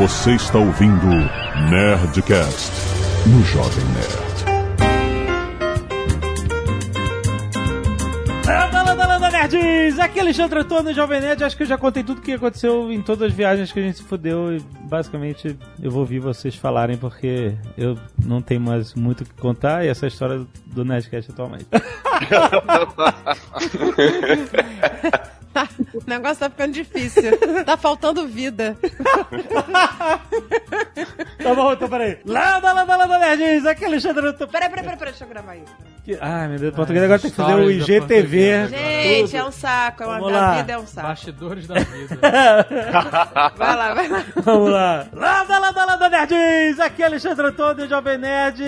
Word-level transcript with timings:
Você 0.00 0.32
está 0.32 0.58
ouvindo 0.58 1.06
Nerdcast 1.68 2.72
no 3.26 3.44
Jovem 3.44 3.84
Nerd. 3.92 4.40
Landa, 8.46 8.82
landa, 8.82 9.06
landa, 9.06 9.30
nerds! 9.30 9.98
Aqui 9.98 10.20
é 10.20 10.22
Alexandre 10.22 10.60
Antônio, 10.60 10.94
Jovem 10.94 11.20
Nerd. 11.20 11.44
Acho 11.44 11.54
que 11.54 11.64
eu 11.64 11.66
já 11.66 11.76
contei 11.76 12.02
tudo 12.02 12.16
o 12.16 12.22
que 12.22 12.32
aconteceu 12.32 12.90
em 12.90 13.02
todas 13.02 13.28
as 13.28 13.34
viagens 13.34 13.70
que 13.70 13.78
a 13.78 13.82
gente 13.82 13.98
se 13.98 14.02
fudeu. 14.02 14.56
E 14.56 14.60
basicamente 14.88 15.54
eu 15.82 15.90
vou 15.90 16.00
ouvir 16.00 16.18
vocês 16.18 16.54
falarem 16.54 16.96
porque 16.96 17.54
eu 17.76 17.98
não 18.24 18.40
tenho 18.40 18.62
mais 18.62 18.94
muito 18.94 19.20
o 19.20 19.26
que 19.26 19.34
contar. 19.34 19.84
E 19.84 19.88
essa 19.88 20.06
é 20.06 20.08
a 20.08 20.08
história 20.08 20.46
do 20.64 20.82
Nerdcast 20.82 21.30
atualmente. 21.30 21.66
o 25.94 26.02
negócio 26.06 26.38
tá 26.38 26.50
ficando 26.50 26.72
difícil. 26.72 27.22
Tá 27.64 27.76
faltando 27.76 28.26
vida. 28.26 28.76
tá 31.42 31.54
bom, 31.54 31.72
então 31.72 31.88
peraí. 31.88 32.18
Landa, 32.24 32.72
landa, 32.72 32.96
landa, 32.96 33.18
nerds! 33.18 33.66
Aqui 33.66 33.84
é 33.84 33.86
Alexandre. 33.88 34.32
Peraí, 34.32 34.48
peraí, 34.48 34.70
peraí, 34.70 34.96
peraí, 34.96 35.12
deixa 35.12 35.24
eu 35.24 35.28
gravar 35.28 35.56
isso. 35.56 35.89
Que... 36.04 36.16
Ai, 36.20 36.48
meu 36.48 36.58
Deus, 36.58 36.74
português 36.74 37.04
agora 37.04 37.18
tem 37.18 37.30
que 37.30 37.36
fazer 37.36 37.54
o 37.54 37.70
IGTV. 37.70 38.68
Gente, 38.68 39.36
é 39.36 39.44
um 39.44 39.52
saco. 39.52 40.02
É 40.02 40.06
uma, 40.06 40.18
Vamos 40.18 40.34
a 40.34 40.40
lá. 40.40 40.56
vida 40.56 40.72
é 40.72 40.78
um 40.78 40.86
saco. 40.86 41.08
Bastidores 41.08 41.66
da 41.66 41.74
vida. 41.74 42.18
Vai 43.56 43.76
lá, 43.76 43.94
vai 43.94 44.08
lá. 44.08 44.24
Vamos 44.36 44.70
lá. 44.70 45.06
Landa, 45.12 45.58
landa, 45.58 45.84
landa, 45.84 46.08
nerds! 46.08 46.80
Aqui 46.80 47.02
é 47.02 47.06
Alexandre 47.06 47.46
Antônio, 47.46 47.88
Jovem 47.88 48.16
Nerd. 48.18 48.62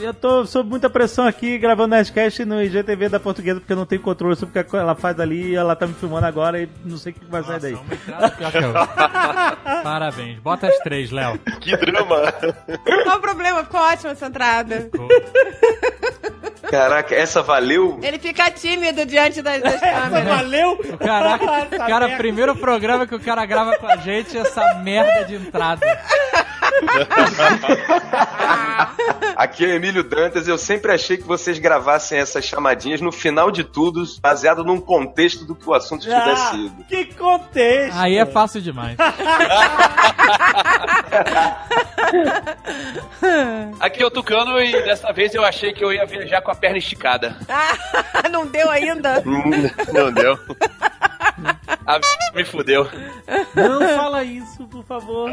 Eu 0.00 0.14
tô 0.14 0.46
sob 0.46 0.68
muita 0.68 0.88
pressão 0.88 1.26
aqui, 1.26 1.58
gravando 1.58 1.94
Nerdcast 1.94 2.44
no 2.44 2.62
IGTV 2.62 3.08
da 3.08 3.20
portuguesa, 3.20 3.60
porque 3.60 3.72
eu 3.72 3.76
não 3.76 3.86
tenho 3.86 4.00
controle 4.00 4.36
sobre 4.36 4.58
o 4.58 4.64
que 4.64 4.76
ela 4.76 4.94
faz 4.94 5.18
ali. 5.20 5.50
E 5.50 5.54
ela 5.56 5.76
tá 5.76 5.86
me 5.86 5.94
filmando 5.94 6.26
agora 6.26 6.60
e 6.62 6.68
não 6.84 6.96
sei 6.96 7.12
o 7.12 7.14
que 7.14 7.24
vai 7.26 7.42
sair 7.42 7.60
daí. 7.60 7.74
Uma 7.74 7.94
entrada 7.94 8.30
pior 8.30 8.50
que 8.50 8.58
a 8.58 8.66
outra. 8.66 9.56
Parabéns. 9.82 10.38
Bota 10.38 10.66
as 10.68 10.78
três, 10.78 11.10
Léo. 11.10 11.38
Que 11.60 11.76
drama! 11.76 12.32
Qual 13.04 13.18
o 13.18 13.20
problema? 13.20 13.62
Ficou 13.64 13.80
ótima 13.80 14.12
essa 14.12 14.26
entrada. 14.26 14.88
Caraca, 16.78 17.14
essa 17.14 17.42
valeu? 17.42 17.98
Ele 18.02 18.18
fica 18.18 18.50
tímido 18.50 19.04
diante 19.04 19.42
das, 19.42 19.60
das 19.60 19.74
Essa 19.82 20.00
câmeras. 20.00 20.24
valeu? 20.28 20.78
Caraca, 20.98 21.44
Essa 21.74 21.86
cara, 21.86 22.06
merda. 22.06 22.16
primeiro 22.16 22.54
programa 22.56 23.06
que 23.06 23.14
o 23.14 23.20
cara 23.20 23.44
grava 23.46 23.76
com 23.76 23.86
a 23.86 23.96
gente, 23.96 24.36
essa 24.38 24.74
merda 24.74 25.24
de 25.24 25.34
entrada. 25.34 25.84
Aqui 29.36 29.64
é 29.64 29.68
o 29.68 29.72
Emílio 29.72 30.02
Dantas. 30.02 30.48
Eu 30.48 30.58
sempre 30.58 30.92
achei 30.92 31.16
que 31.16 31.22
vocês 31.22 31.58
gravassem 31.58 32.18
essas 32.18 32.44
chamadinhas 32.44 33.00
no 33.00 33.12
final 33.12 33.50
de 33.50 33.62
tudo, 33.64 34.04
baseado 34.20 34.64
num 34.64 34.80
contexto 34.80 35.44
do 35.44 35.54
que 35.54 35.68
o 35.68 35.74
assunto 35.74 36.02
tivesse 36.02 36.42
Ah, 36.42 36.50
sido. 36.50 36.84
que 36.88 37.04
contexto! 37.14 37.96
Aí 37.98 38.16
é 38.16 38.26
fácil 38.26 38.60
demais. 38.60 38.96
Aqui 43.80 44.02
é 44.02 44.06
o 44.06 44.10
Tucano 44.10 44.60
e 44.60 44.72
dessa 44.82 45.12
vez 45.12 45.34
eu 45.34 45.44
achei 45.44 45.72
que 45.72 45.84
eu 45.84 45.92
ia 45.92 46.04
viajar 46.06 46.40
com 46.42 46.50
a 46.50 46.54
perna 46.54 46.78
esticada. 46.78 47.36
Ah, 47.48 47.74
não 48.30 48.46
deu 48.46 48.70
ainda? 48.70 49.22
Não 49.24 50.12
deu. 50.12 50.38
A 51.86 51.98
me 52.34 52.44
fudeu. 52.44 52.86
Não 53.54 53.80
fala 53.96 54.24
isso, 54.24 54.66
por 54.66 54.84
favor. 54.84 55.30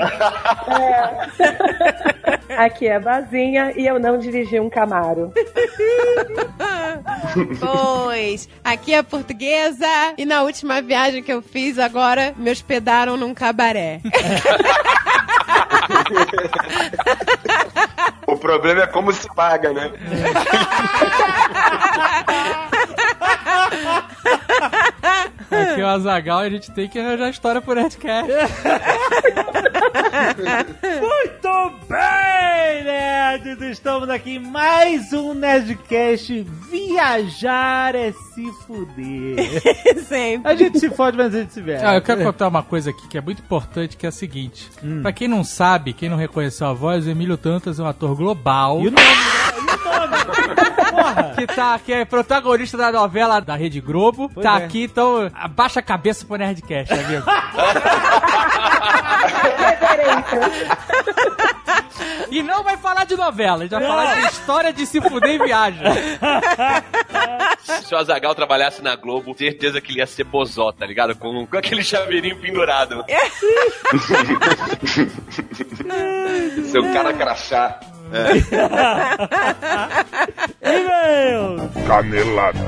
Aqui 2.58 2.88
é 2.88 2.96
a 2.96 3.00
Bazinha 3.00 3.74
e 3.76 3.86
eu 3.86 4.00
não 4.00 4.18
dirigi 4.18 4.60
um 4.60 4.70
Camaro. 4.70 5.34
Pois, 7.60 8.48
aqui 8.64 8.94
é 8.94 9.00
a 9.00 9.04
portuguesa 9.04 10.14
e 10.18 10.26
na 10.26 10.44
última 10.44 10.82
viagem 10.82 11.22
que 11.22 11.34
eu 11.34 11.42
fiz 11.42 11.78
agora 11.78 12.34
me 12.38 12.50
hospedaram 12.50 13.18
num 13.18 13.34
cabaré. 13.34 14.00
O 18.28 18.38
problema 18.38 18.84
é 18.84 18.88
como 18.88 19.14
se 19.14 19.28
paga, 19.36 19.72
né? 19.72 19.92
Aqui 25.52 25.82
é 25.82 25.84
o 25.84 25.88
Azagal 25.88 26.44
e 26.44 26.48
a 26.48 26.50
gente 26.50 26.72
tem 26.72 26.88
que 26.88 27.00
arranjar 27.00 27.30
história 27.30 27.62
por 27.62 27.76
Nerdcast. 27.76 28.32
Muito 31.00 31.74
bem, 31.88 32.84
nerds! 32.84 33.62
Estamos 33.62 34.10
aqui 34.10 34.36
em 34.36 34.40
mais 34.40 35.14
um 35.14 35.34
Nerdcast. 35.34 36.46
Viajar 36.72 37.96
é 37.96 38.12
se 38.12 38.52
fuder. 38.66 39.62
Sempre. 40.08 40.52
A 40.52 40.56
gente 40.56 40.80
se 40.80 40.90
fode, 40.90 41.18
mas 41.18 41.34
a 41.34 41.40
gente 41.40 41.54
se 41.54 41.62
vê. 41.62 41.76
Ah, 41.76 41.96
eu 41.96 42.02
quero 42.02 42.24
contar 42.24 42.48
uma 42.48 42.64
coisa 42.64 42.90
aqui 42.90 43.08
que 43.08 43.18
é 43.18 43.22
muito 43.22 43.42
importante, 43.42 43.98
que 43.98 44.06
é 44.06 44.10
a 44.10 44.12
seguinte. 44.12 44.70
Hum. 44.84 45.02
Pra 45.02 45.12
quem 45.12 45.28
não 45.28 45.44
sabe, 45.44 45.94
quem 45.94 46.10
não 46.10 46.18
reconheceu 46.18 46.68
a 46.68 46.74
voz, 46.74 47.06
o 47.06 47.10
Emílio 47.10 47.38
Tantas 47.38 47.80
é 47.80 47.84
um 47.84 47.88
ator 47.88 48.16
global. 48.16 48.82
E 48.82 48.88
o 48.88 48.92
nome? 48.92 49.08
E 49.58 49.62
o 49.62 50.58
nome? 50.58 50.75
Porra! 51.06 51.36
Que, 51.36 51.48
tá, 51.48 51.80
que 51.80 51.92
é 51.94 52.06
protagonista 52.06 52.78
da 52.78 52.92
novela 52.92 53.40
da 53.40 53.56
Rede 53.56 53.82
Globo. 53.82 54.30
Pois 54.34 54.44
tá 54.44 54.60
é. 54.60 54.66
aqui, 54.66 54.84
então 54.86 55.30
abaixa 55.34 55.80
a 55.80 55.84
cabeça 55.84 56.26
pro 56.26 56.38
Nerdcast, 56.38 56.94
amigo. 56.94 57.26
e 62.32 62.42
não 62.42 62.64
vai 62.64 62.78
falar 62.78 63.06
de 63.06 63.16
novela, 63.16 63.58
a 63.58 63.62
gente 63.62 63.72
vai 63.72 63.82
Não. 63.82 63.88
falar 63.88 64.16
de 64.16 64.26
história 64.28 64.74
de 64.74 64.86
se 64.86 65.02
fuder 65.02 65.32
em 65.32 65.44
viagem. 65.44 65.82
Se 67.84 67.94
o 67.94 67.98
Azagal 67.98 68.34
trabalhasse 68.36 68.82
na 68.82 68.96
Globo, 68.96 69.36
certeza 69.38 69.82
que 69.82 69.92
ele 69.92 70.00
ia 70.00 70.08
ser 70.08 70.24
bozó, 70.24 70.72
tá 70.72 70.86
ligado? 70.86 71.16
Com, 71.16 71.46
com 71.46 71.58
aquele 71.58 71.84
chaveirinho 71.84 72.40
pendurado. 72.40 73.04
Seu 76.72 76.84
cara 76.94 77.14
crachá. 77.14 77.80
E-mail! 80.62 81.70
Canelada. 81.88 82.60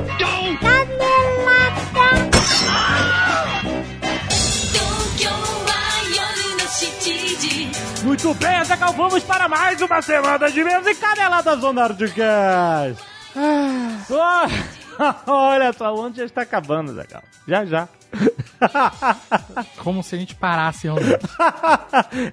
Muito 8.03 8.33
bem, 8.35 8.55
Azaghal, 8.55 8.93
vamos 8.93 9.23
para 9.23 9.47
mais 9.49 9.81
uma 9.81 10.01
semana 10.01 10.49
de 10.49 10.63
menos 10.63 10.87
e 10.87 10.95
caneladas 10.95 11.59
do 11.59 11.73
Nerdcast. 11.73 13.03
Ah, 13.35 14.47
Olha 15.27 15.73
só, 15.73 15.93
o 15.93 16.01
ano 16.01 16.15
já 16.15 16.25
está 16.25 16.41
acabando, 16.41 16.91
Azaghal. 16.91 17.21
Já, 17.47 17.65
já. 17.65 17.87
Como 19.83 20.03
se 20.03 20.15
a 20.15 20.19
gente 20.19 20.35
parasse 20.35 20.87
realmente. 20.87 21.19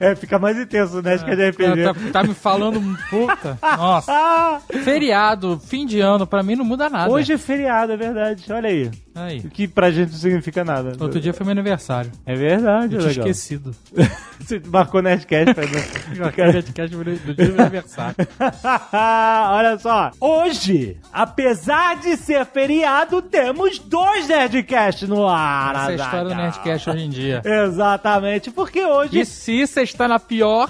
é, 0.01 0.15
fica 0.15 0.39
mais 0.39 0.59
intenso, 0.59 1.03
né? 1.03 1.15
Acho 1.15 1.25
que 1.25 1.31
é 1.31 1.37
de 1.37 1.51
RPG. 1.51 1.85
Tá, 1.85 1.95
tá 2.13 2.23
me 2.25 2.35
falando, 2.35 2.81
puta. 3.11 3.59
Nossa. 3.63 4.61
Feriado, 4.85 5.61
fim 5.61 5.87
de 5.87 6.01
ano, 6.01 6.27
pra 6.27 6.43
mim 6.43 6.57
não 6.57 6.65
muda 6.65 6.89
nada. 6.89 7.11
hoje 7.11 7.33
é 7.33 7.39
feriado, 7.39 7.93
é 7.93 7.97
verdade. 7.97 8.53
Olha 8.53 8.69
aí. 8.69 8.91
Aí. 9.15 9.39
O 9.41 9.49
que 9.51 9.69
pra 9.69 9.91
gente 9.91 10.11
não 10.11 10.19
significa 10.19 10.65
nada. 10.65 10.93
Outro 11.01 11.21
dia 11.21 11.33
foi 11.33 11.45
meu 11.47 11.53
aniversário. 11.53 12.11
É 12.27 12.35
verdade, 12.35 12.95
Eu 12.97 13.01
tinha 13.01 13.11
legal. 13.11 13.27
esquecido. 13.29 13.75
Você 14.41 14.61
marcou 14.67 15.01
Nerdcast, 15.01 15.55
não. 16.19 16.27
Aquele 16.27 16.53
Nerdcast 16.53 16.97
do 16.97 17.35
dia 17.35 17.47
do 17.47 17.53
meu 17.53 17.61
aniversário. 17.63 18.17
Olha 19.53 19.79
só, 19.79 20.11
hoje, 20.21 20.97
apesar 21.13 21.97
de 22.01 22.17
ser 22.17 22.45
feriado, 22.47 23.23
temos 23.23 23.79
dois 23.79 24.27
Nerdcasts 24.29 25.09
no 25.09 25.29
ar. 25.29 25.75
Essa 25.75 25.85
é 25.85 25.93
a 25.93 25.97
história 25.97 26.29
do. 26.29 26.35
Nerdcast 26.35 26.91
hoje 26.91 27.05
em 27.05 27.11
dia. 27.11 27.43
Exatamente, 27.45 28.51
porque 28.51 28.85
hoje, 28.85 29.21
E 29.21 29.25
se 29.25 29.67
você 29.67 29.83
está 29.83 30.09
na 30.09 30.19
pior, 30.19 30.69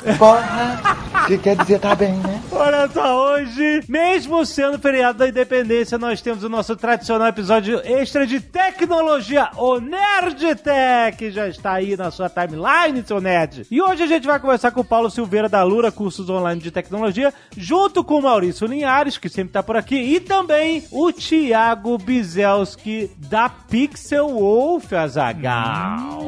que 1.26 1.38
quer 1.38 1.56
dizer 1.56 1.78
tá 1.80 1.94
bem, 1.94 2.12
né? 2.14 2.42
olha 2.52 2.88
só, 2.88 3.32
hoje, 3.34 3.82
mesmo 3.88 4.44
sendo 4.44 4.78
feriado 4.78 5.18
da 5.18 5.28
independência, 5.28 5.96
nós 5.98 6.20
temos 6.20 6.44
o 6.44 6.48
nosso 6.48 6.76
tradicional 6.76 7.28
episódio 7.28 7.80
extra 7.84 8.26
de 8.26 8.33
tecnologia, 8.40 9.50
o 9.56 9.78
Nerd 9.78 10.54
Tech, 10.56 11.30
já 11.30 11.48
está 11.48 11.72
aí 11.72 11.96
na 11.96 12.10
sua 12.10 12.28
timeline, 12.28 13.04
seu 13.06 13.20
nerd. 13.20 13.66
E 13.70 13.80
hoje 13.80 14.02
a 14.02 14.06
gente 14.06 14.26
vai 14.26 14.38
conversar 14.38 14.70
com 14.70 14.80
o 14.80 14.84
Paulo 14.84 15.10
Silveira 15.10 15.48
da 15.48 15.62
Lura 15.62 15.90
Cursos 15.90 16.28
Online 16.28 16.60
de 16.60 16.70
Tecnologia, 16.70 17.32
junto 17.56 18.02
com 18.02 18.18
o 18.18 18.22
Maurício 18.22 18.66
Linhares, 18.66 19.18
que 19.18 19.28
sempre 19.28 19.50
está 19.50 19.62
por 19.62 19.76
aqui, 19.76 19.96
e 19.96 20.20
também 20.20 20.84
o 20.90 21.12
Thiago 21.12 21.98
Bizelski 21.98 23.10
da 23.16 23.48
Pixel 23.48 24.28
Wolf, 24.28 24.92
Azagal. 24.92 26.20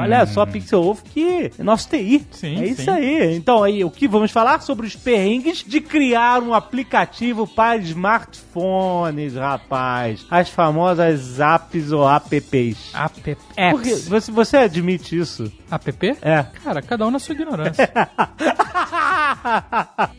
Olha 0.00 0.26
só, 0.26 0.46
Pixel 0.46 0.82
Wolf 0.82 1.02
que 1.02 1.50
é 1.58 1.62
nosso 1.62 1.88
TI. 1.88 2.26
Sim, 2.30 2.60
é 2.60 2.66
isso 2.66 2.82
sim. 2.82 2.90
aí. 2.90 3.36
Então 3.36 3.62
aí, 3.62 3.84
o 3.84 3.90
que 3.90 4.08
vamos 4.08 4.30
falar 4.30 4.60
sobre 4.62 4.86
os 4.86 4.96
perrengues 4.96 5.64
de 5.66 5.80
criar 5.80 6.42
um 6.42 6.54
aplicativo 6.54 7.46
para 7.46 7.76
smartphones, 7.78 9.34
rapaz. 9.34 10.26
As 10.30 10.48
famosas 10.48 11.38
apps 11.40 11.49
ou 11.92 12.08
apps. 12.08 12.94
app, 12.94 13.36
Porque 13.70 13.90
apps. 13.90 14.08
você, 14.08 14.30
você 14.32 14.56
admite 14.58 15.18
isso? 15.18 15.50
app? 15.70 16.16
É. 16.22 16.44
Cara, 16.64 16.82
cada 16.82 17.06
um 17.06 17.10
na 17.10 17.18
sua 17.18 17.34
ignorância. 17.34 17.90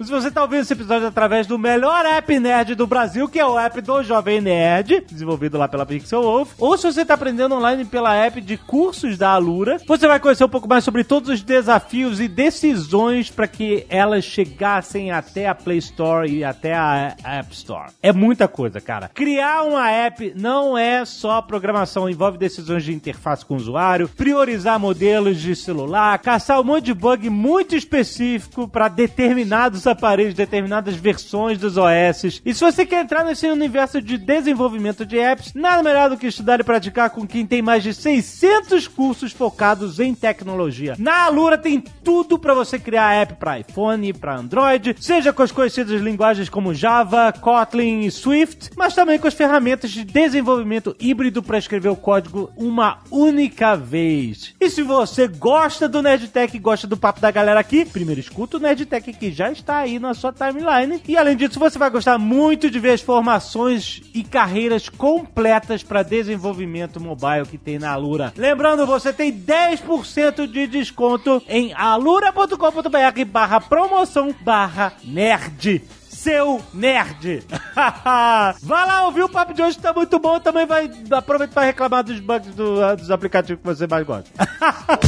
Se 0.01 0.09
você 0.09 0.31
tá 0.31 0.41
ouvindo 0.41 0.61
esse 0.61 0.73
episódio 0.73 1.07
através 1.07 1.45
do 1.45 1.59
melhor 1.59 2.05
app 2.05 2.39
nerd 2.39 2.75
do 2.75 2.87
Brasil, 2.87 3.27
que 3.27 3.39
é 3.39 3.45
o 3.45 3.59
app 3.59 3.79
do 3.81 4.01
Jovem 4.03 4.41
Nerd, 4.41 5.05
desenvolvido 5.09 5.57
lá 5.57 5.67
pela 5.67 5.85
Pixel 5.85 6.21
Wolf, 6.21 6.53
ou 6.57 6.77
se 6.77 6.91
você 6.91 7.05
tá 7.05 7.13
aprendendo 7.13 7.55
online 7.55 7.85
pela 7.85 8.15
app 8.15 8.39
de 8.41 8.57
cursos 8.57 9.17
da 9.17 9.29
Alura, 9.31 9.51
Alura. 9.51 9.77
Você 9.85 10.07
vai 10.07 10.19
conhecer 10.19 10.43
um 10.43 10.49
pouco 10.49 10.67
mais 10.67 10.83
sobre 10.83 11.03
todos 11.03 11.29
os 11.29 11.41
desafios 11.41 12.19
e 12.19 12.27
decisões 12.27 13.29
para 13.29 13.47
que 13.47 13.85
elas 13.89 14.23
chegassem 14.23 15.11
até 15.11 15.47
a 15.47 15.55
Play 15.55 15.77
Store 15.77 16.29
e 16.29 16.43
até 16.43 16.73
a 16.73 17.15
App 17.23 17.53
Store. 17.53 17.91
É 18.01 18.11
muita 18.13 18.47
coisa, 18.47 18.79
cara. 18.79 19.09
Criar 19.13 19.63
uma 19.63 19.89
app 19.89 20.33
não 20.35 20.77
é 20.77 21.03
só 21.05 21.20
programação, 21.41 22.09
envolve 22.09 22.37
decisões 22.37 22.83
de 22.83 22.93
interface 22.93 23.45
com 23.45 23.53
o 23.53 23.57
usuário, 23.57 24.07
priorizar 24.07 24.79
modelos 24.79 25.39
de 25.39 25.55
celular, 25.55 26.17
caçar 26.19 26.59
um 26.59 26.63
monte 26.63 26.85
de 26.85 26.93
bug 26.93 27.29
muito 27.29 27.75
específico 27.75 28.67
para 28.67 28.87
determinados 28.87 29.85
aparelhos, 29.85 30.33
determinadas 30.33 30.95
versões 30.95 31.57
dos 31.57 31.77
OS. 31.77 32.41
E 32.45 32.53
se 32.53 32.61
você 32.61 32.85
quer 32.85 33.03
entrar 33.03 33.23
nesse 33.23 33.47
universo 33.47 34.01
de 34.01 34.17
desenvolvimento 34.17 35.05
de 35.05 35.19
apps, 35.19 35.53
nada 35.53 35.83
melhor 35.83 36.09
do 36.09 36.17
que 36.17 36.27
estudar 36.27 36.59
e 36.59 36.63
praticar 36.63 37.09
com 37.09 37.27
quem 37.27 37.45
tem 37.45 37.61
mais 37.61 37.83
de 37.83 37.93
600 37.93 38.87
cursos 38.87 39.31
focados 39.31 39.99
em 39.99 40.15
tecnologia. 40.15 40.95
Na 40.97 41.25
Alura 41.25 41.57
tem 41.57 41.81
tudo 41.81 42.39
para 42.39 42.53
você 42.53 42.79
criar 42.79 43.13
app 43.13 43.35
para 43.35 43.59
iPhone, 43.59 44.13
para 44.13 44.37
Android, 44.37 44.95
seja 44.99 45.33
com 45.33 45.43
as 45.43 45.51
conhecidas 45.51 46.01
linguagens 46.01 46.49
como 46.49 46.73
Java, 46.73 47.33
Kotlin 47.33 48.01
e 48.01 48.11
Swift, 48.11 48.69
mas 48.75 48.93
também 48.95 49.19
com 49.19 49.27
as 49.27 49.33
ferramentas 49.33 49.91
de 49.91 50.03
desenvolvimento 50.03 50.95
híbrido 51.11 51.43
para 51.43 51.57
escrever 51.57 51.89
o 51.89 51.95
código 51.95 52.51
uma 52.55 52.99
única 53.11 53.75
vez. 53.75 54.55
E 54.59 54.69
se 54.69 54.81
você 54.81 55.27
gosta 55.27 55.87
do 55.87 56.01
Nerdtech 56.01 56.57
gosta 56.57 56.87
do 56.87 56.97
papo 56.97 57.19
da 57.19 57.29
galera 57.29 57.59
aqui, 57.59 57.85
primeiro 57.85 58.21
escuta 58.21 58.57
o 58.57 58.59
Nerdtech 58.59 59.11
que 59.13 59.31
já 59.31 59.51
está 59.51 59.77
aí 59.77 59.99
na 59.99 60.13
sua 60.13 60.31
timeline. 60.31 61.01
E 61.07 61.17
além 61.17 61.35
disso, 61.35 61.59
você 61.59 61.77
vai 61.77 61.89
gostar 61.89 62.17
muito 62.17 62.69
de 62.69 62.79
ver 62.79 62.91
as 62.91 63.01
formações 63.01 64.01
e 64.13 64.23
carreiras 64.23 64.87
completas 64.87 65.83
para 65.83 66.01
desenvolvimento 66.01 66.99
mobile 66.99 67.45
que 67.49 67.57
tem 67.57 67.77
na 67.77 67.91
Alura. 67.91 68.33
Lembrando, 68.37 68.85
você 68.85 69.11
tem 69.11 69.31
10% 69.33 70.47
de 70.47 70.67
desconto 70.67 71.43
em 71.47 71.73
alura.com.br 71.73 73.25
barra 73.27 73.59
promoção 73.59 74.33
barra 74.43 74.93
nerd 75.03 75.81
seu 76.21 76.61
nerd. 76.73 77.43
vai 78.61 78.85
lá 78.87 79.05
ouvir 79.05 79.23
o 79.23 79.29
papo 79.29 79.53
de 79.55 79.61
hoje, 79.63 79.79
tá 79.79 79.91
muito 79.91 80.19
bom. 80.19 80.39
Também 80.39 80.67
vai 80.67 80.89
aproveitar 81.11 81.53
para 81.55 81.63
reclamar 81.65 82.03
dos 82.03 82.19
bugs 82.19 82.53
do- 82.53 82.95
dos 82.95 83.09
aplicativos 83.09 83.59
que 83.61 83.67
você 83.67 83.87
mais 83.87 84.05
gosta. 84.05 84.29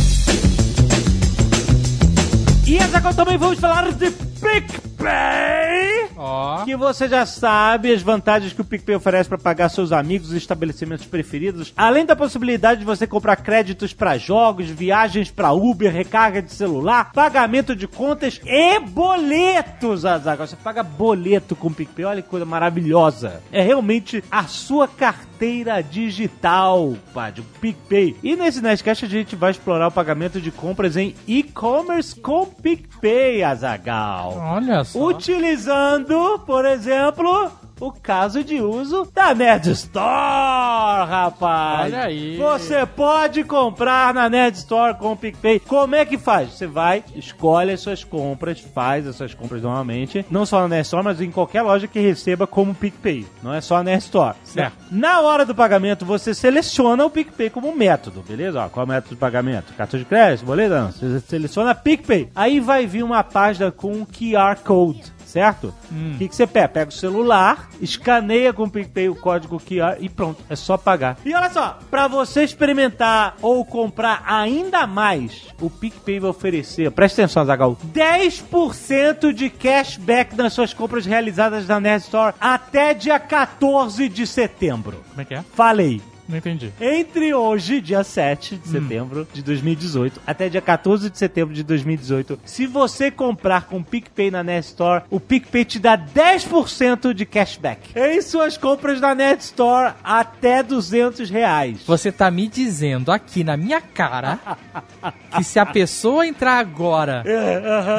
e 2.65 2.80
agora 2.80 3.13
também 3.13 3.38
vamos 3.38 3.60
falar 3.60 3.92
de 3.92 4.10
PicPay. 4.44 6.10
Ó. 6.18 6.63
Que 6.63 6.75
você 6.75 7.07
já 7.07 7.25
sabe 7.25 7.92
as 7.92 8.01
vantagens 8.01 8.54
que 8.54 8.62
o 8.62 8.66
PicPay 8.66 8.95
oferece 8.95 9.28
para 9.28 9.38
pagar 9.38 9.69
seus 9.69 9.92
amigos 9.92 10.31
e 10.31 10.38
estabelecimentos 10.38 11.06
preferidos, 11.06 11.74
além 11.75 12.06
da 12.06 12.16
possibilidade 12.16 12.81
de 12.81 12.86
você 12.86 13.07
comprar 13.07 13.38
créditos 13.38 13.94
para 13.94 14.18
jogos, 14.18 14.69
viagens 14.69 15.31
para 15.31 15.51
Uber, 15.54 15.92
recarga 15.92 16.42
de 16.42 16.51
celular, 16.51 17.12
pagamento 17.13 17.75
de 17.75 17.88
contas 17.88 18.40
e 18.45 18.80
boletos, 18.80 20.06
Azaghal. 20.06 20.48
Você 20.48 20.56
paga 20.56 20.84
boleto 20.84 21.56
com 21.56 21.68
o 21.68 21.74
PicPay, 21.74 22.06
olha 22.06 22.22
que 22.22 22.30
coisa 22.30 22.45
maravilhosa. 22.45 23.42
É 23.51 23.62
realmente 23.62 24.24
a 24.30 24.44
sua 24.44 24.88
carteira 24.88 25.81
digital, 25.81 26.95
pá, 27.13 27.30
de 27.30 27.42
PicPay. 27.42 28.16
E 28.24 28.36
nesse 28.36 28.62
Nerdcast 28.62 29.06
a 29.06 29.10
gente 29.10 29.36
vai 29.36 29.51
explorar 29.51 29.88
o 29.88 29.92
pagamento 29.92 30.40
de 30.40 30.51
compras 30.51 30.95
em 30.95 31.16
e-commerce 31.28 32.16
com 32.16 32.45
PicPay, 32.45 33.44
Azagal. 33.44 34.32
Olha 34.38 34.83
só. 34.83 35.00
Utilizando, 35.07 36.39
por 36.45 36.65
exemplo, 36.65 37.51
o 37.83 37.91
caso 37.91 38.45
de 38.45 38.62
uso 38.62 39.06
da 39.13 39.35
Nerd 39.35 39.69
Store, 39.71 41.06
rapaz. 41.06 41.94
Olha 41.94 42.03
aí. 42.03 42.38
Você 42.38 42.85
pode 42.85 43.44
comprar 43.44 44.13
na 44.13 44.30
Nerd 44.30 44.56
Store 44.56 44.97
com 44.97 45.12
o 45.12 45.18
PicPay. 45.18 45.59
Como 45.59 45.94
é 45.94 46.06
que 46.06 46.18
faz? 46.18 46.53
Você 46.53 46.65
vai, 46.65 47.03
escolhe 47.13 47.74
as 47.74 47.81
suas 47.81 48.01
compras, 48.01 48.62
faz 48.62 49.06
as 49.06 49.18
suas 49.18 49.33
compras 49.33 49.62
normalmente, 49.62 50.25
não 50.31 50.45
só 50.45 50.62
na 50.62 50.69
Nerd 50.69 50.85
Store, 50.85 51.03
mas 51.03 51.19
em 51.19 51.30
qualquer 51.30 51.62
loja 51.62 51.85
que 51.85 52.00
receba 52.00 52.47
como 52.47 52.74
PicPay. 52.74 53.25
Não 53.44 53.53
é 53.53 53.59
só 53.59 53.75
a 53.75 53.83
Nerd 53.83 54.03
Store. 54.03 54.38
Certo. 54.45 54.77
Na 54.89 55.19
hora 55.19 55.45
do 55.45 55.53
pagamento, 55.53 56.06
você 56.06 56.33
seleciona 56.33 57.03
o 57.03 57.09
PicPay 57.09 57.50
como 57.50 57.75
método, 57.75 58.24
beleza? 58.25 58.63
Ó, 58.63 58.69
qual 58.69 58.85
é 58.85 58.85
o 58.85 58.89
método 58.89 59.15
de 59.15 59.19
pagamento? 59.19 59.74
Cartão 59.74 60.00
de 60.00 60.06
crédito, 60.06 60.45
boleto? 60.45 60.74
Não. 60.74 60.89
Você 60.89 61.19
seleciona 61.19 61.75
PicPay. 61.75 62.30
Aí 62.33 62.62
vai 62.62 62.88
vir 62.88 63.03
uma 63.03 63.25
página 63.25 63.71
com 63.71 63.91
um 63.91 64.06
QR 64.06 64.56
Code. 64.63 65.12
Certo? 65.33 65.74
O 65.91 66.18
que, 66.19 66.27
que 66.27 66.35
você 66.35 66.45
pega? 66.45 66.68
Pega 66.68 66.89
o 66.91 66.94
celular, 66.94 67.68
escaneia 67.81 68.53
com 68.53 68.65
o 68.65 68.69
PicPay 68.69 69.09
o 69.09 69.15
código 69.15 69.59
QR 69.59 69.97
e 70.00 70.07
pronto, 70.07 70.44
é 70.47 70.56
só 70.56 70.77
pagar. 70.77 71.18
E 71.25 71.33
olha 71.33 71.50
só, 71.50 71.80
pra 71.89 72.07
você 72.07 72.44
experimentar 72.44 73.35
ou 73.41 73.65
comprar 73.65 74.24
ainda 74.27 74.85
mais, 74.85 75.47
o 75.59 75.71
PicPay 75.71 76.19
vai 76.19 76.30
oferecer, 76.30 76.91
presta 76.91 77.24
atenção, 77.24 77.44
Zagal, 77.45 77.75
10% 77.91 79.33
de 79.33 79.50
cashback 79.50 80.35
nas 80.38 80.53
suas 80.53 80.71
compras 80.71 81.03
realizadas 81.03 81.68
na 81.68 81.80
Nerd 81.80 82.03
Store 82.03 82.35
até 82.39 82.94
dia 82.94 83.19
14 83.19 84.07
de 84.07 84.27
setembro. 84.27 85.03
Como 85.09 85.21
é 85.21 85.25
que 85.25 85.33
é? 85.33 85.44
Falei. 85.56 86.12
Não 86.28 86.38
entendi. 86.38 86.72
Entre 86.80 87.34
hoje, 87.34 87.81
dia 87.81 88.04
7 88.04 88.56
de 88.58 88.68
setembro 88.68 89.28
de 89.34 89.42
2018, 89.44 90.22
até 90.25 90.48
dia 90.50 90.62
14 90.62 91.10
de 91.10 91.18
setembro 91.18 91.54
de 91.54 91.64
2018, 91.64 92.40
se 92.46 92.66
você 92.66 93.12
comprar 93.12 93.64
com 93.64 93.78
o 93.78 93.84
PicPay 93.84 94.31
na 94.31 94.44
Net 94.44 94.68
Store, 94.68 95.04
o 95.10 95.20
PicPay 95.20 95.66
te 95.66 95.80
dá 95.80 95.98
10% 95.98 97.14
de 97.14 97.25
cashback 97.25 97.92
em 97.96 98.22
suas 98.22 98.58
compras 98.58 99.02
na 99.02 99.14
Net 99.14 99.42
Store 99.44 99.94
até 100.04 100.64
200 100.64 101.30
reais. 101.30 101.84
Você 101.86 102.12
tá 102.12 102.31
me 102.31 102.48
dizendo 102.48 103.12
aqui 103.12 103.44
na 103.44 103.58
minha 103.58 103.81
cara 103.81 104.40
que 105.36 105.44
se 105.44 105.60
a 105.60 105.66
pessoa 105.66 106.26
entrar 106.26 106.58
agora 106.60 107.24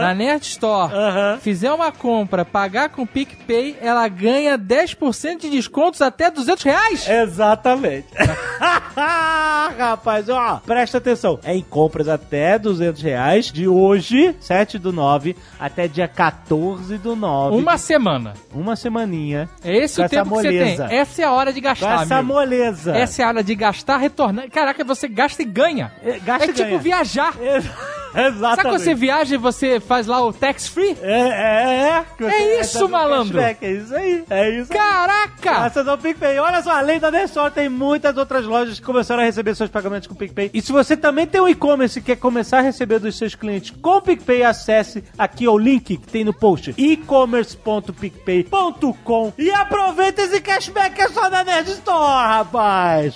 na 0.01 0.15
Nerd 0.15 0.45
Store, 0.45 0.93
Aham. 0.95 1.39
fizer 1.41 1.73
uma 1.73 1.93
compra, 1.93 2.45
pagar 2.45 2.89
com 2.89 3.07
PicPay, 3.07 3.77
ela 3.81 4.07
ganha 4.09 4.59
10% 4.59 5.41
de 5.41 5.51
descontos 5.51 6.01
até 6.01 6.31
200 6.31 6.65
reais? 6.65 7.09
Exatamente. 7.09 8.14
Rapaz, 9.79 10.29
ó, 10.29 10.61
presta 10.65 10.99
atenção. 10.99 11.39
É 11.43 11.55
em 11.55 11.63
compras 11.63 12.09
até 12.09 12.59
200 12.59 13.03
reais 13.03 13.47
de 13.47 13.67
hoje, 13.67 14.35
7 14.41 14.79
do 14.79 14.93
9, 14.93 15.37
até 15.59 15.89
dia 15.89 16.07
14 16.09 16.97
do 16.99 17.17
9. 17.17 17.57
Uma 17.57 17.77
semana. 17.79 18.35
Uma 18.53 18.77
semaninha. 18.77 19.49
É 19.63 19.77
esse 19.77 19.97
Com 19.97 20.03
o 20.03 20.05
essa 20.05 20.17
tempo 20.17 20.31
que 20.31 20.43
você 20.43 20.49
tem. 20.49 20.97
Essa 20.97 21.23
é 21.23 21.25
a 21.25 21.33
hora 21.33 21.53
de 21.53 21.61
Com 21.61 21.69
gastar, 21.69 22.03
essa 22.03 22.17
amigo. 22.17 22.35
moleza. 22.35 22.97
Essa 22.97 23.23
é 23.23 23.25
a 23.25 23.29
hora 23.29 23.43
de 23.43 23.55
gastar, 23.55 23.97
retornar. 23.99 24.49
Caraca, 24.51 24.85
você 24.85 25.09
gasta 25.09 25.43
e 25.43 25.45
ganha. 25.45 25.93
É, 26.03 26.19
gasta 26.19 26.47
é 26.47 26.51
e 26.51 26.53
tipo 26.53 26.69
ganha. 26.69 26.79
viajar. 26.79 27.35
Exatamente. 28.15 28.57
Sabe 28.57 28.63
quando 28.63 28.79
você 28.79 28.95
viaja 28.95 29.35
e 29.35 29.39
você 29.39 29.81
faz 29.81 30.07
lá 30.07 30.25
o 30.25 30.33
tax 30.33 30.69
free? 30.69 30.97
É, 31.03 31.21
é, 31.21 31.89
é. 31.89 32.05
você 32.19 32.25
É 32.25 32.61
isso, 32.61 32.89
malandro. 32.89 33.39
cashback, 33.39 33.65
É 33.65 33.73
isso 33.73 33.95
aí. 33.95 34.25
É 34.31 34.51
isso 34.51 34.73
aí. 34.73 34.79
Caraca! 34.79 35.33
Graças 35.41 35.89
ao 35.89 35.99
PicPay. 35.99 36.39
Olha 36.39 36.63
só, 36.63 36.71
além 36.73 37.01
da 37.01 37.11
Nessor, 37.11 37.51
tem 37.51 37.69
muitas 37.69 38.17
outras 38.17 38.45
lojas 38.45 38.79
que 38.79 38.85
começaram 38.87 39.23
a 39.23 39.27
receber 39.27 39.55
seus 39.55 39.71
pagamentos 39.71 40.07
com 40.07 40.15
o 40.15 40.17
PicPay. 40.17 40.51
E 40.55 40.63
se 40.63 40.73
você 40.73 40.97
também 40.97 41.27
tem 41.27 41.41
um 41.41 41.49
e-commerce 41.49 41.99
e 41.99 42.03
quer 42.03 42.17
começar 42.17 42.59
a 42.59 42.63
receber 42.63 42.99
dos 42.99 43.17
seus 43.19 43.35
clientes 43.35 43.73
com 43.83 43.97
o 43.97 44.03
PicPay, 44.03 44.45
acesse 44.45 45.03
aqui 45.19 45.49
o 45.49 45.59
link 45.59 45.97
que 45.97 46.07
tem 46.07 46.25
no 46.25 46.33
post, 46.33 46.75
e-commerce.picpay.com 46.77 49.33
e 49.39 49.51
aproveita 49.51 50.23
esse 50.23 50.41
cashback 50.41 50.95
que 50.95 51.03
é 51.03 51.09
só 51.09 51.29
da 51.29 51.43
Nerd 51.45 51.69
Store, 51.71 52.29
rapaz! 52.29 53.13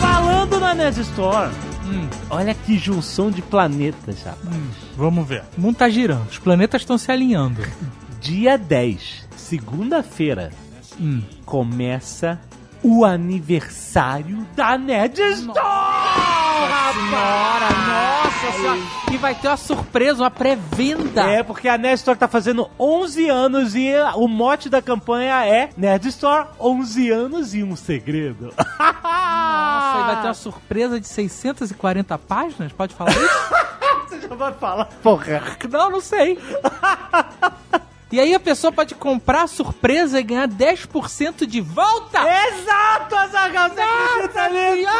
Falando 0.00 0.60
na 0.60 0.74
Nerd 0.74 1.00
Store, 1.00 1.50
olha 2.30 2.54
que 2.54 2.78
junção 2.78 3.30
de 3.30 3.42
planetas, 3.42 4.22
rapaz. 4.22 4.56
Vamos 4.96 5.26
ver. 5.26 5.42
O 5.56 5.60
mundo 5.60 5.76
tá 5.76 5.88
girando, 5.88 6.28
os 6.28 6.38
planetas 6.38 6.82
estão 6.82 6.96
se 6.98 7.10
alinhando. 7.10 7.62
Dia 8.20 8.56
10, 8.58 9.28
segunda-feira, 9.36 10.50
Hum. 11.00 11.22
começa 11.44 12.38
o 12.82 13.04
aniversário 13.04 14.46
da 14.56 14.76
Nerd 14.76 15.20
Store! 15.20 15.58
Senhora, 16.92 17.68
nossa 17.86 18.52
senhora. 18.52 18.80
E 19.12 19.16
vai 19.16 19.34
ter 19.34 19.48
uma 19.48 19.56
surpresa, 19.56 20.22
uma 20.22 20.30
pré-venda. 20.30 21.22
É, 21.22 21.42
porque 21.42 21.68
a 21.68 21.78
Nerd 21.78 21.96
Store 21.98 22.18
tá 22.18 22.26
fazendo 22.26 22.70
11 22.78 23.28
anos 23.28 23.74
e 23.74 23.92
o 24.16 24.26
mote 24.26 24.68
da 24.68 24.82
campanha 24.82 25.44
é 25.46 25.70
Nerd 25.76 26.08
Store, 26.08 26.48
11 26.58 27.10
anos 27.10 27.54
e 27.54 27.62
um 27.62 27.76
segredo. 27.76 28.52
Nossa, 28.56 29.98
e 29.98 30.06
vai 30.06 30.20
ter 30.22 30.28
uma 30.28 30.34
surpresa 30.34 31.00
de 31.00 31.06
640 31.06 32.18
páginas? 32.18 32.72
Pode 32.72 32.94
falar 32.94 33.10
isso? 33.10 33.54
Você 34.08 34.20
já 34.20 34.34
vai 34.34 34.52
falar, 34.54 34.86
porra. 35.02 35.42
não, 35.70 35.90
não 35.90 36.00
sei. 36.00 36.38
E 38.12 38.20
aí 38.20 38.34
a 38.34 38.40
pessoa 38.40 38.70
pode 38.70 38.94
comprar 38.94 39.44
a 39.44 39.46
surpresa 39.46 40.20
e 40.20 40.22
ganhar 40.22 40.46
10% 40.46 41.46
de 41.46 41.62
volta? 41.62 42.18
Exato, 42.18 43.16
Azaghal, 43.16 43.70
você 43.70 43.80
acredita 43.80 44.48
nisso? 44.50 44.92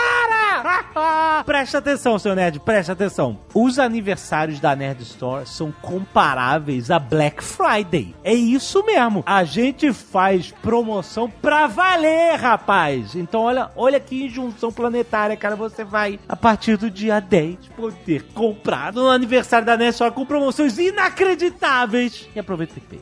presta 1.45 1.77
atenção, 1.77 2.19
seu 2.19 2.35
nerd, 2.35 2.59
presta 2.61 2.93
atenção. 2.93 3.39
Os 3.53 3.79
aniversários 3.79 4.61
da 4.61 4.75
Nerd 4.75 5.03
Store 5.03 5.47
são 5.47 5.71
comparáveis 5.83 6.91
a 6.91 6.99
Black 6.99 7.45
Friday. 7.45 8.15
É 8.25 8.33
isso 8.33 8.83
mesmo. 8.87 9.23
A 9.27 9.45
gente 9.45 9.93
faz 9.93 10.51
promoção 10.63 11.29
pra 11.29 11.67
valer, 11.67 12.37
rapaz. 12.37 13.15
Então, 13.15 13.43
olha, 13.43 13.71
olha 13.77 14.01
que 14.01 14.25
injunção 14.25 14.73
planetária, 14.73 15.37
cara. 15.37 15.55
Você 15.55 15.85
vai, 15.85 16.19
a 16.27 16.37
partir 16.37 16.79
do 16.79 16.91
dia 16.91 17.21
10, 17.21 17.59
poder 17.77 18.23
comprar 18.33 18.91
no 18.91 19.11
aniversário 19.11 19.67
da 19.67 19.77
Nerd 19.77 19.93
Store 19.93 20.15
com 20.15 20.25
promoções 20.25 20.79
inacreditáveis. 20.79 22.27
E 22.35 22.41
aproveita 22.41 22.73
o 22.73 22.75
PicPay. 22.77 23.02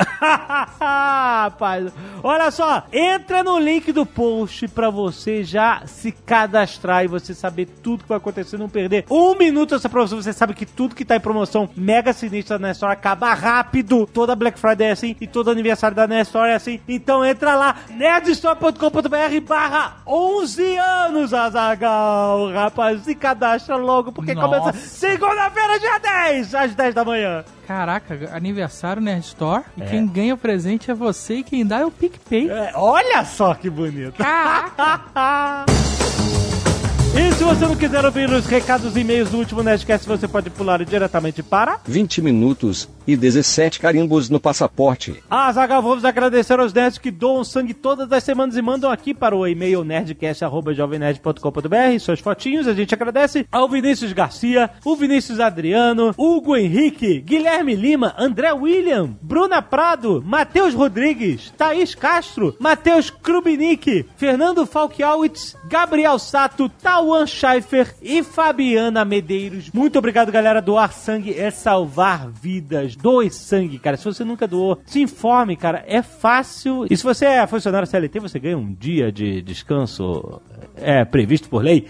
rapaz, 0.80 1.92
olha 2.22 2.50
só. 2.50 2.84
Entra 2.92 3.42
no 3.42 3.58
link 3.58 3.92
do 3.92 4.04
post 4.06 4.68
pra 4.68 4.90
você 4.90 5.44
já 5.44 5.82
se 5.86 6.12
cadastrar 6.12 7.04
e 7.04 7.08
você 7.08 7.34
saber 7.34 7.66
tudo 7.82 8.02
que 8.02 8.08
vai 8.08 8.18
acontecer, 8.18 8.56
não 8.56 8.68
perder 8.68 9.04
um 9.10 9.34
minuto 9.36 9.74
essa 9.74 9.88
promoção. 9.88 10.20
Você 10.20 10.32
sabe 10.32 10.54
que 10.54 10.66
tudo 10.66 10.94
que 10.94 11.04
tá 11.04 11.16
em 11.16 11.20
promoção 11.20 11.68
mega 11.76 12.12
sinistra 12.12 12.58
da 12.58 12.68
Nestor 12.68 12.90
acaba 12.90 13.32
rápido. 13.34 14.06
Toda 14.06 14.36
Black 14.36 14.58
Friday 14.58 14.88
é 14.88 14.90
assim 14.92 15.16
e 15.20 15.26
todo 15.26 15.50
aniversário 15.50 15.96
da 15.96 16.06
Nestor 16.06 16.46
é 16.46 16.54
assim. 16.54 16.80
Então 16.88 17.24
entra 17.24 17.54
lá, 17.54 17.76
nerdstore.com.br 17.90 19.40
barra 19.46 19.96
11 20.06 20.76
anos, 20.76 21.34
Azagal. 21.34 22.52
Rapaz, 22.52 23.02
se 23.02 23.14
cadastra 23.14 23.76
logo 23.76 24.12
porque 24.12 24.34
Nossa. 24.34 24.60
começa 24.60 24.78
segunda-feira, 24.78 25.78
dia 25.78 25.98
10, 25.98 26.54
às 26.54 26.74
10 26.74 26.94
da 26.94 27.04
manhã. 27.04 27.44
Caraca, 27.66 28.30
aniversário 28.32 29.00
Nerd 29.00 29.24
Store. 29.24 29.62
E 29.76 29.82
quem 29.90 30.06
ganha 30.06 30.34
o 30.34 30.38
presente 30.38 30.90
é 30.90 30.94
você 30.94 31.36
e 31.36 31.42
quem 31.42 31.66
dá 31.66 31.80
é 31.80 31.86
o 31.86 31.90
PicPay. 31.90 32.50
É, 32.50 32.72
olha 32.74 33.24
só 33.24 33.54
que 33.54 33.68
bonito. 33.68 34.14
E 37.12 37.32
se 37.32 37.42
você 37.42 37.66
não 37.66 37.74
quiser 37.74 38.04
ouvir 38.04 38.30
os 38.30 38.46
recados 38.46 38.94
e 38.94 39.00
e-mails 39.00 39.30
do 39.30 39.38
último 39.38 39.64
Nerdcast, 39.64 40.06
você 40.06 40.28
pode 40.28 40.48
pular 40.48 40.84
diretamente 40.84 41.42
para... 41.42 41.80
20 41.84 42.22
minutos 42.22 42.88
e 43.12 43.16
17 43.16 43.80
carimbos 43.80 44.30
no 44.30 44.38
passaporte. 44.38 45.22
Ah, 45.30 45.50
Zagal, 45.52 45.82
vamos 45.82 46.04
agradecer 46.04 46.58
aos 46.58 46.72
nerds 46.72 46.98
que 46.98 47.10
doam 47.10 47.44
sangue 47.44 47.74
todas 47.74 48.10
as 48.12 48.22
semanas 48.22 48.56
e 48.56 48.62
mandam 48.62 48.90
aqui 48.90 49.12
para 49.12 49.36
o 49.36 49.46
e-mail 49.46 49.84
nerdcast.jovemnerd.com.br 49.84 51.98
suas 51.98 52.20
fotinhos, 52.20 52.68
a 52.68 52.74
gente 52.74 52.94
agradece 52.94 53.46
ao 53.50 53.68
Vinícius 53.68 54.12
Garcia, 54.12 54.70
o 54.84 54.94
Vinícius 54.96 55.40
Adriano, 55.40 56.14
Hugo 56.16 56.56
Henrique, 56.56 57.20
Guilherme 57.20 57.74
Lima, 57.74 58.14
André 58.18 58.52
William, 58.52 59.16
Bruna 59.20 59.62
Prado, 59.62 60.22
Matheus 60.24 60.74
Rodrigues, 60.74 61.52
Thaís 61.56 61.94
Castro, 61.94 62.56
Matheus 62.58 63.10
Krubinick, 63.10 64.06
Fernando 64.16 64.66
Falkiawitz, 64.66 65.56
Gabriel 65.68 66.18
Sato, 66.18 66.68
Tawan 66.68 67.26
Schaefer 67.26 67.94
e 68.02 68.22
Fabiana 68.22 69.04
Medeiros. 69.04 69.70
Muito 69.72 69.98
obrigado, 69.98 70.32
galera. 70.32 70.60
Doar 70.60 70.92
sangue 70.92 71.38
é 71.38 71.50
salvar 71.50 72.28
vidas. 72.28 72.96
Doe 73.02 73.30
sangue, 73.30 73.78
cara. 73.78 73.96
Se 73.96 74.04
você 74.04 74.24
nunca 74.24 74.46
doou, 74.46 74.80
se 74.84 75.00
informe, 75.00 75.56
cara. 75.56 75.84
É 75.86 76.02
fácil. 76.02 76.86
E 76.90 76.96
se 76.96 77.04
você 77.04 77.26
é 77.26 77.46
funcionário 77.46 77.86
CLT, 77.86 78.20
você 78.20 78.38
ganha 78.38 78.58
um 78.58 78.72
dia 78.72 79.10
de 79.10 79.42
descanso 79.42 80.40
é 80.76 81.04
previsto 81.04 81.48
por 81.48 81.62
lei. 81.62 81.86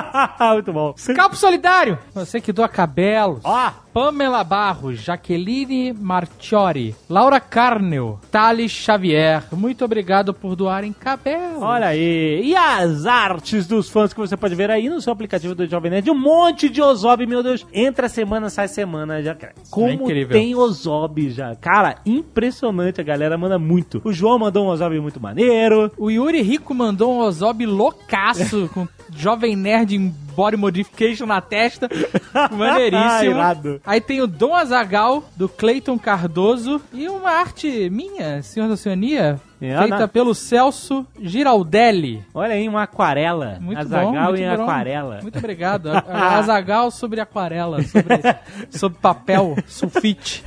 Muito 0.54 0.72
bom. 0.72 0.94
Scalpo 0.96 1.36
Solidário! 1.36 1.98
Você 2.14 2.40
que 2.40 2.52
doa 2.52 2.68
cabelos. 2.68 3.40
Ó, 3.42 3.70
Pamela 3.92 4.42
Barros, 4.42 5.00
Jaqueline 5.00 5.92
Marchiori, 5.92 6.94
Laura 7.08 7.38
Carnel, 7.38 8.18
Thales 8.30 8.72
Xavier. 8.72 9.44
Muito 9.52 9.84
obrigado 9.84 10.34
por 10.34 10.56
doarem 10.56 10.92
cabelos. 10.92 11.62
Olha 11.62 11.88
aí. 11.88 12.42
E 12.44 12.56
as 12.56 13.06
artes 13.06 13.66
dos 13.66 13.88
fãs 13.88 14.12
que 14.12 14.18
você 14.18 14.36
pode 14.36 14.54
ver 14.54 14.70
aí 14.70 14.88
no 14.88 15.00
seu 15.00 15.12
aplicativo 15.12 15.54
do 15.54 15.66
Jovem 15.66 15.92
Nerd. 15.92 16.10
Um 16.10 16.18
monte 16.18 16.68
de 16.68 16.82
Ozob, 16.82 17.24
meu 17.24 17.42
Deus. 17.42 17.64
Entra 17.72 18.08
semana, 18.08 18.50
sai 18.50 18.66
semana. 18.66 19.22
Já 19.22 19.36
Como 19.70 19.88
incrível. 19.88 20.36
tem 20.36 20.43
Ozob 20.52 21.30
já. 21.30 21.54
Cara, 21.54 21.94
impressionante. 22.04 23.00
A 23.00 23.04
galera 23.04 23.38
manda 23.38 23.56
muito. 23.56 24.02
O 24.04 24.12
João 24.12 24.36
mandou 24.40 24.66
um 24.66 24.68
Ozob 24.68 24.98
muito 24.98 25.20
maneiro. 25.20 25.92
O 25.96 26.10
Yuri 26.10 26.42
Rico 26.42 26.74
mandou 26.74 27.14
um 27.14 27.18
Ozob 27.18 27.64
loucaço 27.64 28.68
com 28.74 28.88
Jovem 29.14 29.54
Nerd 29.54 29.94
em 29.94 30.12
body 30.34 30.56
modification 30.56 31.26
na 31.26 31.40
testa. 31.40 31.88
Maneiríssimo. 32.50 33.80
Aí 33.86 34.00
tem 34.00 34.20
o 34.20 34.26
Dom 34.26 34.54
Azagal, 34.54 35.22
do 35.36 35.48
Cleiton 35.48 35.96
Cardoso. 35.96 36.80
E 36.92 37.08
uma 37.08 37.30
arte 37.30 37.88
minha, 37.90 38.42
Senhor 38.42 38.66
da 38.66 38.74
Oceania, 38.74 39.40
feita 39.58 39.86
na- 39.98 40.08
pelo 40.08 40.34
Celso 40.34 41.06
Giraldelli. 41.20 42.24
Olha 42.34 42.54
aí, 42.54 42.68
uma 42.68 42.82
aquarela. 42.82 43.58
Muito 43.60 43.78
Azaghal 43.80 44.12
bom, 44.12 44.22
muito 44.22 44.40
em 44.40 44.56
bom. 44.56 44.62
aquarela. 44.62 45.18
Muito 45.22 45.38
obrigado. 45.38 45.90
Azagal 46.08 46.90
sobre 46.90 47.20
aquarela, 47.20 47.82
sobre, 47.82 48.14
sobre 48.70 48.98
papel, 49.00 49.56
sulfite. 49.66 50.44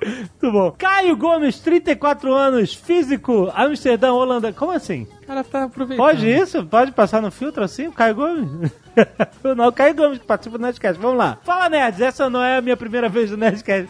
Muito 0.00 0.52
bom. 0.52 0.70
Caio 0.78 1.16
Gomes, 1.16 1.58
34 1.58 2.32
anos, 2.32 2.72
físico, 2.72 3.50
Amsterdã, 3.54 4.12
Holanda. 4.12 4.52
Como 4.52 4.70
assim? 4.70 5.06
O 5.22 5.26
cara 5.26 5.42
tá 5.42 5.64
aproveitando. 5.64 6.06
Pode 6.06 6.26
isso? 6.28 6.64
Pode 6.64 6.92
passar 6.92 7.20
no 7.20 7.30
filtro 7.32 7.64
assim, 7.64 7.88
o 7.88 7.92
Caio 7.92 8.14
Gomes? 8.14 8.70
não, 9.56 9.66
o 9.68 9.72
Caio 9.72 9.94
Gomes 9.94 10.18
que 10.18 10.24
participa 10.24 10.56
do 10.56 10.62
Nerdcast. 10.62 11.00
Vamos 11.02 11.18
lá. 11.18 11.36
Fala, 11.42 11.68
Nerds. 11.68 12.00
Essa 12.00 12.30
não 12.30 12.42
é 12.42 12.58
a 12.58 12.62
minha 12.62 12.76
primeira 12.76 13.08
vez 13.08 13.30
no 13.32 13.36
Nerdcast. 13.36 13.88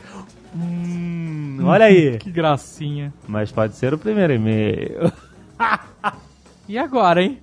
Hum, 0.55 1.59
olha 1.65 1.87
aí. 1.87 2.19
Que 2.19 2.31
gracinha. 2.31 3.13
Mas 3.27 3.53
pode 3.53 3.75
ser 3.77 3.93
o 3.95 3.99
primeiro 3.99 4.33
e-mail. 4.33 5.13
E 6.69 6.77
agora, 6.77 7.23
hein? 7.23 7.41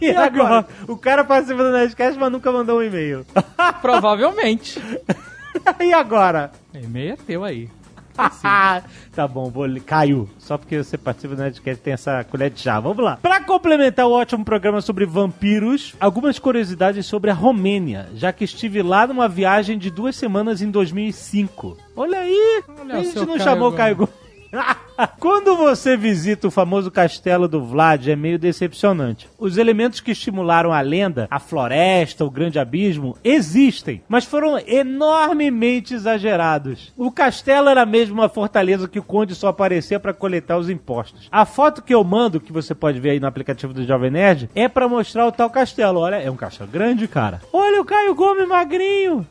E 0.00 0.08
agora? 0.10 0.66
O 0.88 0.96
cara 0.96 1.22
participa 1.22 1.62
do 1.62 1.70
Nerdcast, 1.70 2.18
mas 2.18 2.32
nunca 2.32 2.50
mandou 2.50 2.78
um 2.78 2.82
e-mail. 2.82 3.26
Provavelmente. 3.82 4.80
e 5.78 5.92
agora? 5.92 6.50
E-mail 6.74 7.12
é 7.12 7.16
teu 7.16 7.44
aí. 7.44 7.68
Ah, 8.16 8.82
tá 9.14 9.26
bom, 9.26 9.50
vou 9.50 9.66
Caio. 9.84 10.28
Só 10.38 10.58
porque 10.58 10.82
você 10.82 10.98
participa 10.98 11.34
do 11.34 11.42
Nerdcast 11.42 11.82
tem 11.82 11.94
essa 11.94 12.24
colher 12.24 12.50
de 12.50 12.60
chá. 12.60 12.78
Vamos 12.80 13.02
lá. 13.04 13.16
Pra 13.16 13.40
complementar 13.40 14.06
o 14.06 14.12
ótimo 14.12 14.44
programa 14.44 14.80
sobre 14.80 15.06
vampiros, 15.06 15.94
algumas 16.00 16.38
curiosidades 16.38 17.06
sobre 17.06 17.30
a 17.30 17.34
Romênia, 17.34 18.08
já 18.14 18.32
que 18.32 18.44
estive 18.44 18.82
lá 18.82 19.06
numa 19.06 19.28
viagem 19.28 19.78
de 19.78 19.90
duas 19.90 20.16
semanas 20.16 20.62
em 20.62 20.70
2005. 20.70 21.76
Olha 21.96 22.18
aí! 22.18 22.62
Olha 22.80 22.96
a 22.96 22.98
o 23.00 23.04
gente 23.04 23.16
não 23.16 23.26
Caio 23.26 23.40
chamou 23.40 23.70
Gomes. 23.70 23.76
Caio 23.76 23.96
Gomes. 23.96 24.21
Quando 25.18 25.56
você 25.56 25.96
visita 25.96 26.46
o 26.46 26.50
famoso 26.50 26.90
castelo 26.90 27.48
do 27.48 27.64
Vlad, 27.64 28.08
é 28.08 28.16
meio 28.16 28.38
decepcionante. 28.38 29.28
Os 29.38 29.56
elementos 29.56 30.00
que 30.00 30.12
estimularam 30.12 30.72
a 30.72 30.80
lenda, 30.80 31.26
a 31.30 31.38
floresta, 31.38 32.24
o 32.24 32.30
grande 32.30 32.58
abismo, 32.58 33.16
existem, 33.24 34.02
mas 34.08 34.24
foram 34.24 34.58
enormemente 34.58 35.94
exagerados. 35.94 36.92
O 36.96 37.10
castelo 37.10 37.68
era 37.68 37.86
mesmo 37.86 38.14
uma 38.14 38.28
fortaleza 38.28 38.88
que 38.88 38.98
o 38.98 39.02
conde 39.02 39.34
só 39.34 39.48
aparecia 39.48 39.98
para 39.98 40.12
coletar 40.12 40.58
os 40.58 40.68
impostos. 40.68 41.28
A 41.32 41.44
foto 41.44 41.82
que 41.82 41.94
eu 41.94 42.04
mando, 42.04 42.40
que 42.40 42.52
você 42.52 42.74
pode 42.74 43.00
ver 43.00 43.10
aí 43.10 43.20
no 43.20 43.26
aplicativo 43.26 43.72
do 43.72 43.84
Jovem 43.84 44.10
Nerd, 44.10 44.50
é 44.54 44.68
para 44.68 44.88
mostrar 44.88 45.26
o 45.26 45.32
tal 45.32 45.50
castelo. 45.50 46.00
Olha, 46.00 46.16
é 46.16 46.30
um 46.30 46.36
castelo 46.36 46.70
grande, 46.70 47.08
cara. 47.08 47.40
Olha 47.52 47.80
o 47.80 47.84
Caio 47.84 48.14
Gomes 48.14 48.46
magrinho. 48.46 49.26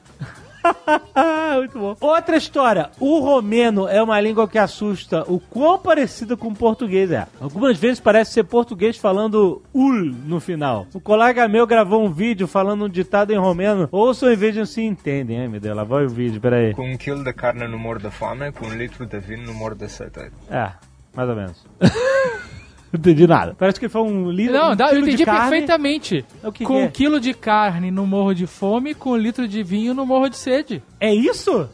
Muito 1.58 1.80
bom. 1.80 1.96
Outra 2.00 2.38
história. 2.38 2.90
O 3.00 3.20
romeno 3.20 3.88
é 3.88 4.02
uma 4.02 4.20
língua 4.20 4.48
que 4.48 4.58
assusta 4.58 5.24
o 5.28 5.40
quão 5.40 5.78
parecida 5.80 6.38
com 6.38 6.50
o 6.50 6.56
português 6.56 7.12
é. 7.12 7.28
Algumas 7.40 7.78
vezes 7.78 8.00
parece 8.00 8.34
ser 8.34 8.44
português 8.44 8.98
falando 8.98 9.62
ul 9.74 9.94
no 10.26 10.40
final. 10.40 10.88
O 10.94 11.00
colega 11.00 11.48
meu 11.48 11.66
gravou 11.68 12.04
um 12.04 12.12
vídeo 12.12 12.48
falando 12.48 12.86
um 12.86 12.90
ditado 12.90 13.32
em 13.32 13.38
romeno. 13.38 13.88
Ouçam 13.92 14.32
em 14.32 14.36
vídeo 14.36 14.66
se 14.66 14.82
entendem. 14.82 15.40
Ai, 15.42 15.48
meu 15.48 15.60
Deus, 15.60 15.76
lá 15.76 15.84
vai 15.84 16.06
o 16.06 16.10
vídeo, 16.10 16.42
peraí. 16.42 16.74
Com 16.74 16.92
um 16.92 16.98
quilo 16.98 17.24
de 17.24 17.34
carne 17.34 17.68
no 17.68 17.78
morro 17.78 18.00
da 18.00 18.12
fome, 18.12 18.52
com 18.52 18.66
um 18.66 18.74
litro 18.74 19.06
de 19.06 19.20
vinho 19.20 19.46
no 19.46 19.54
morro 19.54 19.76
da 19.76 19.88
sede. 19.88 20.32
É, 20.50 20.72
mais 21.16 21.30
ou 21.30 21.36
menos. 21.36 21.66
Não 22.92 23.00
entendi 23.00 23.26
nada. 23.26 23.56
Parece 23.58 23.80
que 23.80 23.88
foi 23.88 24.02
um 24.02 24.30
litro. 24.30 24.54
Não, 24.54 24.74
um 24.74 24.76
dá, 24.76 24.92
eu 24.92 25.00
entendi 25.00 25.24
perfeitamente. 25.24 26.26
O 26.44 26.52
que 26.52 26.66
com 26.66 26.74
que 26.76 26.80
é? 26.82 26.86
um 26.86 26.90
quilo 26.90 27.20
de 27.20 27.34
carne 27.34 27.90
no 27.90 28.06
morro 28.06 28.34
de 28.34 28.46
fome, 28.46 28.94
com 28.94 29.12
um 29.12 29.18
litro 29.18 29.48
de 29.48 29.64
vinho 29.64 29.94
no 29.94 30.06
morro 30.06 30.28
de 30.28 30.36
sede. 30.36 30.84
É 31.00 31.14
isso? 31.14 31.70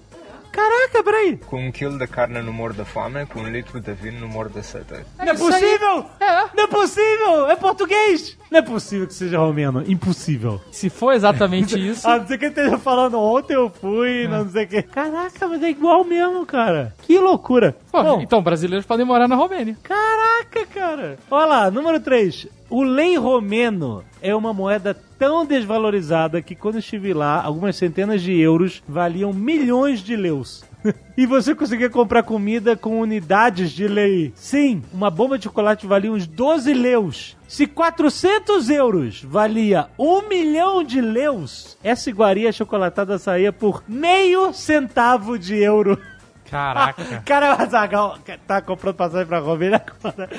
Caraca, 0.52 1.04
peraí. 1.04 1.38
Com 1.38 1.68
um 1.68 1.72
quilo 1.72 1.98
de 1.98 2.08
carne 2.08 2.42
no 2.42 2.52
morro 2.54 2.74
da 2.74 2.86
fome, 2.86 3.26
com 3.26 3.40
um 3.40 3.50
litro 3.50 3.80
de 3.80 3.94
vinho 3.94 4.20
no 4.20 4.28
morro 4.28 4.50
da 4.50 4.64
sede. 4.64 5.06
Não 5.18 5.26
é 5.26 5.34
possível! 5.34 6.06
É. 6.20 6.46
Não 6.56 6.64
é 6.64 6.68
possível! 6.68 7.50
É 7.50 7.56
português! 7.56 8.38
Não 8.50 8.60
é 8.60 8.62
possível 8.62 9.08
que 9.08 9.14
seja 9.14 9.38
romeno. 9.38 9.84
Impossível. 9.88 10.62
Se 10.72 10.90
for 10.90 11.14
exatamente 11.14 11.76
isso. 11.80 12.08
A 12.08 12.18
não 12.20 12.28
ser 12.28 12.38
que 12.38 12.46
ele 12.46 12.52
esteja 12.54 12.78
falando 12.78 13.20
ontem 13.20 13.54
eu 13.54 13.70
fui, 13.70 14.28
não 14.28 14.50
sei 14.50 14.66
o 14.66 14.68
que. 14.68 14.82
Caraca, 14.84 15.48
mas 15.48 15.62
é 15.64 15.70
igual 15.70 16.04
mesmo, 16.04 16.46
cara. 16.46 16.94
Que 17.04 17.20
loucura. 17.20 17.76
Pô, 17.92 18.04
Bom, 18.04 18.22
então, 18.22 18.42
brasileiros 18.42 18.86
podem 18.86 19.06
morar 19.06 19.28
na 19.28 19.36
Romênia. 19.36 19.78
Caraca, 19.84 20.66
cara. 20.74 21.18
Olha 21.30 21.46
lá, 21.46 21.72
número 21.72 22.00
3. 22.00 22.48
O 22.70 22.84
lei 22.84 23.18
romeno 23.18 24.04
é 24.22 24.36
uma 24.36 24.54
moeda 24.54 24.94
tão 25.18 25.46
desvalorizada 25.46 26.42
que 26.42 26.56
quando 26.56 26.80
estive 26.80 27.14
lá, 27.14 27.42
algumas 27.42 27.76
centenas 27.76 28.22
de 28.22 28.38
euros 28.40 28.84
valiam 28.88 29.34
milhões 29.34 30.00
de 30.02 30.16
leus. 30.16 30.64
e 31.18 31.26
você 31.26 31.56
conseguia 31.56 31.90
comprar 31.90 32.24
comida 32.24 32.76
com 32.76 33.00
unidades 33.00 33.72
de 33.72 33.88
lei. 33.88 34.32
Sim, 34.36 34.82
uma 34.94 35.10
bomba 35.10 35.38
de 35.38 35.46
chocolate 35.46 35.88
valia 35.88 36.12
uns 36.12 36.28
12 36.28 36.74
leus. 36.74 37.38
Se 37.48 37.66
400 37.66 38.70
euros 38.70 39.24
valia 39.24 39.88
um 39.98 40.28
milhão 40.28 40.84
de 40.84 41.02
leus, 41.02 41.78
essa 41.84 42.10
iguaria 42.10 42.52
chocolatada 42.52 43.18
saía 43.18 43.54
por 43.54 43.84
meio 43.88 44.54
centavo 44.54 45.38
de 45.38 45.56
euro. 45.56 46.00
Caraca. 46.50 47.22
Cara, 47.26 47.56
o 47.56 47.62
Azagal 47.62 48.18
tá 48.48 48.62
comprando 48.62 48.96
passagem 48.96 49.28
pra 49.28 49.40
ele 49.40 49.76
agora. 49.76 50.30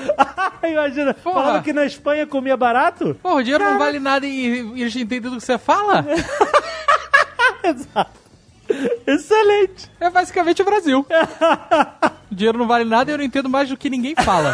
Imagina, 0.69 1.13
Porra. 1.13 1.41
falando 1.43 1.63
que 1.63 1.73
na 1.73 1.85
Espanha 1.85 2.27
comia 2.27 2.57
barato? 2.57 3.15
Pô, 3.21 3.35
o 3.35 3.43
dinheiro 3.43 3.63
não 3.63 3.77
vale 3.77 3.99
nada 3.99 4.25
e 4.25 4.61
e 4.75 4.81
eles 4.81 4.95
entendem 4.95 5.21
tudo 5.21 5.37
que 5.37 5.43
você 5.43 5.57
fala? 5.57 6.05
Exato. 7.63 8.19
Excelente. 9.07 9.89
É 9.99 10.09
basicamente 10.09 10.61
o 10.61 10.65
Brasil. 10.65 11.05
O 12.29 12.35
dinheiro 12.35 12.57
não 12.57 12.67
vale 12.67 12.85
nada 12.85 13.09
e 13.09 13.13
eu 13.13 13.17
não 13.17 13.25
entendo 13.25 13.49
mais 13.49 13.69
do 13.69 13.77
que 13.77 13.89
ninguém 13.89 14.15
fala. 14.15 14.53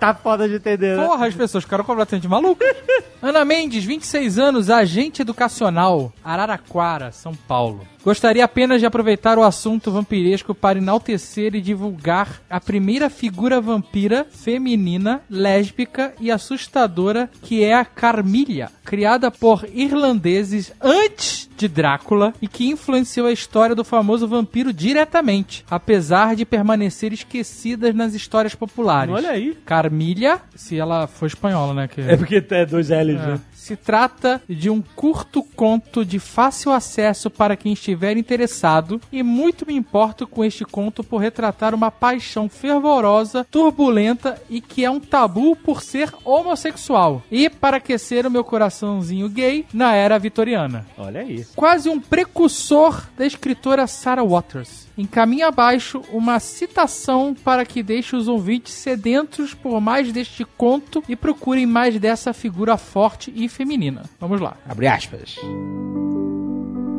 tá 0.00 0.14
foda 0.14 0.48
de 0.48 0.56
entender, 0.56 0.96
né? 0.96 1.04
Porra, 1.04 1.26
as 1.26 1.34
pessoas 1.34 1.64
ficaram 1.64 1.84
completamente 1.84 2.26
malucas. 2.26 2.74
Ana 3.22 3.44
Mendes, 3.44 3.84
26 3.84 4.38
anos, 4.38 4.70
agente 4.70 5.22
educacional, 5.22 6.12
Araraquara, 6.24 7.12
São 7.12 7.34
Paulo. 7.34 7.86
Gostaria 8.04 8.44
apenas 8.44 8.80
de 8.80 8.86
aproveitar 8.86 9.38
o 9.38 9.42
assunto 9.42 9.90
vampiresco 9.90 10.54
para 10.54 10.78
enaltecer 10.78 11.54
e 11.54 11.60
divulgar 11.60 12.42
a 12.50 12.60
primeira 12.60 13.08
figura 13.08 13.60
vampira 13.62 14.26
feminina, 14.30 15.22
lésbica 15.30 16.12
e 16.20 16.30
assustadora 16.30 17.30
que 17.42 17.64
é 17.64 17.74
a 17.74 17.84
Carmilha, 17.84 18.70
criada 18.84 19.30
por 19.30 19.66
irlandeses 19.72 20.70
antes 20.82 21.48
de 21.56 21.66
Drácula 21.68 22.34
e 22.42 22.48
que 22.48 22.68
influenciou 22.68 23.26
a 23.26 23.32
história 23.32 23.74
do 23.74 23.84
famoso 23.84 24.28
vampiro 24.28 24.72
diretamente, 24.72 25.64
apesar 25.70 26.36
de 26.36 26.44
permanecer 26.44 27.12
esquecidas 27.12 27.94
nas 27.94 28.12
histórias 28.12 28.54
populares. 28.54 29.14
Olha 29.14 29.30
aí. 29.30 29.56
Carmilha, 29.64 30.40
se 30.54 30.76
ela 30.78 31.06
for 31.06 31.26
espanhola, 31.26 31.72
né? 31.72 31.88
Que... 31.88 32.00
É 32.02 32.16
porque 32.16 32.44
é 32.50 32.66
dois 32.66 32.90
L's, 32.90 33.20
É. 33.20 33.26
né? 33.28 33.40
Se 33.64 33.76
trata 33.76 34.42
de 34.46 34.68
um 34.68 34.82
curto 34.82 35.42
conto 35.42 36.04
de 36.04 36.18
fácil 36.18 36.70
acesso 36.70 37.30
para 37.30 37.56
quem 37.56 37.72
estiver 37.72 38.14
interessado, 38.14 39.00
e 39.10 39.22
muito 39.22 39.64
me 39.66 39.72
importo 39.72 40.26
com 40.26 40.44
este 40.44 40.66
conto 40.66 41.02
por 41.02 41.16
retratar 41.16 41.74
uma 41.74 41.90
paixão 41.90 42.46
fervorosa, 42.46 43.46
turbulenta 43.50 44.38
e 44.50 44.60
que 44.60 44.84
é 44.84 44.90
um 44.90 45.00
tabu 45.00 45.56
por 45.56 45.82
ser 45.82 46.12
homossexual, 46.26 47.22
e 47.30 47.48
para 47.48 47.78
aquecer 47.78 48.26
o 48.26 48.30
meu 48.30 48.44
coraçãozinho 48.44 49.30
gay 49.30 49.64
na 49.72 49.94
era 49.94 50.18
vitoriana. 50.18 50.86
Olha 50.98 51.22
aí. 51.22 51.46
Quase 51.56 51.88
um 51.88 51.98
precursor 51.98 53.02
da 53.16 53.24
escritora 53.24 53.86
Sarah 53.86 54.22
Waters. 54.22 54.83
Encaminha 54.96 55.48
abaixo 55.48 56.02
uma 56.12 56.38
citação 56.38 57.34
para 57.34 57.64
que 57.64 57.82
deixe 57.82 58.14
os 58.14 58.28
ouvintes 58.28 58.74
sedentos 58.74 59.52
por 59.52 59.80
mais 59.80 60.12
deste 60.12 60.44
conto 60.44 61.02
e 61.08 61.16
procurem 61.16 61.66
mais 61.66 61.98
dessa 61.98 62.32
figura 62.32 62.76
forte 62.76 63.32
e 63.34 63.48
feminina. 63.48 64.02
Vamos 64.20 64.40
lá. 64.40 64.56
Abre 64.68 64.86
aspas. 64.86 65.36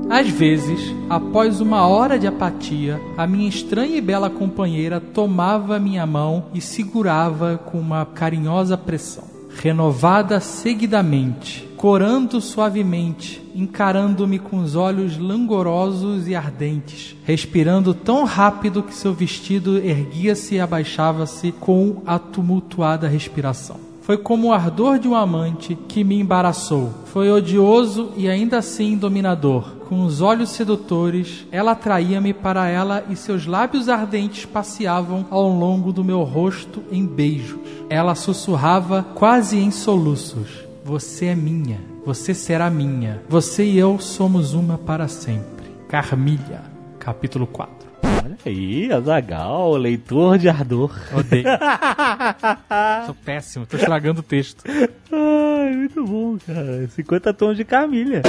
Às 0.10 0.30
vezes, 0.30 0.80
após 1.10 1.60
uma 1.62 1.88
hora 1.88 2.20
de 2.20 2.28
apatia, 2.28 3.02
a 3.18 3.26
minha 3.26 3.50
estranha 3.50 3.98
e 3.98 4.02
bela 4.02 4.30
companheira 4.30 5.00
tomava 5.00 5.80
minha 5.80 6.06
mão 6.06 6.46
e 6.54 6.62
segurava 6.62 7.58
com 7.58 7.80
uma 7.80 8.06
carinhosa 8.06 8.78
pressão. 8.78 9.24
Renovada 9.50 10.40
seguidamente, 10.40 11.65
corando 11.78 12.42
suavemente, 12.42 13.42
encarando-me 13.54 14.40
com 14.40 14.58
os 14.58 14.76
olhos 14.76 15.18
langorosos 15.18 16.28
e 16.28 16.36
ardentes, 16.36 17.16
respirando 17.24 17.94
tão 17.94 18.24
rápido 18.24 18.84
que 18.84 18.94
seu 18.94 19.14
vestido 19.14 19.78
erguia-se 19.78 20.56
e 20.56 20.60
abaixava-se 20.60 21.52
com 21.52 22.02
a 22.06 22.18
tumultuada 22.18 23.08
respiração. 23.08 23.86
Foi 24.06 24.18
como 24.18 24.50
o 24.50 24.54
ardor 24.54 25.00
de 25.00 25.08
um 25.08 25.16
amante 25.16 25.76
que 25.88 26.04
me 26.04 26.20
embaraçou. 26.20 26.92
Foi 27.06 27.32
odioso 27.32 28.12
e 28.16 28.30
ainda 28.30 28.60
assim 28.60 28.96
dominador. 28.96 29.78
Com 29.90 30.06
os 30.06 30.22
olhos 30.22 30.50
sedutores, 30.50 31.48
ela 31.52 31.72
atraía-me 31.72 32.32
para 32.32 32.68
ela 32.68 33.04
e 33.10 33.16
seus 33.16 33.48
lábios 33.48 33.90
ardentes 33.90 34.46
passeavam 34.46 35.26
ao 35.32 35.50
longo 35.50 35.92
do 35.92 36.04
meu 36.04 36.22
rosto 36.22 36.84
em 36.92 37.04
beijos. 37.04 37.58
Ela 37.90 38.14
sussurrava 38.14 39.04
quase 39.16 39.58
em 39.58 39.72
soluços: 39.72 40.65
Você 40.86 41.26
é 41.26 41.36
minha, 41.36 41.80
você 42.06 42.32
será 42.32 42.70
minha, 42.70 43.20
você 43.28 43.64
e 43.64 43.76
eu 43.76 43.98
somos 43.98 44.54
uma 44.54 44.78
para 44.78 45.08
sempre. 45.08 45.66
Carmilha, 45.90 46.62
capítulo 47.00 47.48
4. 47.48 47.90
Olha 48.04 48.38
aí, 48.46 48.94
Azagal, 48.94 49.78
leitor 49.78 50.38
de 50.38 50.48
ardor. 50.48 50.96
Odeio. 51.12 51.48
Sou 53.08 53.16
péssimo, 53.16 53.66
tô 53.66 53.78
estragando 53.78 54.20
o 54.20 54.24
texto. 54.24 54.64
Ai, 55.12 55.76
muito 55.76 56.06
bom, 56.06 56.38
cara. 56.46 56.88
50 56.90 57.34
tons 57.34 57.58
de 57.58 57.66
Camilha. 57.66 58.22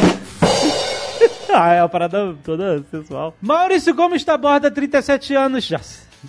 ah, 1.53 1.75
é 1.75 1.83
uma 1.83 1.91
parada 1.91 2.35
toda 2.43 2.83
sensual. 2.91 3.37
Maurício 3.39 3.95
Gomes 3.95 4.25
Taborda, 4.25 4.71
37 4.71 5.35
anos. 5.35 5.63
Já. 5.63 5.79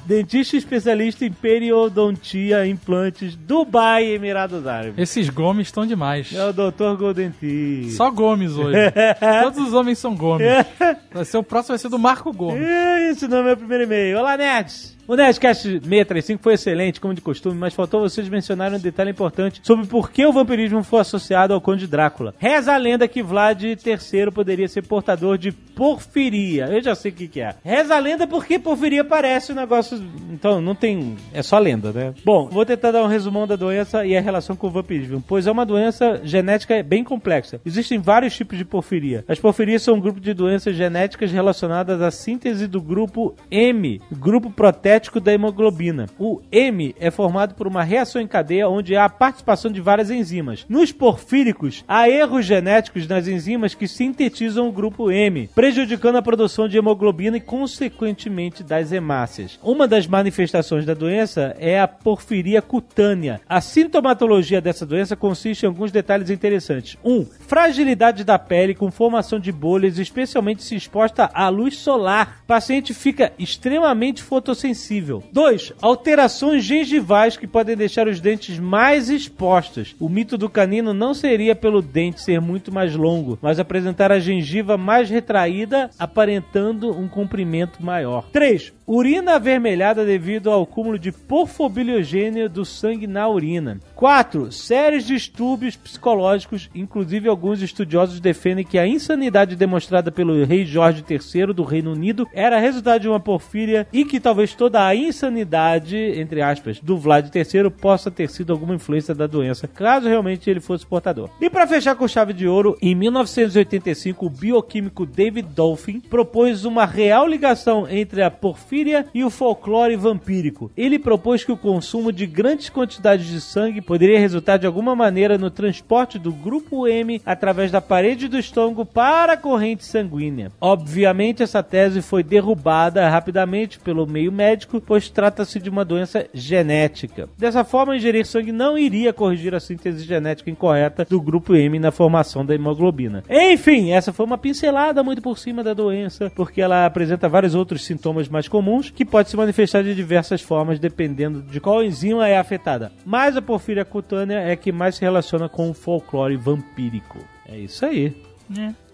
Dentista 0.05 0.57
especialista 0.57 1.25
em 1.25 1.31
periodontia, 1.31 2.65
implantes, 2.67 3.35
Dubai, 3.35 4.05
Emirados 4.05 4.65
Árabes. 4.67 4.97
Esses 4.97 5.29
Gomes 5.29 5.67
estão 5.67 5.85
demais. 5.85 6.33
É 6.33 6.45
o 6.45 6.53
Dr. 6.53 6.95
Golden 6.97 7.31
Tea. 7.31 7.89
Só 7.91 8.09
Gomes 8.11 8.53
hoje. 8.53 8.77
Todos 9.43 9.67
os 9.67 9.73
homens 9.73 9.99
são 9.99 10.15
Gomes. 10.15 10.47
Vai 11.11 11.25
ser 11.25 11.37
o 11.37 11.43
próximo 11.43 11.73
vai 11.73 11.77
ser 11.79 11.89
do 11.89 11.99
Marco 11.99 12.31
Gomes. 12.31 12.61
É, 12.61 13.09
Esse 13.09 13.27
não 13.27 13.37
é 13.37 13.43
meu 13.43 13.57
primeiro 13.57 13.83
e-mail. 13.83 14.19
Olá, 14.19 14.37
nerds! 14.37 14.96
O 15.07 15.15
Nerdcast 15.15 15.63
635 15.63 16.43
foi 16.43 16.55
excelente, 16.55 16.99
como 16.99 17.13
de 17.13 17.21
costume, 17.21 17.57
mas 17.57 17.73
faltou 17.73 18.01
vocês 18.01 18.27
mencionarem 18.27 18.77
um 18.77 18.81
detalhe 18.81 19.11
importante 19.11 19.61
sobre 19.63 19.87
por 19.87 20.11
que 20.11 20.25
o 20.25 20.33
vampirismo 20.33 20.83
foi 20.83 20.99
associado 20.99 21.53
ao 21.53 21.61
Conde 21.61 21.87
Drácula. 21.87 22.35
Reza 22.37 22.73
a 22.73 22.77
lenda 22.77 23.07
que 23.07 23.23
Vlad 23.23 23.63
III 23.63 24.31
poderia 24.33 24.67
ser 24.67 24.81
portador 24.81 25.37
de 25.37 25.53
porfiria. 25.53 26.65
Eu 26.65 26.81
já 26.81 26.93
sei 26.93 27.11
o 27.11 27.13
que, 27.13 27.27
que 27.29 27.39
é. 27.39 27.55
Reza 27.63 27.95
a 27.95 27.99
lenda 27.99 28.27
porque 28.27 28.59
porfiria 28.59 29.05
parece 29.05 29.53
um 29.53 29.55
negócio. 29.55 29.97
Então, 30.29 30.59
não 30.59 30.75
tem. 30.75 31.15
É 31.31 31.41
só 31.41 31.57
lenda, 31.57 31.93
né? 31.93 32.13
Bom, 32.25 32.49
vou 32.49 32.65
tentar 32.65 32.91
dar 32.91 33.03
um 33.03 33.07
resumão 33.07 33.47
da 33.47 33.55
doença 33.55 34.05
e 34.05 34.17
a 34.17 34.19
relação 34.19 34.57
com 34.57 34.67
o 34.67 34.71
vampirismo, 34.71 35.23
pois 35.25 35.47
é 35.47 35.51
uma 35.51 35.65
doença 35.65 36.19
genética 36.21 36.83
bem 36.83 37.03
complexa. 37.03 37.61
Existem 37.65 37.97
vários 37.97 38.35
tipos 38.35 38.57
de 38.57 38.65
porfiria. 38.65 39.23
As 39.25 39.39
porfirias 39.39 39.83
são 39.83 39.95
um 39.95 40.01
grupo 40.01 40.19
de 40.19 40.33
doenças 40.33 40.75
genéticas 40.75 41.31
relacionadas 41.31 42.01
à 42.01 42.11
síntese 42.11 42.67
do 42.67 42.81
grupo 42.81 43.35
M, 43.49 44.01
grupo 44.11 44.49
protético 44.97 45.19
da 45.19 45.33
hemoglobina. 45.33 46.07
O 46.17 46.41
M 46.51 46.95
é 46.99 47.11
formado 47.11 47.53
por 47.53 47.67
uma 47.67 47.83
reação 47.83 48.19
em 48.19 48.27
cadeia 48.27 48.67
onde 48.67 48.95
há 48.95 49.05
a 49.05 49.09
participação 49.09 49.71
de 49.71 49.79
várias 49.79 50.09
enzimas. 50.09 50.65
Nos 50.67 50.91
porfíricos, 50.91 51.83
há 51.87 52.09
erros 52.09 52.45
genéticos 52.45 53.07
nas 53.07 53.27
enzimas 53.27 53.75
que 53.75 53.87
sintetizam 53.87 54.67
o 54.67 54.71
grupo 54.71 55.11
M, 55.11 55.49
prejudicando 55.53 56.15
a 56.15 56.21
produção 56.21 56.67
de 56.67 56.77
hemoglobina 56.77 57.37
e, 57.37 57.41
consequentemente, 57.41 58.63
das 58.63 58.91
hemácias. 58.91 59.59
Uma 59.61 59.87
das 59.87 60.07
manifestações 60.07 60.85
da 60.85 60.95
doença 60.95 61.55
é 61.59 61.79
a 61.79 61.87
porfiria 61.87 62.61
cutânea. 62.61 63.39
A 63.47 63.61
sintomatologia 63.61 64.59
dessa 64.59 64.85
doença 64.85 65.15
consiste 65.15 65.63
em 65.63 65.67
alguns 65.67 65.91
detalhes 65.91 66.31
interessantes. 66.31 66.97
1. 67.03 67.11
Um, 67.11 67.25
fragilidade 67.25 68.23
da 68.23 68.39
pele 68.39 68.73
com 68.73 68.89
formação 68.89 69.39
de 69.39 69.51
bolhas, 69.51 69.99
especialmente 69.99 70.63
se 70.63 70.75
exposta 70.75 71.29
à 71.33 71.49
luz 71.49 71.77
solar. 71.77 72.41
O 72.43 72.47
paciente 72.47 72.93
fica 72.93 73.31
extremamente 73.37 74.23
fotossensível. 74.23 74.86
2. 75.31 75.73
Alterações 75.81 76.63
gengivais 76.63 77.35
que 77.35 77.47
podem 77.47 77.75
deixar 77.75 78.07
os 78.07 78.19
dentes 78.19 78.57
mais 78.57 79.09
expostos. 79.09 79.95
O 79.99 80.07
mito 80.07 80.37
do 80.37 80.49
canino 80.49 80.93
não 80.93 81.13
seria 81.13 81.55
pelo 81.55 81.81
dente 81.81 82.21
ser 82.21 82.39
muito 82.39 82.71
mais 82.71 82.95
longo, 82.95 83.37
mas 83.41 83.59
apresentar 83.59 84.11
a 84.11 84.19
gengiva 84.19 84.77
mais 84.77 85.09
retraída, 85.09 85.89
aparentando 85.99 86.91
um 86.91 87.07
comprimento 87.07 87.83
maior. 87.83 88.29
3. 88.31 88.76
Urina 88.89 89.35
avermelhada 89.35 90.05
devido 90.05 90.49
ao 90.49 90.63
acúmulo 90.63 90.97
de 90.97 91.11
porfobiliogênio 91.11 92.49
do 92.49 92.63
sangue 92.63 93.05
na 93.05 93.27
urina. 93.27 93.81
4. 93.93 94.49
Sérios 94.49 95.05
distúrbios 95.05 95.75
psicológicos, 95.75 96.69
inclusive 96.73 97.27
alguns 97.27 97.61
estudiosos 97.61 98.21
defendem 98.21 98.63
que 98.63 98.79
a 98.79 98.87
insanidade 98.87 99.57
demonstrada 99.57 100.09
pelo 100.09 100.41
rei 100.45 100.65
Jorge 100.65 101.03
III 101.05 101.53
do 101.53 101.63
Reino 101.63 101.91
Unido 101.91 102.25
era 102.31 102.61
resultado 102.61 103.01
de 103.01 103.09
uma 103.09 103.19
porfíria 103.19 103.85
e 103.91 104.05
que 104.05 104.21
talvez 104.21 104.53
toda 104.53 104.85
a 104.85 104.95
insanidade, 104.95 105.97
entre 105.97 106.41
aspas, 106.41 106.79
do 106.79 106.97
Vlad 106.97 107.29
III 107.35 107.69
possa 107.69 108.09
ter 108.09 108.29
sido 108.29 108.53
alguma 108.53 108.75
influência 108.75 109.13
da 109.13 109.27
doença, 109.27 109.67
caso 109.67 110.07
realmente 110.07 110.49
ele 110.49 110.61
fosse 110.61 110.85
portador. 110.85 111.29
E 111.41 111.49
para 111.49 111.67
fechar 111.67 111.97
com 111.97 112.07
chave 112.07 112.31
de 112.31 112.47
ouro, 112.47 112.77
em 112.81 112.95
1985, 112.95 114.25
o 114.25 114.29
bioquímico 114.29 115.05
David 115.05 115.49
Dolphin 115.53 115.99
propôs 115.99 116.63
uma 116.63 116.85
real 116.85 117.27
ligação 117.27 117.85
entre 117.89 118.23
a 118.23 118.31
porfíria 118.31 118.76
e 119.13 119.23
o 119.23 119.29
folclore 119.29 119.95
vampírico. 119.95 120.71
Ele 120.77 120.99
propôs 120.99 121.43
que 121.43 121.51
o 121.51 121.57
consumo 121.57 122.11
de 122.11 122.27
grandes 122.27 122.69
quantidades 122.69 123.25
de 123.25 123.41
sangue 123.41 123.81
poderia 123.81 124.19
resultar 124.19 124.57
de 124.57 124.67
alguma 124.67 124.95
maneira 124.95 125.37
no 125.37 125.49
transporte 125.49 126.19
do 126.19 126.31
grupo 126.31 126.87
M 126.87 127.19
através 127.25 127.71
da 127.71 127.81
parede 127.81 128.27
do 128.27 128.37
estômago 128.37 128.85
para 128.85 129.33
a 129.33 129.37
corrente 129.37 129.83
sanguínea. 129.83 130.51
Obviamente, 130.61 131.41
essa 131.41 131.63
tese 131.63 132.01
foi 132.03 132.21
derrubada 132.21 133.09
rapidamente 133.09 133.79
pelo 133.79 134.05
meio 134.05 134.31
médico, 134.31 134.79
pois 134.79 135.09
trata-se 135.09 135.59
de 135.59 135.69
uma 135.69 135.83
doença 135.83 136.27
genética. 136.31 137.27
Dessa 137.37 137.63
forma, 137.63 137.95
ingerir 137.95 138.25
sangue 138.25 138.51
não 138.51 138.77
iria 138.77 139.11
corrigir 139.11 139.55
a 139.55 139.59
síntese 139.59 140.03
genética 140.03 140.51
incorreta 140.51 141.05
do 141.09 141.19
grupo 141.19 141.55
M 141.55 141.79
na 141.79 141.91
formação 141.91 142.45
da 142.45 142.53
hemoglobina. 142.53 143.23
Enfim, 143.29 143.91
essa 143.91 144.13
foi 144.13 144.25
uma 144.25 144.37
pincelada 144.37 145.03
muito 145.03 145.21
por 145.21 145.37
cima 145.37 145.63
da 145.63 145.73
doença, 145.73 146.31
porque 146.35 146.61
ela 146.61 146.85
apresenta 146.85 147.27
vários 147.27 147.55
outros 147.55 147.83
sintomas 147.83 148.27
mais 148.29 148.47
comuns 148.47 148.66
que 148.93 149.05
pode 149.05 149.29
se 149.29 149.37
manifestar 149.37 149.83
de 149.83 149.95
diversas 149.95 150.41
formas 150.41 150.79
dependendo 150.79 151.41
de 151.41 151.59
qual 151.59 151.83
enzima 151.83 152.27
é 152.27 152.37
afetada. 152.37 152.91
Mas 153.05 153.37
a 153.37 153.41
porfíria 153.41 153.85
cutânea 153.85 154.39
é 154.39 154.55
que 154.55 154.71
mais 154.71 154.95
se 154.95 155.01
relaciona 155.01 155.47
com 155.47 155.69
o 155.69 155.73
folclore 155.73 156.35
vampírico. 156.35 157.19
É 157.47 157.57
isso 157.57 157.85
aí. 157.85 158.15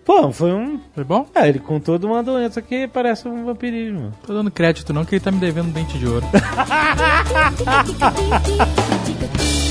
Pô, 0.06 0.32
foi 0.32 0.52
um. 0.52 0.80
Foi 0.94 1.04
bom? 1.04 1.26
É, 1.34 1.48
ele 1.48 1.60
contou 1.60 1.98
de 1.98 2.06
uma 2.06 2.22
doença 2.22 2.62
que 2.62 2.88
parece 2.88 3.28
um 3.28 3.46
vampirismo. 3.46 4.12
Tô 4.26 4.34
dando 4.34 4.52
crédito 4.52 4.94
não, 4.94 5.06
que 5.06 5.16
ele 5.16 5.24
tá 5.24 5.32
me 5.32 5.40
devendo 5.40 5.70
um 5.70 5.72
dente 5.72 5.98
de 5.98 6.08
ouro. 6.08 6.26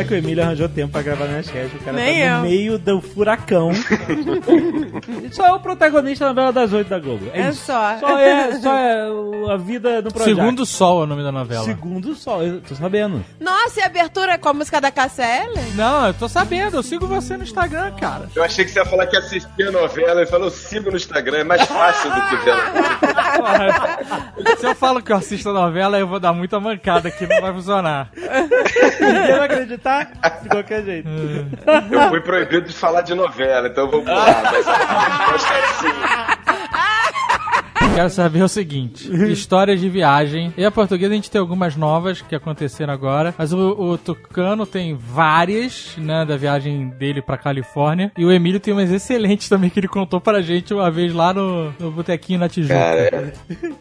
como 0.00 0.02
é 0.02 0.04
que 0.04 0.14
o 0.14 0.16
Emílio 0.16 0.42
arranjou 0.44 0.68
tempo 0.68 0.92
pra 0.92 1.02
gravar 1.02 1.26
minhas 1.26 1.48
cast. 1.50 1.76
O 1.76 1.80
cara 1.80 1.96
Nem 1.96 2.22
tá 2.24 2.30
no 2.30 2.36
eu. 2.36 2.42
meio 2.50 2.78
do 2.78 3.00
furacão. 3.00 3.70
só 5.32 5.46
é 5.46 5.52
o 5.52 5.60
protagonista 5.60 6.24
da 6.26 6.30
novela 6.30 6.52
das 6.52 6.72
oito 6.72 6.88
da 6.88 6.98
Globo. 6.98 7.26
É, 7.32 7.42
É 7.42 7.48
isso. 7.50 7.64
só. 7.66 7.98
Só 7.98 8.18
é, 8.18 8.52
só 8.60 8.74
é 8.76 9.10
o- 9.10 9.50
a 9.50 9.56
vida 9.56 10.00
do 10.02 10.10
Projac. 10.12 10.34
Segundo 10.36 10.64
Sol 10.66 11.00
é 11.00 11.04
o 11.04 11.06
nome 11.06 11.22
da 11.22 11.32
novela. 11.32 11.64
Segundo 11.64 12.14
Sol, 12.14 12.42
eu 12.42 12.60
tô 12.60 12.74
sabendo. 12.74 13.24
Nossa, 13.40 13.80
e 13.80 13.82
a 13.82 13.86
abertura 13.86 14.38
com 14.38 14.48
a 14.48 14.52
música 14.54 14.80
da 14.80 14.90
KCL? 14.90 15.52
Não, 15.74 16.06
eu 16.08 16.14
tô 16.14 16.28
sabendo, 16.28 16.76
eu 16.76 16.82
sigo 16.82 17.06
você 17.06 17.36
no 17.36 17.42
Instagram, 17.42 17.92
cara. 17.92 18.28
Eu 18.34 18.42
achei 18.44 18.64
que 18.64 18.70
você 18.70 18.78
ia 18.80 18.84
falar 18.86 19.06
que 19.06 19.16
assistia 19.16 19.68
a 19.68 19.72
novela 19.72 20.22
e 20.22 20.26
falou, 20.26 20.46
eu 20.46 20.50
sigo 20.50 20.90
no 20.90 20.96
Instagram, 20.96 21.38
é 21.38 21.44
mais 21.44 21.62
fácil 21.62 22.10
do 22.10 22.20
que 22.28 22.36
ver. 22.44 22.56
Porra, 23.36 23.98
Se 24.58 24.66
eu 24.66 24.74
falo 24.74 25.02
que 25.02 25.12
eu 25.12 25.16
assisto 25.16 25.48
a 25.48 25.52
novela, 25.52 25.98
eu 25.98 26.06
vou 26.06 26.20
dar 26.20 26.32
muita 26.32 26.58
mancada 26.60 27.08
aqui, 27.08 27.26
não 27.26 27.40
vai 27.40 27.52
funcionar. 27.52 28.10
Ninguém 29.00 29.36
vai 29.38 29.44
acreditar 29.46 29.89
de 30.42 30.48
qualquer 30.48 30.84
jeito. 30.84 31.08
Eu 31.90 32.08
fui 32.08 32.20
proibido 32.20 32.66
de 32.68 32.74
falar 32.74 33.02
de 33.02 33.14
novela, 33.14 33.68
então 33.68 33.84
eu 33.84 33.90
vou 33.90 34.02
pular. 34.02 34.42
Mas. 34.52 36.39
Quero 37.94 38.08
saber 38.10 38.42
o 38.42 38.48
seguinte: 38.48 39.10
histórias 39.30 39.80
de 39.80 39.88
viagem. 39.88 40.52
E 40.56 40.64
a 40.64 40.70
portuguesa 40.70 41.12
a 41.12 41.16
gente 41.16 41.30
tem 41.30 41.40
algumas 41.40 41.76
novas 41.76 42.22
que 42.22 42.34
aconteceram 42.34 42.92
agora. 42.92 43.34
Mas 43.36 43.52
o, 43.52 43.58
o 43.58 43.98
Tucano 43.98 44.64
tem 44.64 44.94
várias, 44.94 45.94
né, 45.98 46.24
da 46.24 46.36
viagem 46.36 46.88
dele 46.90 47.20
pra 47.20 47.36
Califórnia. 47.36 48.10
E 48.16 48.24
o 48.24 48.32
Emílio 48.32 48.60
tem 48.60 48.72
umas 48.72 48.90
excelentes 48.90 49.48
também 49.48 49.68
que 49.68 49.78
ele 49.80 49.88
contou 49.88 50.20
pra 50.20 50.40
gente 50.40 50.72
uma 50.72 50.90
vez 50.90 51.12
lá 51.12 51.34
no, 51.34 51.72
no 51.78 51.90
Botequinho 51.90 52.38
na 52.38 52.48
Tijuca. 52.48 52.74
Cara, 52.74 53.32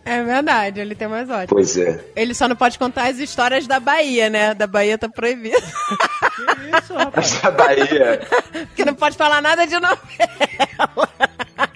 É 0.03 0.23
verdade, 0.23 0.79
ele 0.81 0.95
tem 0.95 1.07
mais 1.07 1.29
ótimo. 1.29 1.47
pois 1.49 1.77
é. 1.77 2.03
Ele 2.15 2.33
só 2.33 2.47
não 2.47 2.55
pode 2.55 2.77
contar 2.77 3.09
as 3.09 3.19
histórias 3.19 3.67
da 3.67 3.79
Bahia, 3.79 4.29
né? 4.29 4.53
Da 4.53 4.67
Bahia 4.67 4.97
tá 4.97 5.07
proibido. 5.07 5.55
Isso, 5.55 6.93
rapaz. 6.93 7.33
Essa 7.35 7.51
Bahia, 7.51 8.19
Porque 8.67 8.83
não 8.83 8.95
pode 8.95 9.15
falar 9.15 9.41
nada 9.41 9.65
de 9.65 9.75
novela. 9.75 9.99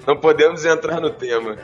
Não 0.08 0.18
podemos 0.18 0.66
entrar 0.66 1.00
no 1.02 1.10
tema. 1.10 1.58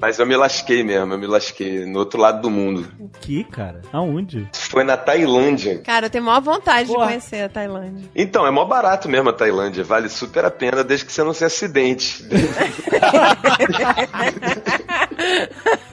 Mas 0.00 0.18
eu 0.18 0.26
me 0.26 0.36
lasquei 0.36 0.82
mesmo, 0.84 1.12
eu 1.14 1.18
me 1.18 1.26
lasquei 1.26 1.84
no 1.84 1.98
outro 1.98 2.20
lado 2.20 2.40
do 2.40 2.48
mundo. 2.50 2.86
Que, 3.20 3.42
cara? 3.44 3.82
Aonde? 3.92 4.48
Foi 4.52 4.84
na 4.84 4.96
Tailândia. 4.96 5.78
Cara, 5.80 6.06
eu 6.06 6.10
tenho 6.10 6.22
maior 6.24 6.40
vontade 6.40 6.86
Porra. 6.88 7.06
de 7.06 7.12
conhecer 7.12 7.42
a 7.42 7.48
Tailândia. 7.48 8.08
Então, 8.14 8.46
é 8.46 8.50
mó 8.50 8.64
barato 8.64 9.08
mesmo 9.08 9.28
a 9.30 9.32
Tailândia. 9.32 9.82
Vale 9.82 10.08
super 10.08 10.44
a 10.44 10.50
pena 10.50 10.84
desde 10.84 11.04
que 11.06 11.12
você 11.12 11.22
não 11.24 11.32
se 11.34 11.44
acidente. 11.44 12.24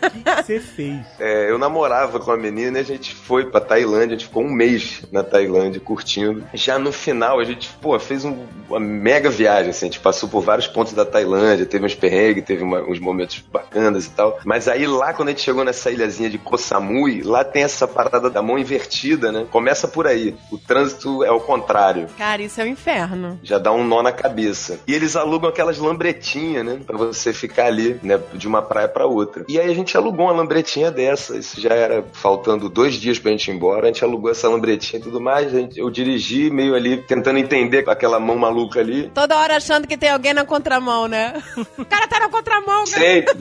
O 0.05 0.09
que 0.09 0.21
que 0.35 0.43
você 0.43 0.59
fez? 0.59 0.99
É, 1.19 1.49
eu 1.49 1.57
namorava 1.57 2.19
com 2.19 2.31
a 2.31 2.37
menina 2.37 2.77
e 2.77 2.81
a 2.81 2.85
gente 2.85 3.13
foi 3.13 3.45
pra 3.49 3.59
Tailândia, 3.59 4.15
a 4.15 4.19
gente 4.19 4.25
ficou 4.27 4.43
um 4.43 4.51
mês 4.51 5.01
na 5.11 5.23
Tailândia 5.23 5.79
curtindo. 5.81 6.43
Já 6.53 6.77
no 6.79 6.91
final, 6.91 7.39
a 7.39 7.43
gente, 7.43 7.69
pô, 7.81 7.97
fez 7.99 8.23
um- 8.25 8.45
uma 8.69 8.79
mega 8.79 9.29
viagem, 9.29 9.71
assim, 9.71 9.85
a 9.87 9.89
gente 9.89 9.99
passou 9.99 10.29
por 10.29 10.41
vários 10.41 10.64
pontos 10.67 10.93
da 10.93 11.05
Tailândia, 11.05 11.65
teve 11.65 11.85
uns 11.85 11.95
perrengues, 11.95 12.43
teve 12.45 12.63
uma- 12.63 12.81
uns 12.81 12.99
momentos 12.99 13.43
bacanas 13.51 14.05
e 14.05 14.09
tal. 14.11 14.39
Mas 14.45 14.67
aí 14.67 14.85
lá, 14.87 15.13
quando 15.13 15.29
a 15.29 15.31
gente 15.31 15.41
chegou 15.41 15.63
nessa 15.63 15.91
ilhazinha 15.91 16.29
de 16.29 16.37
Koh 16.37 16.57
Samui, 16.57 17.21
lá 17.23 17.43
tem 17.43 17.63
essa 17.63 17.87
parada 17.87 18.29
da 18.29 18.41
mão 18.41 18.57
invertida, 18.57 19.31
né? 19.31 19.45
Começa 19.51 19.87
por 19.87 20.07
aí. 20.07 20.35
O 20.51 20.57
trânsito 20.57 21.23
é 21.23 21.31
o 21.31 21.39
contrário. 21.39 22.07
Cara, 22.17 22.41
isso 22.41 22.59
é 22.59 22.63
um 22.63 22.67
inferno. 22.67 23.39
Já 23.43 23.57
dá 23.57 23.71
um 23.71 23.83
nó 23.83 24.01
na 24.01 24.11
cabeça. 24.11 24.79
E 24.87 24.93
eles 24.93 25.15
alugam 25.15 25.49
aquelas 25.49 25.77
lambretinhas, 25.77 26.65
né? 26.65 26.79
Pra 26.85 26.97
você 26.97 27.33
ficar 27.33 27.65
ali, 27.65 27.99
né? 28.03 28.19
De 28.33 28.47
uma 28.47 28.61
praia 28.61 28.87
pra 28.87 29.05
outra. 29.05 29.45
E 29.47 29.59
aí 29.59 29.69
a 29.69 29.73
gente 29.75 29.95
alugou 29.97 30.25
uma 30.27 30.33
lambretinha 30.33 30.91
dessa. 30.91 31.37
Isso 31.37 31.59
já 31.59 31.73
era 31.73 32.03
faltando 32.13 32.69
dois 32.69 32.95
dias 32.95 33.19
pra 33.19 33.31
gente 33.31 33.49
ir 33.49 33.53
embora. 33.55 33.83
A 33.83 33.87
gente 33.87 34.03
alugou 34.03 34.29
essa 34.31 34.47
lambretinha 34.49 34.99
e 34.99 35.03
tudo 35.03 35.19
mais. 35.19 35.51
Gente- 35.51 35.79
eu 35.79 35.89
dirigi 35.89 36.49
meio 36.49 36.75
ali, 36.75 36.97
tentando 36.97 37.39
entender 37.39 37.83
aquela 37.89 38.19
mão 38.19 38.35
maluca 38.37 38.79
ali. 38.79 39.09
Toda 39.13 39.37
hora 39.37 39.57
achando 39.57 39.87
que 39.87 39.97
tem 39.97 40.09
alguém 40.09 40.33
na 40.33 40.45
contramão, 40.55 41.07
né? 41.07 41.33
O 41.77 41.85
cara 41.85 42.07
tá 42.07 42.19
na 42.19 42.29
contramão, 42.29 42.85
cara. 42.85 43.05
Sempre. 43.05 43.35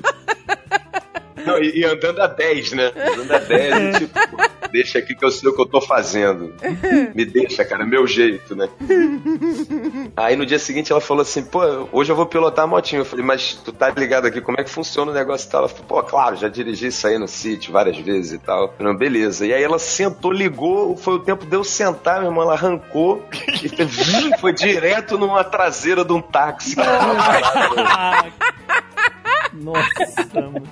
Não, 1.45 1.59
e, 1.59 1.81
e 1.81 1.85
andando 1.85 2.21
a 2.21 2.27
10, 2.27 2.73
né? 2.73 2.93
Andando 2.97 3.33
a 3.33 3.39
10, 3.39 3.97
e 3.97 3.99
tipo, 4.01 4.37
deixa 4.71 4.99
aqui 4.99 5.15
que 5.15 5.25
eu 5.25 5.31
sei 5.31 5.49
o 5.49 5.55
que 5.55 5.61
eu 5.61 5.67
tô 5.67 5.81
fazendo. 5.81 6.53
Me 7.15 7.25
deixa, 7.25 7.65
cara, 7.65 7.87
meu 7.87 8.07
jeito, 8.07 8.57
né? 8.57 8.69
Aí 10.17 10.35
no 10.37 10.45
dia 10.45 10.59
seguinte 10.59 10.91
ela 10.91 11.01
falou 11.01 11.23
assim, 11.23 11.45
pô, 11.45 11.61
hoje 11.93 12.11
eu 12.11 12.17
vou 12.17 12.27
pilotar 12.27 12.65
a 12.65 12.69
motinha. 12.69 13.01
Eu 13.01 13.05
falei, 13.05 13.25
mas 13.25 13.55
tu 13.55 13.73
tá 13.73 13.91
ligado 13.91 14.27
aqui, 14.27 14.41
como 14.41 14.61
é 14.61 14.65
que 14.65 14.71
funciona 14.71 15.11
o 15.11 15.15
negócio 15.15 15.47
e 15.47 15.51
tal? 15.51 15.61
Ela 15.61 15.69
falou, 15.69 15.85
pô, 15.87 16.03
claro, 16.03 16.37
já 16.37 16.49
dirigi 16.49 16.89
isso 16.89 17.07
aí 17.07 17.19
no 17.19 17.29
sítio 17.29 17.73
várias 17.73 17.97
vezes 17.99 18.33
e 18.33 18.39
tal. 18.39 18.63
Eu 18.65 18.73
falei, 18.77 18.95
beleza. 18.97 19.47
E 19.47 19.53
aí 19.53 19.63
ela 19.63 19.79
sentou, 19.79 20.33
ligou, 20.33 20.97
foi 20.97 21.15
o 21.15 21.19
tempo 21.21 21.47
de 21.47 21.55
eu 21.55 21.63
sentar, 21.63 22.21
meu 22.21 22.31
irmão, 22.31 22.43
ela 22.43 22.55
arrancou 22.55 23.25
e 23.63 23.69
foi, 23.69 24.39
foi 24.41 24.53
direto 24.53 25.17
numa 25.17 25.45
traseira 25.45 26.05
de 26.05 26.13
um 26.13 26.21
táxi. 26.21 26.75
Nossa, 29.55 30.27
mano. 30.35 30.63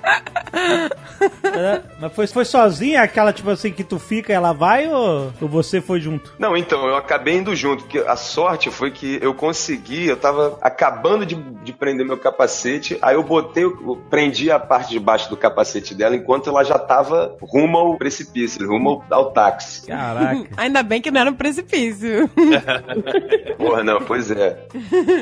É, 1.43 1.81
Mas 1.99 2.13
foi, 2.13 2.27
foi 2.27 2.45
sozinha 2.45 3.01
aquela, 3.01 3.31
tipo 3.33 3.49
assim, 3.49 3.71
que 3.71 3.83
tu 3.83 3.97
fica 3.99 4.31
e 4.31 4.35
ela 4.35 4.53
vai 4.53 4.87
ou, 4.87 5.31
ou 5.41 5.47
você 5.47 5.81
foi 5.81 5.99
junto? 5.99 6.33
Não, 6.37 6.55
então, 6.55 6.85
eu 6.87 6.95
acabei 6.95 7.37
indo 7.37 7.55
junto, 7.55 7.83
porque 7.83 7.99
a 7.99 8.15
sorte 8.15 8.69
foi 8.69 8.91
que 8.91 9.19
eu 9.21 9.33
consegui, 9.33 10.07
eu 10.07 10.17
tava 10.17 10.57
acabando 10.61 11.25
de, 11.25 11.35
de 11.35 11.73
prender 11.73 12.05
meu 12.05 12.17
capacete, 12.17 12.97
aí 13.01 13.15
eu 13.15 13.23
botei, 13.23 13.63
eu 13.63 14.01
prendi 14.09 14.51
a 14.51 14.59
parte 14.59 14.89
de 14.91 14.99
baixo 14.99 15.29
do 15.29 15.37
capacete 15.37 15.95
dela 15.95 16.15
enquanto 16.15 16.49
ela 16.49 16.63
já 16.63 16.77
tava 16.77 17.35
rumo 17.41 17.77
ao 17.77 17.97
precipício, 17.97 18.67
rumo 18.67 19.03
ao, 19.09 19.19
ao 19.19 19.31
táxi. 19.31 19.87
Caraca. 19.87 20.43
Ainda 20.57 20.83
bem 20.83 21.01
que 21.01 21.09
não 21.11 21.21
era 21.21 21.29
um 21.29 21.35
precipício. 21.35 22.29
Porra, 23.57 23.83
não, 23.83 24.01
pois 24.01 24.29
é. 24.31 24.59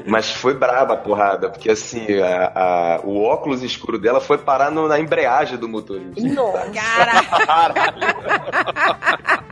Mas 0.08 0.32
foi 0.32 0.54
braba 0.54 0.94
a 0.94 0.98
porrada, 0.98 1.50
porque 1.50 1.70
assim, 1.70 2.06
a- 2.20 2.52
a- 2.56 3.02
o 3.04 3.22
óculos 3.24 3.51
escuro 3.62 3.98
dela 4.00 4.20
foi 4.22 4.38
parar 4.38 4.72
no- 4.72 4.88
na 4.88 5.00
embreagem 5.00 5.58
do 5.58 5.68
motorista. 5.68 6.22
Cara, 6.74 7.74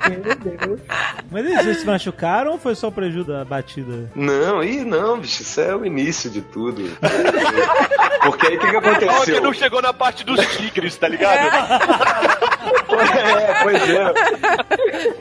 Meu 0.09 0.35
Deus. 0.35 0.79
Mas 1.31 1.45
eles 1.45 1.63
vocês 1.63 1.79
se 1.81 1.85
machucaram 1.85 2.51
ou 2.53 2.57
foi 2.57 2.73
só 2.75 2.87
o 2.87 2.91
prejuízo 2.91 3.27
da 3.27 3.45
batida? 3.45 4.09
Não, 4.15 4.63
ih, 4.63 4.83
não, 4.83 5.19
bicho, 5.19 5.41
isso 5.43 5.61
é 5.61 5.75
o 5.75 5.85
início 5.85 6.29
de 6.29 6.41
tudo. 6.41 6.89
Porque 8.23 8.47
aí 8.47 8.57
o 8.57 8.59
que, 8.59 8.67
que 8.69 8.75
aconteceu? 8.77 9.41
não 9.41 9.53
chegou 9.53 9.81
na 9.81 9.93
parte 9.93 10.23
dos 10.23 10.39
tigres, 10.57 10.95
tá 10.97 11.07
ligado? 11.07 11.37
É, 11.37 12.78
pois 13.63 13.89
é. 13.89 14.13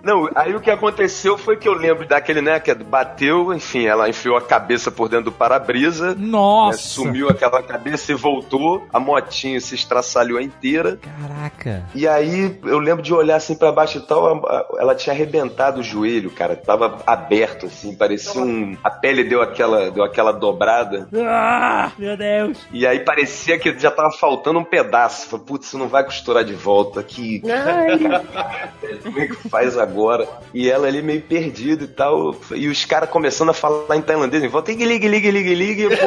Não, 0.03 0.29
aí 0.35 0.55
o 0.55 0.61
que 0.61 0.71
aconteceu 0.71 1.37
foi 1.39 1.57
que 1.57 1.69
eu 1.69 1.73
lembro 1.75 2.07
daquele, 2.07 2.41
né, 2.41 2.59
que 2.61 2.73
bateu, 2.75 3.53
enfim, 3.55 3.87
ela 3.87 4.09
enfiou 4.09 4.37
a 4.37 4.43
cabeça 4.43 4.91
por 4.91 5.09
dentro 5.09 5.27
do 5.27 5.33
para-brisa. 5.33 6.15
né, 6.15 6.17
Nossa! 6.19 6.79
sumiu 6.79 7.29
aquela 7.29 7.63
cabeça 7.63 8.13
e 8.13 8.15
voltou. 8.15 8.87
A 8.93 8.99
motinha 9.01 9.61
se 9.61 9.75
estraçalhou 9.75 10.41
inteira. 10.41 10.99
Caraca. 11.01 11.85
E 11.95 12.07
aí 12.07 12.59
eu 12.65 12.79
lembro 12.79 13.03
de 13.03 13.13
olhar 13.15 13.37
assim 13.37 13.55
pra 13.55 13.73
baixo 13.73 13.99
e 13.99 14.01
tal, 14.03 14.43
ela 14.79 14.95
tinha 14.95 15.15
arrebentado 15.15 15.81
o 15.81 15.83
joelho, 15.83 16.31
cara. 16.31 16.57
Tava 16.57 16.99
aberto, 17.07 17.67
assim, 17.67 17.95
parecia 17.95 18.41
um. 18.41 18.77
A 18.83 18.91
pele 18.91 19.25
deu 19.25 19.41
aquela, 19.43 19.91
deu 19.91 20.03
aquela 20.05 20.33
dobrada. 20.33 21.09
Ah, 21.15 21.91
meu 21.99 22.17
Deus. 22.17 22.59
E 22.73 22.87
aí 22.87 23.01
parecia 23.01 23.59
que 23.59 23.73
já 23.79 23.91
tava 23.91 24.11
faltando 24.13 24.59
um 24.59 24.65
pedaço. 24.65 25.29
Falei, 25.29 25.45
putz, 25.47 25.73
não 25.75 25.89
vai 25.89 26.05
costurar 26.05 26.45
de 26.45 26.55
volta 26.55 27.01
aqui. 27.01 27.43
Como 29.03 29.21
é 29.21 29.27
que 29.27 29.49
faz 29.49 29.77
agora? 29.79 30.29
E 30.53 30.71
ela 30.71 30.87
ali 30.87 31.03
meio 31.03 31.23
perdida 31.23 31.85
e 31.85 31.89
tal. 31.89 32.35
E 32.55 32.69
os 32.69 32.85
caras 32.85 33.09
começando 33.11 33.51
a 33.51 33.55
falar 33.55 33.97
em 33.97 34.03
tailandês 34.03 34.43
em 34.43 34.49
volta. 34.49 34.71
Ligue, 34.71 34.85
ligue, 34.85 35.09
ligue, 35.09 35.31
ligue, 35.31 35.55
ligue. 35.55 35.89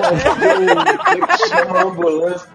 Que 1.37 1.47
chamar 1.49 1.79
a 1.79 1.83
ambulância. 1.83 2.49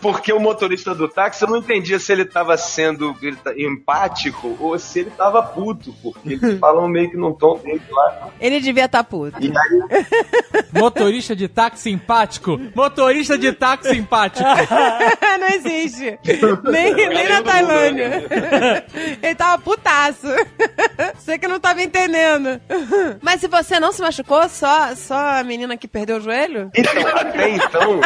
Porque 0.00 0.32
o 0.32 0.38
motorista 0.40 0.94
do 0.94 1.08
táxi, 1.08 1.42
eu 1.42 1.50
não 1.50 1.58
entendia 1.58 1.98
se 1.98 2.12
ele 2.12 2.24
tava 2.24 2.56
sendo 2.56 3.14
tá- 3.42 3.52
empático 3.56 4.56
ou 4.60 4.78
se 4.78 5.00
ele 5.00 5.10
tava 5.10 5.42
puto. 5.42 5.94
Porque 6.02 6.34
eles 6.34 6.58
falam 6.60 6.88
meio 6.88 7.10
que 7.10 7.16
num 7.16 7.32
tom 7.32 7.58
dele 7.58 7.82
lá. 7.90 8.28
Ele 8.40 8.60
devia 8.60 8.84
estar 8.84 9.04
puto. 9.04 9.36
E 9.40 9.46
aí 9.46 10.04
Motorista 10.72 11.34
de 11.34 11.48
táxi 11.48 11.84
simpático. 11.84 12.58
Motorista 12.74 13.36
de 13.38 13.52
táxi 13.52 13.90
simpático. 13.90 14.47
não 15.38 15.48
existe. 15.48 16.18
Nem, 16.70 16.94
nem 16.94 17.28
na 17.28 17.42
Tailândia. 17.42 18.26
Ele 19.22 19.34
tava 19.34 19.62
putaço. 19.62 20.26
Você 21.14 21.38
que 21.38 21.48
não 21.48 21.60
tava 21.60 21.82
entendendo. 21.82 22.60
Mas 23.20 23.40
se 23.40 23.48
você 23.48 23.78
não 23.78 23.92
se 23.92 24.00
machucou, 24.00 24.48
só, 24.48 24.94
só 24.94 25.38
a 25.38 25.44
menina 25.44 25.76
que 25.76 25.86
perdeu 25.86 26.16
o 26.16 26.20
joelho? 26.20 26.70
Então, 26.74 27.06
até 27.08 27.50
então. 27.50 28.00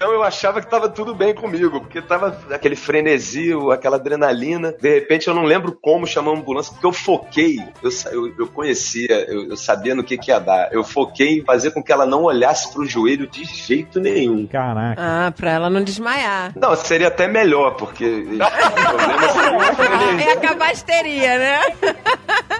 Então 0.00 0.12
eu 0.12 0.22
achava 0.22 0.60
que 0.60 0.70
tava 0.70 0.88
tudo 0.88 1.12
bem 1.14 1.34
comigo, 1.34 1.80
porque 1.80 2.00
tava 2.00 2.38
aquele 2.50 2.76
frenesi, 2.76 3.50
aquela 3.72 3.96
adrenalina. 3.96 4.72
De 4.72 4.94
repente 4.94 5.28
eu 5.28 5.34
não 5.34 5.42
lembro 5.42 5.76
como 5.80 6.06
chamar 6.06 6.32
a 6.32 6.34
ambulância, 6.34 6.72
porque 6.72 6.86
eu 6.86 6.92
foquei, 6.92 7.58
eu, 7.82 7.90
eu, 8.12 8.34
eu 8.38 8.46
conhecia, 8.46 9.24
eu, 9.28 9.48
eu 9.50 9.56
sabia 9.56 9.94
no 9.94 10.04
que, 10.04 10.18
que 10.18 10.30
ia 10.30 10.38
dar. 10.38 10.72
Eu 10.72 10.84
foquei 10.84 11.38
em 11.38 11.44
fazer 11.44 11.70
com 11.72 11.82
que 11.82 11.92
ela 11.92 12.06
não 12.06 12.24
olhasse 12.24 12.72
pro 12.72 12.86
joelho 12.86 13.26
de 13.26 13.44
jeito 13.44 14.00
nenhum. 14.00 14.46
Caraca. 14.46 15.00
Ah, 15.00 15.32
pra 15.32 15.50
ela 15.50 15.70
não 15.70 15.82
desmaiar. 15.82 16.52
Não, 16.56 16.74
seria 16.76 17.08
até 17.08 17.26
melhor, 17.28 17.76
porque. 17.76 18.04
É 18.04 18.40
a 20.70 20.72
histeria, 20.72 21.38
né? 21.38 21.60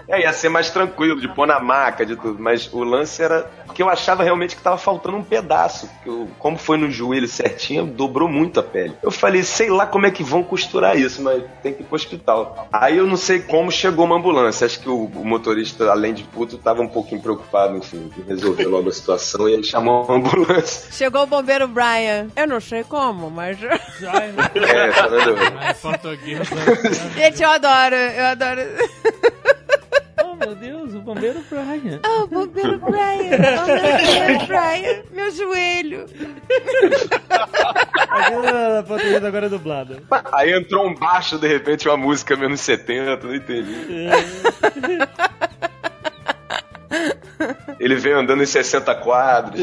É, 0.09 0.23
ia 0.23 0.33
ser 0.33 0.49
mais 0.49 0.71
tranquilo, 0.71 1.21
de 1.21 1.29
pôr 1.29 1.47
na 1.47 1.61
maca, 1.61 2.05
de 2.05 2.17
tudo. 2.17 2.43
Mas 2.43 2.73
o 2.73 2.83
lance 2.83 3.23
era. 3.23 3.43
Porque 3.67 3.83
eu 3.83 3.89
achava 3.89 4.25
realmente 4.25 4.57
que 4.57 4.63
tava 4.63 4.77
faltando 4.77 5.10
um 5.17 5.23
pedaço. 5.23 5.89
Porque 5.89 6.09
eu, 6.09 6.29
como 6.39 6.59
foi 6.59 6.77
no 6.77 6.91
joelho 6.91 7.29
certinho, 7.29 7.87
dobrou 7.87 8.29
muito 8.29 8.61
a 8.61 8.63
pele. 8.63 8.95
Eu 9.03 9.11
falei, 9.11 9.43
sei 9.43 9.71
lá 9.71 9.87
como 9.87 10.07
é 10.07 10.11
que 10.11 10.23
vão 10.23 10.43
costurar 10.43 10.99
isso, 10.99 11.23
mas 11.23 11.43
tem 11.63 11.73
que 11.73 11.83
ir 11.83 11.87
pro 11.87 11.97
hospital. 11.97 12.69
Aí 12.73 12.99
eu 12.99 13.07
não 13.07 13.17
sei 13.17 13.41
como 13.41 13.71
chegou 13.71 14.05
uma 14.05 14.17
ambulância. 14.17 14.67
Acho 14.67 14.81
que 14.81 14.89
o, 14.89 15.05
o 15.05 15.25
motorista, 15.25 15.91
além 15.91 16.15
de 16.15 16.25
puto, 16.25 16.59
tava 16.59 16.83
um 16.83 16.89
pouquinho 16.89 17.21
preocupado, 17.21 17.77
enfim, 17.77 18.11
de 18.15 18.23
resolver 18.23 18.67
logo 18.67 18.89
a 18.89 18.93
situação 18.93 19.49
e 19.49 19.53
ele 19.53 19.65
chamou 19.65 20.05
uma 20.05 20.17
ambulância. 20.17 20.91
Chegou 20.93 21.23
o 21.23 21.27
bombeiro 21.27 21.69
Brian. 21.69 22.29
Eu 22.37 22.47
não 22.47 22.61
sei 22.61 22.85
como, 22.85 23.31
mas. 23.31 23.59
É, 24.01 24.93
falando. 24.93 25.37
Ai, 25.59 25.75
português. 25.75 26.49
Gente, 27.15 27.43
eu 27.43 27.51
adoro, 27.51 27.95
eu 27.95 28.25
adoro. 28.27 28.61
Meu 30.41 30.55
Deus, 30.55 30.95
o 30.95 31.01
bombeiro 31.01 31.45
Brian. 31.51 32.01
Oh, 32.05 32.27
bombeiro 32.27 32.79
Brian. 32.79 33.39
Oh, 33.63 33.67
meu 33.67 33.77
bombeiro 33.77 34.47
Brian. 34.49 35.03
Meu 35.13 35.31
joelho. 35.31 36.07
A 38.09 38.83
portuguesa 38.83 39.29
agora 39.29 39.47
é 39.47 39.49
dublada. 39.49 40.03
Aí 40.33 40.53
entrou 40.53 40.87
um 40.87 40.95
baixo, 40.95 41.39
de 41.39 41.47
repente, 41.47 41.89
uma 41.89 41.97
música 41.97 42.37
menos 42.37 42.61
70, 42.61 43.27
não 43.27 43.35
entendi. 43.35 43.75
Ele 47.79 47.95
veio 47.97 48.19
andando 48.19 48.43
em 48.43 48.47
60 48.47 48.95
quadros. 48.97 49.61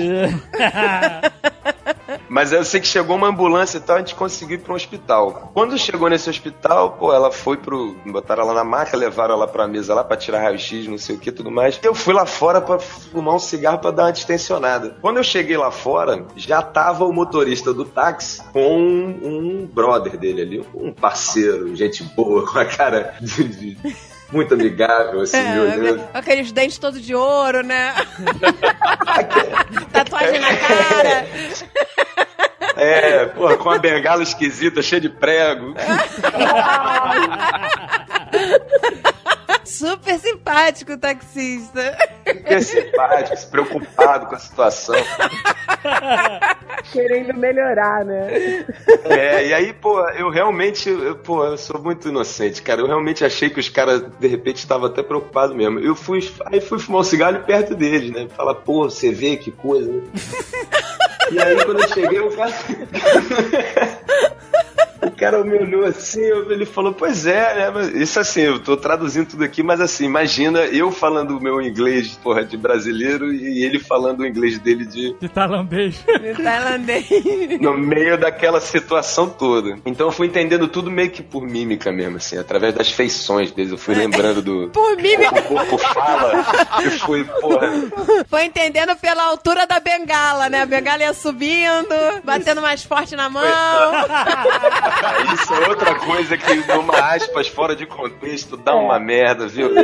Mas 2.29 2.51
eu 2.51 2.63
sei 2.63 2.79
que 2.81 2.87
chegou 2.87 3.15
uma 3.15 3.27
ambulância 3.27 3.77
e 3.77 3.81
tal, 3.81 3.95
a 3.97 3.99
gente 3.99 4.15
conseguiu 4.15 4.55
ir 4.55 4.59
para 4.59 4.73
um 4.73 4.75
hospital. 4.75 5.51
Quando 5.53 5.77
chegou 5.77 6.09
nesse 6.09 6.29
hospital, 6.29 6.91
pô, 6.91 7.13
ela 7.13 7.31
foi 7.31 7.57
pro. 7.57 7.95
botaram 8.05 8.43
ela 8.43 8.53
na 8.53 8.63
maca, 8.63 8.95
levaram 8.97 9.33
ela 9.35 9.47
pra 9.47 9.67
mesa 9.67 9.93
lá 9.93 10.03
pra 10.03 10.17
tirar 10.17 10.39
raio-x, 10.41 10.87
não 10.87 10.97
sei 10.97 11.15
o 11.15 11.19
que 11.19 11.31
tudo 11.31 11.51
mais. 11.51 11.79
Eu 11.83 11.93
fui 11.93 12.13
lá 12.13 12.25
fora 12.25 12.59
pra 12.61 12.79
fumar 12.79 13.35
um 13.35 13.39
cigarro 13.39 13.79
pra 13.79 13.91
dar 13.91 14.03
uma 14.05 14.11
distensionada. 14.11 14.97
Quando 15.01 15.17
eu 15.17 15.23
cheguei 15.23 15.57
lá 15.57 15.71
fora, 15.71 16.25
já 16.35 16.61
tava 16.61 17.05
o 17.05 17.13
motorista 17.13 17.73
do 17.73 17.85
táxi 17.85 18.41
com 18.51 18.77
um, 18.77 19.19
um 19.23 19.65
brother 19.71 20.17
dele 20.17 20.41
ali, 20.41 20.65
um 20.73 20.91
parceiro, 20.93 21.75
gente 21.75 22.03
boa, 22.03 22.45
com 22.45 22.59
a 22.59 22.65
cara 22.65 23.15
de- 23.21 23.43
de- 23.47 23.95
muito 24.31 24.53
amigável, 24.53 25.21
assim, 25.21 25.41
me 25.41 25.59
olhando. 25.59 25.99
É, 25.99 26.17
aqueles 26.17 26.51
dentes 26.51 26.77
todos 26.77 27.01
de 27.01 27.15
ouro, 27.15 27.63
né? 27.63 27.93
Tatuagem 29.91 30.39
na 30.39 30.57
cara. 30.57 31.27
É, 32.75 33.25
porra, 33.25 33.57
com 33.57 33.69
uma 33.69 33.79
bengala 33.79 34.21
esquisita, 34.21 34.81
cheia 34.81 35.01
de 35.01 35.09
prego. 35.09 35.73
Super 39.67 40.17
simpático 40.17 40.93
o 40.93 40.97
taxista. 40.97 41.97
Super 42.25 42.63
simpático, 42.63 43.37
se 43.37 43.47
preocupado 43.47 44.27
com 44.27 44.35
a 44.35 44.39
situação. 44.39 44.95
Querendo 46.93 47.33
melhorar, 47.33 48.05
né? 48.05 48.65
É, 49.03 49.47
e 49.47 49.53
aí, 49.53 49.73
pô, 49.73 49.99
eu 50.11 50.29
realmente, 50.29 50.89
eu, 50.89 51.17
pô, 51.17 51.43
eu 51.43 51.57
sou 51.57 51.81
muito 51.81 52.07
inocente, 52.07 52.61
cara. 52.61 52.79
Eu 52.79 52.87
realmente 52.87 53.25
achei 53.25 53.49
que 53.49 53.59
os 53.59 53.67
caras, 53.67 54.01
de 54.17 54.27
repente, 54.27 54.57
estavam 54.57 54.87
até 54.87 55.03
preocupados 55.03 55.53
mesmo. 55.53 55.79
Eu 55.79 55.95
fui, 55.95 56.19
aí 56.45 56.61
fui 56.61 56.79
fumar 56.79 57.01
um 57.01 57.03
cigarro 57.03 57.43
perto 57.43 57.75
deles, 57.75 58.11
né? 58.11 58.27
Falar, 58.35 58.55
pô, 58.55 58.89
você 58.89 59.11
vê 59.11 59.35
que 59.35 59.51
coisa, 59.51 59.91
né? 59.91 60.01
E 61.31 61.39
aí, 61.39 61.55
quando 61.65 61.81
eu 61.81 61.87
cheguei, 61.89 62.19
o 62.19 62.31
cara. 62.35 62.53
O 65.01 65.11
cara 65.11 65.43
me 65.43 65.57
olhou 65.57 65.85
assim, 65.85 66.21
ele 66.49 66.65
falou, 66.65 66.91
pois 66.93 67.25
é, 67.27 67.55
né? 67.55 67.71
mas 67.71 67.89
Isso 67.93 68.19
assim, 68.19 68.41
eu 68.41 68.59
tô 68.59 68.75
traduzindo 68.75 69.27
tudo 69.27 69.43
aqui, 69.43 69.61
mas 69.61 69.79
assim, 69.79 70.05
imagina 70.05 70.59
eu 70.61 70.91
falando 70.91 71.37
o 71.37 71.41
meu 71.41 71.61
inglês, 71.61 72.19
porra, 72.23 72.43
de 72.43 72.57
brasileiro 72.57 73.31
e 73.31 73.63
ele 73.63 73.79
falando 73.79 74.21
o 74.21 74.25
inglês 74.27 74.57
dele 74.59 74.85
de, 74.85 75.13
De 75.19 75.29
tailandês. 75.29 76.03
De 76.05 76.43
tailandês. 76.43 77.05
no 77.61 77.77
meio 77.77 78.17
daquela 78.17 78.59
situação 78.59 79.29
toda. 79.29 79.77
Então 79.85 80.07
eu 80.07 80.11
fui 80.11 80.27
entendendo 80.27 80.67
tudo 80.67 80.89
meio 80.89 81.09
que 81.09 81.21
por 81.21 81.43
mímica 81.43 81.91
mesmo, 81.91 82.17
assim, 82.17 82.37
através 82.37 82.73
das 82.73 82.91
feições 82.91 83.51
deles. 83.51 83.71
Eu 83.71 83.77
fui 83.77 83.93
lembrando 83.95 84.41
do. 84.41 84.69
Por 84.73 84.95
mímica. 84.97 85.39
O 85.39 85.43
corpo 85.43 85.77
fala. 85.77 86.45
E 86.85 86.89
fui, 86.99 87.23
porra. 87.23 87.71
Foi 88.27 88.45
entendendo 88.45 88.95
pela 88.97 89.23
altura 89.23 89.65
da 89.65 89.79
bengala, 89.79 90.49
né? 90.49 90.61
A 90.63 90.65
bengala 90.65 91.03
ia 91.03 91.13
subindo, 91.17 92.21
batendo 92.23 92.61
mais 92.61 92.83
forte 92.83 93.15
na 93.15 93.29
mão. 93.29 93.43
Isso 95.33 95.53
é 95.53 95.69
outra 95.69 95.95
coisa 95.95 96.37
que, 96.37 96.55
numa 96.55 97.15
aspas, 97.15 97.47
fora 97.47 97.75
de 97.75 97.85
contexto, 97.85 98.55
dá 98.57 98.75
uma 98.75 98.99
merda, 98.99 99.47
viu? 99.47 99.71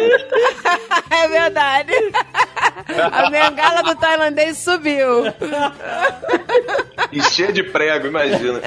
É 1.10 1.28
verdade. 1.28 1.93
A 3.12 3.30
bengala 3.30 3.84
do 3.84 3.96
tailandês 3.96 4.58
subiu. 4.58 5.26
E 7.12 7.22
cheia 7.22 7.52
de 7.52 7.63
prego, 7.63 8.08
imagina. 8.08 8.60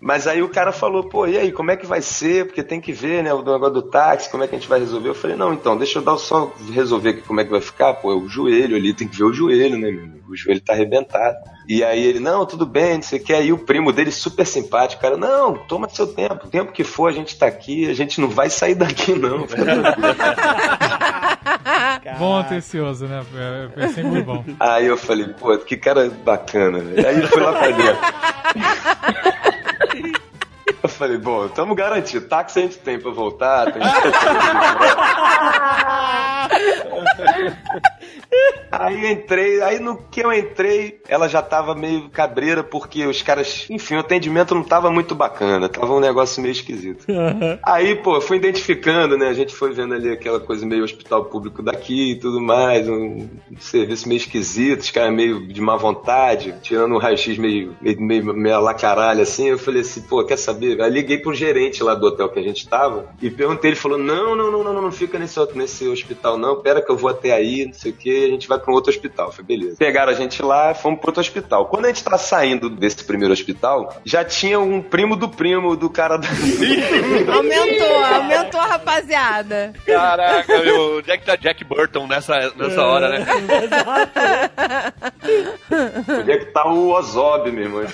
Mas 0.00 0.26
aí 0.26 0.42
o 0.42 0.48
cara 0.48 0.72
falou, 0.72 1.08
pô, 1.08 1.26
e 1.26 1.38
aí, 1.38 1.52
como 1.52 1.70
é 1.70 1.76
que 1.76 1.86
vai 1.86 2.00
ser? 2.02 2.46
Porque 2.46 2.62
tem 2.62 2.80
que 2.80 2.92
ver, 2.92 3.22
né, 3.22 3.32
o 3.32 3.42
negócio 3.42 3.74
do 3.74 3.82
táxi, 3.82 4.30
como 4.30 4.42
é 4.42 4.48
que 4.48 4.54
a 4.54 4.58
gente 4.58 4.68
vai 4.68 4.80
resolver? 4.80 5.10
Eu 5.10 5.14
falei, 5.14 5.36
não, 5.36 5.52
então, 5.52 5.76
deixa 5.76 5.98
eu 5.98 6.02
dar 6.02 6.16
só 6.16 6.52
resolver 6.72 7.10
aqui 7.10 7.22
como 7.22 7.40
é 7.40 7.44
que 7.44 7.50
vai 7.50 7.60
ficar. 7.60 7.94
Pô, 7.94 8.10
é 8.10 8.14
o 8.14 8.28
joelho 8.28 8.76
ali, 8.76 8.94
tem 8.94 9.06
que 9.06 9.16
ver 9.16 9.24
o 9.24 9.32
joelho, 9.32 9.69
né, 9.76 9.90
meu 9.90 10.04
amigo? 10.04 10.30
O 10.30 10.36
joelho 10.36 10.60
tá 10.60 10.72
arrebentado. 10.72 11.36
E 11.68 11.84
aí 11.84 12.04
ele, 12.04 12.20
não, 12.20 12.46
tudo 12.46 12.66
bem, 12.66 12.94
não 12.94 13.02
sei 13.02 13.18
o 13.18 13.22
que. 13.22 13.32
Aí 13.32 13.52
o 13.52 13.58
primo 13.58 13.92
dele, 13.92 14.10
super 14.10 14.46
simpático, 14.46 15.02
cara, 15.02 15.16
não, 15.16 15.54
toma 15.54 15.88
seu 15.88 16.06
tempo. 16.06 16.46
O 16.46 16.50
tempo 16.50 16.72
que 16.72 16.84
for, 16.84 17.08
a 17.08 17.12
gente 17.12 17.38
tá 17.38 17.46
aqui, 17.46 17.88
a 17.88 17.94
gente 17.94 18.20
não 18.20 18.28
vai 18.28 18.50
sair 18.50 18.74
daqui, 18.74 19.14
não. 19.14 19.46
Bom 22.18 22.38
atencioso, 22.38 23.06
né? 23.06 23.22
É, 23.34 23.84
é 23.84 23.88
sempre 23.88 24.22
bom. 24.22 24.44
Aí 24.58 24.86
eu 24.86 24.96
falei, 24.96 25.28
pô, 25.28 25.56
que 25.58 25.76
cara 25.76 26.10
bacana, 26.10 26.78
velho. 26.78 27.08
Aí 27.08 27.20
eu 27.20 27.28
fui 27.28 27.42
lá 27.42 27.52
pra 27.52 27.70
dentro. 27.70 28.00
Falei, 31.00 31.16
bom, 31.16 31.46
estamos 31.46 31.74
garantidos. 31.74 32.28
Táxi 32.28 32.58
a 32.58 32.62
gente 32.62 32.76
tem 32.76 33.00
pra 33.00 33.10
voltar. 33.10 33.72
Tem... 33.72 33.80
Aí 38.70 39.04
eu 39.04 39.10
entrei, 39.10 39.62
aí 39.62 39.80
no 39.80 39.96
que 39.96 40.20
eu 40.20 40.32
entrei, 40.32 41.00
ela 41.08 41.28
já 41.28 41.42
tava 41.42 41.74
meio 41.74 42.08
cabreira, 42.08 42.62
porque 42.62 43.04
os 43.04 43.20
caras, 43.20 43.66
enfim, 43.68 43.96
o 43.96 44.00
atendimento 44.00 44.54
não 44.54 44.62
tava 44.62 44.90
muito 44.90 45.14
bacana, 45.14 45.68
tava 45.68 45.92
um 45.92 46.00
negócio 46.00 46.40
meio 46.40 46.52
esquisito. 46.52 47.04
Aí, 47.64 47.96
pô, 47.96 48.20
fui 48.20 48.36
identificando, 48.36 49.18
né? 49.18 49.28
A 49.28 49.34
gente 49.34 49.54
foi 49.54 49.72
vendo 49.72 49.94
ali 49.94 50.10
aquela 50.10 50.38
coisa 50.38 50.64
meio 50.64 50.84
hospital 50.84 51.24
público 51.24 51.62
daqui 51.62 52.12
e 52.12 52.18
tudo 52.18 52.40
mais, 52.40 52.88
um 52.88 53.28
serviço 53.58 54.08
meio 54.08 54.18
esquisito, 54.18 54.80
os 54.80 54.90
caras 54.90 55.12
meio 55.12 55.46
de 55.48 55.60
má 55.60 55.76
vontade, 55.76 56.54
tirando 56.62 56.94
um 56.94 56.98
raio-x 56.98 57.38
meio, 57.38 57.76
meio, 57.80 58.00
meio, 58.00 58.34
meio 58.34 58.56
a 58.56 58.60
la 58.60 58.74
caralho, 58.74 59.22
assim. 59.22 59.48
Eu 59.48 59.58
falei 59.58 59.80
assim, 59.80 60.02
pô, 60.02 60.24
quer 60.24 60.36
saber? 60.36 60.80
Aí 60.80 60.89
liguei 60.90 61.18
pro 61.18 61.34
gerente 61.34 61.82
lá 61.82 61.94
do 61.94 62.06
hotel 62.06 62.28
que 62.28 62.38
a 62.38 62.42
gente 62.42 62.68
tava 62.68 63.08
e 63.20 63.30
perguntei, 63.30 63.70
ele 63.70 63.76
falou: 63.76 63.98
não, 63.98 64.36
não, 64.36 64.50
não, 64.50 64.64
não, 64.64 64.72
não, 64.72 64.82
não 64.82 64.92
fica 64.92 65.18
nesse, 65.18 65.38
nesse 65.54 65.88
hospital, 65.88 66.36
não, 66.36 66.60
pera 66.60 66.82
que 66.82 66.90
eu 66.90 66.96
vou 66.96 67.10
até 67.10 67.32
aí, 67.32 67.66
não 67.66 67.72
sei 67.72 67.92
o 67.92 67.94
que, 67.94 68.24
a 68.24 68.28
gente 68.28 68.48
vai 68.48 68.58
pra 68.58 68.72
um 68.72 68.74
outro 68.74 68.90
hospital. 68.90 69.30
Falei, 69.30 69.56
beleza. 69.56 69.76
Pegaram 69.78 70.12
a 70.12 70.14
gente 70.14 70.42
lá, 70.42 70.74
fomos 70.74 71.00
pro 71.00 71.08
outro 71.08 71.20
hospital. 71.20 71.66
Quando 71.66 71.86
a 71.86 71.88
gente 71.88 72.04
tá 72.04 72.18
saindo 72.18 72.68
desse 72.68 73.04
primeiro 73.04 73.32
hospital, 73.32 73.96
já 74.04 74.24
tinha 74.24 74.58
um 74.58 74.82
primo 74.82 75.16
do 75.16 75.28
primo 75.28 75.76
do 75.76 75.88
cara 75.88 76.16
da. 76.16 76.28
Aumentou, 77.34 78.04
aumentou 78.04 78.60
a 78.60 78.66
rapaziada. 78.66 79.72
Caraca, 79.86 80.58
meu, 80.58 80.98
onde 80.98 81.10
é 81.10 81.16
que 81.16 81.24
tá 81.24 81.36
Jack 81.36 81.64
Burton 81.64 82.06
nessa, 82.06 82.52
nessa 82.56 82.82
hora, 82.82 83.08
né? 83.08 83.26
Onde 86.20 86.32
é 86.32 86.38
que 86.38 86.46
tá 86.46 86.66
o 86.66 86.90
Ozob, 86.90 87.50
meu 87.50 87.64
irmão? 87.64 87.80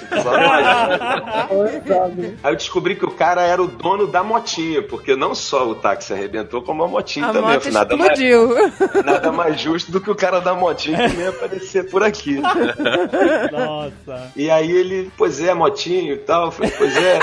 Aí 2.43 2.53
eu 2.53 2.57
descobri 2.57 2.86
que 2.94 3.05
o 3.05 3.11
cara 3.11 3.42
era 3.42 3.62
o 3.62 3.66
dono 3.66 4.07
da 4.07 4.22
motinha, 4.22 4.83
porque 4.83 5.16
não 5.16 5.35
só 5.35 5.68
o 5.68 5.75
táxi 5.75 6.12
arrebentou, 6.12 6.62
como 6.62 6.85
a 6.85 6.88
motinha 6.88 7.27
A 7.27 7.33
também. 7.33 7.55
moto 7.55 7.70
nada, 7.72 7.96
mais, 7.96 8.18
explodiu. 8.18 8.49
nada 9.05 9.33
mais 9.33 9.61
justo 9.61 9.90
do 9.90 10.01
que 10.01 10.11
o 10.11 10.14
cara 10.14 10.40
da 10.40 10.55
motinha 10.55 11.09
também 11.09 11.27
aparecer 11.27 11.90
por 11.90 12.03
aqui. 12.03 12.40
Nossa. 13.51 14.33
E 14.37 14.51
aí 14.51 14.70
ele, 14.70 15.11
pois 15.16 15.40
é, 15.40 15.53
motinho 15.55 16.14
e 16.14 16.18
tal. 16.18 16.46
Eu 16.46 16.53
falei, 16.53 16.72
pois 16.77 16.96
é. 16.96 17.18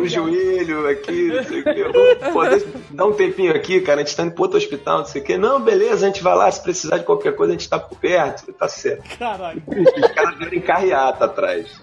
O, 0.00 0.06
jo- 0.08 0.22
o 0.24 0.32
joelho 0.32 0.88
aqui, 0.88 1.28
não 1.28 1.44
sei 1.44 1.60
o 1.60 1.64
vou 1.92 2.32
poder 2.32 2.66
dar 2.90 3.06
um 3.06 3.12
tempinho 3.12 3.54
aqui, 3.54 3.80
cara. 3.80 4.00
A 4.00 4.04
gente 4.04 4.16
tá 4.16 4.22
indo 4.24 4.32
pro 4.34 4.42
outro 4.44 4.58
hospital, 4.58 4.98
não 4.98 5.04
sei 5.06 5.20
o 5.20 5.24
que. 5.24 5.36
Não, 5.38 5.60
beleza, 5.60 6.06
a 6.06 6.08
gente 6.08 6.22
vai 6.22 6.34
lá. 6.36 6.50
Se 6.50 6.62
precisar 6.62 6.98
de 6.98 7.04
qualquer 7.04 7.34
coisa, 7.36 7.52
a 7.52 7.56
gente 7.56 7.68
tá 7.68 7.78
por 7.78 7.98
perto. 7.98 8.52
Tá 8.52 8.68
certo. 8.68 9.02
Caralho. 9.18 9.62
Os 9.68 10.08
caras 10.12 10.38
vieram 10.38 10.54
em 10.54 10.60
carreata 10.60 11.24
atrás. 11.24 11.80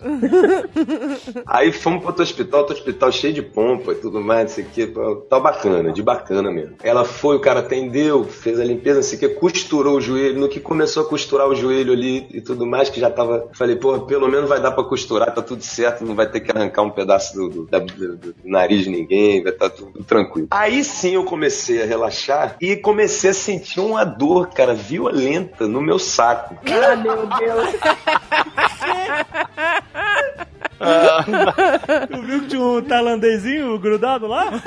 Aí 1.46 1.72
fomos 1.72 2.00
pro 2.00 2.08
outro 2.10 2.24
hospital, 2.24 2.62
outro 2.62 2.76
hospital 2.76 3.12
cheio 3.12 3.34
de 3.34 3.42
pompa 3.42 3.92
e 3.92 3.96
tudo 3.96 4.20
mais, 4.22 4.44
não 4.44 4.50
sei 4.50 4.64
o 4.64 4.68
que. 4.68 4.88
Tá 5.30 5.40
bacana, 5.40 5.92
de 5.92 6.02
bacana 6.02 6.52
mesmo. 6.52 6.76
Ela 6.84 7.04
foi, 7.06 7.36
o 7.36 7.40
cara 7.40 7.60
atendeu, 7.62 8.24
fez 8.24 8.60
a 8.60 8.64
limpeza, 8.64 8.96
não 8.98 9.04
sei 9.04 9.18
o 9.18 9.20
que, 9.22 9.30
costurou 9.30 9.98
o 9.98 10.02
joelho. 10.02 10.40
No 10.40 10.50
que 10.50 10.60
começou 10.60 11.04
a 11.04 11.10
costurar 11.10 11.48
o 11.48 11.56
joelho 11.56 11.94
ali 11.94 12.28
e 12.32 12.42
tudo 12.42 12.66
mais, 12.66 12.90
que 12.90 13.00
já 13.00 13.10
tava. 13.10 13.48
Falei, 13.54 13.76
pô, 13.76 14.00
pelo 14.02 14.28
menos 14.28 14.48
vai 14.50 14.62
dar 14.62 14.72
pra 14.72 14.84
costurar, 14.84 15.34
tá 15.34 15.42
tudo 15.42 15.62
certo, 15.64 16.04
não 16.06 16.16
vai 16.16 16.30
ter 16.30 16.40
que 16.42 16.52
arrancar 16.56 16.82
um 16.84 16.90
pedaço 16.90 17.36
do, 17.36 17.50
do- 17.50 17.66
da- 17.66 17.80
do- 18.08 18.34
do 18.34 18.36
nariz 18.46 18.84
de 18.84 18.90
ninguém, 18.90 19.42
vai 19.44 19.52
estar 19.52 19.70
tudo 19.70 20.04
tranquilo. 20.04 20.48
Aí 20.52 20.84
sim 20.84 21.16
eu 21.16 21.24
comecei 21.24 21.82
a 21.82 21.86
relaxar 21.86 22.56
e 22.62 22.76
comecei 22.76 23.30
a 23.32 23.34
sentir 23.34 23.80
uma 23.80 24.04
dor, 24.04 24.50
cara, 24.50 24.74
violenta 24.74 25.68
no 25.68 25.82
meu 25.82 26.00
saco. 26.00 26.56
Ah, 26.66 26.96
meu 26.96 27.26
Deus. 27.28 27.76
Tu 30.80 32.22
viu 32.22 32.40
que 32.42 32.48
tinha 32.48 32.62
um 32.62 32.82
tailandezinho 32.82 33.78
grudado 33.80 34.28
lá? 34.28 34.52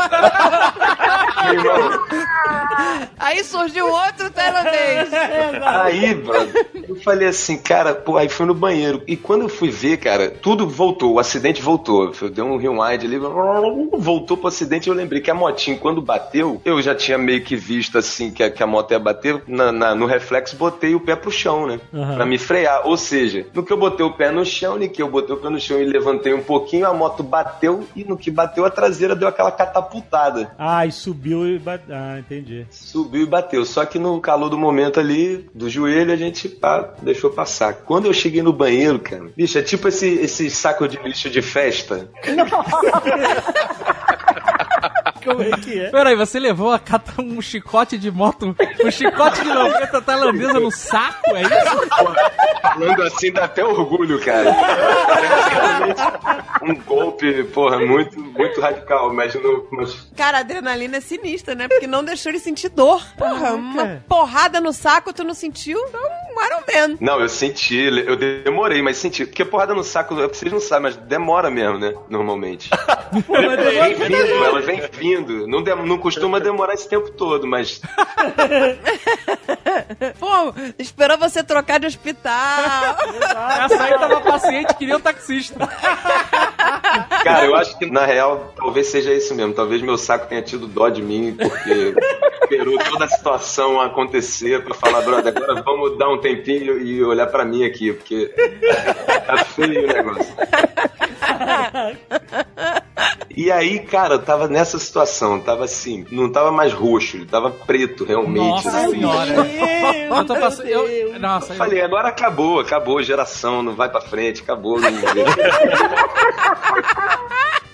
Aí 3.18 3.44
surgiu 3.44 3.86
outro 3.90 4.30
tailandês. 4.30 5.10
Aí, 5.64 6.14
brother, 6.14 6.66
eu 6.88 6.96
falei 6.96 7.28
assim, 7.28 7.58
cara, 7.58 7.94
pô, 7.94 8.16
aí 8.16 8.28
fui 8.28 8.46
no 8.46 8.54
banheiro. 8.54 9.02
E 9.06 9.16
quando 9.16 9.42
eu 9.42 9.48
fui 9.48 9.70
ver, 9.70 9.98
cara, 9.98 10.30
tudo 10.30 10.66
voltou, 10.66 11.14
o 11.14 11.18
acidente 11.18 11.60
voltou. 11.62 12.12
Deu 12.32 12.46
um 12.46 12.56
rewind 12.56 13.04
ali, 13.04 13.18
voltou 13.98 14.36
pro 14.36 14.48
acidente 14.48 14.88
e 14.88 14.90
eu 14.90 14.94
lembrei 14.94 15.20
que 15.20 15.30
a 15.30 15.34
motinha, 15.34 15.76
quando 15.76 16.00
bateu, 16.02 16.60
eu 16.64 16.80
já 16.80 16.94
tinha 16.94 17.18
meio 17.18 17.42
que 17.42 17.56
visto 17.56 17.98
assim 17.98 18.30
que 18.30 18.42
a, 18.42 18.50
que 18.50 18.62
a 18.62 18.66
moto 18.66 18.90
ia 18.92 18.98
bater. 18.98 19.42
Na, 19.46 19.70
na- 19.72 19.94
no 19.94 20.06
reflexo, 20.06 20.56
botei 20.56 20.94
o 20.94 21.00
pé 21.00 21.14
pro 21.16 21.30
chão, 21.30 21.66
né? 21.66 21.80
Aham. 21.92 22.14
Pra 22.16 22.26
me 22.26 22.38
frear. 22.38 22.86
Ou 22.86 22.96
seja, 22.96 23.46
no 23.54 23.62
que 23.62 23.72
eu 23.72 23.76
botei 23.76 24.04
o 24.04 24.12
pé 24.12 24.30
no 24.30 24.44
chão, 24.44 24.78
no 24.78 24.88
que 24.88 25.02
eu 25.02 25.08
botei 25.08 25.34
o 25.34 25.38
pé 25.38 25.48
no 25.50 25.60
chão 25.60 25.78
e 25.80 25.84
levantei 26.00 26.32
um 26.32 26.42
pouquinho, 26.42 26.86
a 26.86 26.94
moto 26.94 27.22
bateu 27.22 27.86
e 27.94 28.02
no 28.04 28.16
que 28.16 28.30
bateu 28.30 28.64
a 28.64 28.70
traseira 28.70 29.14
deu 29.14 29.28
aquela 29.28 29.52
catapultada. 29.52 30.50
Ah, 30.58 30.86
e 30.86 30.92
subiu 30.92 31.46
e 31.46 31.58
bateu. 31.58 31.94
Ah, 31.94 32.18
entendi. 32.18 32.66
Subiu 32.70 33.22
e 33.22 33.26
bateu. 33.26 33.64
Só 33.64 33.84
que 33.84 33.98
no 33.98 34.20
calor 34.20 34.48
do 34.48 34.58
momento 34.58 34.98
ali, 34.98 35.48
do 35.54 35.68
joelho, 35.68 36.12
a 36.12 36.16
gente 36.16 36.48
pá, 36.48 36.94
deixou 37.02 37.30
passar. 37.30 37.74
Quando 37.74 38.06
eu 38.06 38.12
cheguei 38.12 38.42
no 38.42 38.52
banheiro, 38.52 38.98
cara, 38.98 39.30
bicho, 39.36 39.58
é 39.58 39.62
tipo 39.62 39.88
esse, 39.88 40.08
esse 40.08 40.50
saco 40.50 40.88
de 40.88 40.96
lixo 41.02 41.28
de 41.30 41.42
festa. 41.42 42.08
Como 45.24 45.42
é 45.42 45.50
que 45.52 45.80
é? 45.80 45.90
Peraí, 45.90 46.16
você 46.16 46.38
levou 46.38 46.72
a 46.72 46.78
cata 46.78 47.20
um 47.20 47.40
chicote 47.40 47.98
de 47.98 48.10
moto, 48.10 48.54
um 48.84 48.90
chicote 48.90 49.42
de 49.42 49.48
lambreta 49.48 50.00
tailandesa 50.00 50.60
no 50.60 50.70
saco, 50.70 51.36
é 51.36 51.42
isso? 51.42 51.88
Falando 52.62 53.02
assim 53.02 53.32
dá 53.32 53.44
até 53.44 53.64
orgulho, 53.64 54.20
cara. 54.20 54.54
Um 56.62 56.74
golpe, 56.74 57.44
porra, 57.44 57.78
muito, 57.78 58.20
muito 58.20 58.60
radical. 58.60 59.12
Imagina 59.12 59.48
umas 59.70 60.08
Cara, 60.16 60.38
a 60.38 60.40
adrenalina 60.40 60.98
é 60.98 61.00
sinistra, 61.00 61.54
né? 61.54 61.68
Porque 61.68 61.86
não 61.86 62.04
deixou 62.04 62.30
ele 62.30 62.38
sentir 62.38 62.68
dor. 62.68 63.02
Porra, 63.16 63.52
uma 63.52 64.02
porrada 64.08 64.60
no 64.60 64.72
saco, 64.72 65.12
tu 65.12 65.24
não 65.24 65.34
sentiu? 65.34 65.78
Ou 65.78 66.64
menos. 66.66 67.00
Não, 67.00 67.20
eu 67.20 67.28
senti, 67.28 67.76
eu 67.76 68.16
demorei, 68.16 68.82
mas 68.82 68.96
senti. 68.96 69.26
Porque 69.26 69.44
porrada 69.44 69.74
no 69.74 69.84
saco, 69.84 70.14
vocês 70.14 70.50
não 70.52 70.60
sabem, 70.60 70.84
mas 70.84 70.96
demora 70.96 71.50
mesmo, 71.50 71.78
né? 71.78 71.94
Normalmente. 72.08 72.70
Vem 73.12 73.94
vindo, 73.94 74.44
ela 74.44 74.60
vem 74.60 74.80
vindo. 74.92 75.09
Não, 75.18 75.62
dem- 75.62 75.86
não 75.86 75.98
costuma 75.98 76.38
demorar 76.38 76.74
esse 76.74 76.88
tempo 76.88 77.10
todo, 77.10 77.46
mas 77.46 77.80
Pô, 80.18 80.54
esperou 80.78 81.18
você 81.18 81.42
trocar 81.42 81.78
de 81.80 81.86
hospital. 81.86 82.96
Essa 83.64 83.82
aí 83.82 83.98
tava 83.98 84.20
paciente, 84.20 84.74
queria 84.74 84.96
um 84.96 85.00
taxista. 85.00 85.66
Cara, 87.24 87.46
eu 87.46 87.54
acho 87.56 87.78
que 87.78 87.86
na 87.90 88.04
real 88.04 88.52
talvez 88.56 88.86
seja 88.88 89.12
isso 89.12 89.34
mesmo. 89.34 89.52
Talvez 89.54 89.82
meu 89.82 89.96
saco 89.98 90.26
tenha 90.26 90.42
tido 90.42 90.66
dó 90.66 90.88
de 90.88 91.02
mim, 91.02 91.36
porque 91.38 91.94
esperou 92.42 92.78
toda 92.78 93.04
a 93.04 93.08
situação 93.08 93.80
acontecer 93.80 94.62
pra 94.64 94.74
falar, 94.74 95.02
brother, 95.02 95.32
agora 95.36 95.62
vamos 95.62 95.96
dar 95.98 96.08
um 96.08 96.18
tempinho 96.18 96.78
e 96.80 97.02
olhar 97.02 97.26
pra 97.26 97.44
mim 97.44 97.64
aqui, 97.64 97.92
porque 97.92 98.32
tá 99.26 99.44
feio 99.44 99.84
o 99.84 99.86
negócio. 99.86 100.34
E 103.34 103.50
aí, 103.50 103.78
cara, 103.78 104.14
eu 104.16 104.22
tava 104.22 104.46
nessa 104.48 104.78
situação, 104.78 104.99
tava 105.40 105.64
assim, 105.64 106.04
não 106.10 106.30
tava 106.30 106.50
mais 106.50 106.72
roxo, 106.72 107.16
ele 107.16 107.26
tava 107.26 107.50
preto 107.50 108.04
realmente. 108.04 108.64
Nossa 108.64 108.68
assim. 108.68 108.90
senhora. 108.90 109.34
Eu 110.10 110.24
tô 110.24 110.34
passando. 110.34 110.66
Eu, 110.66 111.18
nossa, 111.20 111.52
Eu 111.52 111.54
eu, 111.54 111.58
falei, 111.58 111.80
agora 111.80 112.08
acabou, 112.08 112.60
acabou, 112.60 113.02
geração, 113.02 113.62
não 113.62 113.74
vai 113.74 113.88
pra 113.88 114.00
frente, 114.00 114.42
acabou. 114.42 114.80
Não... 114.80 114.90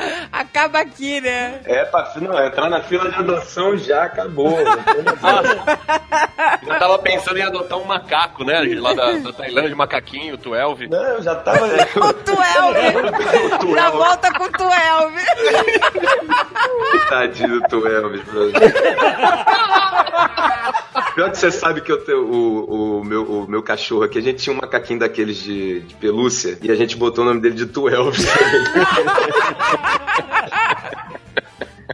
Acaba 0.32 0.80
aqui, 0.80 1.20
né? 1.20 1.60
É, 1.64 1.84
pra, 1.84 2.12
não, 2.16 2.44
entrar 2.44 2.68
na 2.68 2.82
fila 2.82 3.10
de 3.10 3.16
adoção 3.16 3.76
já 3.76 4.04
acabou. 4.04 4.56
Eu 6.66 6.78
tava 6.78 6.98
pensando 6.98 7.38
em 7.38 7.42
adotar 7.42 7.78
um 7.78 7.84
macaco, 7.84 8.44
né? 8.44 8.60
Lá 8.78 8.94
da, 8.94 9.12
da 9.12 9.32
Tailândia, 9.32 9.76
macaquinho, 9.76 10.36
12. 10.36 10.88
Não, 10.88 11.02
eu 11.02 11.22
já 11.22 11.34
tava. 11.34 11.66
O 12.00 12.12
Tuelve. 12.12 13.74
Já 13.74 13.90
volta 13.90 14.32
com 14.32 14.44
o 14.44 14.52
Tuelve. 14.52 15.22
Tadinho 17.08 17.60
do 17.60 17.68
tu, 17.68 17.86
Elvis, 17.86 18.22
brother. 18.22 18.52
Pior 21.20 21.30
que 21.32 21.36
você 21.36 21.50
sabe 21.50 21.82
que 21.82 21.92
eu 21.92 22.02
tenho 22.02 22.24
o, 22.24 23.00
o, 23.00 23.04
meu, 23.04 23.24
o 23.24 23.46
meu 23.46 23.62
cachorro 23.62 24.04
aqui, 24.04 24.16
a 24.16 24.22
gente 24.22 24.38
tinha 24.42 24.56
um 24.56 24.58
macaquinho 24.58 25.00
daqueles 25.00 25.36
de, 25.36 25.80
de 25.80 25.94
pelúcia 25.96 26.58
e 26.62 26.70
a 26.70 26.74
gente 26.74 26.96
botou 26.96 27.22
o 27.22 27.26
nome 27.26 27.42
dele 27.42 27.56
de 27.56 27.66
Tu 27.66 27.90
Elvis. 27.90 28.24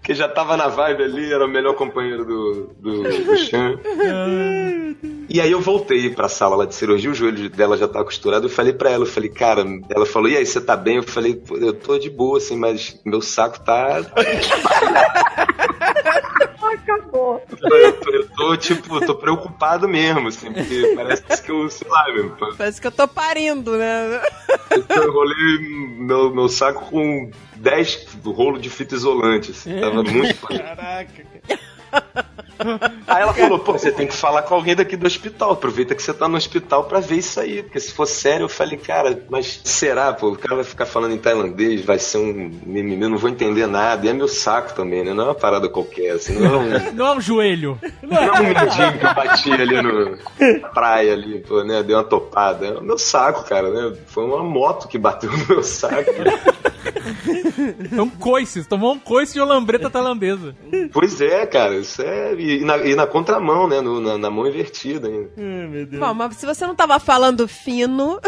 que 0.00 0.14
já 0.14 0.28
tava 0.28 0.56
na 0.56 0.68
vibe 0.68 1.02
ali, 1.02 1.32
era 1.32 1.44
o 1.44 1.48
melhor 1.48 1.74
companheiro 1.74 2.24
do, 2.24 2.70
do, 2.78 3.02
do 3.02 3.36
Chan. 3.36 3.80
E 5.28 5.40
aí 5.40 5.50
eu 5.50 5.60
voltei 5.60 6.08
pra 6.10 6.28
sala 6.28 6.54
lá 6.54 6.64
de 6.64 6.76
cirurgia, 6.76 7.10
o 7.10 7.14
joelho 7.14 7.50
dela 7.50 7.76
já 7.76 7.88
tava 7.88 8.04
costurado, 8.04 8.46
eu 8.46 8.50
falei 8.50 8.74
pra 8.74 8.92
ela, 8.92 9.02
eu 9.02 9.08
falei, 9.08 9.28
cara, 9.28 9.66
ela 9.90 10.06
falou, 10.06 10.28
e 10.28 10.36
aí, 10.36 10.46
você 10.46 10.60
tá 10.60 10.76
bem? 10.76 10.98
Eu 10.98 11.02
falei, 11.02 11.34
"Pô, 11.34 11.56
eu 11.56 11.72
tô 11.72 11.98
de 11.98 12.08
boa, 12.08 12.38
assim, 12.38 12.56
mas 12.56 12.96
meu 13.04 13.20
saco 13.20 13.58
tá... 13.58 14.02
Acabou. 16.72 17.42
Eu 17.50 17.92
tô, 17.92 18.10
eu 18.10 18.28
tô, 18.28 18.56
tipo, 18.56 19.00
tô 19.04 19.14
preocupado 19.14 19.88
mesmo, 19.88 20.28
assim, 20.28 20.52
porque 20.52 20.92
parece 20.94 21.42
que 21.42 21.50
eu, 21.50 21.68
sei 21.70 21.88
lá, 21.88 22.12
meu, 22.12 22.36
Parece 22.56 22.80
que 22.80 22.86
eu 22.86 22.92
tô 22.92 23.06
parindo, 23.08 23.76
né? 23.76 24.22
eu 24.70 25.04
enrolei 25.04 25.58
meu, 25.98 26.34
meu 26.34 26.48
saco 26.48 26.86
com 26.90 27.30
10 27.56 28.18
rolos 28.24 28.60
de 28.60 28.70
fita 28.70 28.94
isolante, 28.94 29.50
assim, 29.50 29.80
tava 29.80 30.02
muito... 30.02 30.46
Caraca. 30.46 31.26
Aí 33.06 33.22
ela 33.22 33.32
falou, 33.32 33.58
pô, 33.58 33.72
você 33.72 33.90
tem 33.92 34.06
que 34.06 34.14
falar 34.14 34.42
com 34.42 34.54
alguém 34.54 34.74
daqui 34.74 34.96
do 34.96 35.06
hospital. 35.06 35.52
Aproveita 35.52 35.94
que 35.94 36.02
você 36.02 36.12
tá 36.12 36.28
no 36.28 36.36
hospital 36.36 36.84
pra 36.84 37.00
ver 37.00 37.16
isso 37.16 37.38
aí. 37.40 37.62
Porque 37.62 37.80
se 37.80 37.92
for 37.92 38.06
sério, 38.06 38.44
eu 38.44 38.48
falei, 38.48 38.78
cara, 38.78 39.22
mas 39.28 39.60
será, 39.64 40.12
pô? 40.12 40.30
O 40.30 40.38
cara 40.38 40.56
vai 40.56 40.64
ficar 40.64 40.86
falando 40.86 41.12
em 41.14 41.18
tailandês, 41.18 41.84
vai 41.84 41.98
ser 41.98 42.18
um 42.18 42.50
mimimi, 42.64 43.02
eu 43.02 43.10
não 43.10 43.18
vou 43.18 43.30
entender 43.30 43.66
nada. 43.66 44.06
E 44.06 44.08
é 44.08 44.12
meu 44.12 44.28
saco 44.28 44.74
também, 44.74 45.04
né? 45.04 45.12
Não 45.12 45.24
é 45.24 45.26
uma 45.28 45.34
parada 45.34 45.68
qualquer, 45.68 46.12
assim. 46.12 46.38
Não 46.38 46.54
é 46.54 46.58
um, 46.58 46.92
Não 46.94 47.06
é 47.06 47.16
um 47.16 47.20
joelho. 47.20 47.78
não 48.02 48.16
é 48.16 48.32
um 48.32 48.44
mendigo 48.44 48.98
que 48.98 49.06
eu 49.06 49.14
bati 49.14 49.52
ali 49.52 49.82
no 49.82 50.18
na 50.60 50.68
praia 50.68 51.12
ali, 51.12 51.40
pô, 51.40 51.62
né? 51.62 51.82
Deu 51.82 51.96
uma 51.96 52.04
topada. 52.04 52.66
É 52.66 52.78
o 52.78 52.82
meu 52.82 52.98
saco, 52.98 53.44
cara, 53.44 53.70
né? 53.70 53.96
Foi 54.06 54.24
uma 54.24 54.42
moto 54.42 54.88
que 54.88 54.98
bateu 54.98 55.30
no 55.30 55.46
meu 55.46 55.62
saco. 55.62 56.10
É 57.96 58.02
um 58.02 58.08
coice. 58.10 58.62
Você 58.62 58.68
tomou 58.68 58.92
um 58.92 58.98
coice 58.98 59.34
de 59.34 59.40
lambreta 59.40 59.90
tailandesa. 59.90 60.54
Pois 60.92 61.20
é, 61.20 61.46
cara, 61.46 61.74
isso 61.76 62.02
é. 62.02 62.34
E 62.46 62.64
na, 62.64 62.76
e 62.78 62.94
na 62.94 63.06
contramão, 63.06 63.66
né? 63.66 63.80
no- 63.80 64.00
na, 64.00 64.16
na 64.18 64.30
mão 64.30 64.46
invertida 64.46 65.08
ainda. 65.08 65.30
Ai, 65.36 65.66
meu 65.66 65.86
Deus. 65.86 66.00
Bom, 66.00 66.14
mas 66.14 66.36
se 66.36 66.46
você 66.46 66.66
não 66.66 66.74
tava 66.74 66.98
falando 67.00 67.48
fino, 67.48 68.20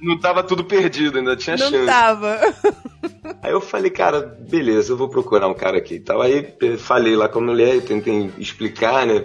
Não 0.00 0.18
tava 0.18 0.42
tudo 0.42 0.64
perdido, 0.64 1.18
ainda 1.18 1.36
tinha 1.36 1.56
não 1.56 1.70
chance. 1.70 1.86
tava. 1.86 2.40
Aí 3.40 3.52
eu 3.52 3.60
falei, 3.60 3.90
cara, 3.90 4.20
beleza, 4.48 4.92
eu 4.92 4.96
vou 4.96 5.08
procurar 5.08 5.46
um 5.48 5.54
cara 5.54 5.78
aqui 5.78 5.94
e 5.94 6.00
tal. 6.00 6.20
Aí 6.22 6.54
eh, 6.60 6.76
falei 6.76 7.14
lá 7.14 7.28
com 7.28 7.38
a 7.38 7.42
mulher, 7.42 7.80
tentei 7.82 8.30
explicar, 8.38 9.06
né? 9.06 9.24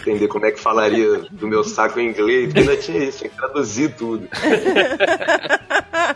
Entender 0.00 0.26
como 0.28 0.46
é 0.46 0.50
que 0.50 0.58
falaria 0.60 1.20
do 1.30 1.46
meu 1.46 1.62
saco 1.62 2.00
em 2.00 2.08
inglês, 2.08 2.46
porque 2.46 2.60
ainda 2.60 2.76
tinha 2.76 2.98
isso, 3.04 3.18
tinha 3.18 3.30
que 3.30 3.36
traduzir 3.36 3.94
tudo. 3.94 4.28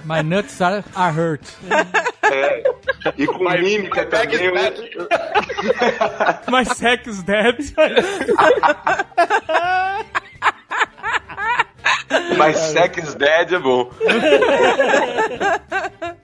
My 0.05 0.22
nuts 0.22 0.61
are, 0.61 0.84
are 0.95 1.12
hurt. 1.16 1.43
É. 2.22 2.62
E 3.16 3.26
com 3.26 3.38
mímica 3.49 4.07
também. 4.07 4.45
eu- 4.47 4.55
My 6.51 6.64
sack 6.81 7.07
is 7.07 7.22
dead. 7.22 7.57
Mas 12.37 12.57
Sex 12.57 13.14
Dead 13.14 13.53
é 13.53 13.59
bom. 13.59 13.91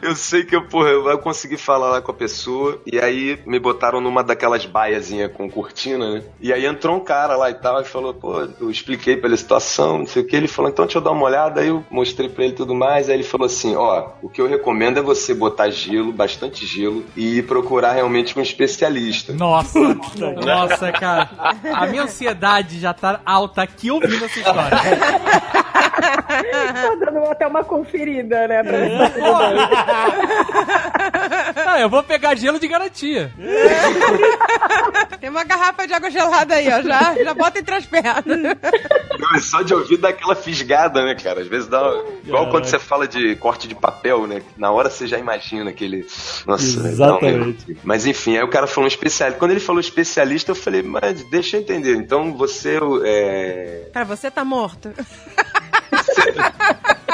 Eu 0.00 0.14
sei 0.14 0.44
que 0.44 0.54
eu, 0.54 0.62
porra, 0.62 0.88
eu 0.88 1.18
consegui 1.18 1.56
falar 1.56 1.90
lá 1.90 2.00
com 2.00 2.10
a 2.10 2.14
pessoa, 2.14 2.80
e 2.86 2.98
aí 2.98 3.38
me 3.44 3.58
botaram 3.58 4.00
numa 4.00 4.22
daquelas 4.22 4.64
baiazinhas 4.64 5.32
com 5.32 5.50
cortina, 5.50 6.14
né? 6.14 6.22
E 6.40 6.52
aí 6.52 6.64
entrou 6.66 6.96
um 6.96 7.00
cara 7.00 7.36
lá 7.36 7.50
e 7.50 7.54
tal, 7.54 7.80
e 7.80 7.84
falou, 7.84 8.14
pô, 8.14 8.48
eu 8.60 8.70
expliquei 8.70 9.16
pra 9.16 9.26
ele 9.26 9.34
a 9.34 9.38
situação, 9.38 9.98
não 9.98 10.06
sei 10.06 10.22
o 10.22 10.26
que. 10.26 10.36
Ele 10.36 10.48
falou, 10.48 10.70
então 10.70 10.84
deixa 10.84 10.98
eu 10.98 11.02
dar 11.02 11.10
uma 11.10 11.24
olhada. 11.24 11.60
Aí 11.60 11.68
eu 11.68 11.84
mostrei 11.90 12.28
pra 12.28 12.44
ele 12.44 12.54
tudo 12.54 12.74
mais. 12.74 13.08
Aí 13.08 13.16
ele 13.16 13.22
falou 13.22 13.46
assim: 13.46 13.74
ó, 13.74 14.08
o 14.22 14.28
que 14.28 14.40
eu 14.40 14.46
recomendo 14.46 14.98
é 14.98 15.02
você 15.02 15.34
botar 15.34 15.70
gelo, 15.70 16.12
bastante 16.12 16.64
gelo, 16.64 17.04
e 17.16 17.42
procurar 17.42 17.92
realmente 17.92 18.38
um 18.38 18.42
especialista. 18.42 19.32
Nossa, 19.32 19.78
nossa, 20.44 20.92
cara. 20.92 21.28
A 21.74 21.86
minha 21.86 22.04
ansiedade 22.04 22.80
já 22.80 22.94
tá 22.94 23.20
alta 23.24 23.62
aqui 23.62 23.90
ouvindo 23.90 24.24
essa 24.24 24.38
história. 24.38 24.78
Tô 26.88 26.96
dando 27.04 27.24
até 27.30 27.46
uma 27.46 27.64
conferida, 27.64 28.46
né? 28.48 28.62
Pra. 28.62 28.78
Ah, 31.66 31.80
eu 31.80 31.88
vou 31.88 32.02
pegar 32.02 32.34
gelo 32.36 32.58
de 32.58 32.68
garantia. 32.68 33.32
Tem 35.20 35.28
uma 35.30 35.44
garrafa 35.44 35.86
de 35.86 35.92
água 35.94 36.10
gelada 36.10 36.54
aí, 36.54 36.68
ó. 36.68 36.82
Já, 36.82 37.14
já 37.22 37.34
bota 37.34 37.58
entre 37.58 37.74
as 37.74 37.86
pernas. 37.86 38.24
Não, 38.26 39.36
é 39.36 39.40
só 39.40 39.62
de 39.62 39.74
ouvir 39.74 39.96
dá 39.98 40.08
aquela 40.10 40.34
fisgada, 40.34 41.04
né, 41.04 41.14
cara? 41.14 41.40
Às 41.40 41.48
vezes 41.48 41.66
dá. 41.68 41.82
uma- 41.82 42.04
Igual 42.24 42.50
quando 42.50 42.64
você 42.66 42.78
fala 42.78 43.08
de 43.08 43.36
corte 43.36 43.66
de 43.66 43.74
papel, 43.74 44.26
né? 44.26 44.42
Na 44.56 44.70
hora 44.70 44.90
você 44.90 45.06
já 45.06 45.18
imagina 45.18 45.70
aquele. 45.70 46.06
Nossa, 46.46 46.64
Exatamente. 46.88 47.36
negócio. 47.68 47.76
Mas 47.82 48.06
enfim, 48.06 48.36
aí 48.36 48.42
o 48.42 48.48
cara 48.50 48.66
falou 48.66 48.84
um 48.84 48.88
especialista. 48.88 49.38
Quando 49.38 49.50
ele 49.52 49.60
falou 49.60 49.80
especialista, 49.80 50.50
eu 50.52 50.54
falei, 50.56 50.82
mas 50.82 51.22
deixa 51.24 51.56
eu 51.56 51.60
entender. 51.60 51.94
Então 51.96 52.32
você 52.34 52.78
é. 53.04 53.88
Cara, 53.92 54.04
você 54.04 54.30
tá 54.30 54.44
morto. 54.44 54.90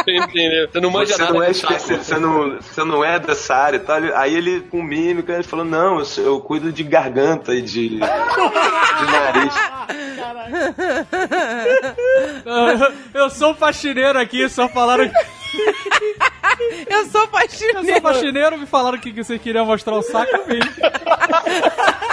Entendeu? 0.08 0.68
Você 0.70 0.80
não 0.80 0.90
manja 0.90 1.14
Você 1.14 1.22
nada 1.22 1.34
não, 1.34 1.42
é 1.42 1.50
especi... 1.50 1.96
você, 1.96 2.18
não, 2.18 2.56
você 2.60 2.84
não 2.84 3.04
é 3.04 3.18
dessa 3.18 3.54
área 3.54 3.76
e 3.76 3.80
tal. 3.80 3.96
Aí 4.14 4.34
ele, 4.34 4.60
com 4.60 4.82
mímica, 4.82 5.32
ele 5.32 5.42
falou: 5.42 5.64
Não, 5.64 5.98
eu, 6.00 6.06
eu 6.24 6.40
cuido 6.40 6.72
de 6.72 6.82
garganta 6.82 7.54
e 7.54 7.62
de, 7.62 7.88
de 7.88 7.98
nariz. 7.98 9.54
Eu 13.12 13.30
sou 13.30 13.54
faxineiro 13.54 14.18
aqui, 14.18 14.48
só 14.48 14.68
falaram. 14.68 15.10
Eu 16.88 17.06
sou 17.06 17.22
Eu 17.22 17.28
faxineiro. 17.28 17.86
sou 17.92 18.00
faxineiro, 18.02 18.58
me 18.58 18.66
falaram 18.66 18.98
que 18.98 19.12
que 19.12 19.22
você 19.24 19.38
queria 19.38 19.64
mostrar 19.64 19.94
o 19.94 20.02
saco, 20.02 20.34
eu 20.36 20.44
vim. 20.46 20.60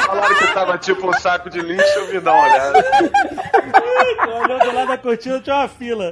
Falaram 0.05 0.35
que 0.35 0.47
tava 0.53 0.77
tipo 0.77 1.09
um 1.09 1.13
saco 1.13 1.49
de 1.49 1.59
lixo, 1.61 1.99
eu 1.99 2.07
vim 2.07 2.19
dar 2.19 2.33
uma 2.33 2.43
olhada. 2.43 2.85
Olhando 4.43 4.65
do 4.65 4.73
lado 4.75 4.87
da 4.87 4.97
cortina 4.97 5.39
tinha 5.41 5.55
uma 5.55 5.67
fila. 5.67 6.11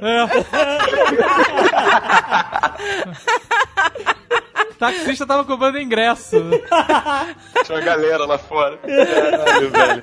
taxista 4.80 5.24
tava 5.26 5.44
cobrando 5.44 5.78
ingresso. 5.78 6.36
Tinha 7.64 7.78
uma 7.78 7.84
galera 7.84 8.24
lá 8.26 8.38
fora. 8.38 8.78
Caralho, 8.78 9.70
velho. 9.70 10.00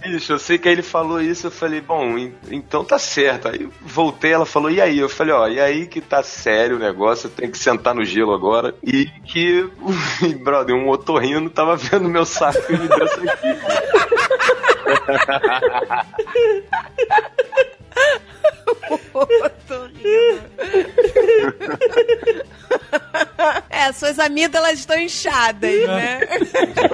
Bicho, 0.00 0.32
eu 0.32 0.38
sei 0.38 0.56
que 0.58 0.68
aí 0.68 0.74
ele 0.74 0.82
falou 0.82 1.20
isso, 1.20 1.48
eu 1.48 1.50
falei, 1.50 1.80
bom, 1.80 2.16
en- 2.16 2.34
então 2.50 2.84
tá 2.84 2.98
certo. 2.98 3.48
Aí 3.48 3.68
voltei, 3.82 4.32
ela 4.32 4.46
falou, 4.46 4.70
e 4.70 4.80
aí? 4.80 4.98
Eu 4.98 5.08
falei, 5.08 5.34
ó, 5.34 5.46
e 5.48 5.60
aí 5.60 5.86
que 5.86 6.00
tá 6.00 6.22
sério 6.22 6.76
o 6.76 6.78
negócio, 6.78 7.26
eu 7.26 7.30
tenho 7.32 7.50
que 7.52 7.58
sentar 7.58 7.94
no 7.94 8.04
gelo 8.04 8.32
agora. 8.32 8.74
E 8.82 9.06
que, 9.24 9.68
brother, 10.42 10.74
um 10.74 10.88
otorrino 10.88 11.50
tava 11.50 11.76
vendo 11.76 12.08
meu 12.08 12.24
saco 12.24 12.72
e 12.72 12.78
me 12.78 12.88
deu 12.88 13.04
isso 13.04 13.20
aqui. 13.20 13.46
É, 23.70 23.92
suas 23.92 24.18
amígdalas 24.18 24.78
estão 24.80 24.98
inchadas, 24.98 25.70
né? 25.86 26.20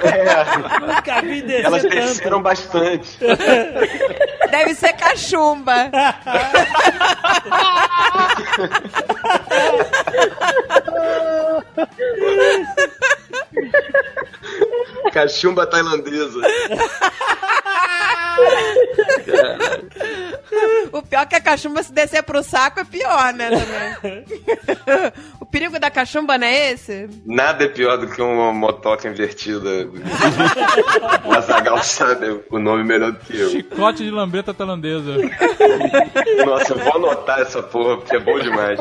É, 0.03 0.87
Nunca 0.87 1.23
vi 1.23 1.43
descer 1.43 1.65
elas 1.65 1.83
tanto. 1.83 1.95
desceram 1.95 2.43
bastante. 2.43 3.19
Deve 4.51 4.75
ser 4.75 4.93
cachumba. 4.95 5.91
Cachumba 15.13 15.67
tailandesa. 15.67 16.41
O 20.93 21.03
pior 21.03 21.23
é 21.23 21.27
que 21.27 21.35
a 21.37 21.41
cachumba 21.41 21.83
se 21.83 21.93
descer 21.93 22.23
pro 22.23 22.43
saco 22.43 22.81
é 22.81 22.85
pior, 22.85 23.33
né, 23.33 23.49
também. 23.51 24.25
o 25.41 25.47
perigo 25.47 25.79
da 25.79 25.91
cachumba 25.91 26.37
não 26.37 26.47
é 26.47 26.73
esse? 26.73 27.09
Nada 27.25 27.65
é 27.65 27.69
pior 27.69 27.97
do 27.97 28.09
que 28.09 28.21
uma 28.21 28.53
motoca 28.53 29.09
invertida. 29.09 29.89
o 31.25 31.33
Azagal 31.33 31.83
sabe 31.83 32.41
o 32.51 32.59
nome 32.59 32.85
melhor 32.85 33.13
do 33.13 33.21
que 33.21 33.39
eu. 33.39 33.51
Chicote 33.51 34.05
de 34.05 34.11
lambreta 34.11 34.53
tailandesa. 34.53 35.17
Nossa, 36.45 36.75
eu 36.75 36.79
vou 36.79 36.97
anotar 36.97 37.41
essa 37.41 37.63
porra, 37.63 37.97
porque 37.97 38.17
é 38.17 38.21
bom 38.21 38.39
demais. 38.39 38.79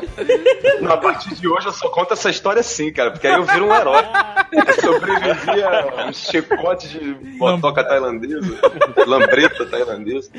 Não, 0.81 0.91
a 0.91 0.97
partir 0.97 1.33
de 1.35 1.47
hoje 1.47 1.67
eu 1.67 1.73
só 1.73 1.89
conto 1.89 2.13
essa 2.13 2.29
história 2.29 2.61
sim, 2.63 2.91
cara, 2.91 3.11
porque 3.11 3.27
aí 3.27 3.35
eu 3.35 3.43
viro 3.43 3.67
um 3.67 3.73
herói. 3.73 4.03
Eu 4.51 4.81
sobrevivi 4.81 5.63
a 5.63 6.07
um 6.07 6.13
chicote 6.13 6.89
de 6.89 7.37
motoca 7.37 7.83
tailandesa, 7.83 8.59
lambreta 9.05 9.65
tailandesa. 9.65 10.29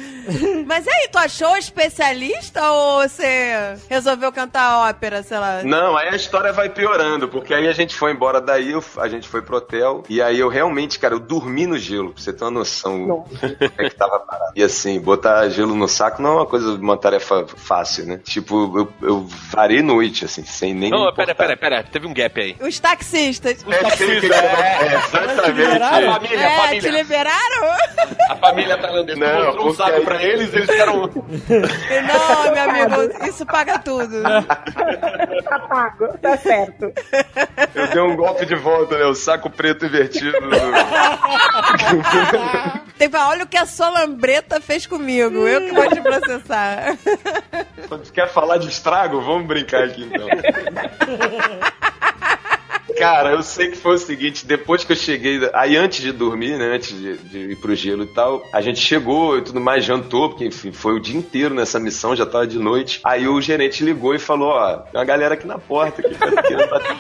Mas 0.66 0.86
aí, 0.86 1.08
tu 1.10 1.18
achou 1.18 1.56
especialista 1.56 2.62
ou 2.70 3.02
você 3.02 3.76
resolveu 3.88 4.32
cantar 4.32 4.88
ópera, 4.88 5.22
sei 5.22 5.38
lá? 5.38 5.62
Não, 5.62 5.96
aí 5.96 6.08
a 6.08 6.16
história 6.16 6.52
vai 6.52 6.68
piorando, 6.68 7.28
porque 7.28 7.52
aí 7.54 7.68
a 7.68 7.72
gente 7.72 7.94
foi 7.94 8.12
embora 8.12 8.40
daí, 8.40 8.70
eu- 8.72 8.84
a 8.98 9.08
gente 9.08 9.28
foi 9.28 9.42
pro 9.42 9.56
hotel, 9.56 10.02
e 10.08 10.20
aí 10.22 10.38
eu 10.38 10.48
realmente, 10.48 10.98
cara, 10.98 11.14
eu 11.14 11.20
dormi 11.20 11.66
no 11.66 11.78
gelo, 11.78 12.12
pra 12.12 12.22
você 12.22 12.32
ter 12.32 12.44
uma 12.44 12.50
noção 12.50 13.06
do 13.06 13.22
que 13.38 13.64
é 13.82 13.88
que 13.88 13.94
tava 13.96 14.18
parado. 14.20 14.52
E 14.56 14.62
assim, 14.62 15.00
botar 15.00 15.48
gelo 15.48 15.74
no 15.74 15.88
saco 15.88 16.20
não 16.22 16.30
é 16.30 16.34
uma 16.36 16.46
coisa, 16.46 16.72
uma 16.74 16.96
tarefa 16.96 17.46
fácil, 17.56 18.06
né? 18.06 18.20
Tipo, 18.24 18.78
eu, 18.78 19.08
eu 19.08 19.26
varei 19.50 19.82
noite, 19.82 20.24
assim, 20.24 20.44
sem 20.44 20.74
nem. 20.74 20.90
Não, 20.90 21.06
me 21.06 21.12
pera, 21.14 21.34
pera, 21.34 21.56
pera. 21.56 21.82
Teve 21.84 22.06
um 22.06 22.14
gap 22.14 22.40
aí. 22.40 22.56
Os 22.60 22.78
taxistas. 22.78 23.64
É, 23.68 23.90
sim, 23.96 24.04
é, 24.04 24.84
é, 24.86 24.94
exatamente. 24.94 25.82
A 25.82 26.12
família, 26.12 26.40
É, 26.40 26.56
te 26.56 26.66
família. 26.66 26.90
liberaram? 26.90 27.62
A 28.32 28.36
família 28.36 28.78
tailandesa 28.78 29.18
Não, 29.18 29.44
mostrou 29.44 29.68
um 29.68 29.74
saco 29.74 29.90
aí- 29.96 30.04
pra 30.04 30.22
eles, 30.22 30.52
eles 30.54 30.70
ficaram. 30.70 31.02
Não, 31.12 32.52
meu 32.54 32.70
amigo, 32.70 33.26
isso 33.26 33.44
paga 33.46 33.78
tudo. 33.78 34.22
Tá 34.22 35.58
pago, 35.68 36.08
tá 36.18 36.36
certo. 36.38 36.92
Eu 37.74 37.88
dei 37.88 38.00
um 38.02 38.16
golpe 38.16 38.46
de 38.46 38.54
volta, 38.54 38.96
né? 38.98 39.04
O 39.04 39.14
saco 39.14 39.50
preto 39.50 39.84
invertido. 39.86 40.36
Teve, 42.98 43.16
olha 43.16 43.44
o 43.44 43.48
que 43.48 43.56
a 43.56 43.66
sua 43.66 43.90
lambreta 43.90 44.60
fez 44.60 44.86
comigo. 44.86 45.46
Eu 45.46 45.60
que 45.62 45.72
vou 45.72 45.88
te 45.88 46.00
processar. 46.00 46.96
Quando 47.88 48.10
quer 48.12 48.28
falar 48.28 48.58
de 48.58 48.68
estrago, 48.68 49.20
vamos 49.20 49.46
brincar 49.46 49.84
aqui 49.84 50.04
então. 50.04 50.26
Cara, 52.96 53.30
eu 53.30 53.42
sei 53.42 53.70
que 53.70 53.76
foi 53.76 53.94
o 53.94 53.98
seguinte, 53.98 54.46
depois 54.46 54.84
que 54.84 54.92
eu 54.92 54.96
cheguei, 54.96 55.40
aí 55.52 55.76
antes 55.76 56.00
de 56.02 56.12
dormir, 56.12 56.58
né, 56.58 56.74
antes 56.74 56.96
de, 56.96 57.16
de 57.18 57.38
ir 57.52 57.56
pro 57.56 57.74
gelo 57.74 58.04
e 58.04 58.06
tal, 58.06 58.42
a 58.52 58.60
gente 58.60 58.80
chegou 58.80 59.38
e 59.38 59.42
tudo 59.42 59.60
mais, 59.60 59.84
jantou, 59.84 60.28
porque 60.28 60.46
enfim, 60.46 60.72
foi 60.72 60.94
o 60.94 61.00
dia 61.00 61.16
inteiro 61.16 61.54
nessa 61.54 61.80
missão, 61.80 62.14
já 62.14 62.26
tava 62.26 62.46
de 62.46 62.58
noite. 62.58 63.00
Aí 63.04 63.26
o 63.26 63.40
gerente 63.40 63.84
ligou 63.84 64.14
e 64.14 64.18
falou, 64.18 64.50
ó, 64.50 64.78
tem 64.78 65.00
uma 65.00 65.04
galera 65.04 65.34
aqui 65.34 65.46
na 65.46 65.58
porta, 65.58 66.02
que 66.02 66.14
tá 66.14 66.26
bater 66.26 66.96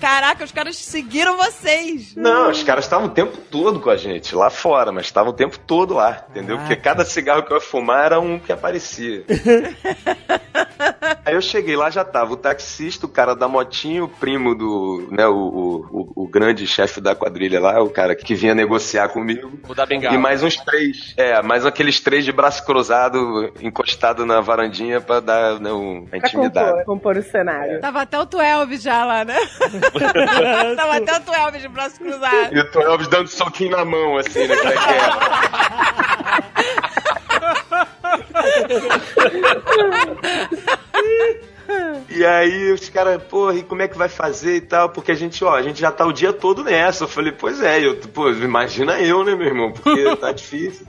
Caraca, 0.00 0.44
os 0.44 0.52
caras 0.52 0.76
seguiram 0.76 1.36
vocês. 1.36 2.14
Não, 2.16 2.50
os 2.50 2.62
caras 2.62 2.84
estavam 2.84 3.06
o 3.06 3.10
tempo 3.10 3.36
todo 3.50 3.80
com 3.80 3.90
a 3.90 3.96
gente, 3.96 4.34
lá 4.34 4.50
fora, 4.50 4.90
mas 4.92 5.06
estavam 5.06 5.30
o 5.32 5.34
tempo 5.36 5.58
todo 5.58 5.94
lá, 5.94 6.24
entendeu? 6.30 6.58
Porque 6.58 6.76
cada 6.76 7.04
cigarro 7.04 7.42
que 7.42 7.52
eu 7.52 7.56
ia 7.56 7.60
fumar 7.62 8.06
era 8.06 8.20
um 8.20 8.38
que 8.38 8.52
aparecia. 8.52 9.24
Aí 11.24 11.34
eu 11.34 11.40
cheguei 11.40 11.76
lá, 11.76 11.88
já 11.90 12.04
tava 12.04 12.32
o 12.32 12.36
taxista, 12.36 13.06
o 13.06 13.08
cara 13.08 13.34
da 13.34 13.46
motinha, 13.46 14.02
o 14.04 14.08
primo 14.08 14.54
do, 14.54 15.08
né, 15.10 15.26
o, 15.26 15.34
o, 15.36 15.86
o- 15.90 16.12
o 16.24 16.28
grande 16.28 16.66
chefe 16.66 17.00
da 17.00 17.14
quadrilha 17.14 17.60
lá, 17.60 17.80
o 17.82 17.90
cara 17.90 18.14
que 18.14 18.34
vinha 18.34 18.54
negociar 18.54 19.08
comigo. 19.08 19.52
O 19.68 19.74
da 19.74 19.86
bengala. 19.86 20.14
E 20.14 20.18
mais 20.18 20.42
uns 20.42 20.56
três. 20.56 21.14
É, 21.16 21.40
mais 21.42 21.64
aqueles 21.64 22.00
três 22.00 22.24
de 22.24 22.32
braço 22.32 22.64
cruzado, 22.64 23.52
encostado 23.60 24.26
na 24.26 24.40
varandinha 24.40 25.00
pra 25.00 25.20
dar 25.20 25.60
né, 25.60 25.72
um, 25.72 26.04
a 26.06 26.08
Pra 26.10 26.18
intimidade. 26.18 26.70
compor, 26.70 26.84
compor 26.84 27.16
o 27.18 27.22
cenário. 27.22 27.80
Tava 27.80 28.02
até 28.02 28.18
o 28.18 28.26
Twelve 28.26 28.76
já 28.78 29.04
lá, 29.04 29.24
né? 29.24 29.31
Tava 30.76 30.96
até 30.96 31.16
o 31.16 31.20
Twelve 31.20 31.58
de 31.58 31.68
braço 31.68 31.98
cruzado. 31.98 32.54
E 32.54 32.60
o 32.60 32.70
Tom 32.70 32.80
Elvis 32.82 33.08
dando 33.08 33.28
soquinho 33.28 33.70
na 33.70 33.84
mão, 33.84 34.16
assim, 34.18 34.46
né? 34.46 34.56
Que 34.56 34.62
quebra. 34.62 34.82
E 42.08 42.24
aí 42.24 42.72
os 42.72 42.88
caras, 42.88 43.22
porra, 43.22 43.54
e 43.54 43.62
como 43.62 43.82
é 43.82 43.88
que 43.88 43.96
vai 43.96 44.08
fazer 44.08 44.56
e 44.56 44.60
tal? 44.60 44.90
Porque 44.90 45.12
a 45.12 45.14
gente, 45.14 45.42
ó, 45.44 45.54
a 45.54 45.62
gente 45.62 45.80
já 45.80 45.90
tá 45.90 46.04
o 46.06 46.12
dia 46.12 46.32
todo 46.32 46.62
nessa. 46.62 47.04
Eu 47.04 47.08
falei, 47.08 47.32
pois 47.32 47.62
é, 47.62 47.84
eu, 47.84 47.96
pô, 47.96 48.30
imagina 48.30 49.00
eu, 49.00 49.24
né, 49.24 49.34
meu 49.34 49.46
irmão? 49.46 49.72
Porque 49.72 50.16
tá 50.16 50.30
difícil. 50.32 50.86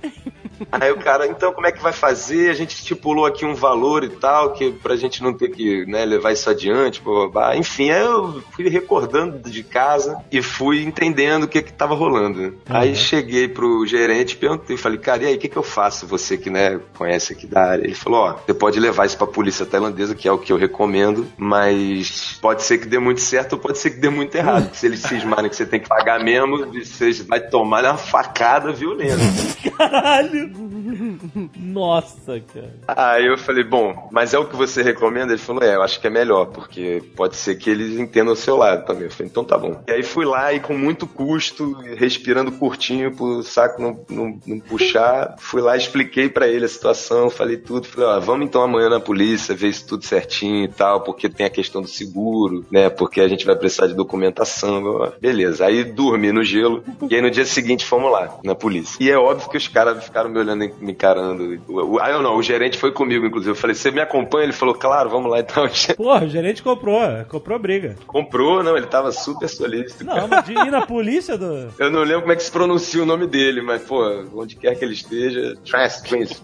Aí 0.71 0.91
o 0.91 0.97
cara, 0.97 1.27
então 1.27 1.51
como 1.53 1.67
é 1.67 1.71
que 1.71 1.81
vai 1.81 1.93
fazer? 1.93 2.49
A 2.49 2.53
gente 2.53 2.75
estipulou 2.75 3.25
aqui 3.25 3.45
um 3.45 3.55
valor 3.55 4.03
e 4.03 4.09
tal, 4.09 4.53
que 4.53 4.71
pra 4.71 4.95
gente 4.95 5.21
não 5.23 5.33
ter 5.33 5.49
que 5.49 5.85
né, 5.85 6.05
levar 6.05 6.31
isso 6.31 6.49
adiante, 6.49 7.01
blá, 7.01 7.13
blá, 7.13 7.27
blá. 7.29 7.57
enfim, 7.57 7.89
aí 7.91 8.03
eu 8.03 8.41
fui 8.51 8.67
recordando 8.69 9.49
de 9.49 9.63
casa 9.63 10.17
e 10.31 10.41
fui 10.41 10.83
entendendo 10.83 11.43
o 11.43 11.47
que 11.47 11.61
que 11.61 11.73
tava 11.73 11.95
rolando. 11.95 12.41
né? 12.41 12.53
Aí 12.69 12.95
cheguei 12.95 13.47
pro 13.47 13.85
gerente, 13.85 14.35
perguntei, 14.35 14.77
falei, 14.77 14.97
cara, 14.97 15.23
e 15.23 15.27
aí, 15.27 15.35
o 15.35 15.39
que 15.39 15.47
que 15.47 15.57
eu 15.57 15.63
faço? 15.63 16.07
Você 16.07 16.37
que, 16.37 16.49
né, 16.49 16.79
conhece 16.97 17.33
aqui 17.33 17.47
da 17.47 17.61
área. 17.61 17.83
Ele 17.83 17.95
falou, 17.95 18.21
ó, 18.21 18.33
você 18.33 18.53
pode 18.53 18.79
levar 18.79 19.05
isso 19.05 19.17
pra 19.17 19.27
polícia 19.27 19.65
tailandesa, 19.65 20.15
que 20.15 20.27
é 20.27 20.31
o 20.31 20.37
que 20.37 20.51
eu 20.51 20.57
recomendo, 20.57 21.27
mas 21.37 22.37
pode 22.41 22.63
ser 22.63 22.77
que 22.77 22.87
dê 22.87 22.99
muito 22.99 23.21
certo 23.21 23.53
ou 23.53 23.59
pode 23.59 23.77
ser 23.77 23.91
que 23.91 23.97
dê 23.97 24.09
muito 24.09 24.35
errado. 24.35 24.73
Se 24.73 24.85
eles 24.85 25.01
cismarem 25.01 25.49
que 25.49 25.55
você 25.55 25.65
tem 25.65 25.79
que 25.79 25.87
pagar 25.87 26.23
mesmo, 26.23 26.65
você 26.73 27.11
vai 27.23 27.39
tomar 27.39 27.83
uma 27.83 27.97
facada 27.97 28.71
violenta. 28.71 29.21
Caralho! 29.77 30.42
Nossa, 31.57 32.39
cara. 32.39 32.73
Aí 32.87 33.25
eu 33.25 33.37
falei, 33.37 33.63
bom, 33.63 34.09
mas 34.11 34.33
é 34.33 34.39
o 34.39 34.45
que 34.45 34.55
você 34.55 34.81
recomenda? 34.81 35.33
Ele 35.33 35.41
falou, 35.41 35.63
é, 35.63 35.75
eu 35.75 35.81
acho 35.81 35.99
que 35.99 36.07
é 36.07 36.09
melhor, 36.09 36.45
porque 36.47 37.03
pode 37.15 37.35
ser 37.35 37.55
que 37.55 37.69
eles 37.69 37.99
entendam 37.99 38.33
o 38.33 38.37
seu 38.37 38.57
lado 38.57 38.85
também. 38.85 39.05
Eu 39.05 39.11
falei, 39.11 39.29
então 39.29 39.43
tá 39.43 39.57
bom. 39.57 39.81
E 39.87 39.91
aí 39.91 40.03
fui 40.03 40.25
lá 40.25 40.53
e 40.53 40.59
com 40.59 40.77
muito 40.77 41.07
custo, 41.07 41.73
respirando 41.95 42.51
curtinho 42.51 43.15
pro 43.15 43.43
saco 43.43 43.81
não, 43.81 43.99
não, 44.09 44.39
não 44.45 44.59
puxar, 44.59 45.35
fui 45.37 45.61
lá, 45.61 45.77
expliquei 45.77 46.29
pra 46.29 46.47
ele 46.47 46.65
a 46.65 46.69
situação, 46.69 47.29
falei 47.29 47.57
tudo, 47.57 47.87
falei, 47.87 48.09
ó, 48.09 48.19
vamos 48.19 48.45
então 48.45 48.61
amanhã 48.61 48.89
na 48.89 48.99
polícia, 48.99 49.55
ver 49.55 49.69
isso 49.69 49.87
tudo 49.87 50.05
certinho 50.05 50.65
e 50.65 50.67
tal, 50.67 51.01
porque 51.01 51.29
tem 51.29 51.45
a 51.45 51.49
questão 51.49 51.81
do 51.81 51.87
seguro, 51.87 52.65
né, 52.71 52.89
porque 52.89 53.21
a 53.21 53.27
gente 53.27 53.45
vai 53.45 53.55
precisar 53.55 53.87
de 53.87 53.93
documentação, 53.93 55.13
beleza. 55.19 55.65
Aí 55.65 55.83
dormi 55.83 56.31
no 56.31 56.43
gelo, 56.43 56.83
e 57.09 57.15
aí 57.15 57.21
no 57.21 57.31
dia 57.31 57.45
seguinte 57.45 57.85
fomos 57.85 58.11
lá, 58.11 58.37
na 58.43 58.55
polícia. 58.55 58.97
E 58.99 59.09
é 59.09 59.17
óbvio 59.17 59.49
que 59.49 59.57
os 59.57 59.67
caras 59.67 60.03
ficaram 60.03 60.32
me 60.33 60.39
olhando, 60.39 60.69
me 60.79 60.91
encarando. 60.91 61.61
O- 61.67 61.93
o- 61.95 61.99
Ah, 61.99 62.09
eu 62.09 62.21
não, 62.21 62.35
o 62.35 62.43
gerente 62.43 62.77
foi 62.77 62.91
comigo, 62.91 63.25
inclusive. 63.25 63.51
Eu 63.51 63.55
falei, 63.55 63.75
você 63.75 63.91
me 63.91 64.01
acompanha? 64.01 64.45
Ele 64.45 64.53
falou, 64.53 64.75
claro, 64.75 65.09
vamos 65.09 65.29
lá 65.31 65.39
então. 65.39 65.67
Porra, 65.95 66.25
o 66.25 66.29
gerente 66.29 66.61
comprou, 66.63 66.99
comprou 67.29 67.57
briga. 67.59 67.95
Comprou, 68.07 68.61
não, 68.63 68.75
ele 68.75 68.87
tava 68.87 69.11
super 69.11 69.47
solícito. 69.47 70.03
Não, 70.03 70.27
mas 70.27 70.45
de 70.45 70.53
ir 70.53 70.71
na 70.71 70.85
polícia 70.85 71.37
do. 71.37 71.69
Eu 71.79 71.89
não 71.91 72.01
lembro 72.01 72.21
como 72.21 72.33
é 72.33 72.35
que 72.35 72.43
se 72.43 72.51
pronuncia 72.51 73.01
o 73.01 73.05
nome 73.05 73.27
dele, 73.27 73.61
mas, 73.61 73.81
pô, 73.83 74.03
onde 74.35 74.55
quer 74.55 74.75
que 74.75 74.83
ele 74.83 74.93
esteja, 74.93 75.55
trans, 75.69 76.01
trans, 76.01 76.41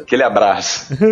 aquele 0.00 0.22
abraço. 0.22 0.92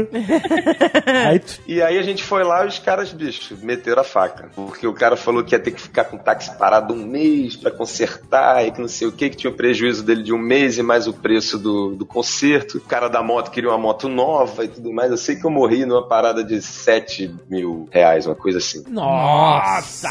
E 1.67 1.81
aí 1.83 1.99
a 1.99 2.03
gente 2.03 2.23
foi 2.23 2.43
lá 2.45 2.65
e 2.65 2.69
os 2.69 2.79
caras, 2.79 3.13
bicho, 3.13 3.57
meteram 3.63 4.01
a 4.03 4.05
faca. 4.05 4.51
Porque 4.55 4.87
o 4.87 4.93
cara 4.93 5.17
falou 5.17 5.43
que 5.45 5.55
ia 5.55 5.59
ter 5.59 5.71
que 5.71 5.81
ficar 5.81 6.05
com 6.05 6.17
o 6.17 6.19
táxi 6.19 6.57
parado 6.59 6.93
um 6.95 7.07
mês 7.07 7.57
pra 7.57 7.71
consertar 7.71 8.67
e 8.67 8.71
que 8.73 8.81
não 8.81 8.89
sei 8.89 9.09
o 9.09 9.13
que, 9.13 9.31
que 9.31 9.37
tinha 9.37 9.51
um 9.51 9.57
prejuízo 9.57 10.03
dele 10.05 10.23
de 10.23 10.33
um 10.33 10.39
mês 10.39 10.79
e 10.79 10.83
mais 10.83 11.07
o 11.07 11.13
preço 11.13 11.59
do, 11.59 11.95
do 11.95 12.05
conserto. 12.13 12.79
O 12.79 12.81
cara 12.81 13.09
da 13.09 13.23
moto 13.23 13.51
queria 13.51 13.71
uma 13.71 13.79
moto 13.79 14.09
nova 14.09 14.65
e 14.65 14.69
tudo 14.69 14.93
mais. 14.93 15.11
Eu 15.11 15.17
sei 15.17 15.37
que 15.37 15.45
eu 15.45 15.51
morri 15.51 15.87
numa 15.87 16.07
parada 16.07 16.45
de 16.45 16.61
7 16.61 17.35
mil 17.49 17.89
reais, 17.91 18.27
uma 18.27 18.35
coisa 18.35 18.59
assim. 18.59 18.85
Nossa! 18.89 20.09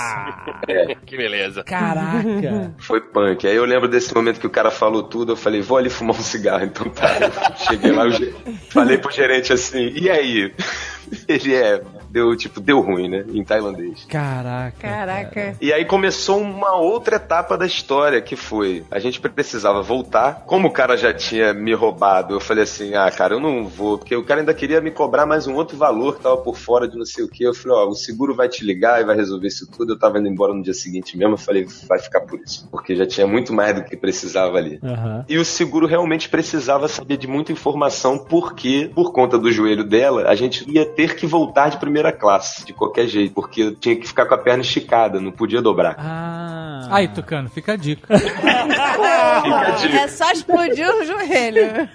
Que 1.05 1.17
beleza. 1.17 1.63
Caraca! 1.63 2.73
Foi 2.77 3.01
punk. 3.01 3.47
Aí 3.47 3.55
eu 3.55 3.65
lembro 3.65 3.87
desse 3.87 4.13
momento 4.13 4.39
que 4.39 4.47
o 4.47 4.49
cara 4.49 4.69
falou 4.69 5.03
tudo, 5.03 5.31
eu 5.31 5.35
falei, 5.35 5.61
vou 5.61 5.77
ali 5.77 5.89
fumar 5.89 6.15
um 6.15 6.21
cigarro, 6.21 6.65
então 6.65 6.89
tá. 6.89 7.07
Eu 7.19 7.55
cheguei 7.65 7.91
lá, 7.91 8.05
eu 8.05 8.33
falei 8.69 8.97
pro 8.97 9.11
gerente 9.11 9.51
assim, 9.51 9.91
e 9.95 10.09
aí? 10.09 10.53
Ele 11.27 11.55
é, 11.55 11.81
deu, 12.09 12.35
tipo, 12.35 12.59
deu 12.59 12.79
ruim, 12.79 13.07
né? 13.07 13.25
Em 13.31 13.43
tailandês. 13.43 14.05
Caraca! 14.05 14.77
Caraca. 14.79 15.55
E 15.61 15.71
aí 15.71 15.85
começou 15.85 16.39
uma 16.39 16.75
outra 16.75 17.15
etapa 17.17 17.57
da 17.57 17.65
história, 17.65 18.21
que 18.21 18.35
foi, 18.35 18.83
a 18.89 18.99
gente 18.99 19.19
precisava 19.19 19.81
voltar. 19.81 20.43
Como 20.45 20.67
o 20.67 20.71
cara 20.71 20.97
já 20.97 21.13
tinha 21.13 21.53
me 21.53 21.73
roubado, 21.73 22.35
eu 22.35 22.39
falei 22.39 22.63
assim, 22.63 22.95
ah, 22.95 23.09
cara, 23.11 23.35
eu 23.35 23.39
não 23.39 23.67
vou, 23.67 23.97
porque 23.97 24.15
o 24.15 24.23
cara 24.23 24.41
ainda 24.41 24.53
queria 24.53 24.81
me 24.81 24.91
cobrar 24.91 25.25
mais 25.25 25.47
um 25.47 25.55
outro 25.55 25.77
valor 25.77 26.15
que 26.15 26.23
tava 26.23 26.37
por 26.37 26.57
fora 26.57 26.87
de 26.87 26.97
não 26.97 27.05
sei 27.05 27.23
o 27.23 27.29
que. 27.29 27.43
Eu 27.43 27.53
falei, 27.53 27.77
ó, 27.77 27.87
o 27.87 27.95
seguro 27.95 28.35
vai 28.35 28.49
te 28.49 28.63
ligar 28.63 29.01
e 29.01 29.05
vai 29.05 29.15
resolver 29.15 29.47
isso 29.47 29.69
tudo. 29.69 29.93
Eu 29.93 29.99
tava 29.99 30.19
indo 30.19 30.27
embora 30.27 30.53
no 30.53 30.63
dia 30.63 30.73
seguinte 30.73 31.17
mesmo, 31.17 31.33
eu 31.33 31.37
falei, 31.37 31.67
vai 31.87 31.99
ficar 31.99 32.21
por 32.21 32.39
isso. 32.39 32.67
Porque 32.69 32.95
já 32.95 33.05
tinha 33.05 33.27
muito 33.27 33.53
mais 33.53 33.75
do 33.75 33.83
que 33.83 33.95
precisava 33.95 34.57
ali. 34.57 34.79
Aham. 34.83 35.25
E 35.27 35.37
o 35.37 35.45
seguro 35.45 35.85
realmente 35.85 36.29
precisava 36.29 36.87
saber 36.87 37.17
de 37.17 37.27
muita 37.27 37.51
informação, 37.51 38.17
porque, 38.17 38.91
por 38.93 39.11
conta 39.11 39.37
do 39.37 39.51
joelho 39.51 39.83
dela, 39.83 40.27
a 40.27 40.35
gente 40.35 40.69
ia 40.69 40.85
ter 40.85 41.15
que 41.15 41.25
voltar 41.25 41.69
de 41.69 41.77
primeira 41.99 42.11
classe, 42.13 42.65
de 42.65 42.73
qualquer 42.73 43.07
jeito, 43.07 43.33
porque 43.33 43.61
eu 43.61 43.75
tinha 43.75 43.95
que 43.95 44.07
ficar 44.07 44.25
com 44.25 44.33
a 44.33 44.37
perna 44.37 44.61
esticada, 44.61 45.19
não 45.19 45.31
podia 45.31 45.61
dobrar. 45.61 45.95
Ah. 45.99 46.87
Aí, 46.89 47.07
Tucano, 47.07 47.49
fica 47.49 47.73
a 47.73 47.75
dica. 47.75 48.07
Fica 48.17 49.57
a 49.57 49.71
dica. 49.71 49.97
É 49.97 50.07
só 50.07 50.31
explodir 50.31 50.89
o 50.89 51.05
joelho. 51.05 51.89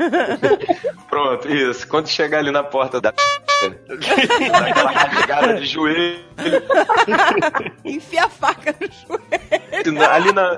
Pronto, 1.11 1.53
isso. 1.53 1.87
Quando 1.89 2.09
chegar 2.09 2.39
ali 2.39 2.51
na 2.51 2.63
porta 2.63 3.01
da. 3.01 3.13
Daquela 3.89 4.91
rasgada 4.91 5.55
de 5.55 5.67
joelho, 5.67 6.21
Enfia 7.85 8.25
a 8.25 8.29
faca 8.29 8.75
no 8.79 8.87
joelho. 8.87 10.11
ali 10.11 10.33
na. 10.33 10.57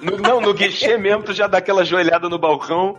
No, 0.00 0.18
não, 0.18 0.40
no 0.40 0.52
guichê 0.52 0.96
mesmo, 0.96 1.22
tu 1.22 1.32
já 1.32 1.46
dá 1.46 1.58
aquela 1.58 1.84
joelhada 1.84 2.28
no 2.28 2.38
balcão. 2.38 2.98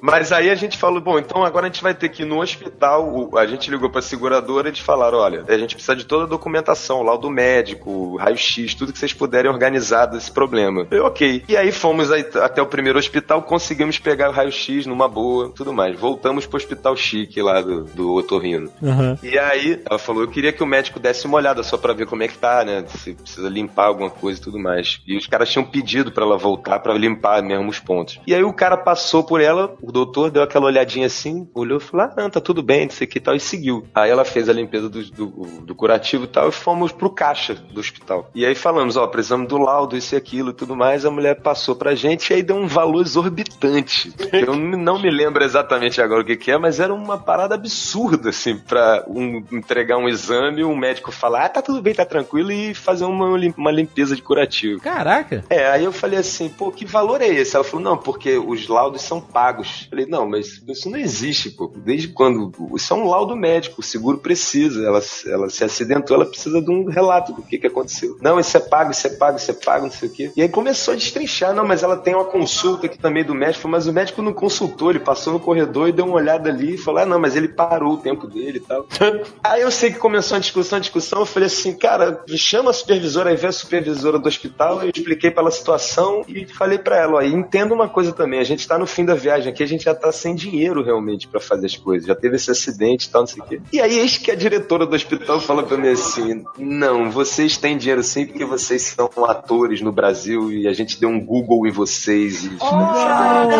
Mas 0.00 0.32
aí 0.32 0.50
a 0.50 0.54
gente 0.54 0.78
falou, 0.78 1.00
bom, 1.00 1.18
então 1.18 1.44
agora 1.44 1.66
a 1.66 1.68
gente 1.68 1.82
vai 1.82 1.94
ter 1.94 2.08
que 2.08 2.22
ir 2.22 2.26
no 2.26 2.40
hospital. 2.40 2.75
O- 2.80 3.36
A 3.36 3.46
gente 3.46 3.70
ligou 3.70 3.90
pra 3.90 4.02
seguradora 4.02 4.68
e 4.68 4.70
eles 4.70 4.80
falaram: 4.80 5.18
olha, 5.18 5.44
a 5.48 5.58
gente 5.58 5.74
precisa 5.74 5.96
de 5.96 6.04
toda 6.04 6.24
a 6.24 6.28
documentação, 6.28 7.02
laudo 7.02 7.30
médico, 7.30 8.16
raio-x, 8.16 8.74
tudo 8.74 8.92
que 8.92 8.98
vocês 8.98 9.12
puderem 9.12 9.50
organizar 9.50 10.06
desse 10.06 10.30
problema. 10.30 10.86
Eu, 10.90 11.06
ok. 11.06 11.44
E 11.48 11.56
aí 11.56 11.72
fomos 11.72 12.10
até 12.10 12.60
o 12.62 12.66
primeiro 12.66 12.98
hospital, 12.98 13.42
conseguimos 13.42 13.98
pegar 13.98 14.28
o 14.30 14.32
raio-x 14.32 14.86
numa 14.86 15.08
boa, 15.08 15.50
tudo 15.54 15.72
mais. 15.72 15.98
Voltamos 15.98 16.46
pro 16.46 16.56
hospital 16.56 16.96
chique 16.96 17.40
lá 17.42 17.60
do, 17.60 17.84
do 17.84 18.14
otorrino. 18.14 18.70
Aham. 18.82 19.18
E 19.22 19.38
aí, 19.38 19.80
ela 19.88 19.98
falou, 19.98 20.22
eu 20.22 20.28
queria 20.28 20.52
que 20.52 20.62
o 20.62 20.66
médico 20.66 21.00
desse 21.00 21.26
uma 21.26 21.36
olhada 21.38 21.62
só 21.62 21.76
pra 21.76 21.92
ver 21.92 22.06
como 22.06 22.22
é 22.22 22.28
que 22.28 22.38
tá, 22.38 22.64
né? 22.64 22.84
Se 22.88 23.14
precisa 23.14 23.48
limpar 23.48 23.86
alguma 23.86 24.10
coisa 24.10 24.38
e 24.40 24.42
tudo 24.42 24.58
mais. 24.58 25.00
E 25.06 25.16
os 25.16 25.26
caras 25.26 25.48
tinham 25.50 25.64
pedido 25.64 26.12
pra 26.12 26.24
ela 26.24 26.36
voltar 26.36 26.78
pra 26.80 26.94
limpar 26.94 27.42
mesmo 27.42 27.68
os 27.68 27.78
pontos. 27.78 28.20
E 28.26 28.34
aí 28.34 28.42
o 28.44 28.52
cara 28.52 28.76
passou 28.76 29.24
por 29.24 29.40
ela, 29.40 29.74
o 29.82 29.90
doutor 29.90 30.30
deu 30.30 30.42
aquela 30.42 30.66
olhadinha 30.66 31.06
assim, 31.06 31.48
olhou 31.54 31.78
e 31.78 31.80
falou, 31.82 32.06
ah, 32.06 32.14
não, 32.16 32.30
tá 32.30 32.40
tudo 32.40 32.62
bem, 32.66 32.86
não 32.86 32.90
sei 32.92 33.06
o 33.06 33.10
que 33.10 33.18
e 33.18 33.20
tal, 33.20 33.34
e 33.34 33.40
seguiu. 33.40 33.86
Aí 33.94 34.10
ela 34.10 34.24
fez 34.24 34.48
a 34.48 34.52
limpeza 34.52 34.88
do, 34.88 35.02
do, 35.10 35.26
do 35.62 35.74
curativo 35.74 36.24
e 36.24 36.28
tal, 36.28 36.48
e 36.48 36.52
fomos 36.52 36.92
pro 36.92 37.08
caixa 37.10 37.54
do 37.54 37.78
hospital. 37.80 38.30
E 38.34 38.44
aí 38.44 38.54
falamos, 38.54 38.96
ó, 38.96 39.06
precisamos 39.06 39.48
do 39.48 39.56
laudo, 39.58 39.96
isso 39.96 40.14
e 40.14 40.18
aquilo 40.18 40.50
e 40.50 40.54
tudo 40.54 40.74
mais. 40.76 41.04
A 41.04 41.10
mulher 41.10 41.40
passou 41.40 41.76
pra 41.76 41.94
gente 41.94 42.30
e 42.30 42.34
aí 42.34 42.42
deu 42.42 42.56
um 42.56 42.66
valor 42.66 43.02
exorbitante. 43.02 44.12
Eu 44.32 44.54
não 44.56 45.00
me 45.00 45.10
lembro 45.10 45.44
exatamente 45.44 46.00
agora 46.00 46.22
o 46.22 46.24
que 46.24 46.36
que 46.36 46.50
é, 46.50 46.58
mas 46.58 46.80
era 46.80 46.92
uma 46.92 47.18
parada 47.18 47.54
absurda, 47.54 48.30
assim, 48.30 48.56
pra 48.58 49.04
um- 49.08 49.44
entregar 49.52 49.96
um 49.98 50.08
exame, 50.08 50.64
um 50.64 50.76
médico 50.76 51.12
falar, 51.12 51.44
ah, 51.44 51.48
tá 51.48 51.62
tudo 51.62 51.80
bem, 51.80 51.94
tá 51.94 52.04
tranquilo, 52.04 52.50
e 52.50 52.74
fazer 52.74 53.04
uma, 53.04 53.26
uma 53.56 53.70
limpeza 53.70 54.16
de 54.16 54.22
curativo. 54.22 54.80
Caraca! 54.80 55.44
É, 55.48 55.66
aí 55.70 55.84
eu 55.84 55.92
falei 55.92 56.18
assim, 56.18 56.48
pô, 56.48 56.70
que 56.72 56.84
valor 56.84 57.20
é 57.20 57.28
esse? 57.28 57.54
Ela 57.54 57.64
falou, 57.64 57.84
não, 57.84 57.96
porque 57.96 58.36
os 58.38 58.66
laudos 58.68 59.02
são 59.02 59.20
pagos. 59.20 59.86
Falei, 59.88 60.06
não, 60.06 60.28
mas 60.28 60.62
isso 60.68 60.90
não 60.90 60.98
existe, 60.98 61.50
pô. 61.50 61.72
Desde 61.76 62.08
quando? 62.08 62.52
Isso 62.74 62.92
é 62.92 62.96
um 62.96 63.08
laudo 63.08 63.36
médico, 63.36 63.80
o 63.80 63.84
seguro 63.84 64.18
precisa. 64.18 64.84
Ela, 64.84 65.00
ela 65.26 65.50
se 65.50 65.64
acidentou, 65.64 66.16
ela 66.16 66.26
precisa 66.26 66.60
de 66.60 66.70
um 66.70 66.84
relato 66.84 67.32
do 67.32 67.42
que, 67.42 67.58
que 67.58 67.66
aconteceu. 67.66 68.16
Não, 68.20 68.38
isso 68.38 68.56
é 68.56 68.60
pago, 68.60 68.90
isso 68.90 69.06
é 69.06 69.10
pago, 69.10 69.36
isso 69.36 69.50
é 69.50 69.54
pago, 69.54 69.84
não 69.84 69.92
sei 69.92 70.08
o 70.08 70.12
quê. 70.12 70.32
E 70.36 70.42
aí 70.42 70.48
começou 70.48 70.94
a 70.94 70.96
destrinchar, 70.96 71.54
não, 71.54 71.66
mas 71.66 71.82
ela 71.82 71.96
tem 71.96 72.14
uma 72.14 72.24
consulta 72.24 72.86
aqui 72.86 72.98
também 72.98 73.24
do 73.24 73.34
médico, 73.34 73.68
mas 73.68 73.86
o 73.86 73.92
médico 73.92 74.22
não 74.22 74.32
consultou, 74.32 74.90
ele 74.90 75.00
passou 75.00 75.32
no 75.32 75.40
corredor 75.40 75.88
e 75.88 75.92
deu 75.92 76.04
uma 76.04 76.16
olhada 76.16 76.48
ali 76.48 76.74
e 76.74 76.78
falou, 76.78 77.00
ah, 77.00 77.06
não, 77.06 77.18
mas 77.18 77.36
ele 77.36 77.48
parou 77.48 77.94
o 77.94 77.98
tempo 77.98 78.26
dele 78.26 78.58
e 78.58 78.60
tal. 78.60 78.86
aí 79.42 79.62
eu 79.62 79.70
sei 79.70 79.92
que 79.92 79.98
começou 79.98 80.36
a 80.36 80.40
discussão, 80.40 80.78
a 80.78 80.80
discussão, 80.80 81.20
eu 81.20 81.26
falei 81.26 81.46
assim, 81.46 81.76
cara, 81.76 82.24
chama 82.36 82.70
a 82.70 82.72
supervisora, 82.72 83.30
aí 83.30 83.36
vê 83.36 83.46
a 83.46 83.52
supervisora 83.52 84.18
do 84.18 84.28
hospital, 84.28 84.82
eu 84.82 84.90
expliquei 84.94 85.30
pra 85.30 85.40
ela 85.42 85.48
a 85.48 85.52
situação 85.52 86.24
e 86.28 86.46
falei 86.46 86.78
pra 86.78 86.96
ela, 86.96 87.16
ó, 87.16 87.22
entenda 87.22 87.74
uma 87.74 87.88
coisa 87.88 88.12
também, 88.12 88.40
a 88.40 88.44
gente 88.44 88.66
tá 88.66 88.78
no 88.78 88.86
fim 88.86 89.04
da 89.04 89.14
viagem 89.14 89.52
aqui, 89.52 89.62
a 89.62 89.68
gente 89.68 89.84
já 89.84 89.94
tá 89.94 90.10
sem 90.12 90.34
dinheiro 90.34 90.82
realmente 90.82 91.28
pra 91.28 91.40
fazer 91.40 91.66
as 91.66 91.76
coisas, 91.76 92.06
já 92.06 92.14
teve 92.14 92.36
esse 92.36 92.45
acidente 92.50 93.06
e 93.06 93.10
tal, 93.10 93.22
não 93.22 93.26
sei 93.26 93.42
o 93.42 93.46
quê. 93.46 93.60
E 93.72 93.80
aí, 93.80 93.98
eis 93.98 94.18
que 94.18 94.30
a 94.30 94.34
diretora 94.34 94.86
do 94.86 94.94
hospital 94.94 95.40
fala 95.40 95.62
pra 95.62 95.76
mim 95.76 95.88
assim, 95.88 96.44
não, 96.58 97.10
vocês 97.10 97.56
têm 97.56 97.76
dinheiro 97.76 98.02
sim 98.02 98.26
porque 98.26 98.44
vocês 98.44 98.82
são 98.82 99.10
atores 99.26 99.80
no 99.80 99.92
Brasil 99.92 100.52
e 100.52 100.66
a 100.68 100.72
gente 100.72 100.98
deu 101.00 101.08
um 101.08 101.20
Google 101.20 101.66
em 101.66 101.70
vocês 101.70 102.44
e... 102.44 102.50
Nossa, 102.50 103.56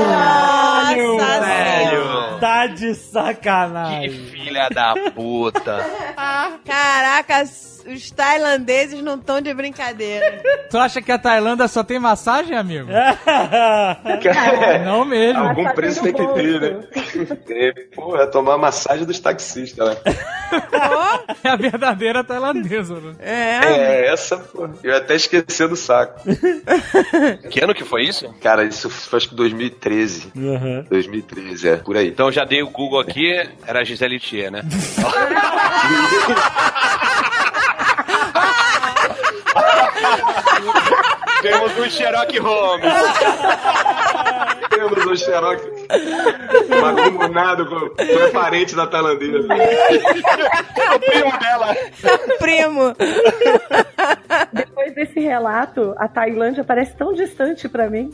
Velho. 0.95 2.39
Tá 2.41 2.66
de 2.66 2.95
sacanagem. 2.95 4.11
Que 4.11 4.18
filha 4.30 4.68
da 4.68 4.95
puta. 5.14 5.84
Caraca, 6.64 7.45
os 7.89 8.11
tailandeses 8.11 9.03
não 9.03 9.16
estão 9.16 9.41
de 9.41 9.53
brincadeira. 9.55 10.43
Tu 10.70 10.78
acha 10.78 11.01
que 11.01 11.12
a 11.12 11.18
Tailândia 11.18 11.68
só 11.68 11.84
tem 11.84 11.99
massagem, 11.99 12.57
amigo? 12.57 12.89
Não 14.84 15.05
mesmo. 15.05 15.43
Algum 15.43 15.68
preço 15.70 16.03
tem 16.03 16.12
tendo 16.12 16.34
que 16.34 16.43
ter, 16.43 16.61
né? 16.61 16.80
É, 17.49 17.72
Porra, 17.95 18.26
tomar 18.26 18.59
massagem 18.59 19.05
dos 19.05 19.18
taxistas, 19.18 19.89
né? 19.89 19.97
É 21.43 21.49
a 21.49 21.57
verdadeira 21.57 22.24
tailandesa, 22.24 22.95
né? 22.95 23.14
É. 23.20 23.61
É, 23.64 24.12
essa, 24.12 24.37
pô. 24.37 24.68
Eu 24.82 24.97
até 24.97 25.14
esqueci 25.14 25.66
do 25.66 25.76
saco. 25.76 26.20
Que 27.51 27.62
ano 27.62 27.74
que 27.74 27.84
foi 27.84 28.03
isso? 28.03 28.32
Cara, 28.41 28.64
isso 28.64 28.89
foi 28.91 29.16
acho 29.16 29.28
que 29.28 29.34
2013. 29.34 30.32
Uhum. 30.34 30.84
2013, 30.89 31.68
é, 31.68 31.76
por 31.76 31.97
aí. 31.97 32.09
Então 32.09 32.30
já 32.30 32.45
dei 32.45 32.62
o 32.62 32.70
Google 32.70 33.01
aqui, 33.01 33.32
era 33.66 33.80
a 33.80 33.84
Gisele 33.84 34.20
Thier, 34.20 34.51
né? 34.51 34.62
Temos 41.43 41.78
um 41.78 41.91
Sherlock 41.91 42.39
Holmes. 42.39 42.93
Temos 44.70 45.07
um 45.07 45.16
Xerox 45.16 45.62
macumunado 46.80 47.66
com. 47.66 47.91
É 48.03 48.28
parente 48.30 48.74
da 48.76 48.87
tailandesa. 48.87 49.49
O 50.95 50.99
primo 50.99 51.39
dela. 51.39 51.76
Primo. 52.39 52.95
Depois 54.53 54.95
desse 54.95 55.18
relato, 55.20 55.95
a 55.97 56.07
Tailândia 56.09 56.62
parece 56.62 56.95
tão 56.97 57.14
distante 57.14 57.68
pra 57.68 57.89
mim. 57.89 58.11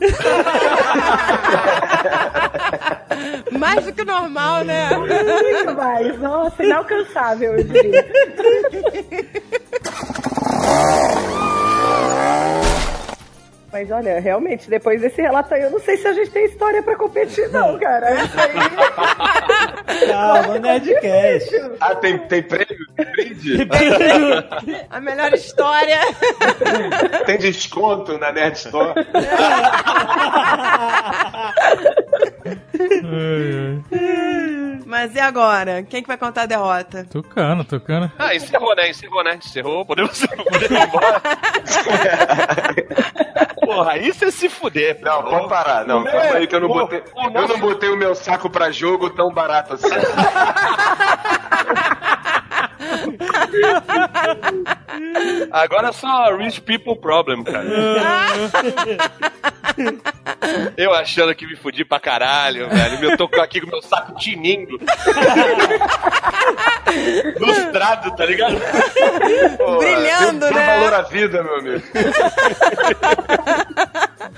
Mais 3.51 3.83
do 3.85 3.91
que 3.93 4.01
o 4.01 4.05
normal, 4.05 4.63
né? 4.63 4.89
Muito 4.95 5.75
mais. 5.75 6.17
Nossa, 6.19 6.63
inalcançável, 6.63 7.57
eu 7.57 7.63
diria. 7.63 8.05
Mas 13.73 13.89
olha, 13.89 14.19
realmente, 14.19 14.69
depois 14.69 15.01
desse 15.01 15.19
relato 15.19 15.51
aí, 15.51 15.63
eu 15.63 15.71
não 15.71 15.79
sei 15.79 15.97
se 15.97 16.07
a 16.07 16.13
gente 16.13 16.29
tem 16.29 16.45
história 16.45 16.83
pra 16.83 16.95
competir, 16.95 17.49
não, 17.49 17.75
cara. 17.81 18.23
Isso 18.23 18.39
aí 18.39 18.53
Calma, 20.07 20.59
Nerdcast. 20.59 21.55
Ah, 21.81 21.95
tem, 21.95 22.19
tem 22.19 22.43
prêmio? 22.43 22.77
Tem 22.95 23.05
brinde? 23.05 23.67
A 24.91 25.01
melhor 25.01 25.33
história. 25.33 25.99
Tem 27.25 27.39
desconto 27.39 28.19
na 28.19 28.31
Nerd 28.31 28.57
Store? 28.57 28.93
Mas 34.85 35.15
e 35.15 35.19
agora? 35.19 35.81
Quem 35.83 36.01
que 36.03 36.07
vai 36.07 36.17
contar 36.17 36.43
a 36.43 36.45
derrota? 36.45 37.05
Tucano, 37.09 37.63
tucano. 37.63 38.11
Ah, 38.19 38.35
encerrou, 38.35 38.75
né? 38.75 38.89
Encerrou, 38.89 39.23
né? 39.23 39.35
Encerrou. 39.35 39.85
Podemos, 39.85 40.25
podemos 40.25 40.69
ir 40.69 40.87
embora. 40.87 41.21
Porra, 43.75 43.97
isso 43.97 44.25
é 44.25 44.31
se 44.31 44.49
fuder. 44.49 44.99
Não, 45.01 45.23
pode 45.23 45.47
parar. 45.49 45.85
Não, 45.85 46.03
calma 46.03 46.35
aí 46.37 46.47
que 46.47 46.55
eu 46.55 46.59
não 46.61 46.67
Pô, 46.67 46.73
botei. 46.79 46.99
o 47.15 47.23
Eu 47.37 47.47
não 47.47 47.59
botei 47.59 47.89
o 47.89 47.97
meu 47.97 48.15
saco 48.15 48.49
pra 48.49 48.71
jogo 48.71 49.09
tão 49.09 49.31
barato 49.31 49.73
assim. 49.73 49.87
Agora 55.51 55.89
é 55.89 55.91
só 55.91 56.35
rich 56.35 56.61
people 56.61 56.95
problem, 56.95 57.43
cara. 57.43 57.65
Eu 60.77 60.93
achando 60.93 61.33
que 61.35 61.45
me 61.47 61.55
fudi 61.55 61.83
pra 61.85 61.99
caralho, 61.99 62.69
velho. 62.69 63.11
Eu 63.11 63.17
tô 63.17 63.29
aqui 63.41 63.61
com 63.61 63.67
meu 63.67 63.81
saco 63.81 64.15
tinindo. 64.17 64.79
Lustrado, 67.39 68.15
tá 68.15 68.25
ligado? 68.25 68.55
Pô, 69.57 69.77
Brilhando, 69.77 70.49
né? 70.51 70.65
valor 70.65 70.93
à 70.93 71.01
vida, 71.03 71.43
meu 71.43 71.55
amigo. 71.57 71.83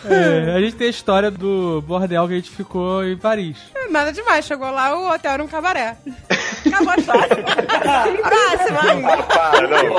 É, 0.09 0.55
a 0.55 0.59
gente 0.59 0.75
tem 0.75 0.87
a 0.87 0.89
história 0.89 1.29
do 1.31 1.81
bordel 1.87 2.27
que 2.27 2.33
a 2.33 2.37
gente 2.37 2.49
ficou 2.49 3.03
em 3.03 3.17
Paris. 3.17 3.57
Nada 3.89 4.11
demais. 4.11 4.45
Chegou 4.45 4.69
lá, 4.71 4.95
o 4.97 5.11
hotel 5.13 5.31
era 5.33 5.43
um 5.43 5.47
cabaré. 5.47 5.95
Acabou 6.65 6.93
a 6.93 6.95
história. 6.97 7.27
Próxima. 7.27 9.13
Ah, 9.13 9.23
para, 9.23 9.67
não. 9.67 9.93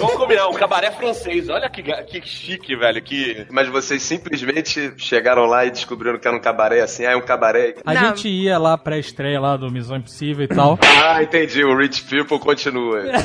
Vamos 0.00 0.14
combinar, 0.16 0.48
um 0.48 0.54
cabaré 0.54 0.90
francês. 0.92 1.48
Olha 1.48 1.68
que, 1.68 1.82
ga- 1.82 2.02
que 2.04 2.20
chique, 2.24 2.76
velho. 2.76 3.02
Que... 3.02 3.46
Mas 3.50 3.68
vocês 3.68 4.00
simplesmente 4.02 4.92
chegaram 4.96 5.44
lá 5.46 5.64
e 5.66 5.70
descobriram 5.70 6.18
que 6.18 6.26
era 6.28 6.36
um 6.36 6.40
cabaré 6.40 6.80
assim, 6.80 7.04
ah, 7.04 7.12
é 7.12 7.16
um 7.16 7.20
cabaré. 7.22 7.74
A 7.84 7.92
Não. 7.94 8.00
gente 8.08 8.28
ia 8.28 8.58
lá 8.58 8.78
pra 8.78 8.98
estreia 8.98 9.40
lá 9.40 9.56
do 9.56 9.70
Missão 9.70 9.96
Impossível 9.96 10.44
e 10.44 10.48
tal. 10.48 10.78
Ah, 11.04 11.22
entendi. 11.22 11.64
O 11.64 11.76
Rich 11.76 12.04
People 12.04 12.38
continua. 12.38 13.00
Tem 13.02 13.12
que 13.14 13.22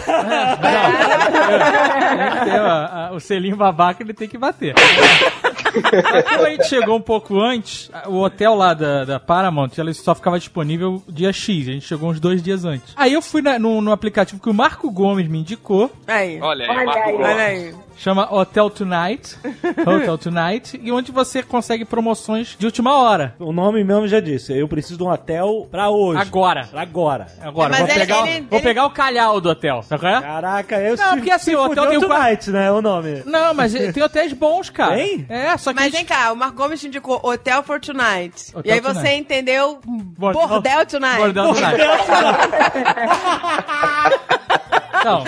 ter 2.45 2.59
a- 2.59 3.09
a- 3.09 3.11
o 3.13 3.19
selinho 3.19 3.55
babaca, 3.55 4.01
ele 4.01 4.13
tem 4.13 4.27
que 4.27 4.37
bater. 4.37 4.73
Como 5.81 6.45
a 6.45 6.49
gente 6.49 6.65
chegou 6.67 6.95
um 6.97 7.01
pouco 7.01 7.39
antes, 7.39 7.89
o 8.07 8.21
hotel 8.21 8.55
lá 8.55 8.73
da, 8.73 9.05
da 9.05 9.19
Paramount, 9.19 9.71
ela 9.77 9.93
só 9.93 10.13
ficava 10.15 10.37
disponível 10.39 11.01
dia 11.07 11.31
X. 11.33 11.67
A 11.67 11.71
gente 11.71 11.85
chegou 11.85 12.09
uns 12.09 12.19
dois 12.19 12.41
dias 12.41 12.65
antes. 12.65 12.93
Aí 12.95 13.13
eu 13.13 13.21
fui 13.21 13.41
na- 13.41 13.59
no, 13.59 13.81
no 13.81 13.91
aplicativo 13.91 14.41
que 14.41 14.49
o 14.49 14.53
Marco 14.53 14.89
Gomes 14.91 15.27
me 15.27 15.39
indicou, 15.39 15.91
Aí. 16.07 16.39
Olha 16.41 16.65
aí, 16.65 16.69
Olha 16.71 16.85
Marco 16.85 16.99
aí. 17.01 17.11
Gomes. 17.11 17.27
Olha 17.27 17.43
aí. 17.43 17.75
Chama 17.97 18.27
Hotel 18.33 18.69
Tonight. 18.69 19.37
Hotel 19.85 20.17
Tonight. 20.17 20.79
E 20.81 20.91
onde 20.91 21.11
você 21.11 21.41
consegue 21.43 21.85
promoções 21.85 22.55
de 22.57 22.65
última 22.65 22.93
hora. 22.97 23.35
O 23.39 23.51
nome 23.51 23.83
mesmo 23.83 24.07
já 24.07 24.19
disse. 24.19 24.57
Eu 24.57 24.67
preciso 24.67 24.97
de 24.97 25.03
um 25.03 25.09
hotel 25.09 25.67
pra 25.71 25.89
hoje. 25.89 26.21
Agora. 26.21 26.67
Pra 26.71 26.81
agora. 26.81 27.27
Agora, 27.41 27.69
Mas 27.69 27.79
vou, 27.79 27.89
ele- 27.89 27.99
pegar, 27.99 28.23
o- 28.23 28.27
ele- 28.27 28.41
vou 28.49 28.59
ele- 28.59 28.67
pegar 28.67 28.85
o 28.85 28.89
calhau 28.91 29.39
do 29.41 29.49
hotel, 29.49 29.83
sabe 29.83 30.01
qual 30.01 30.15
é? 30.15 30.21
Caraca, 30.21 30.75
eu 30.79 30.95
Não, 30.97 31.15
porque 31.17 31.31
assim, 31.31 31.55
o 31.55 31.63
hotel 31.63 31.87
tem 31.87 31.97
o 31.97 32.01
Tonight, 32.01 32.49
né? 32.51 32.71
O 32.71 32.81
nome. 32.81 33.23
Não, 33.25 33.53
mas 33.53 33.73
tem 33.93 34.03
hotéis 34.03 34.33
bons, 34.33 34.69
cara. 34.69 34.95
Tem? 34.95 35.25
É, 35.29 35.55
só 35.57 35.71
que. 35.71 35.75
Mas 35.75 35.85
gente- 35.85 35.95
vem 35.95 36.05
cá, 36.05 36.31
o 36.31 36.35
Marco 36.35 36.55
Gomes 36.57 36.79
te 36.79 36.87
indicou 36.87 37.19
Hotel 37.23 37.63
for 37.63 37.79
Tonight. 37.79 38.51
Hotel 38.55 38.61
e 38.65 38.71
aí 38.71 38.79
você 38.79 38.93
Tonight. 38.99 39.15
entendeu 39.21 39.79
Bordel- 39.85 40.47
Bordel 40.47 40.85
Tonight. 40.85 41.17
Bordel 41.17 41.53
Tonight. 41.53 41.77
Então, 45.05 45.23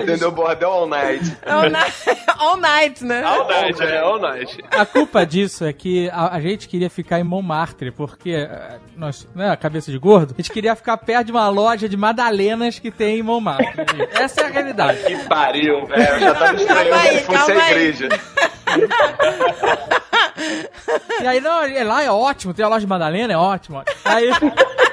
Entendeu? 0.00 0.30
Bordel 0.30 0.70
all 0.70 0.86
night. 0.86 1.36
All 1.46 1.70
night, 1.70 1.94
all 2.38 2.56
night, 2.58 3.04
né? 3.04 3.22
All 3.24 3.48
night, 3.48 3.82
é, 3.82 3.98
all 4.00 4.20
night. 4.20 4.58
a 4.70 4.84
culpa 4.84 5.24
disso 5.24 5.64
é 5.64 5.72
que 5.72 6.10
a, 6.10 6.34
a 6.34 6.40
gente 6.40 6.68
queria 6.68 6.90
ficar 6.90 7.18
em 7.18 7.24
Montmartre, 7.24 7.90
porque 7.90 8.30
eh, 8.32 8.78
nós, 8.96 9.26
né, 9.34 9.50
a 9.50 9.56
cabeça 9.56 9.90
de 9.90 9.98
gordo, 9.98 10.34
a 10.34 10.36
gente 10.42 10.52
queria 10.52 10.74
ficar 10.76 10.96
perto 10.98 11.26
de 11.26 11.32
uma 11.32 11.48
loja 11.48 11.88
de 11.88 11.96
madalenas 11.96 12.78
que 12.78 12.90
tem 12.90 13.18
em 13.18 13.22
Montmartre. 13.22 13.72
Essa 14.12 14.42
é 14.42 14.44
a 14.44 14.48
realidade. 14.48 15.02
Que 15.04 15.16
pariu, 15.28 15.86
velho. 15.86 16.02
É, 16.02 16.14
eu 16.16 16.20
já 16.20 16.34
tava 16.34 16.56
estranhando 16.56 16.90
Calma 16.90 17.02
aí, 17.02 17.18
se 17.18 17.24
fosse 17.24 17.38
calma 17.38 17.60
a 17.60 17.64
aí. 17.64 17.70
igreja. 17.72 18.08
E 21.22 21.26
aí, 21.26 21.40
não, 21.40 21.62
é- 21.62 21.84
lá 21.84 22.02
é 22.02 22.10
ótimo, 22.10 22.52
tem 22.54 22.64
a 22.64 22.68
loja 22.68 22.80
de 22.80 22.86
madalena, 22.86 23.32
é 23.32 23.36
ótimo. 23.36 23.82
Aí, 24.04 24.30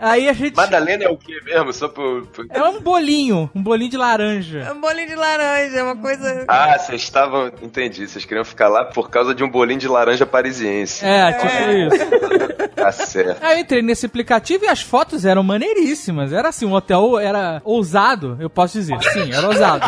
aí 0.00 0.28
a 0.28 0.32
gente... 0.32 0.56
Madalena 0.56 1.04
é 1.04 1.08
o 1.08 1.16
que 1.16 1.40
mesmo? 1.44 1.72
Só 1.72 1.88
por. 1.88 2.26
por- 2.26 2.46
É 2.50 2.62
um 2.62 2.80
bolinho, 2.80 3.50
um 3.54 3.62
bolinho 3.62 3.90
de 3.90 3.96
laranja. 3.96 4.72
Um 4.74 4.80
bolinho 4.80 5.08
de 5.08 5.14
laranja, 5.14 5.76
é 5.78 5.82
uma 5.82 5.96
coisa... 5.96 6.44
Ah, 6.48 6.78
vocês 6.78 7.02
estavam. 7.02 7.50
Entendi. 7.62 8.06
Vocês 8.08 8.24
queriam 8.24 8.44
ficar 8.44 8.68
lá 8.68 8.84
por 8.84 9.10
causa 9.10 9.34
de 9.34 9.44
um 9.44 9.48
bolinho 9.50 9.78
de 9.80 9.88
laranja 9.88 10.24
parisiense. 10.26 11.04
É, 11.04 11.32
tipo 11.32 11.96
isso. 11.96 12.70
Tá 12.74 12.92
certo. 12.92 13.44
Aí 13.44 13.56
eu 13.58 13.60
entrei 13.60 13.82
nesse 13.82 14.06
aplicativo 14.06 14.64
e 14.64 14.68
as 14.68 14.80
fotos 14.80 15.24
eram 15.24 15.42
maneiríssimas. 15.42 16.32
Era 16.32 16.48
assim, 16.48 16.64
um 16.66 16.72
hotel 16.72 17.18
era 17.18 17.60
ousado, 17.64 18.36
eu 18.40 18.48
posso 18.48 18.78
dizer. 18.78 18.98
Sim, 19.12 19.32
era 19.32 19.46
ousado. 19.46 19.84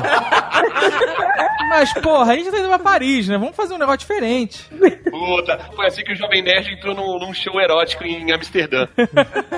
Mas, 1.69 1.93
porra, 1.95 2.33
a 2.33 2.37
gente 2.37 2.51
tá 2.51 2.59
indo 2.59 2.69
pra 2.69 2.79
Paris, 2.79 3.29
né? 3.29 3.39
Vamos 3.39 3.57
fazer 3.57 3.75
um 3.75 3.79
negócio 3.79 4.01
diferente. 4.01 4.69
Puta, 5.11 5.59
foi 5.75 5.87
assim 5.87 6.03
que 6.03 6.13
o 6.13 6.17
Jovem 6.17 6.43
Nerd 6.43 6.73
entrou 6.73 6.95
num, 6.95 7.19
num 7.19 7.35
show 7.35 7.61
erótico 7.61 8.05
em 8.05 8.31
Amsterdã. 8.33 8.87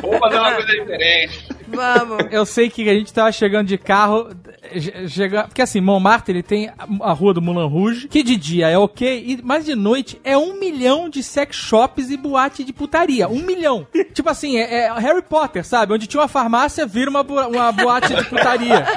Vamos 0.01 0.19
fazer 0.19 0.39
uma 0.39 0.55
coisa 0.55 0.73
diferente. 0.73 1.49
Vamos. 1.75 2.27
Eu 2.33 2.45
sei 2.47 2.71
que 2.71 2.89
a 2.89 2.95
gente 2.95 3.13
tava 3.13 3.31
chegando 3.33 3.67
de 3.67 3.77
carro, 3.79 4.31
chega, 5.09 5.45
porque 5.45 5.63
assim, 5.63 5.81
Montmartre 5.81 6.33
ele 6.33 6.43
tem 6.43 6.71
a, 7.01 7.13
rua 7.13 7.35
do 7.35 7.43
Moulin 7.43 7.69
Rouge, 7.69 8.09
que 8.09 8.23
de 8.23 8.37
dia 8.37 8.69
é 8.69 8.79
ok, 8.79 9.25
e, 9.27 9.41
mas 9.43 9.65
de 9.65 9.75
noite 9.75 10.21
é 10.25 10.37
um 10.37 10.59
milhão 10.59 11.09
de 11.09 11.23
sex 11.23 11.57
shops 11.57 12.11
e 12.11 12.17
boate 12.17 12.65
de 12.65 12.73
putaria. 12.73 13.29
Um 13.29 13.41
milhão. 13.41 13.87
tipo 14.13 14.29
assim, 14.29 14.57
é, 14.59 14.87
é 14.87 14.93
Harry 14.99 15.23
Potter, 15.23 15.65
sabe? 15.65 15.93
Onde 15.95 16.07
tinha 16.07 16.21
uma 16.21 16.29
farmácia, 16.29 16.87
vira 16.87 17.11
uma, 17.11 17.23
bo- 17.23 17.47
uma 17.49 17.71
boate 17.73 18.15
de 18.15 18.25
putaria. 18.25 18.85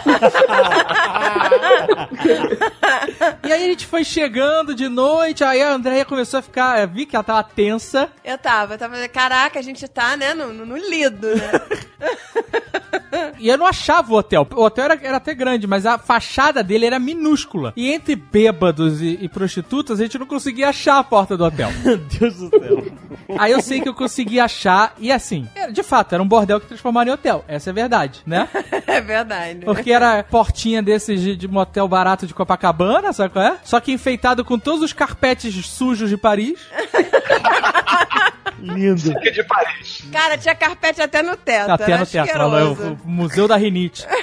e 3.43 3.51
aí 3.51 3.63
a 3.63 3.67
gente 3.67 3.85
foi 3.85 4.03
chegando 4.03 4.73
de 4.73 4.87
noite, 4.87 5.43
aí 5.43 5.61
a 5.61 5.73
Andrea 5.73 6.05
começou 6.05 6.39
a 6.39 6.41
ficar, 6.41 6.81
eu 6.81 6.87
vi 6.87 7.05
que 7.05 7.15
ela 7.15 7.23
tava 7.23 7.43
tensa. 7.43 8.09
Eu 8.23 8.37
tava, 8.37 8.73
eu 8.75 8.77
tava, 8.77 9.07
caraca, 9.07 9.59
a 9.59 9.61
gente 9.61 9.87
tá, 9.87 10.15
né, 10.17 10.33
no, 10.33 10.53
no, 10.53 10.65
no 10.65 10.77
lido, 10.77 11.35
né? 11.35 11.51
E 13.39 13.49
eu 13.49 13.57
não 13.57 13.67
achava 13.67 14.11
o 14.11 14.17
hotel. 14.17 14.47
O 14.55 14.63
hotel 14.63 14.85
era, 14.85 14.99
era 15.01 15.17
até 15.17 15.33
grande, 15.33 15.67
mas 15.67 15.85
a 15.85 15.97
fachada 15.97 16.63
dele 16.63 16.85
era 16.85 16.99
minúscula. 16.99 17.73
E 17.75 17.91
entre 17.91 18.15
bêbados 18.15 19.01
e, 19.01 19.17
e 19.21 19.29
prostitutas, 19.29 19.99
a 19.99 20.03
gente 20.03 20.17
não 20.17 20.25
conseguia 20.25 20.69
achar 20.69 20.97
a 20.97 21.03
porta 21.03 21.37
do 21.37 21.43
hotel. 21.43 21.69
Meu 21.85 21.97
Deus 21.97 22.35
do 22.35 22.49
céu. 22.49 22.83
Aí 23.37 23.51
eu 23.51 23.61
sei 23.61 23.81
que 23.81 23.89
eu 23.89 23.93
consegui 23.93 24.39
achar, 24.39 24.93
e 24.97 25.11
assim, 25.11 25.47
de 25.71 25.83
fato, 25.83 26.13
era 26.13 26.23
um 26.23 26.27
bordel 26.27 26.59
que 26.59 26.67
transformaram 26.67 27.11
em 27.11 27.13
hotel. 27.13 27.43
Essa 27.47 27.69
é 27.69 27.73
verdade, 27.73 28.21
né? 28.25 28.47
É 28.87 29.01
verdade. 29.01 29.65
Porque 29.65 29.91
era 29.91 30.23
portinha 30.23 30.81
desses 30.81 31.21
de, 31.21 31.35
de 31.35 31.47
motel 31.47 31.87
barato 31.87 32.25
de 32.25 32.33
Copacabana, 32.33 33.11
sabe 33.11 33.33
qual 33.33 33.45
é? 33.45 33.57
Só 33.63 33.79
que 33.79 33.91
enfeitado 33.91 34.45
com 34.45 34.57
todos 34.57 34.81
os 34.81 34.93
carpetes 34.93 35.53
sujos 35.65 36.09
de 36.09 36.17
Paris. 36.17 36.59
Lindo. 38.59 39.13
De 39.19 39.43
Paris. 39.43 40.03
Cara, 40.11 40.37
tinha 40.37 40.55
carpete 40.55 41.01
até 41.01 41.21
no 41.21 41.35
teto. 41.35 41.71
Até 41.71 41.91
era 41.91 42.43
no 42.45 42.51
não, 42.51 42.57
é 42.57 42.63
o, 42.63 42.93
o 42.93 42.99
Museu 43.07 43.47
da 43.47 43.55
Rinite. 43.57 44.05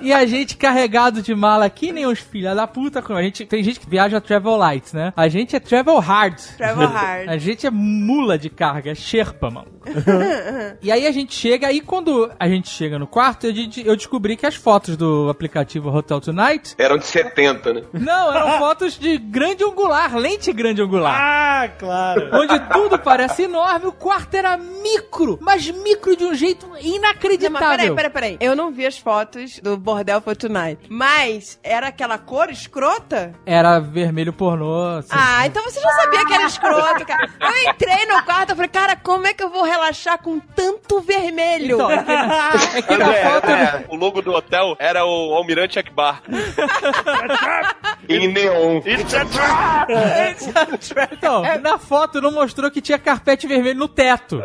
E 0.00 0.12
a 0.12 0.26
gente 0.26 0.56
carregado 0.56 1.22
de 1.22 1.34
mala 1.34 1.68
que 1.70 1.92
nem 1.92 2.06
os 2.06 2.18
filha 2.18 2.54
da 2.54 2.66
puta. 2.66 3.00
como 3.00 3.18
A 3.18 3.22
gente, 3.22 3.44
tem 3.46 3.62
gente 3.62 3.80
que 3.80 3.88
viaja 3.88 4.20
travel 4.20 4.56
light, 4.56 4.94
né? 4.94 5.12
A 5.16 5.28
gente 5.28 5.56
é 5.56 5.60
travel 5.60 5.98
hard. 5.98 6.38
Travel 6.56 6.88
hard. 6.88 7.28
A 7.28 7.38
gente 7.38 7.66
é 7.66 7.70
mula 7.70 8.38
de 8.38 8.50
carga, 8.50 8.90
é 8.90 8.94
Sherpa, 8.94 9.50
mano. 9.50 9.68
E 10.82 10.90
aí 10.90 11.06
a 11.06 11.12
gente 11.12 11.34
chega, 11.34 11.66
aí 11.68 11.80
quando 11.80 12.30
a 12.38 12.48
gente 12.48 12.68
chega 12.68 12.98
no 12.98 13.06
quarto, 13.06 13.52
gente- 13.52 13.86
eu 13.86 13.96
descobri 13.96 14.36
que 14.36 14.46
as 14.46 14.54
fotos 14.54 14.96
do 14.96 15.28
aplicativo 15.28 15.90
Hotel 15.94 16.20
Tonight 16.20 16.74
Eram 16.78 16.98
de 16.98 17.06
70, 17.06 17.72
né? 17.72 17.82
não, 17.92 18.34
eram 18.34 18.58
fotos 18.58 18.98
de 18.98 19.18
grande 19.18 19.64
angular, 19.64 20.14
lente 20.16 20.52
grande 20.52 20.82
angular. 20.82 21.14
Ah, 21.18 21.68
claro. 21.78 22.28
Onde 22.32 22.58
tudo 22.72 22.98
parece 22.98 23.42
enorme, 23.44 23.86
o 23.86 23.92
quarto 23.92 24.34
era 24.34 24.56
micro, 24.56 25.38
mas 25.40 25.68
micro 25.70 26.16
de 26.16 26.24
um 26.24 26.34
jeito 26.34 26.66
Não, 26.66 26.72
mas 26.74 26.84
inacreditável. 26.84 27.68
peraí, 27.70 27.94
peraí, 27.94 28.10
peraí. 28.10 28.36
Eu 28.40 28.54
não 28.56 28.72
vi 28.72 28.86
as 28.86 28.98
fotos 28.98 29.58
do 29.60 29.76
Bordel 29.76 30.20
for 30.20 30.36
Tonight. 30.36 30.78
Mas 30.88 31.58
era 31.62 31.88
aquela 31.88 32.18
cor 32.18 32.50
escrota? 32.50 33.34
Era 33.46 33.78
vermelho 33.80 34.32
pornô. 34.32 34.98
assim. 34.98 35.08
Ah, 35.12 35.46
então 35.46 35.62
você 35.64 35.80
já 35.80 35.90
sabia 35.90 36.24
que 36.26 36.32
era 36.34 36.44
escroto, 36.46 37.06
cara. 37.06 37.28
Eu 37.40 37.70
entrei 37.70 38.06
no 38.06 38.22
quarto 38.24 38.52
e 38.52 38.54
falei, 38.54 38.68
cara, 38.70 38.96
como 38.96 39.26
é 39.26 39.34
que 39.34 39.42
eu 39.42 39.50
vou 39.50 39.62
relaxar 39.72 40.18
com 40.18 40.38
tanto 40.38 41.00
vermelho? 41.00 41.76
Então, 41.76 41.90
é 41.90 42.02
que, 42.02 42.12
é 42.78 42.82
que 42.82 42.96
na 42.96 43.12
foto. 43.12 43.50
é, 43.50 43.84
o 43.88 43.96
logo 43.96 44.22
do 44.22 44.32
hotel 44.32 44.76
era 44.78 45.04
o 45.04 45.34
Almirante 45.34 45.78
Akbar. 45.78 46.22
Em 48.08 48.28
neon. 48.28 48.80
Então, 51.12 51.42
na 51.62 51.78
foto 51.78 52.20
não 52.20 52.32
mostrou 52.32 52.70
que 52.70 52.80
tinha 52.80 52.98
carpete 52.98 53.46
vermelho 53.46 53.78
no 53.78 53.88
teto. 53.88 54.42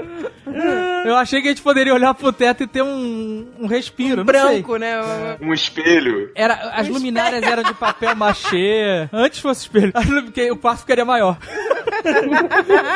Eu 1.03 1.15
achei 1.15 1.41
que 1.41 1.47
a 1.47 1.51
gente 1.51 1.61
poderia 1.61 1.93
olhar 1.93 2.13
pro 2.13 2.31
teto 2.31 2.63
e 2.63 2.67
ter 2.67 2.81
um, 2.81 3.47
um 3.59 3.67
respiro. 3.67 4.23
não 4.23 4.33
sei. 4.33 4.41
Branco, 4.41 4.77
né? 4.77 5.37
Um 5.41 5.53
espelho. 5.53 6.31
Era, 6.35 6.53
as 6.73 6.87
luminárias 6.87 7.43
eram 7.43 7.63
de 7.63 7.73
papel 7.73 8.15
machê. 8.15 9.09
Antes 9.11 9.39
fosse 9.39 9.61
espelho. 9.61 9.91
Porque 10.25 10.51
o 10.51 10.57
quarto 10.57 10.81
ficaria 10.81 11.05
maior. 11.05 11.37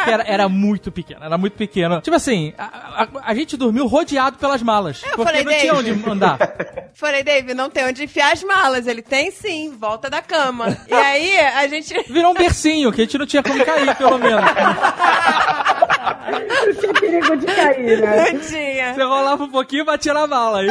Era, 0.07 0.23
era 0.23 0.49
muito 0.49 0.91
pequeno, 0.91 1.23
era 1.23 1.38
muito 1.38 1.53
pequeno. 1.53 2.01
Tipo 2.01 2.15
assim, 2.22 2.53
a, 2.57 3.03
a- 3.03 3.07
a 3.26 3.34
gente 3.36 3.57
dormiu 3.57 3.88
rodeado 3.88 4.38
pelas 4.38 4.61
malas. 4.61 4.99
porque 5.01 5.24
falei, 5.24 5.43
não 5.43 5.51
tinha 5.53 5.74
Dave. 5.74 5.91
onde 5.91 6.09
andar. 6.09 6.38
Falei, 6.93 7.24
Dave, 7.24 7.53
não 7.53 7.69
tem 7.69 7.86
onde 7.86 8.03
enfiar 8.03 8.34
as 8.34 8.43
malas. 8.43 8.86
Ele 8.86 9.01
tem 9.01 9.32
sim, 9.32 9.72
volta 9.80 10.09
da 10.09 10.22
cama. 10.22 10.78
E 10.88 10.93
aí, 10.93 11.39
a 11.39 11.65
gente. 11.67 11.93
Virou 12.11 12.32
um 12.32 12.34
bercinho, 12.36 12.91
que 12.91 13.01
a 13.01 13.05
gente 13.05 13.17
não 13.17 13.26
tinha 13.26 13.41
como 13.41 13.63
cair, 13.65 13.95
pelo 13.95 14.17
menos. 14.19 14.43
Tinha 16.80 16.93
perigo 16.93 17.36
de 17.38 17.45
cair, 17.47 18.01
né? 18.01 18.32
Não 18.32 18.39
tinha. 18.39 18.93
Você 18.93 19.03
rolava 19.03 19.43
um 19.43 19.49
pouquinho 19.49 19.82
e 19.82 19.86
batia 19.86 20.13
na 20.13 20.28
mala. 20.28 20.61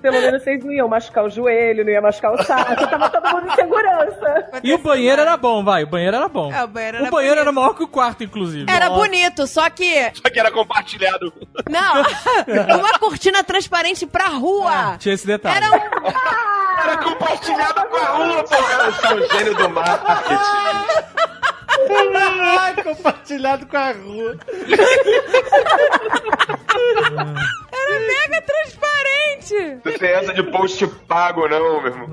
Pelo 0.00 0.20
menos 0.20 0.42
vocês 0.42 0.64
não 0.64 0.72
iam 0.72 0.88
machucar 0.88 1.24
o 1.24 1.30
joelho, 1.30 1.84
não 1.84 1.92
iam 1.92 2.02
machucar 2.02 2.32
o 2.32 2.42
saco. 2.42 2.88
Tava 2.88 3.10
todo 3.10 3.28
mundo 3.30 3.46
em 3.48 3.54
segurança. 3.54 4.50
E 4.62 4.72
o 4.74 4.78
banheiro 4.78 5.22
era 5.22 5.36
bom, 5.36 5.64
vai. 5.64 5.84
O 5.84 5.86
banheiro 5.86 6.16
era 6.16 6.28
bom. 6.28 6.52
É, 6.52 6.64
o 6.64 6.68
banheiro 6.68 6.98
era 6.98 7.06
o 7.06 7.10
banheiro 7.10 7.40
era 7.40 7.52
maior 7.52 7.74
que 7.74 7.82
o 7.82 7.88
quarto, 7.88 8.22
inclusive. 8.24 8.70
Era 8.70 8.90
bonito, 8.90 9.46
só 9.46 9.68
que. 9.70 10.10
Só 10.14 10.30
que 10.30 10.38
era 10.38 10.50
compartilhado. 10.50 11.32
Não, 11.68 12.02
uma 12.78 12.98
cortina 12.98 13.42
transparente 13.42 14.06
pra 14.06 14.28
rua. 14.28 14.96
Tinha 14.98 15.14
esse 15.14 15.26
detalhe. 15.26 15.56
Era 15.56 15.70
um. 15.70 15.80
Era 16.82 16.98
compartilhado 16.98 17.88
com 17.88 17.96
a 17.96 18.04
rua, 18.04 18.44
pô. 18.44 18.54
Eu 18.54 18.92
sou 18.92 19.16
o 19.16 19.28
gênio 19.38 19.54
do 19.54 19.68
marketing. 19.70 20.36
Compartilhado 22.82 23.66
com 23.66 23.76
a 23.76 23.92
rua. 23.92 24.38
Era 27.86 28.00
mega 28.00 28.42
transparente. 28.42 29.80
Não 29.84 29.98
tem 29.98 30.10
essa 30.10 30.34
de 30.34 30.42
post 30.42 30.86
pago, 31.06 31.48
não, 31.48 31.80
meu 31.82 31.92
irmão. 31.92 32.08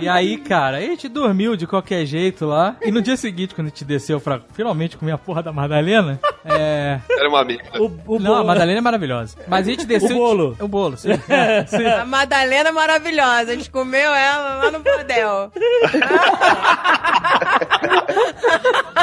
E 0.00 0.08
aí, 0.08 0.36
cara, 0.38 0.76
a 0.78 0.80
gente 0.80 1.08
dormiu 1.08 1.56
de 1.56 1.66
qualquer 1.66 2.04
jeito 2.06 2.46
lá. 2.46 2.76
E 2.82 2.90
no 2.90 3.02
dia 3.02 3.16
seguinte, 3.16 3.54
quando 3.54 3.66
a 3.66 3.70
gente 3.70 3.84
desceu 3.84 4.20
pra 4.20 4.40
finalmente 4.52 4.96
comer 4.96 5.12
a 5.12 5.18
porra 5.18 5.42
da 5.42 5.52
Madalena, 5.52 6.20
é. 6.44 7.00
Era 7.10 7.28
uma 7.28 7.40
amiga. 7.40 7.64
O, 7.80 8.14
o 8.16 8.18
Não, 8.18 8.34
a 8.34 8.44
Madalena 8.44 8.78
é 8.78 8.82
maravilhosa. 8.82 9.36
Mas 9.46 9.66
a 9.66 9.70
gente 9.70 9.86
desceu. 9.86 10.16
O 10.16 10.18
bolo. 10.18 10.56
O 10.60 10.68
bolo, 10.68 10.96
sim. 10.96 11.10
É, 11.28 11.64
sim. 11.66 11.86
A 11.86 12.04
Madalena 12.04 12.68
é 12.68 12.72
maravilhosa. 12.72 13.52
A 13.52 13.54
gente 13.54 13.70
comeu 13.70 14.12
ela 14.14 14.56
lá 14.64 14.70
no 14.70 14.80
bordel. 14.80 15.50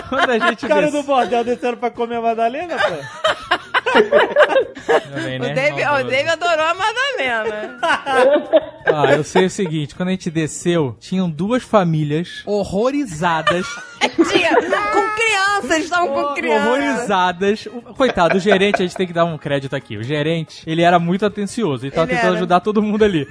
Quando 0.10 0.30
a 0.30 0.40
gente 0.40 0.66
O 0.66 0.70
cara 0.70 0.92
do 0.92 1.04
bordel 1.04 1.44
desceram 1.44 1.78
pra 1.78 1.90
comer 1.90 2.16
a 2.18 2.22
Madalena, 2.22 2.76
pô. 2.78 3.50
Também, 5.14 5.38
O 5.40 5.44
né, 5.44 5.54
Dave, 5.54 5.84
maldoso. 5.84 6.06
o 6.06 6.10
Dave 6.10 6.30
adorou 6.30 6.66
a 6.66 6.74
Madalena. 6.74 7.80
Ah, 8.92 9.14
eu 9.14 9.24
sei 9.24 9.46
o 9.46 9.50
seguinte: 9.52 9.94
quando 9.94 10.10
a 10.10 10.12
gente 10.14 10.32
desceu, 10.32 10.96
tinham 11.00 11.30
duas 11.30 11.62
famílias 11.62 12.42
horrorizadas. 12.46 13.66
Tinha, 14.00 14.56
com 14.56 15.10
crianças, 15.16 15.84
estavam 15.84 16.08
com 16.08 16.34
crianças. 16.34 16.66
horrorizadas. 16.68 17.66
O- 17.68 17.82
Coitado, 17.94 18.38
o 18.38 18.40
gerente, 18.40 18.78
a 18.78 18.86
gente 18.86 18.96
tem 18.96 19.06
que 19.06 19.12
dar 19.14 19.26
um 19.26 19.38
crédito 19.38 19.76
aqui. 19.76 19.98
O 19.98 20.04
gerente, 20.04 20.64
ele 20.66 20.82
era 20.82 20.98
muito 20.98 21.26
atencioso. 21.26 21.84
Ele 21.86 21.92
tava 21.92 22.06
Ele 22.08 22.14
tentando 22.16 22.30
era. 22.30 22.38
ajudar 22.38 22.62
todo 22.62 22.82
mundo 22.82 23.04
ali. 23.04 23.28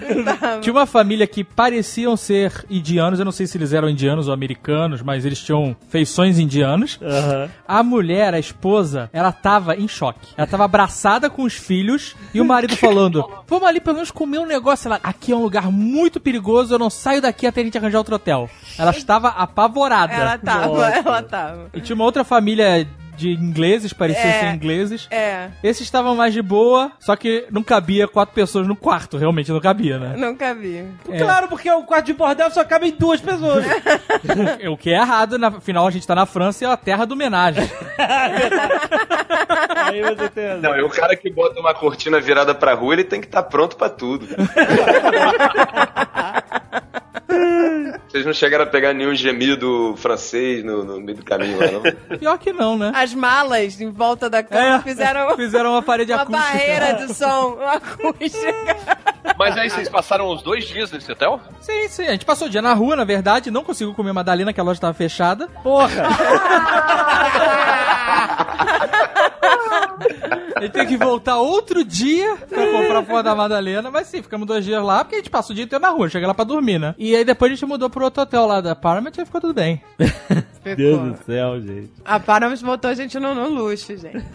Tinha 0.60 0.72
uma 0.72 0.84
família 0.86 1.26
que 1.26 1.42
pareciam 1.42 2.16
ser 2.16 2.52
indianos. 2.68 3.18
Eu 3.18 3.24
não 3.24 3.32
sei 3.32 3.46
se 3.46 3.56
eles 3.56 3.72
eram 3.72 3.88
indianos 3.88 4.28
ou 4.28 4.34
americanos, 4.34 5.00
mas 5.02 5.24
eles 5.24 5.42
tinham 5.42 5.74
feições 5.88 6.38
indianas. 6.38 6.98
Aham. 7.02 7.48
A 7.66 7.82
mulher, 7.82 8.34
a 8.34 8.38
esposa, 8.38 9.08
ela 9.12 9.32
tava 9.32 9.74
em 9.74 9.88
choque. 9.88 10.28
Ela 10.36 10.46
tava 10.46 10.66
abraçada 10.66 10.87
com 11.30 11.42
os 11.42 11.54
filhos 11.54 12.14
e 12.32 12.40
o 12.40 12.44
marido 12.44 12.76
falando: 12.76 13.28
Vamos 13.46 13.68
ali 13.68 13.80
pelo 13.80 13.96
menos 13.96 14.10
comer 14.10 14.38
um 14.38 14.46
negócio. 14.46 14.88
Ela, 14.88 15.00
aqui 15.02 15.32
é 15.32 15.36
um 15.36 15.42
lugar 15.42 15.70
muito 15.70 16.20
perigoso, 16.20 16.74
eu 16.74 16.78
não 16.78 16.90
saio 16.90 17.22
daqui 17.22 17.46
até 17.46 17.60
a 17.60 17.64
gente 17.64 17.78
arranjar 17.78 17.98
outro 17.98 18.14
hotel. 18.14 18.48
Ela 18.78 18.90
estava 18.90 19.28
apavorada. 19.28 20.12
Ela 20.12 20.38
tava, 20.38 20.88
ela 20.88 21.22
tava. 21.22 21.70
E 21.74 21.80
tinha 21.80 21.94
uma 21.94 22.04
outra 22.04 22.24
família 22.24 22.86
de 23.18 23.30
ingleses, 23.32 23.92
pareciam 23.92 24.26
É. 24.28 24.40
ser 24.40 24.54
ingleses. 24.54 25.06
É, 25.10 25.48
Esses 25.62 25.82
estavam 25.82 26.14
mais 26.16 26.32
de 26.32 26.40
boa, 26.40 26.92
só 27.00 27.14
que 27.16 27.44
não 27.50 27.62
cabia 27.62 28.06
quatro 28.08 28.34
pessoas 28.34 28.66
no 28.66 28.76
quarto, 28.76 29.16
realmente 29.18 29.50
não 29.52 29.60
cabia, 29.60 29.98
né? 29.98 30.14
nunca 30.16 30.54
vi. 30.54 30.84
É. 31.10 31.18
Claro, 31.18 31.48
porque 31.48 31.70
o 31.70 31.82
quarto 31.82 32.06
de 32.06 32.12
bordel 32.14 32.50
só 32.50 32.64
cabe 32.64 32.88
em 32.88 32.92
duas 32.92 33.20
pessoas. 33.20 33.64
O 34.70 34.76
que 34.76 34.90
é 34.90 34.94
errado, 34.98 35.38
na- 35.38 35.48
afinal 35.48 35.86
a 35.86 35.90
gente 35.90 36.06
tá 36.06 36.14
na 36.14 36.26
França 36.26 36.64
e 36.64 36.66
é 36.66 36.70
a 36.70 36.76
terra 36.76 37.04
do 37.04 37.12
homenagem. 37.14 37.64
Aí 39.86 40.02
você 40.02 40.28
tem 40.28 40.46
razão. 40.48 40.60
Não, 40.62 40.76
e 40.78 40.82
o 40.82 40.88
cara 40.90 41.16
que 41.16 41.30
bota 41.30 41.58
uma 41.60 41.74
cortina 41.74 42.20
virada 42.20 42.54
pra 42.54 42.74
rua, 42.74 42.92
ele 42.94 43.04
tem 43.04 43.20
que 43.20 43.26
estar 43.26 43.42
pronto 43.44 43.76
pra 43.76 43.88
tudo. 43.88 44.26
Vocês 48.08 48.24
não 48.24 48.32
chegaram 48.32 48.64
a 48.64 48.66
pegar 48.66 48.94
nenhum 48.94 49.14
gemido 49.14 49.94
francês 49.98 50.64
no, 50.64 50.82
no 50.82 50.98
meio 51.00 51.18
do 51.18 51.24
caminho 51.24 51.58
lá, 51.58 51.66
não? 51.70 51.82
Pior 52.18 52.38
que 52.38 52.52
não, 52.52 52.76
né? 52.76 52.90
As 52.94 53.12
malas 53.12 53.78
em 53.80 53.90
volta 53.90 54.30
da 54.30 54.42
cama 54.42 54.76
É, 54.76 54.80
fizeram 54.80 55.28
fizeram 55.36 55.72
uma 55.72 55.82
parede 55.82 56.12
uma 56.12 56.22
acústica. 56.22 56.46
barreira 56.46 56.92
de 56.94 57.14
som 57.14 57.58
acústica. 57.62 58.76
Mas 59.38 59.56
aí 59.58 59.68
vocês 59.68 59.88
passaram 59.90 60.30
os 60.32 60.40
dois 60.42 60.64
dias 60.66 60.90
nesse 60.90 61.12
hotel? 61.12 61.38
Sim, 61.60 61.88
sim. 61.88 62.06
A 62.06 62.12
gente 62.12 62.24
passou 62.24 62.48
o 62.48 62.50
dia 62.50 62.62
na 62.62 62.72
rua, 62.72 62.96
na 62.96 63.04
verdade, 63.04 63.50
não 63.50 63.62
conseguiu 63.62 63.94
comer 63.94 64.12
Madalena, 64.14 64.52
que 64.52 64.60
a 64.60 64.64
loja 64.64 64.80
tava 64.80 64.94
fechada. 64.94 65.46
Porra! 65.62 66.08
A 70.58 70.62
gente 70.62 70.72
tem 70.72 70.86
que 70.88 70.96
voltar 70.96 71.36
outro 71.36 71.84
dia 71.84 72.34
pra 72.48 72.66
comprar 72.66 72.98
a 72.98 73.02
porra 73.04 73.22
da 73.22 73.32
Madalena. 73.34 73.92
Mas 73.92 74.08
sim, 74.08 74.20
ficamos 74.20 74.44
dois 74.44 74.64
dias 74.64 74.82
lá, 74.82 75.04
porque 75.04 75.14
a 75.14 75.18
gente 75.18 75.30
passa 75.30 75.52
o 75.52 75.54
dia 75.54 75.62
inteiro 75.62 75.80
na 75.80 75.90
rua, 75.90 76.08
chega 76.08 76.26
lá 76.26 76.34
pra 76.34 76.44
dormir, 76.44 76.80
né? 76.80 76.96
E 76.98 77.14
aí 77.14 77.24
depois 77.24 77.52
a 77.52 77.54
gente 77.54 77.64
mudou 77.64 77.88
pro 77.88 78.04
outro 78.04 78.24
hotel 78.24 78.44
lá 78.44 78.60
da 78.60 78.74
Paramount 78.74 79.12
e 79.16 79.24
ficou 79.24 79.40
tudo 79.40 79.54
bem. 79.54 79.80
Deus 80.76 80.98
do 81.00 81.16
céu, 81.24 81.60
gente. 81.60 81.92
A 82.04 82.18
Paramount 82.18 82.58
botou 82.62 82.90
a 82.90 82.94
gente 82.94 83.18
no, 83.20 83.34
no 83.36 83.48
luxo, 83.48 83.96
gente. 83.96 84.18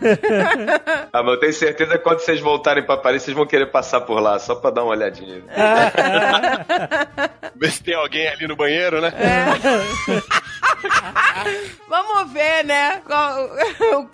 Ah, 1.12 1.22
mas 1.22 1.34
eu 1.34 1.40
tenho 1.42 1.54
certeza 1.54 1.92
que 1.92 2.04
quando 2.04 2.20
vocês 2.20 2.40
voltarem 2.40 2.84
pra 2.86 2.96
Paris, 2.98 3.22
vocês 3.24 3.36
vão 3.36 3.46
querer 3.46 3.68
passar 3.68 4.02
por 4.02 4.20
lá, 4.20 4.40
só 4.40 4.56
pra 4.56 4.72
dar 4.72 4.84
uma 4.84 4.92
olhadinha. 4.92 5.44
Ver 7.56 7.72
se 7.72 7.84
tem 7.84 7.94
alguém 7.96 8.28
ali 8.30 8.48
no 8.48 8.56
banheiro, 8.56 9.00
né? 9.02 9.12
Vamos 11.88 12.32
ver, 12.34 12.64
né? 12.66 13.02
qual- 13.06 13.50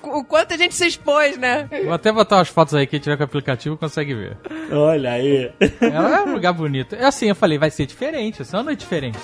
o, 0.04 0.20
o 0.20 0.26
quanto 0.26 0.54
a 0.54 0.58
gente 0.58 0.76
se 0.76 0.86
expôs, 0.88 1.38
né? 1.40 1.68
Vou 1.84 1.94
até 1.94 2.12
botar 2.12 2.38
umas 2.38 2.50
fotos 2.50 2.76
aí, 2.76 2.86
quem 2.86 3.00
tiver 3.00 3.16
com 3.18 3.24
o 3.24 3.26
aplicativo 3.26 3.78
consegue 3.78 4.14
ver. 4.14 4.38
Olha 4.72 5.14
aí. 5.14 5.52
É 5.82 6.22
um 6.28 6.34
lugar 6.34 6.54
bonito. 6.54 6.96
É 6.96 7.06
assim, 7.06 7.28
eu 7.28 7.36
falei, 7.36 7.58
vai 7.58 7.72
ser 7.72 7.86
diferente, 7.86 8.38
vai 8.40 8.46
ser 8.46 8.56
uma 8.58 8.64
noite 8.64 8.80
diferente. 8.82 9.18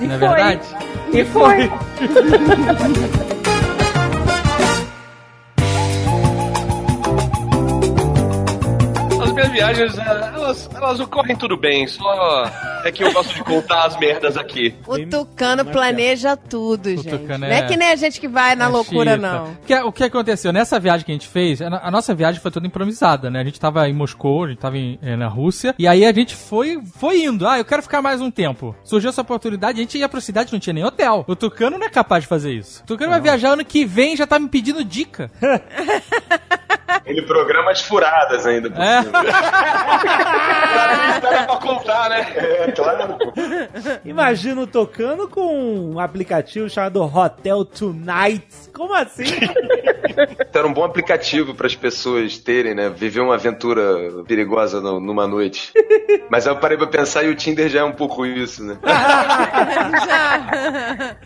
Não 0.00 0.14
é 0.14 0.18
foi. 0.18 0.28
verdade? 0.28 0.60
E 1.12 1.24
foi. 1.24 1.70
minhas 9.34 9.50
viagens, 9.50 9.98
eh, 9.98 10.30
elas, 10.34 10.70
elas 10.74 11.00
ocorrem 11.00 11.36
tudo 11.36 11.56
bem, 11.56 11.86
só 11.86 12.44
é 12.84 12.90
que 12.92 13.02
eu 13.04 13.12
gosto 13.12 13.34
de 13.34 13.42
contar 13.42 13.84
as 13.86 13.98
merdas 13.98 14.36
aqui. 14.36 14.74
O 14.86 14.98
Tucano 15.06 15.64
planeja 15.64 16.36
tudo, 16.36 16.88
gente. 16.90 17.08
Tucano 17.08 17.38
Não 17.46 17.46
é- 17.48 17.58
é 17.58 17.62
que 17.66 17.76
nem 17.76 17.88
a 17.90 17.96
gente 17.96 18.20
que 18.20 18.28
vai 18.28 18.54
na 18.54 18.66
É 18.66 18.68
loucura, 18.68 19.14
chita. 19.14 19.26
não. 19.32 19.56
Que- 19.66 19.74
o 19.82 19.92
que 19.92 20.04
aconteceu? 20.04 20.52
Nessa 20.52 20.78
viagem 20.78 21.04
que 21.04 21.12
a 21.12 21.14
gente 21.14 21.28
fez, 21.28 21.60
a, 21.60 21.90
nossa 21.90 22.14
viagem 22.14 22.40
foi 22.40 22.50
toda 22.50 22.66
improvisada, 22.66 23.30
né? 23.30 23.40
A 23.40 23.44
gente 23.44 23.58
tava 23.60 23.88
em 23.88 23.92
Moscou, 23.92 24.44
a 24.44 24.48
gente 24.48 24.58
tava 24.58 24.76
em- 24.78 24.98
eh, 25.02 25.16
na 25.16 25.28
Rússia, 25.28 25.74
e 25.78 25.86
aí 25.88 26.04
a 26.04 26.12
gente 26.12 26.34
foi, 26.34 26.80
foi 26.96 27.24
indo. 27.24 27.46
Ah, 27.48 27.58
eu 27.58 27.64
quero 27.64 27.82
ficar 27.82 28.00
mais 28.02 28.20
um 28.20 28.30
tempo. 28.30 28.74
Surgiu 28.84 29.10
essa 29.10 29.22
oportunidade, 29.22 29.78
a 29.78 29.82
gente 29.82 29.98
ia 29.98 30.08
pra 30.08 30.20
cidade, 30.20 30.52
não 30.52 30.60
tinha 30.60 30.74
nem 30.74 30.84
hotel. 30.84 31.24
O 31.26 31.34
Tucano 31.36 31.78
não 31.78 31.86
é 31.86 31.90
capaz 31.90 32.22
de 32.24 32.28
fazer 32.28 32.52
isso. 32.52 32.82
O 32.82 32.86
Tucano 32.86 33.10
vai 33.10 33.20
viajar 33.20 33.50
ano 33.50 33.64
que 33.64 33.84
vem 33.84 34.14
e 34.14 34.16
já 34.16 34.26
tá 34.26 34.38
me 34.38 34.48
pedindo 34.48 34.84
dica. 34.84 35.30
Ele 37.06 37.22
programa 37.22 37.70
as 37.70 37.80
furadas 37.82 38.46
ainda 38.46 38.70
por 38.70 38.80
É. 38.80 39.02
Pra 41.46 41.56
contar, 41.56 42.08
né? 42.10 42.26
É, 42.36 42.72
claro. 42.72 43.16
Imagino 44.04 44.66
tocando 44.66 45.28
com 45.28 45.92
um 45.94 45.98
aplicativo 46.00 46.68
chamado 46.68 47.02
Hotel 47.02 47.64
Tonight. 47.64 48.46
Como 48.72 48.92
assim? 48.94 49.24
Era 50.52 50.66
um 50.66 50.72
bom 50.72 50.84
aplicativo 50.84 51.54
para 51.54 51.66
as 51.66 51.74
pessoas 51.74 52.38
terem, 52.38 52.74
né? 52.74 52.88
Viver 52.88 53.20
uma 53.20 53.34
aventura 53.34 53.82
perigosa 54.26 54.80
no- 54.80 55.00
numa 55.00 55.26
noite. 55.26 55.72
Mas 56.30 56.46
eu 56.46 56.56
parei 56.56 56.76
pra 56.76 56.86
pensar 56.86 57.22
e 57.24 57.28
o 57.30 57.34
Tinder 57.34 57.68
já 57.68 57.80
é 57.80 57.84
um 57.84 57.92
pouco 57.92 58.24
isso, 58.26 58.62
né? 58.64 58.76
já, 60.06 61.16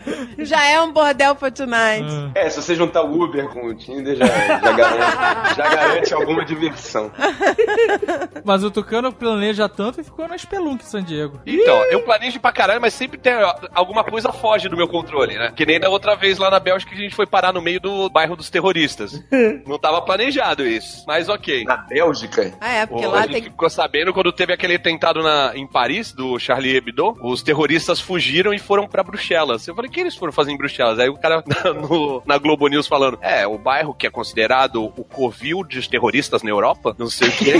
já 0.45 0.65
é 0.65 0.81
um 0.81 0.91
bordel 0.91 1.35
for 1.35 1.51
tonight. 1.51 2.05
É, 2.35 2.49
se 2.49 2.61
você 2.61 2.75
juntar 2.75 3.03
o 3.03 3.21
Uber 3.23 3.47
com 3.49 3.67
o 3.67 3.75
Tinder, 3.75 4.15
já, 4.15 4.25
já 4.25 4.71
garante, 4.71 5.55
já 5.55 5.68
garante 5.75 6.13
alguma 6.13 6.43
diversão. 6.45 7.11
Mas 8.43 8.63
o 8.63 8.71
Tucano 8.71 9.11
planeja 9.11 9.67
tanto 9.67 10.01
e 10.01 10.03
ficou 10.03 10.27
na 10.27 10.37
Spelunk 10.37 10.83
em 10.83 10.87
San 10.87 11.03
Diego. 11.03 11.39
Então, 11.45 11.83
eu 11.85 12.01
planejo 12.03 12.39
pra 12.39 12.51
caralho, 12.51 12.81
mas 12.81 12.93
sempre 12.93 13.17
tem 13.17 13.33
alguma 13.73 14.03
coisa 14.03 14.31
foge 14.31 14.67
do 14.69 14.77
meu 14.77 14.87
controle, 14.87 15.37
né? 15.37 15.51
Que 15.55 15.65
nem 15.65 15.79
da 15.79 15.89
outra 15.89 16.15
vez 16.15 16.37
lá 16.37 16.49
na 16.49 16.59
Bélgica 16.59 16.91
que 16.93 16.99
a 16.99 17.03
gente 17.03 17.15
foi 17.15 17.25
parar 17.25 17.53
no 17.53 17.61
meio 17.61 17.79
do 17.79 18.09
bairro 18.09 18.35
dos 18.35 18.49
terroristas. 18.49 19.23
Não 19.65 19.77
tava 19.77 20.01
planejado 20.01 20.65
isso, 20.65 21.03
mas 21.07 21.29
ok. 21.29 21.63
Na 21.65 21.77
Bélgica? 21.77 22.53
Ah, 22.59 22.69
é, 22.73 22.85
porque 22.85 23.05
Pô, 23.05 23.11
lá 23.11 23.19
a 23.19 23.21
gente 23.23 23.31
tem 23.33 23.43
ficou 23.43 23.69
sabendo 23.69 24.13
quando 24.13 24.31
teve 24.31 24.53
aquele 24.53 24.75
atentado 24.75 25.21
na, 25.21 25.51
em 25.55 25.67
Paris, 25.67 26.13
do 26.13 26.39
Charlie 26.39 26.75
Hebdo, 26.75 27.15
os 27.23 27.41
terroristas 27.43 27.99
fugiram 27.99 28.53
e 28.53 28.59
foram 28.59 28.87
pra 28.87 29.03
Bruxelas. 29.03 29.67
Eu 29.67 29.75
falei, 29.75 29.89
o 29.89 29.91
que 29.93 29.99
eles 29.99 30.15
foram 30.15 30.31
fazer 30.31 30.51
em 30.51 30.57
Bruxelas? 30.57 30.99
Aí 30.99 31.09
o 31.09 31.17
cara 31.17 31.43
na, 31.63 31.73
no- 31.73 32.21
na 32.25 32.37
Globo 32.37 32.67
News 32.67 32.87
falando, 32.87 33.17
é, 33.21 33.45
o 33.47 33.57
bairro 33.57 33.93
que 33.93 34.07
é 34.07 34.09
considerado 34.09 34.83
o 34.85 35.03
covil 35.03 35.58
dos 35.63 35.87
terroristas 35.87 36.43
na 36.43 36.49
Europa, 36.49 36.95
não 36.97 37.09
sei 37.09 37.29
o 37.29 37.31
quê. 37.31 37.53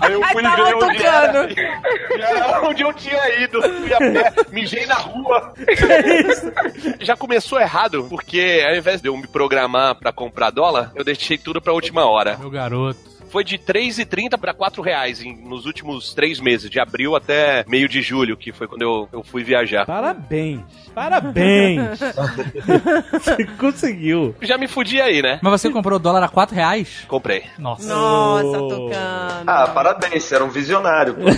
Aí 0.00 0.12
eu 0.12 0.22
fui 0.28 0.42
tava 0.42 0.64
ver 0.64 0.74
onde 0.74 1.02
era. 1.04 1.48
Onde 2.68 2.82
eu 2.82 2.92
tinha 2.92 3.42
ido. 3.42 3.62
Fui 3.62 3.94
a 3.94 3.98
pé, 3.98 4.32
mijei 4.50 4.86
na 4.86 4.94
rua. 4.94 5.54
Já 7.00 7.16
começou 7.16 7.60
errado, 7.60 8.06
porque 8.08 8.64
ao 8.66 8.74
invés 8.74 9.00
de 9.00 9.08
eu 9.08 9.16
me 9.16 9.26
programar 9.26 9.94
pra 9.94 10.12
comprar 10.12 10.50
dólar, 10.50 10.92
eu 10.94 11.04
deixei 11.04 11.38
tudo 11.38 11.60
pra 11.60 11.72
última 11.72 12.04
hora 12.04 12.36
Meu 12.38 12.50
garoto. 12.50 13.11
Foi 13.32 13.42
de 13.42 13.56
3,30 13.58 14.38
para 14.38 14.52
4 14.52 14.82
reais 14.82 15.22
em- 15.22 15.34
nos 15.34 15.64
últimos 15.66 16.12
três 16.14 16.38
meses, 16.38 16.68
de 16.70 16.78
abril 16.78 17.16
até 17.16 17.64
meio 17.66 17.88
de 17.88 18.02
julho, 18.02 18.36
que 18.36 18.52
foi 18.52 18.68
quando 18.68 18.82
eu, 18.82 19.08
eu 19.10 19.22
fui 19.24 19.42
viajar. 19.42 19.86
Parabéns. 19.86 20.60
Parabéns. 20.94 21.98
Você 23.10 23.44
conseguiu. 23.58 24.36
Já 24.42 24.58
me 24.58 24.68
fudi 24.68 25.00
aí, 25.00 25.22
né? 25.22 25.40
Mas 25.42 25.58
você 25.62 25.70
comprou 25.70 25.98
dólar 25.98 26.22
a 26.22 26.28
4 26.28 26.54
reais? 26.54 27.04
Comprei. 27.08 27.44
Nossa. 27.58 27.88
Nossa. 27.88 28.58
Tucano. 28.58 29.44
Ah, 29.46 29.66
parabéns, 29.68 30.22
você 30.24 30.34
era 30.34 30.44
um 30.44 30.50
visionário. 30.50 31.14
Pô. 31.14 31.22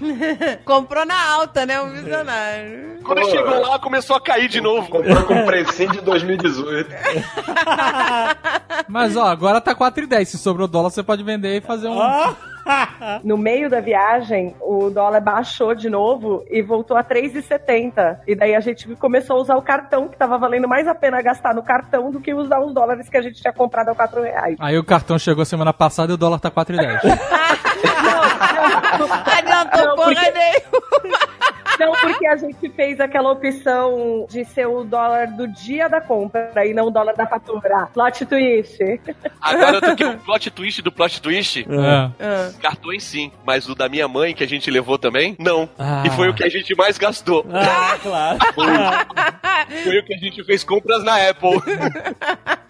Comprou 0.64 1.04
na 1.04 1.34
alta, 1.34 1.66
né? 1.66 1.80
Um 1.80 1.90
visionário. 1.90 2.98
Quando 3.04 3.20
Pô. 3.22 3.30
chegou 3.30 3.60
lá, 3.60 3.78
começou 3.78 4.16
a 4.16 4.20
cair 4.20 4.48
de 4.48 4.60
novo. 4.60 4.88
Comprou 4.88 5.22
com 5.24 5.44
precinho 5.44 5.90
de 5.90 6.00
2018. 6.00 6.90
Mas 8.88 9.16
ó, 9.16 9.26
agora 9.26 9.60
tá 9.60 9.74
4,10. 9.74 10.24
Se 10.26 10.38
sobrou 10.38 10.68
dólar, 10.68 10.90
você 10.90 11.02
pode 11.02 11.22
vender 11.22 11.58
e 11.58 11.60
fazer 11.60 11.88
um. 11.88 11.98
No 13.24 13.36
meio 13.36 13.68
da 13.68 13.80
viagem, 13.80 14.54
o 14.60 14.88
dólar 14.88 15.20
baixou 15.20 15.74
de 15.74 15.90
novo 15.90 16.44
e 16.48 16.62
voltou 16.62 16.96
a 16.96 17.02
3,70. 17.02 18.18
E 18.24 18.36
daí 18.36 18.54
a 18.54 18.60
gente 18.60 18.86
começou 18.96 19.36
a 19.36 19.40
usar 19.40 19.56
o 19.56 19.62
cartão, 19.62 20.08
que 20.08 20.16
tava 20.16 20.38
valendo 20.38 20.68
mais 20.68 20.86
a 20.86 20.94
pena 20.94 21.20
gastar 21.20 21.54
no 21.56 21.62
cartão 21.64 22.12
do 22.12 22.20
que 22.20 22.32
usar 22.32 22.60
os 22.60 22.72
dólares 22.72 23.08
que 23.08 23.16
a 23.16 23.22
gente 23.22 23.40
tinha 23.40 23.52
comprado 23.52 23.88
a 23.88 23.94
4 23.96 24.22
reais. 24.22 24.56
Aí 24.60 24.78
o 24.78 24.84
cartão 24.84 25.18
chegou 25.18 25.44
semana 25.44 25.72
passada 25.72 26.12
e 26.12 26.14
o 26.14 26.16
dólar 26.16 26.38
tá 26.38 26.52
4,10. 26.52 27.00
Adiantou 29.38 29.86
Não, 29.86 29.96
porra 29.96 30.14
porque- 30.14 30.30
nenhuma. 30.30 31.18
Não, 31.80 31.92
porque 31.92 32.26
a 32.26 32.36
gente 32.36 32.68
fez 32.68 33.00
aquela 33.00 33.32
opção 33.32 34.26
de 34.28 34.44
ser 34.44 34.66
o 34.66 34.84
dólar 34.84 35.28
do 35.28 35.48
dia 35.48 35.88
da 35.88 36.02
compra 36.02 36.52
e 36.66 36.74
não 36.74 36.88
o 36.88 36.90
dólar 36.90 37.14
da 37.16 37.26
fatura. 37.26 37.88
Plot 37.94 38.26
twist. 38.26 38.78
Agora 39.40 39.76
eu 39.76 39.80
tô 39.80 39.86
aqui 39.90 40.04
o 40.04 40.18
plot 40.18 40.50
twist 40.50 40.82
do 40.82 40.92
plot 40.92 41.20
twist. 41.22 41.60
É. 41.60 41.64
Ah. 42.24 42.50
Cartões 42.60 43.02
sim, 43.02 43.32
mas 43.44 43.68
o 43.68 43.74
da 43.74 43.88
minha 43.88 44.06
mãe, 44.06 44.34
que 44.34 44.44
a 44.44 44.46
gente 44.46 44.70
levou 44.70 44.98
também, 44.98 45.34
não. 45.38 45.68
Ah. 45.78 46.02
E 46.06 46.10
foi 46.10 46.28
o 46.28 46.34
que 46.34 46.44
a 46.44 46.48
gente 46.48 46.74
mais 46.76 46.98
gastou. 46.98 47.44
Ah, 47.52 47.96
claro. 48.02 48.38
Foi 49.82 49.98
o 49.98 50.04
que 50.04 50.14
a 50.14 50.18
gente 50.18 50.44
fez 50.44 50.62
compras 50.62 51.02
na 51.02 51.16
Apple. 51.30 51.58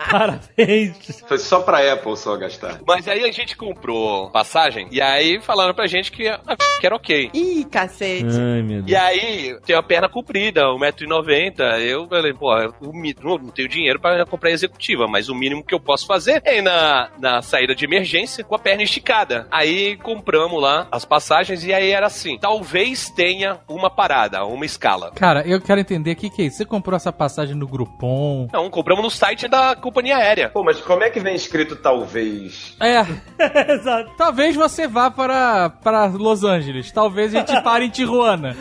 Parabéns. 0.10 1.22
Foi 1.26 1.38
só 1.38 1.60
pra 1.60 1.92
Apple 1.92 2.16
só 2.16 2.36
gastar. 2.36 2.80
Mas 2.86 3.06
aí 3.08 3.24
a 3.24 3.32
gente 3.32 3.56
comprou 3.56 4.30
passagem, 4.30 4.88
e 4.90 5.00
aí 5.00 5.40
falaram 5.40 5.74
pra 5.74 5.86
gente 5.86 6.10
que, 6.12 6.28
ah, 6.28 6.40
que 6.80 6.86
era 6.86 6.96
ok. 6.96 7.30
Ih, 7.32 7.64
cacete. 7.70 8.24
Ai, 8.24 8.62
meu 8.62 8.80
E 8.80 8.82
Deus. 8.82 9.00
aí, 9.00 9.56
tem 9.64 9.76
uma 9.76 9.82
perna 9.82 10.08
comprida, 10.08 10.62
1,90m. 10.62 11.80
Eu 11.80 12.06
falei, 12.08 12.32
pô, 12.32 12.50
não 12.80 13.38
não 13.38 13.48
tenho 13.50 13.68
dinheiro 13.68 14.00
pra 14.00 14.24
comprar 14.26 14.50
executiva, 14.50 15.06
mas 15.06 15.28
o 15.28 15.34
mínimo 15.34 15.64
que 15.64 15.74
eu 15.74 15.80
posso 15.80 16.06
fazer 16.06 16.40
é 16.44 16.58
ir 16.58 16.62
na, 16.62 17.10
na 17.18 17.42
saída 17.42 17.74
de 17.74 17.84
emergência 17.84 18.44
com 18.44 18.54
a 18.54 18.58
perna 18.58 18.82
esticada. 18.82 19.46
Aí 19.50 19.96
compramos 19.96 20.60
lá 20.60 20.86
as 20.90 21.04
passagens 21.04 21.64
e 21.64 21.72
aí 21.72 21.90
era 21.90 22.06
assim: 22.06 22.38
talvez 22.38 23.10
tenha 23.10 23.60
uma 23.68 23.90
parada, 23.90 24.44
uma 24.44 24.64
escala. 24.64 25.10
Cara, 25.12 25.42
eu 25.46 25.60
quero 25.60 25.80
entender 25.80 26.12
o 26.12 26.16
que, 26.16 26.30
que 26.30 26.42
é 26.42 26.44
isso. 26.46 26.58
Você 26.58 26.64
comprou 26.64 26.96
essa 26.96 27.12
passagem 27.12 27.54
no 27.54 27.66
Groupon? 27.66 28.48
Não, 28.52 28.68
compramos 28.70 29.02
no 29.04 29.10
site 29.10 29.48
da 29.48 29.74
companhia 29.92 30.16
aérea. 30.16 30.48
Pô, 30.48 30.64
mas 30.64 30.80
como 30.80 31.04
é 31.04 31.10
que 31.10 31.20
vem 31.20 31.34
escrito 31.34 31.76
talvez? 31.76 32.74
É. 32.80 33.04
Exato. 33.74 34.10
Talvez 34.16 34.56
você 34.56 34.88
vá 34.88 35.10
para, 35.10 35.68
para 35.68 36.06
Los 36.06 36.42
Angeles. 36.42 36.90
Talvez 36.90 37.34
a 37.34 37.40
gente 37.40 37.52
pare 37.62 37.84
em 37.84 37.90
Tijuana. 37.90 38.56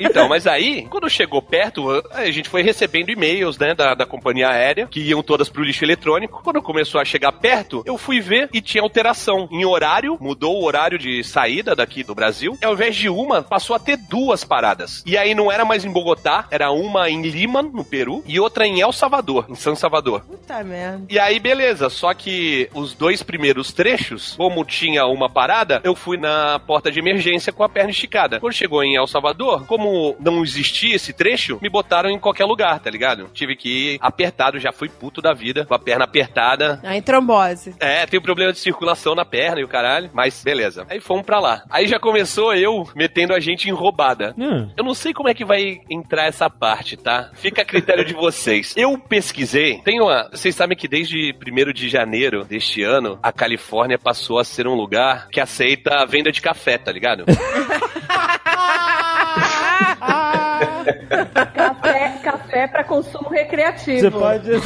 Então, 0.00 0.28
mas 0.28 0.46
aí, 0.48 0.86
quando 0.90 1.08
chegou 1.08 1.40
perto, 1.40 2.02
a 2.10 2.28
gente 2.30 2.48
foi 2.48 2.62
recebendo 2.62 3.10
e-mails, 3.10 3.56
né, 3.56 3.74
da, 3.74 3.94
da 3.94 4.04
companhia 4.04 4.48
aérea, 4.48 4.88
que 4.88 5.00
iam 5.00 5.22
todas 5.22 5.48
pro 5.48 5.62
lixo 5.62 5.84
eletrônico. 5.84 6.42
Quando 6.42 6.60
começou 6.60 7.00
a 7.00 7.04
chegar 7.04 7.30
perto, 7.30 7.82
eu 7.86 7.96
fui 7.96 8.20
ver 8.20 8.48
e 8.52 8.60
tinha 8.60 8.82
alteração 8.82 9.48
em 9.52 9.64
horário, 9.64 10.18
mudou 10.20 10.60
o 10.60 10.64
horário 10.64 10.98
de 10.98 11.22
saída 11.22 11.76
daqui 11.76 12.02
do 12.02 12.14
Brasil. 12.14 12.58
E 12.60 12.64
ao 12.64 12.72
invés 12.74 12.96
de 12.96 13.08
uma, 13.08 13.42
passou 13.42 13.76
a 13.76 13.78
ter 13.78 13.96
duas 13.96 14.42
paradas. 14.42 15.02
E 15.06 15.16
aí 15.16 15.34
não 15.34 15.52
era 15.52 15.64
mais 15.64 15.84
em 15.84 15.92
Bogotá, 15.92 16.46
era 16.50 16.72
uma 16.72 17.08
em 17.08 17.22
Lima, 17.22 17.62
no 17.62 17.84
Peru, 17.84 18.24
e 18.26 18.40
outra 18.40 18.66
em 18.66 18.80
El 18.80 18.92
Salvador, 18.92 19.46
em 19.48 19.54
San 19.54 19.76
Salvador. 19.76 20.23
Puta 20.26 20.62
merda. 20.64 21.04
E 21.08 21.18
aí, 21.18 21.38
beleza. 21.38 21.88
Só 21.88 22.12
que 22.14 22.68
os 22.74 22.94
dois 22.94 23.22
primeiros 23.22 23.72
trechos, 23.72 24.34
como 24.36 24.64
tinha 24.64 25.06
uma 25.06 25.28
parada, 25.28 25.80
eu 25.84 25.94
fui 25.94 26.16
na 26.16 26.58
porta 26.58 26.90
de 26.90 26.98
emergência 26.98 27.52
com 27.52 27.62
a 27.62 27.68
perna 27.68 27.90
esticada. 27.90 28.40
Quando 28.40 28.52
chegou 28.52 28.82
em 28.82 28.96
El 28.96 29.06
Salvador, 29.06 29.66
como 29.66 30.16
não 30.20 30.42
existia 30.42 30.96
esse 30.96 31.12
trecho, 31.12 31.58
me 31.60 31.68
botaram 31.68 32.10
em 32.10 32.18
qualquer 32.18 32.44
lugar, 32.44 32.78
tá 32.80 32.90
ligado? 32.90 33.28
Tive 33.32 33.56
que 33.56 33.94
ir 33.94 33.98
apertado, 34.00 34.58
já 34.58 34.72
fui 34.72 34.88
puto 34.88 35.20
da 35.20 35.32
vida, 35.32 35.64
com 35.66 35.74
a 35.74 35.78
perna 35.78 36.04
apertada. 36.04 36.80
Aí 36.82 37.00
trombose. 37.02 37.74
É, 37.80 38.06
tem 38.06 38.18
um 38.18 38.22
problema 38.22 38.52
de 38.52 38.58
circulação 38.58 39.14
na 39.14 39.24
perna 39.24 39.60
e 39.60 39.64
o 39.64 39.68
caralho, 39.68 40.10
mas 40.12 40.42
beleza. 40.42 40.86
Aí 40.88 41.00
fomos 41.00 41.24
pra 41.24 41.40
lá. 41.40 41.64
Aí 41.70 41.86
já 41.86 41.98
começou 41.98 42.54
eu 42.54 42.88
metendo 42.94 43.34
a 43.34 43.40
gente 43.40 43.68
em 43.68 43.72
roubada. 43.72 44.34
Hum. 44.38 44.70
Eu 44.76 44.84
não 44.84 44.94
sei 44.94 45.12
como 45.12 45.28
é 45.28 45.34
que 45.34 45.44
vai 45.44 45.80
entrar 45.90 46.26
essa 46.26 46.48
parte, 46.48 46.96
tá? 46.96 47.30
Fica 47.34 47.62
a 47.62 47.64
critério 47.64 48.04
de 48.04 48.14
vocês. 48.14 48.74
Eu 48.76 48.98
pesquisei, 48.98 49.78
tem 49.84 50.00
uma. 50.00 50.13
Vocês 50.30 50.54
sabem 50.54 50.76
que 50.76 50.88
desde 50.88 51.34
1 51.34 51.72
de 51.72 51.88
janeiro 51.88 52.44
deste 52.44 52.82
ano, 52.82 53.18
a 53.22 53.32
Califórnia 53.32 53.98
passou 53.98 54.38
a 54.38 54.44
ser 54.44 54.66
um 54.66 54.74
lugar 54.74 55.28
que 55.30 55.40
aceita 55.40 55.96
a 55.96 56.04
venda 56.04 56.30
de 56.30 56.40
café, 56.40 56.78
tá 56.78 56.92
ligado? 56.92 57.24
Café, 61.54 61.93
café 62.24 62.66
para 62.66 62.82
consumo 62.82 63.28
recreativo. 63.28 64.00
Você 64.00 64.10
pode. 64.10 64.50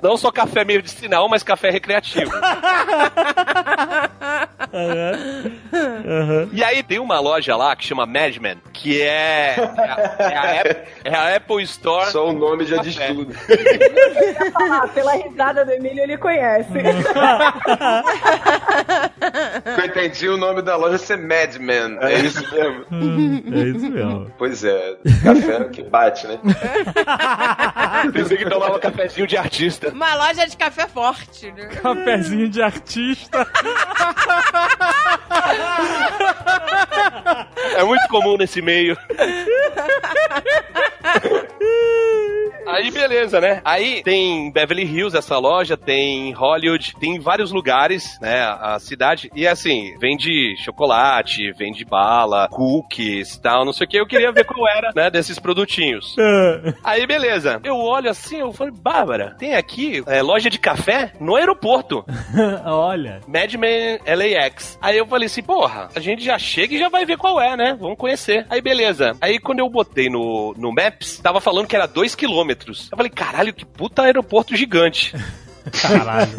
Não 0.00 0.16
só 0.16 0.30
café 0.30 0.64
medicinal, 0.64 1.28
mas 1.28 1.42
café 1.42 1.70
recreativo. 1.70 2.30
E 6.52 6.62
aí 6.62 6.82
tem 6.82 6.98
uma 6.98 7.18
loja 7.20 7.56
lá 7.56 7.74
que 7.76 7.84
chama 7.84 8.04
Madman, 8.06 8.56
que 8.72 9.00
é, 9.00 9.54
é, 9.56 9.58
a, 9.58 10.16
é 10.18 10.36
a 10.36 10.60
Apple, 10.60 10.76
é 11.04 11.14
a 11.14 11.36
Apple 11.36 11.62
Store. 11.62 12.10
Só 12.10 12.28
o 12.28 12.32
nome 12.32 12.64
já 12.64 12.78
diz 12.78 12.96
Café. 12.96 13.14
tudo. 13.14 13.32
Eu 13.48 14.24
ia 14.24 14.34
falar, 14.52 14.88
pela 14.88 15.12
risada 15.14 15.64
do 15.64 15.70
Emílio, 15.72 16.02
ele 16.02 16.18
conhece. 16.18 16.68
Eu 19.78 19.84
entendi 19.84 20.28
o 20.28 20.36
nome 20.36 20.62
da 20.62 20.76
loja 20.76 20.98
ser 20.98 21.18
Madman. 21.18 21.98
É 22.00 22.20
isso 22.20 22.40
mesmo. 22.50 22.84
é 23.54 23.58
isso 23.68 23.90
mesmo. 23.90 24.32
Pois 24.38 24.64
é, 24.64 24.96
café 25.22 25.64
que 25.64 25.82
bate, 25.82 26.26
né? 26.26 26.38
Pensei 28.12 28.36
que 28.36 28.48
tomava 28.48 28.78
cafezinho 28.78 29.26
de 29.26 29.36
artista. 29.36 29.88
Uma 29.90 30.14
loja 30.14 30.46
de 30.46 30.56
café 30.56 30.86
forte, 30.86 31.50
né? 31.52 31.66
Cafezinho 31.66 32.48
de 32.48 32.62
artista. 32.62 33.46
É 37.76 37.84
muito 37.84 38.06
comum 38.08 38.36
nesse 38.36 38.62
meio. 38.62 38.96
Aí 42.66 42.90
beleza, 42.90 43.40
né? 43.40 43.60
Aí 43.64 44.02
tem 44.02 44.50
Beverly 44.50 44.84
Hills 44.84 45.16
essa 45.16 45.38
loja, 45.38 45.76
tem 45.76 46.32
Hollywood, 46.32 46.94
tem 46.98 47.18
vários 47.20 47.52
lugares, 47.52 48.18
né? 48.20 48.42
A 48.42 48.78
cidade. 48.78 49.30
E 49.34 49.46
assim, 49.46 49.96
vende 49.98 50.54
chocolate, 50.58 51.52
vende 51.52 51.84
bala, 51.84 52.48
cookies 52.48 53.38
tal, 53.38 53.64
não 53.64 53.72
sei 53.72 53.86
o 53.86 53.88
que. 53.88 54.00
Eu 54.00 54.06
queria 54.06 54.32
ver 54.32 54.44
qual 54.44 54.68
era, 54.68 54.90
né? 54.94 55.10
Desses 55.10 55.38
produtinhos. 55.38 56.16
Aí 56.82 57.06
beleza. 57.06 57.60
Eu 57.64 57.76
olho 57.76 58.10
assim, 58.10 58.38
eu 58.38 58.52
falei, 58.52 58.72
Bárbara, 58.76 59.36
tem 59.38 59.54
aqui 59.54 60.02
é, 60.06 60.22
loja 60.22 60.50
de 60.50 60.58
café 60.58 61.12
no 61.20 61.36
aeroporto. 61.36 62.04
Olha. 62.64 63.20
Madman 63.26 63.98
LAX. 64.06 64.78
Aí 64.80 64.98
eu 64.98 65.06
falei 65.06 65.26
assim, 65.26 65.42
porra, 65.42 65.88
a 65.94 66.00
gente 66.00 66.24
já 66.24 66.38
chega 66.38 66.74
e 66.74 66.78
já 66.78 66.88
vai 66.88 67.04
ver 67.04 67.16
qual 67.16 67.40
é, 67.40 67.56
né? 67.56 67.76
Vamos 67.78 67.98
conhecer. 67.98 68.46
Aí 68.50 68.60
beleza. 68.60 69.16
Aí 69.20 69.38
quando 69.38 69.60
eu 69.60 69.68
botei 69.68 70.08
no, 70.08 70.54
no 70.56 70.72
Maps, 70.72 71.18
tava 71.18 71.40
falando 71.40 71.66
que 71.66 71.76
era 71.76 71.86
2 71.86 72.14
quilômetros. 72.56 72.88
Eu 72.90 72.96
falei, 72.96 73.10
caralho, 73.10 73.52
que 73.52 73.64
puta 73.64 74.02
aeroporto 74.02 74.56
gigante. 74.56 75.14
Caralho. 75.82 76.30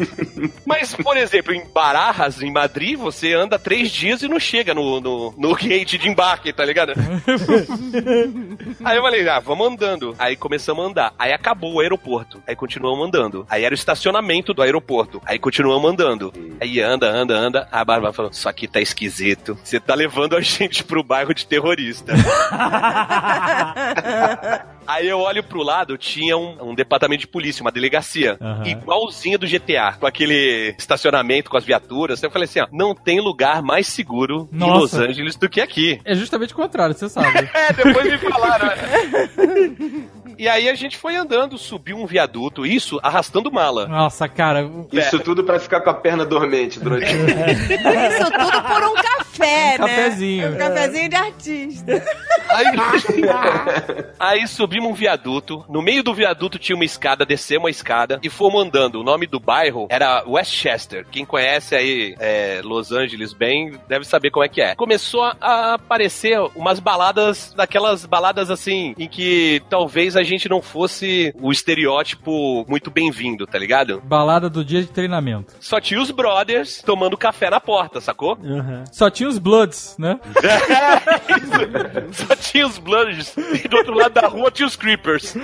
Mas, 0.64 0.94
por 0.94 1.16
exemplo, 1.16 1.52
em 1.52 1.62
Barajas, 1.66 2.40
em 2.40 2.50
Madrid, 2.50 2.98
você 2.98 3.34
anda 3.34 3.58
três 3.58 3.90
dias 3.90 4.22
e 4.22 4.28
não 4.28 4.40
chega 4.40 4.72
no, 4.72 5.02
no, 5.02 5.34
no 5.36 5.54
gate 5.54 5.98
de 5.98 6.08
embarque, 6.08 6.50
tá 6.50 6.64
ligado? 6.64 6.94
Aí 8.82 8.96
eu 8.96 9.02
falei, 9.02 9.28
ah, 9.28 9.38
vamos 9.38 9.68
andando. 9.68 10.16
Aí 10.18 10.34
começamos 10.34 10.82
a 10.82 10.88
andar. 10.88 11.14
Aí 11.18 11.30
acabou 11.30 11.74
o 11.74 11.80
aeroporto. 11.80 12.42
Aí 12.46 12.56
continuamos 12.56 13.06
andando. 13.06 13.46
Aí 13.50 13.64
era 13.64 13.72
o 13.72 13.76
estacionamento 13.76 14.54
do 14.54 14.62
aeroporto. 14.62 15.20
Aí 15.26 15.38
continuamos 15.38 15.90
andando. 15.90 16.32
Aí 16.58 16.80
anda, 16.80 17.10
anda, 17.10 17.36
anda. 17.36 17.68
A 17.70 17.84
Bárbara 17.84 18.14
falou, 18.14 18.30
isso 18.30 18.48
aqui 18.48 18.66
tá 18.66 18.80
esquisito. 18.80 19.58
Você 19.62 19.78
tá 19.78 19.94
levando 19.94 20.36
a 20.36 20.40
gente 20.40 20.82
pro 20.82 21.02
bairro 21.02 21.34
de 21.34 21.46
terrorista. 21.46 22.14
Aí 24.88 25.06
eu 25.06 25.18
olho 25.18 25.42
pro 25.44 25.62
lado, 25.62 25.98
tinha 25.98 26.34
um, 26.34 26.70
um 26.70 26.74
departamento 26.74 27.20
de 27.20 27.26
polícia, 27.26 27.60
uma 27.60 27.70
delegacia. 27.70 28.38
Aham. 28.40 28.66
Igualzinha 28.66 29.36
do 29.36 29.46
GTA, 29.46 29.92
com 30.00 30.06
aquele 30.06 30.74
estacionamento 30.78 31.50
com 31.50 31.58
as 31.58 31.64
viaturas. 31.64 32.22
Eu 32.22 32.30
falei 32.30 32.48
assim, 32.48 32.60
ó, 32.60 32.66
não 32.72 32.94
tem 32.94 33.20
lugar 33.20 33.60
mais 33.62 33.86
seguro 33.86 34.48
em 34.50 34.56
Nossa. 34.56 34.78
Los 34.80 34.94
Angeles 34.94 35.36
do 35.36 35.46
que 35.46 35.60
aqui. 35.60 36.00
É 36.06 36.14
justamente 36.14 36.54
o 36.54 36.56
contrário, 36.56 36.94
você 36.94 37.06
sabe. 37.06 37.28
É, 37.58 37.72
depois 37.72 38.10
me 38.10 38.18
falaram. 38.18 38.68
E 40.38 40.48
aí 40.48 40.68
a 40.68 40.74
gente 40.74 40.96
foi 40.96 41.16
andando, 41.16 41.58
subiu 41.58 41.96
um 41.98 42.06
viaduto, 42.06 42.64
isso 42.64 42.98
arrastando 43.02 43.50
mala. 43.50 43.86
Nossa, 43.88 44.28
cara. 44.28 44.68
Isso 44.92 45.18
tudo 45.18 45.42
pra 45.44 45.58
ficar 45.58 45.80
com 45.80 45.90
a 45.90 45.94
perna 45.94 46.24
dormente 46.24 46.78
durante 46.78 47.12
o 47.12 47.26
dia. 47.26 47.50
Isso 47.52 48.30
tudo 48.30 48.62
por 48.62 48.82
um 48.84 48.94
café, 48.94 49.76
Um 49.78 49.84
né? 49.84 49.96
cafezinho. 49.96 50.54
Um 50.54 50.56
cafezinho 50.58 51.08
de 51.08 51.16
artista. 51.16 52.02
Aí, 52.48 52.66
aí 54.18 54.46
subimos 54.48 54.90
um 54.90 54.94
viaduto. 54.94 55.64
No 55.68 55.82
meio 55.82 56.02
do 56.02 56.14
viaduto 56.14 56.58
tinha 56.58 56.76
uma 56.76 56.84
escada, 56.84 57.24
descemos 57.26 57.64
uma 57.64 57.70
escada 57.70 58.18
e 58.22 58.30
fomos 58.30 58.62
andando. 58.64 59.00
O 59.00 59.04
nome 59.04 59.26
do 59.26 59.40
bairro 59.40 59.86
era 59.90 60.22
Westchester. 60.26 61.04
Quem 61.10 61.24
conhece 61.24 61.74
aí 61.74 62.14
é, 62.18 62.60
Los 62.62 62.92
Angeles 62.92 63.32
bem 63.32 63.72
deve 63.88 64.04
saber 64.04 64.30
como 64.30 64.44
é 64.44 64.48
que 64.48 64.60
é. 64.62 64.74
Começou 64.74 65.24
a- 65.24 65.36
a 65.40 65.74
aparecer 65.74 66.38
umas 66.54 66.78
baladas, 66.80 67.52
daquelas 67.54 68.04
baladas 68.06 68.50
assim, 68.50 68.94
em 68.98 69.08
que 69.08 69.62
talvez 69.68 70.16
a 70.16 70.22
gente 70.28 70.48
não 70.48 70.62
fosse 70.62 71.34
o 71.40 71.50
estereótipo 71.50 72.64
muito 72.68 72.90
bem-vindo, 72.90 73.46
tá 73.46 73.58
ligado? 73.58 74.00
Balada 74.04 74.48
do 74.48 74.64
dia 74.64 74.80
de 74.80 74.88
treinamento. 74.88 75.54
Só 75.60 75.80
tinha 75.80 76.00
os 76.00 76.10
brothers 76.10 76.82
tomando 76.82 77.16
café 77.16 77.50
na 77.50 77.60
porta, 77.60 78.00
sacou? 78.00 78.38
Uhum. 78.42 78.84
Só 78.92 79.10
tinha 79.10 79.28
os 79.28 79.38
Bloods, 79.38 79.96
né? 79.98 80.20
Só 82.12 82.36
tinha 82.36 82.66
os 82.66 82.78
Bloods 82.78 83.36
e 83.36 83.68
do 83.68 83.76
outro 83.76 83.94
lado 83.94 84.12
da 84.12 84.28
rua 84.28 84.50
tinha 84.50 84.66
os 84.66 84.76
Creepers. 84.76 85.34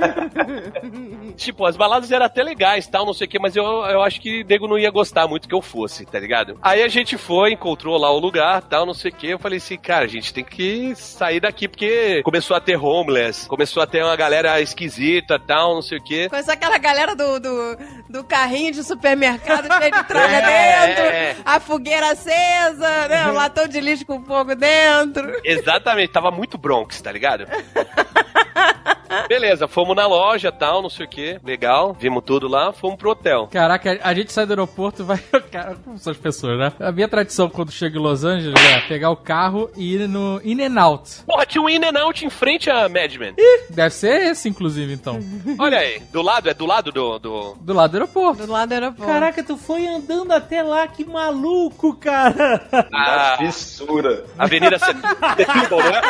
tipo, 1.36 1.64
as 1.66 1.76
baladas 1.76 2.10
eram 2.10 2.26
até 2.26 2.42
legais, 2.42 2.86
tal, 2.86 3.04
não 3.04 3.12
sei 3.12 3.26
o 3.26 3.30
que, 3.30 3.38
mas 3.38 3.56
eu, 3.56 3.64
eu 3.64 4.02
acho 4.02 4.20
que 4.20 4.44
nego 4.44 4.66
não 4.66 4.78
ia 4.78 4.90
gostar 4.90 5.26
muito 5.26 5.48
que 5.48 5.54
eu 5.54 5.62
fosse, 5.62 6.04
tá 6.06 6.18
ligado? 6.18 6.58
Aí 6.62 6.82
a 6.82 6.88
gente 6.88 7.16
foi, 7.16 7.52
encontrou 7.52 7.98
lá 7.98 8.10
o 8.10 8.18
lugar, 8.18 8.62
tal, 8.62 8.86
não 8.86 8.94
sei 8.94 9.10
o 9.10 9.14
que. 9.14 9.28
Eu 9.28 9.38
falei 9.38 9.58
assim, 9.58 9.76
cara, 9.76 10.04
a 10.04 10.08
gente 10.08 10.32
tem 10.32 10.44
que 10.44 10.94
sair 10.94 11.40
daqui 11.40 11.68
porque 11.68 12.22
começou 12.22 12.56
a 12.56 12.60
ter 12.60 12.76
homeless, 12.76 13.48
começou 13.48 13.79
a 13.82 13.86
ter 13.86 14.02
uma 14.04 14.16
galera 14.16 14.60
esquisita, 14.60 15.38
tal, 15.38 15.74
não 15.74 15.82
sei 15.82 15.98
o 15.98 16.02
que. 16.02 16.28
Conhece 16.28 16.50
aquela 16.50 16.78
galera 16.78 17.14
do, 17.14 17.40
do, 17.40 17.78
do 18.08 18.24
carrinho 18.24 18.72
de 18.72 18.82
supermercado 18.82 19.66
cheio 19.78 19.92
de 19.92 20.04
tralha 20.04 20.40
É, 20.50 20.86
dentro, 20.86 21.04
é. 21.04 21.36
a 21.44 21.60
fogueira 21.60 22.12
acesa, 22.12 23.08
né? 23.08 23.28
O 23.28 23.32
latão 23.34 23.66
de 23.66 23.80
lixo 23.80 24.06
com 24.06 24.24
fogo 24.24 24.54
dentro. 24.54 25.40
Exatamente, 25.44 26.12
tava 26.12 26.30
muito 26.30 26.56
Bronx, 26.58 27.00
tá 27.00 27.12
ligado? 27.12 27.46
Beleza, 29.28 29.66
fomos 29.66 29.96
na 29.96 30.06
loja, 30.06 30.52
tal, 30.52 30.82
não 30.82 30.88
sei 30.90 31.06
o 31.06 31.08
que, 31.08 31.40
legal, 31.44 31.96
vimos 31.98 32.22
tudo 32.24 32.46
lá, 32.46 32.72
fomos 32.72 32.96
pro 32.96 33.10
hotel. 33.10 33.48
Caraca, 33.50 33.98
a 34.02 34.14
gente 34.14 34.32
sai 34.32 34.46
do 34.46 34.52
aeroporto 34.52 35.02
e 35.02 35.04
vai. 35.04 35.18
Cara, 35.50 35.76
como 35.84 35.98
são 35.98 36.12
as 36.12 36.18
pessoas, 36.18 36.58
né? 36.58 36.72
A 36.78 36.92
minha 36.92 37.08
tradição 37.08 37.48
quando 37.48 37.72
chego 37.72 37.98
em 37.98 38.02
Los 38.02 38.24
Angeles 38.24 38.54
é 38.62 38.80
pegar 38.82 39.10
o 39.10 39.16
carro 39.16 39.68
e 39.76 39.94
ir 39.94 40.08
no 40.08 40.40
In 40.44 40.62
and 40.62 40.80
Out. 40.80 41.22
Porra, 41.26 41.44
tinha 41.44 41.60
um 41.60 41.68
In 41.68 41.84
and 41.84 41.98
Out 42.00 42.24
em 42.24 42.30
frente 42.30 42.70
a 42.70 42.88
Madman. 42.88 43.34
Deve 43.68 43.90
ser 43.90 44.30
esse, 44.30 44.48
inclusive, 44.48 44.92
então. 44.92 45.18
Olha 45.58 45.78
aí, 45.78 46.00
do 46.12 46.22
lado, 46.22 46.48
é 46.48 46.54
do 46.54 46.66
lado 46.66 46.92
do. 46.92 47.18
do... 47.18 47.54
Do 47.60 47.72
lado 47.72 47.90
do 47.90 47.96
aeroporto. 47.96 48.46
Do 48.46 48.52
lado 48.52 48.68
do 48.68 48.72
aeroporto. 48.72 49.12
Caraca, 49.12 49.42
tu 49.42 49.56
foi 49.56 49.86
andando 49.86 50.32
até 50.32 50.62
lá, 50.62 50.86
que 50.86 51.04
maluco, 51.04 51.96
cara. 51.96 52.60
Ah, 52.92 53.36
Fissura. 53.38 54.24
Avenida 54.38 54.78
Setúbal, 54.78 55.82
né? 55.82 56.00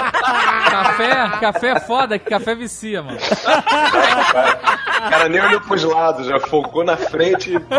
Café, 0.70 1.38
café 1.40 1.68
é 1.70 1.80
foda, 1.80 2.18
que 2.18 2.28
café 2.28 2.54
vicia. 2.54 2.89
Travessia, 2.90 3.02
mano. 3.02 3.18
O 5.06 5.10
cara 5.10 5.28
nem 5.28 5.40
olhou 5.40 5.60
pros 5.62 5.82
lados, 5.84 6.26
já 6.26 6.38
focou 6.40 6.84
na 6.84 6.96
frente 6.96 7.54
e. 7.54 7.58
Pô, 7.58 7.76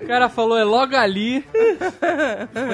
O 0.00 0.06
cara 0.06 0.28
falou, 0.28 0.58
é 0.58 0.64
logo 0.64 0.96
ali. 0.96 1.44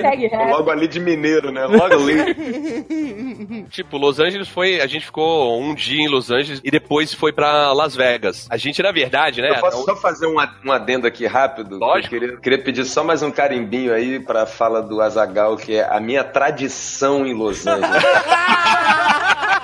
Segue 0.01 0.27
reto. 0.29 0.51
logo 0.51 0.71
ali 0.71 0.89
de 0.89 0.99
mineiro, 1.01 1.51
né? 1.53 1.67
Logo 1.67 1.95
ali. 1.95 3.65
Tipo, 3.71 3.97
Los 3.97 4.19
Angeles 4.19 4.49
foi. 4.49 4.81
A 4.81 4.87
gente 4.87 5.07
ficou 5.07 5.61
um 5.61 5.75
dia 5.75 6.01
em 6.01 6.09
Los 6.09 6.31
Angeles 6.31 6.61
e 6.65 6.71
depois 6.71 7.13
foi 7.15 7.33
pra 7.33 7.73
Las 7.73 7.95
Vegas. 7.95 8.47
A 8.51 8.57
gente, 8.57 8.83
na 8.83 8.93
verdade, 8.93 9.41
né? 9.43 9.51
Eu 9.51 9.61
posso 9.61 9.85
só 9.85 9.97
fazer 9.97 10.27
um 10.27 10.37
um 10.65 10.73
adendo 10.73 11.07
aqui 11.07 11.27
rápido? 11.27 11.79
Lógico. 11.79 12.15
Eu 12.15 12.21
queria, 12.21 12.37
queria 12.39 12.63
pedir 12.63 12.85
só 12.85 13.05
mais 13.05 13.23
um 13.23 13.31
carimbinho 13.31 13.93
aí 13.93 14.19
pra 14.21 14.47
fala 14.47 14.81
do 14.83 15.01
Azagal, 15.01 15.57
que 15.57 15.77
é 15.77 15.89
a 15.89 16.01
minha 16.01 16.25
tradição 16.25 17.27
em 17.27 17.35
Los 17.35 17.67
Angeles. 17.67 17.91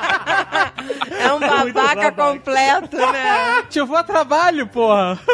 É 1.24 1.32
um 1.32 1.40
babaca 1.72 2.12
completo, 2.12 2.96
né? 2.96 3.64
Eu 3.74 3.86
vou 3.86 3.96
a 3.96 4.04
trabalho, 4.04 4.66
porra. 4.66 5.18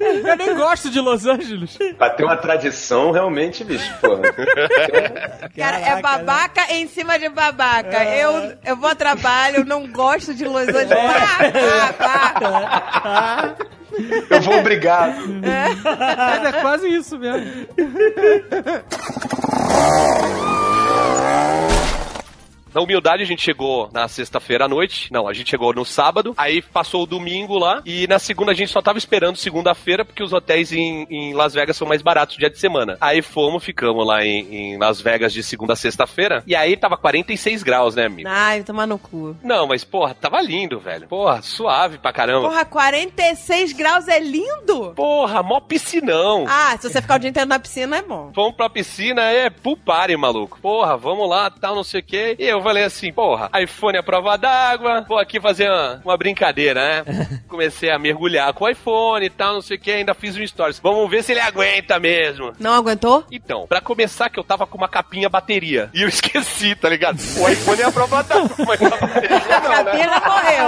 Eu 0.00 0.36
nem 0.36 0.54
gosto 0.56 0.90
de 0.90 1.00
Los 1.00 1.26
Angeles. 1.26 1.78
pra 1.96 2.10
ter 2.10 2.24
uma 2.24 2.36
tradição, 2.36 3.12
realmente, 3.12 3.64
bicho, 3.64 3.92
porra. 4.00 4.22
Cara, 5.56 5.78
é 5.78 6.00
babaca 6.00 6.72
em 6.72 6.86
cima 6.88 7.18
de 7.18 7.28
babaca. 7.28 8.04
Eu, 8.04 8.56
eu 8.64 8.76
vou 8.76 8.90
a 8.90 8.94
trabalho, 8.94 9.64
não 9.64 9.86
gosto 9.86 10.34
de 10.34 10.44
Los 10.44 10.68
Angeles. 10.68 10.88
Pá, 10.88 11.92
pá, 11.92 12.40
pá. 12.40 13.54
Eu 14.30 14.40
vou 14.40 14.58
obrigado. 14.58 15.16
Mas 16.16 16.54
é 16.54 16.60
quase 16.60 16.88
isso 16.88 17.18
mesmo. 17.18 17.66
Na 22.74 22.80
humildade, 22.80 23.22
a 23.22 23.26
gente 23.26 23.42
chegou 23.42 23.88
na 23.92 24.08
sexta-feira 24.08 24.64
à 24.64 24.68
noite. 24.68 25.12
Não, 25.12 25.28
a 25.28 25.32
gente 25.32 25.50
chegou 25.50 25.72
no 25.74 25.84
sábado. 25.84 26.34
Aí 26.36 26.62
passou 26.62 27.02
o 27.02 27.06
domingo 27.06 27.58
lá. 27.58 27.82
E 27.84 28.06
na 28.06 28.18
segunda 28.18 28.52
a 28.52 28.54
gente 28.54 28.70
só 28.70 28.80
tava 28.80 28.98
esperando 28.98 29.36
segunda-feira, 29.36 30.04
porque 30.04 30.22
os 30.22 30.32
hotéis 30.32 30.72
em, 30.72 31.06
em 31.10 31.34
Las 31.34 31.52
Vegas 31.54 31.76
são 31.76 31.86
mais 31.86 32.02
baratos 32.02 32.36
dia 32.36 32.48
de 32.50 32.58
semana. 32.58 32.96
Aí 33.00 33.20
fomos, 33.22 33.62
ficamos 33.64 34.06
lá 34.06 34.24
em, 34.24 34.54
em 34.74 34.78
Las 34.78 35.00
Vegas 35.00 35.32
de 35.32 35.42
segunda 35.42 35.74
a 35.74 35.76
sexta-feira. 35.76 36.42
E 36.46 36.56
aí 36.56 36.76
tava 36.76 36.96
46 36.96 37.62
graus, 37.62 37.94
né, 37.94 38.06
amigo? 38.06 38.28
Ai, 38.28 38.62
tomar 38.62 38.86
no 38.86 38.98
cu. 38.98 39.36
Não, 39.42 39.66
mas, 39.66 39.84
porra, 39.84 40.14
tava 40.14 40.40
lindo, 40.40 40.78
velho. 40.80 41.06
Porra, 41.08 41.42
suave 41.42 41.98
pra 41.98 42.12
caramba. 42.12 42.48
Porra, 42.48 42.64
46 42.64 43.72
graus 43.74 44.08
é 44.08 44.18
lindo? 44.18 44.92
Porra, 44.94 45.42
mó 45.42 45.60
piscinão. 45.60 46.46
Ah, 46.48 46.76
se 46.78 46.88
você 46.88 47.02
ficar 47.02 47.16
o 47.16 47.18
dia 47.18 47.30
inteiro 47.30 47.48
na 47.48 47.58
piscina 47.58 47.98
é 47.98 48.02
bom. 48.02 48.30
Fomos 48.34 48.54
pra 48.56 48.70
piscina, 48.70 49.22
é 49.22 49.50
pool 49.50 49.76
party, 49.76 50.16
maluco. 50.16 50.58
Porra, 50.60 50.96
vamos 50.96 51.28
lá, 51.28 51.50
tal, 51.50 51.74
não 51.74 51.84
sei 51.84 52.00
o 52.00 52.04
quê. 52.04 52.36
E 52.38 52.44
eu 52.44 52.61
falei 52.62 52.84
assim, 52.84 53.12
porra, 53.12 53.50
iPhone 53.60 53.96
à 53.98 54.02
prova 54.02 54.36
d'água, 54.38 55.04
vou 55.08 55.18
aqui 55.18 55.40
fazer 55.40 55.68
uma, 55.70 56.00
uma 56.04 56.16
brincadeira, 56.16 56.80
né? 57.04 57.40
Comecei 57.48 57.90
a 57.90 57.98
mergulhar 57.98 58.52
com 58.52 58.64
o 58.64 58.68
iPhone 58.68 59.24
e 59.26 59.30
tal, 59.30 59.54
não 59.54 59.62
sei 59.62 59.76
o 59.76 59.80
quê, 59.80 59.92
ainda 59.92 60.14
fiz 60.14 60.36
um 60.36 60.46
stories. 60.46 60.78
Vamos 60.78 61.10
ver 61.10 61.22
se 61.22 61.32
ele 61.32 61.40
aguenta 61.40 61.98
mesmo. 61.98 62.52
Não 62.58 62.74
aguentou? 62.74 63.24
Então, 63.30 63.66
pra 63.66 63.80
começar 63.80 64.30
que 64.30 64.38
eu 64.38 64.44
tava 64.44 64.66
com 64.66 64.78
uma 64.78 64.88
capinha 64.88 65.28
bateria. 65.28 65.90
E 65.94 66.02
eu 66.02 66.08
esqueci, 66.08 66.74
tá 66.74 66.88
ligado? 66.88 67.18
O 67.38 67.48
iPhone 67.48 67.80
é 67.80 67.84
a 67.84 67.92
prova 67.92 68.22
d'água, 68.22 68.50
mas 68.66 68.82
a 68.82 68.88
bateria 68.96 69.36
A 69.36 69.60
não, 69.60 69.68
né? 69.68 69.84
capinha 69.84 70.08
já 70.08 70.20
morreu. 70.20 70.66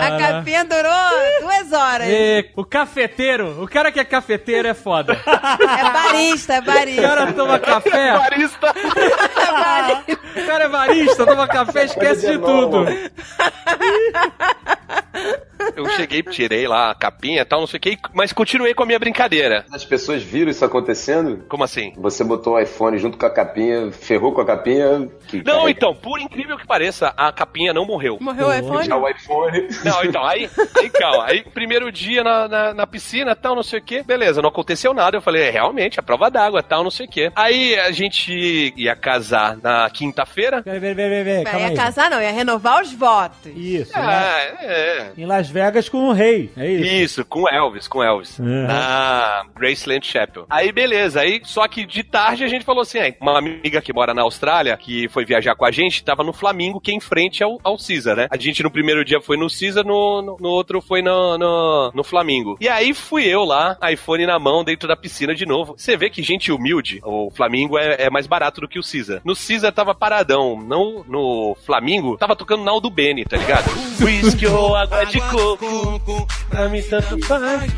A 0.00 0.18
capinha 0.18 0.64
durou 0.64 1.40
duas 1.42 1.72
horas. 1.72 2.06
E 2.08 2.50
o 2.56 2.64
cafeteiro, 2.64 3.62
o 3.62 3.68
cara 3.68 3.92
que 3.92 4.00
é 4.00 4.04
cafeteiro 4.04 4.68
é 4.68 4.74
foda. 4.74 5.12
É 5.26 5.90
barista, 5.90 6.54
é 6.54 6.58
O 6.58 6.62
barista. 6.62 7.02
cara 7.02 7.32
toma 7.32 7.58
café, 7.58 8.12
Barista. 8.18 8.66
É 8.68 9.52
barista. 9.52 9.89
O 9.92 10.46
cara 10.46 10.64
é 10.64 10.68
barista, 10.68 11.26
toma 11.26 11.46
café, 11.46 11.84
esquece 11.84 12.30
de 12.30 12.38
tudo. 12.38 12.84
Eu 15.76 15.88
cheguei, 15.90 16.22
tirei 16.22 16.66
lá 16.66 16.90
a 16.90 16.94
capinha 16.94 17.42
e 17.42 17.44
tal, 17.44 17.60
não 17.60 17.66
sei 17.66 17.78
o 17.78 17.80
quê, 17.80 17.98
mas 18.14 18.32
continuei 18.32 18.74
com 18.74 18.82
a 18.82 18.86
minha 18.86 18.98
brincadeira. 18.98 19.64
As 19.72 19.84
pessoas 19.84 20.22
viram 20.22 20.50
isso 20.50 20.64
acontecendo? 20.64 21.44
Como 21.48 21.64
assim? 21.64 21.92
Você 21.96 22.24
botou 22.24 22.54
o 22.54 22.60
iPhone 22.60 22.98
junto 22.98 23.18
com 23.18 23.26
a 23.26 23.30
capinha, 23.30 23.90
ferrou 23.92 24.32
com 24.32 24.40
a 24.40 24.46
capinha. 24.46 25.08
Que 25.28 25.38
Não, 25.38 25.60
carrega 25.60 25.70
então, 25.70 25.94
por 25.94 26.20
incrível 26.20 26.56
que 26.56 26.66
pareça, 26.66 27.12
a 27.16 27.30
capinha 27.32 27.72
não 27.72 27.86
morreu. 27.86 28.18
Morreu 28.20 28.48
o 28.48 28.54
iPhone? 28.54 28.86
Já 28.86 28.96
o 28.96 29.08
iPhone. 29.08 29.68
Não, 29.84 30.04
então, 30.04 30.24
aí, 30.24 30.50
aí 30.76 30.90
calma. 30.90 31.26
Aí, 31.26 31.42
primeiro 31.42 31.90
dia 31.92 32.24
na, 32.24 32.48
na, 32.48 32.74
na 32.74 32.86
piscina, 32.86 33.36
tal, 33.36 33.54
não 33.54 33.62
sei 33.62 33.80
o 33.80 33.82
quê. 33.82 34.02
Beleza, 34.02 34.42
não 34.42 34.48
aconteceu 34.48 34.92
nada. 34.92 35.16
Eu 35.16 35.22
falei, 35.22 35.42
é, 35.42 35.50
realmente, 35.50 36.00
a 36.00 36.02
prova 36.02 36.30
d'água, 36.30 36.62
tal, 36.62 36.82
não 36.82 36.90
sei 36.90 37.06
o 37.06 37.10
quê. 37.10 37.30
Aí 37.36 37.78
a 37.78 37.90
gente 37.90 38.72
ia 38.76 38.96
casar 38.96 39.56
na 39.56 39.79
quinta-feira. 39.88 40.62
Peraí, 40.62 40.80
peraí, 40.80 40.94
peraí, 40.94 41.24
peraí, 41.24 41.44
Pera, 41.44 41.50
calma 41.50 41.66
ia 41.66 41.70
aí. 41.70 41.76
casar 41.76 42.10
não, 42.10 42.20
ia 42.20 42.32
renovar 42.32 42.82
os 42.82 42.92
votos. 42.92 43.52
Isso. 43.56 43.92
Ah, 43.94 44.06
né? 44.06 44.58
é. 44.62 45.12
Em 45.16 45.26
Las 45.26 45.48
Vegas 45.48 45.88
com 45.88 46.08
o 46.08 46.12
rei, 46.12 46.50
é 46.56 46.68
isso? 46.68 46.84
Isso, 47.20 47.24
com 47.24 47.48
Elvis, 47.48 47.88
com 47.88 48.02
Elvis. 48.02 48.38
Uhum. 48.38 48.66
Na 48.66 49.44
Graceland 49.56 50.06
Chapel. 50.06 50.46
Aí, 50.50 50.72
beleza. 50.72 51.20
Aí, 51.20 51.40
só 51.44 51.66
que 51.68 51.86
de 51.86 52.02
tarde 52.02 52.44
a 52.44 52.48
gente 52.48 52.64
falou 52.64 52.82
assim: 52.82 52.98
aí, 52.98 53.14
uma 53.20 53.38
amiga 53.38 53.80
que 53.80 53.92
mora 53.92 54.12
na 54.12 54.22
Austrália, 54.22 54.76
que 54.76 55.08
foi 55.08 55.24
viajar 55.24 55.54
com 55.54 55.64
a 55.64 55.70
gente, 55.70 56.04
tava 56.04 56.24
no 56.24 56.32
Flamingo, 56.32 56.80
que 56.80 56.90
é 56.90 56.94
em 56.94 57.00
frente 57.00 57.42
ao, 57.42 57.58
ao 57.62 57.76
Caesar, 57.76 58.16
né? 58.16 58.28
A 58.30 58.36
gente 58.36 58.62
no 58.62 58.70
primeiro 58.70 59.04
dia 59.04 59.20
foi 59.20 59.36
no 59.36 59.46
Caesar, 59.48 59.84
no, 59.84 60.22
no, 60.22 60.36
no 60.40 60.48
outro 60.48 60.80
foi 60.80 61.02
no, 61.02 61.38
no, 61.38 61.92
no 61.94 62.04
Flamingo. 62.04 62.56
E 62.60 62.68
aí 62.68 62.92
fui 62.94 63.26
eu 63.26 63.44
lá, 63.44 63.78
iPhone 63.90 64.26
na 64.26 64.38
mão, 64.38 64.64
dentro 64.64 64.88
da 64.88 64.96
piscina 64.96 65.34
de 65.34 65.46
novo. 65.46 65.74
Você 65.76 65.96
vê 65.96 66.10
que 66.10 66.22
gente 66.22 66.52
humilde, 66.52 67.00
o 67.04 67.30
Flamingo 67.30 67.78
é, 67.78 67.96
é 68.04 68.10
mais 68.10 68.26
barato 68.26 68.60
do 68.60 68.68
que 68.68 68.78
o 68.78 68.82
Caesar. 68.82 69.20
No 69.24 69.34
Tava 69.72 69.94
paradão, 69.94 70.60
não 70.60 71.04
no 71.08 71.56
Flamingo, 71.64 72.16
tava 72.18 72.34
tocando 72.36 72.64
Naldo 72.64 72.90
Bene, 72.90 73.24
tá 73.24 73.36
ligado? 73.36 73.70
Whisky 74.00 74.46
ou 74.46 74.74
água 74.76 75.04
de 75.06 75.20
coco, 75.20 76.26
pra 76.48 76.68
mim 76.68 76.82
tanto 76.82 77.18
faz. 77.26 77.70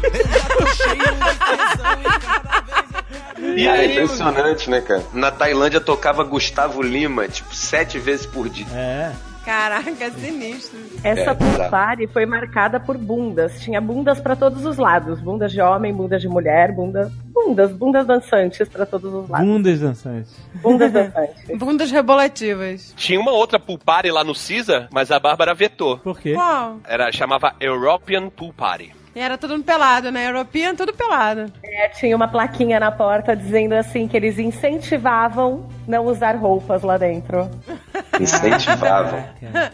E 3.57 3.67
É 3.67 3.71
aí, 3.71 3.93
impressionante, 3.93 4.71
né, 4.71 4.81
cara? 4.81 5.03
Na 5.13 5.31
Tailândia 5.31 5.81
tocava 5.81 6.23
Gustavo 6.25 6.81
Lima, 6.83 7.29
tipo, 7.29 7.55
sete 7.55 7.99
vezes 7.99 8.27
por 8.27 8.49
dia. 8.49 8.67
É. 8.73 9.13
Caraca, 9.45 10.11
sinistro. 10.13 10.79
Essa 11.03 11.31
É, 11.33 11.69
party 11.69 12.07
foi 12.07 12.25
marcada 12.27 12.79
por 12.79 12.97
bundas. 12.97 13.61
Tinha 13.61 13.81
bundas 13.81 14.21
pra 14.21 14.37
todos 14.37 14.65
os 14.65 14.79
lados. 14.79 15.21
Bundas 15.21 15.51
de 15.53 15.61
homem, 15.61 15.93
bundas 15.93 16.21
de 16.23 16.29
mulher, 16.29 16.73
bunda... 16.73 17.11
bundas, 17.35 17.73
bundas 17.73 18.07
dançantes 18.07 18.69
pra 18.69 18.87
todos 18.87 19.13
os 19.13 19.29
lados. 19.29 19.47
Bundas 19.47 19.81
dançantes. 19.81 20.37
Bundas 20.63 20.91
dançantes. 20.93 21.59
Bundas 21.59 21.91
rebolativas. 21.91 22.93
tinha 22.97 23.19
uma 23.21 23.33
outra 23.33 23.59
pool 23.59 23.79
party 23.79 24.11
lá 24.11 24.23
no 24.23 24.33
Caesar, 24.35 24.89
mas 24.93 25.11
a 25.11 25.19
Bárbara 25.19 25.55
vetou. 25.55 25.99
Por 25.99 26.19
quê? 26.21 26.35
Qual? 26.35 26.79
Era, 26.85 27.11
chamava 27.11 27.55
European 27.61 28.29
Pool 28.29 28.53
Party. 28.53 28.93
E 29.15 29.21
era 29.21 29.37
todo 29.37 29.51
mundo 29.51 29.65
pelado, 29.65 30.11
né? 30.11 30.27
European, 30.29 30.75
tudo 30.75 30.93
pelado. 30.93 31.53
É, 31.63 31.89
tinha 31.91 32.17
uma 32.17 32.29
plaquinha 32.29 32.81
na 32.81 32.91
porta 32.91 33.37
dizendo 33.37 33.75
assim 33.75 34.09
que 34.09 34.17
eles 34.17 34.39
incentivavam 34.39 35.69
não 35.87 36.07
usar 36.07 36.35
roupas 36.37 36.83
lá 36.83 36.97
dentro. 36.97 37.51
Incentivavam. 38.19 39.23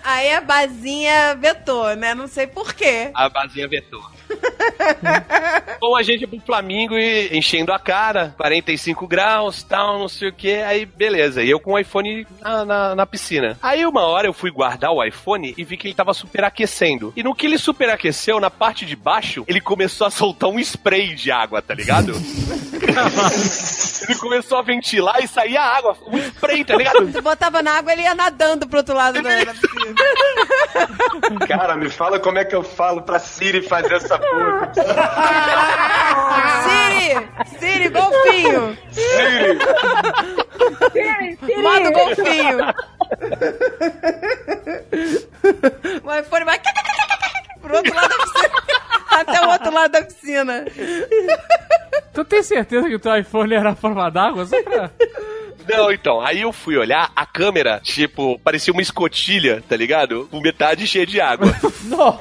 Aí 0.03 0.32
a 0.32 0.41
bazinha 0.41 1.36
vetou, 1.36 1.95
né? 1.95 2.14
Não 2.14 2.26
sei 2.26 2.47
porquê. 2.47 3.11
A 3.14 3.28
basinha 3.28 3.68
vetou. 3.68 4.03
Bom, 5.80 5.96
a 5.96 6.02
gente 6.02 6.22
ia 6.22 6.28
pro 6.28 6.40
Flamingo 6.40 6.96
e 6.98 7.36
enchendo 7.36 7.72
a 7.72 7.78
cara, 7.78 8.34
45 8.36 9.06
graus, 9.06 9.62
tal, 9.62 9.98
não 9.98 10.08
sei 10.08 10.28
o 10.28 10.32
que, 10.32 10.54
aí 10.54 10.84
beleza. 10.84 11.42
E 11.42 11.50
eu 11.50 11.60
com 11.60 11.72
o 11.72 11.78
iPhone 11.78 12.26
na, 12.40 12.64
na, 12.64 12.94
na 12.94 13.06
piscina. 13.06 13.56
Aí 13.62 13.84
uma 13.86 14.02
hora 14.02 14.26
eu 14.26 14.32
fui 14.32 14.50
guardar 14.50 14.90
o 14.90 15.04
iPhone 15.04 15.54
e 15.56 15.64
vi 15.64 15.76
que 15.76 15.86
ele 15.86 15.94
tava 15.94 16.12
superaquecendo. 16.14 17.12
E 17.16 17.22
no 17.22 17.34
que 17.34 17.46
ele 17.46 17.58
superaqueceu, 17.58 18.40
na 18.40 18.50
parte 18.50 18.84
de 18.84 18.96
baixo, 18.96 19.44
ele 19.46 19.60
começou 19.60 20.06
a 20.06 20.10
soltar 20.10 20.50
um 20.50 20.58
spray 20.58 21.14
de 21.14 21.30
água, 21.30 21.62
tá 21.62 21.74
ligado? 21.74 22.12
ele 24.08 24.18
começou 24.18 24.58
a 24.58 24.62
ventilar 24.62 25.22
e 25.22 25.28
saía 25.28 25.60
água, 25.60 25.96
um 26.06 26.18
spray, 26.18 26.64
tá 26.64 26.76
ligado? 26.76 27.06
Você 27.06 27.20
botava 27.20 27.62
na 27.62 27.78
água, 27.78 27.92
ele 27.92 28.02
ia 28.02 28.14
nadando 28.14 28.66
pro 28.66 28.78
outro 28.78 28.94
lado 28.94 29.22
da 29.22 29.44
da 29.44 29.54
piscina. 29.54 29.94
Cara, 31.46 31.76
me 31.76 31.88
fala 31.88 32.18
como 32.18 32.38
é 32.38 32.44
que 32.44 32.54
eu 32.54 32.62
falo 32.62 33.02
pra 33.02 33.18
Siri 33.18 33.62
fazer 33.62 33.94
essa 33.94 34.17
Siri! 36.64 37.28
Siri, 37.58 37.88
golfinho! 37.88 38.76
Siri! 40.92 41.38
Modo 41.62 41.92
golfinho! 41.92 42.58
O 46.04 46.14
iPhone 46.14 46.44
vai 46.44 46.60
pro 47.60 47.76
outro 47.76 47.94
lado 47.94 48.08
da 48.08 48.24
piscina. 48.24 48.50
Até 49.10 49.40
o 49.46 49.50
outro 49.50 49.72
lado 49.72 49.90
da 49.92 50.02
piscina. 50.02 50.64
Tu 52.12 52.24
tem 52.24 52.42
certeza 52.42 52.88
que 52.88 52.94
o 52.94 52.98
teu 52.98 53.16
iPhone 53.16 53.54
era 53.54 53.70
a 53.70 53.74
forma 53.74 54.10
d'água? 54.10 54.46
Só 54.46 54.62
pra... 54.62 54.90
Não, 55.68 55.92
então, 55.92 56.20
aí 56.20 56.40
eu 56.40 56.52
fui 56.52 56.76
olhar, 56.76 57.10
a 57.14 57.26
câmera, 57.26 57.80
tipo, 57.82 58.38
parecia 58.40 58.72
uma 58.72 58.82
escotilha, 58.82 59.62
tá 59.68 59.76
ligado? 59.76 60.28
Com 60.30 60.40
metade 60.40 60.86
cheia 60.86 61.06
de 61.06 61.20
água. 61.20 61.48
Não. 61.84 62.18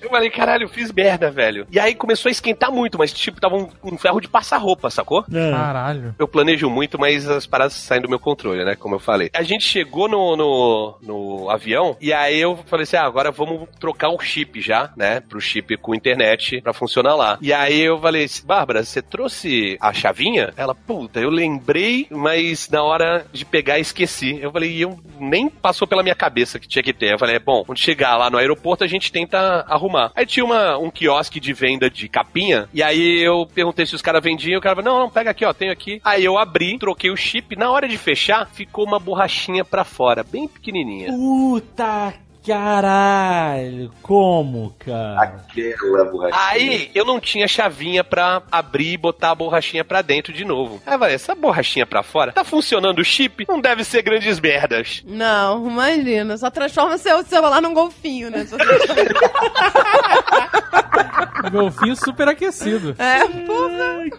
Eu 0.00 0.08
falei, 0.10 0.30
caralho, 0.30 0.64
eu 0.64 0.68
fiz 0.68 0.92
merda, 0.92 1.30
velho. 1.30 1.66
E 1.70 1.78
aí 1.78 1.94
começou 1.94 2.28
a 2.28 2.32
esquentar 2.32 2.70
muito, 2.70 2.98
mas 2.98 3.12
tipo, 3.12 3.40
tava 3.40 3.56
um, 3.56 3.68
um 3.82 3.98
ferro 3.98 4.20
de 4.20 4.28
passar 4.28 4.58
roupa, 4.58 4.90
sacou? 4.90 5.24
É. 5.32 5.50
Caralho. 5.50 6.14
Eu 6.18 6.28
planejo 6.28 6.68
muito, 6.68 6.98
mas 6.98 7.28
as 7.28 7.46
paradas 7.46 7.74
saem 7.74 8.02
do 8.02 8.08
meu 8.08 8.18
controle, 8.18 8.64
né? 8.64 8.76
Como 8.76 8.94
eu 8.94 9.00
falei. 9.00 9.30
A 9.32 9.42
gente 9.42 9.64
chegou 9.64 10.08
no, 10.08 10.36
no, 10.36 10.98
no 11.02 11.50
avião 11.50 11.96
e 12.00 12.12
aí 12.12 12.40
eu 12.40 12.58
falei 12.66 12.84
assim: 12.84 12.96
ah, 12.96 13.04
agora 13.04 13.30
vamos 13.30 13.68
trocar 13.78 14.10
o 14.10 14.18
chip 14.18 14.60
já, 14.60 14.92
né? 14.96 15.20
Pro 15.20 15.40
chip 15.40 15.76
com 15.76 15.94
internet 15.94 16.60
pra 16.60 16.72
funcionar 16.72 17.14
lá. 17.14 17.38
E 17.40 17.52
aí 17.52 17.80
eu 17.80 17.98
falei 18.00 18.24
assim: 18.24 18.46
Bárbara, 18.46 18.84
você 18.84 19.02
trouxe 19.02 19.76
a 19.80 19.92
chavinha? 19.92 20.52
Ela, 20.56 20.74
puta, 20.74 21.20
eu 21.20 21.30
lembrei, 21.30 22.06
mas 22.10 22.68
na 22.70 22.82
hora 22.82 23.26
de 23.32 23.44
pegar 23.44 23.78
esqueci. 23.78 24.38
Eu 24.40 24.50
falei, 24.50 24.70
e 24.72 24.82
eu 24.82 24.98
nem 25.18 25.48
passou 25.48 25.86
pela 25.86 26.02
minha 26.02 26.14
cabeça 26.14 26.58
que 26.58 26.68
tinha 26.68 26.82
que 26.82 26.92
ter. 26.92 27.12
Eu 27.12 27.18
falei, 27.18 27.38
bom, 27.38 27.64
quando 27.64 27.78
chegar 27.78 28.16
lá 28.16 28.30
no 28.30 28.38
aeroporto 28.38 28.84
a 28.84 28.86
gente 28.86 29.12
tenta 29.12 29.64
arrumar. 29.68 30.12
Aí 30.14 30.26
tinha 30.26 30.44
uma, 30.44 30.78
um 30.78 30.90
quiosque 30.90 31.40
de 31.40 31.52
venda 31.52 31.90
de 31.90 32.08
capinha, 32.08 32.68
e 32.72 32.82
aí 32.82 33.20
eu 33.20 33.46
perguntei 33.46 33.86
se 33.86 33.94
os 33.94 34.02
caras 34.02 34.22
vendiam, 34.22 34.58
o 34.58 34.62
cara 34.62 34.76
falou, 34.76 34.92
não, 34.92 35.00
não, 35.00 35.10
pega 35.10 35.30
aqui, 35.30 35.44
ó, 35.44 35.52
tenho 35.52 35.72
aqui. 35.72 36.00
Aí 36.04 36.24
eu 36.24 36.38
abri, 36.38 36.78
troquei 36.78 37.10
o 37.10 37.16
chip, 37.16 37.56
na 37.56 37.70
hora 37.70 37.88
de 37.88 37.98
fechar, 37.98 38.48
ficou 38.50 38.84
uma 38.84 38.98
borrachinha 38.98 39.64
pra 39.64 39.84
fora, 39.84 40.22
bem 40.22 40.46
pequenininha. 40.46 41.08
Puta 41.08 42.14
caralho. 42.46 43.92
Como, 44.02 44.74
cara? 44.78 45.20
Aquela 45.22 46.04
borrachinha. 46.04 46.42
Aí 46.48 46.90
eu 46.94 47.04
não 47.04 47.20
tinha 47.20 47.46
chavinha 47.46 48.02
pra 48.02 48.42
abrir 48.50 48.92
e 48.92 48.96
botar 48.96 49.30
a 49.30 49.34
borrachinha 49.34 49.84
pra 49.84 50.02
dentro 50.02 50.32
de 50.32 50.44
novo. 50.44 50.80
Aí 50.86 50.94
eu 50.94 50.98
falei, 50.98 51.14
essa 51.14 51.34
borrachinha 51.34 51.86
pra 51.86 52.02
fora, 52.02 52.32
tá 52.32 52.44
funcionando 52.44 52.98
o 53.00 53.04
chip? 53.04 53.46
Não 53.48 53.60
deve 53.60 53.84
ser 53.84 54.02
grandes 54.02 54.40
merdas. 54.40 55.02
Não, 55.06 55.68
imagina. 55.68 56.36
Só 56.36 56.50
transforma 56.50 56.98
seu 56.98 57.22
celular 57.24 57.60
num 57.60 57.74
golfinho, 57.74 58.30
né? 58.30 58.46
Golfinho 61.50 61.96
super 61.96 62.28
aquecido. 62.28 62.94
É, 62.98 63.26
porra. 63.46 64.10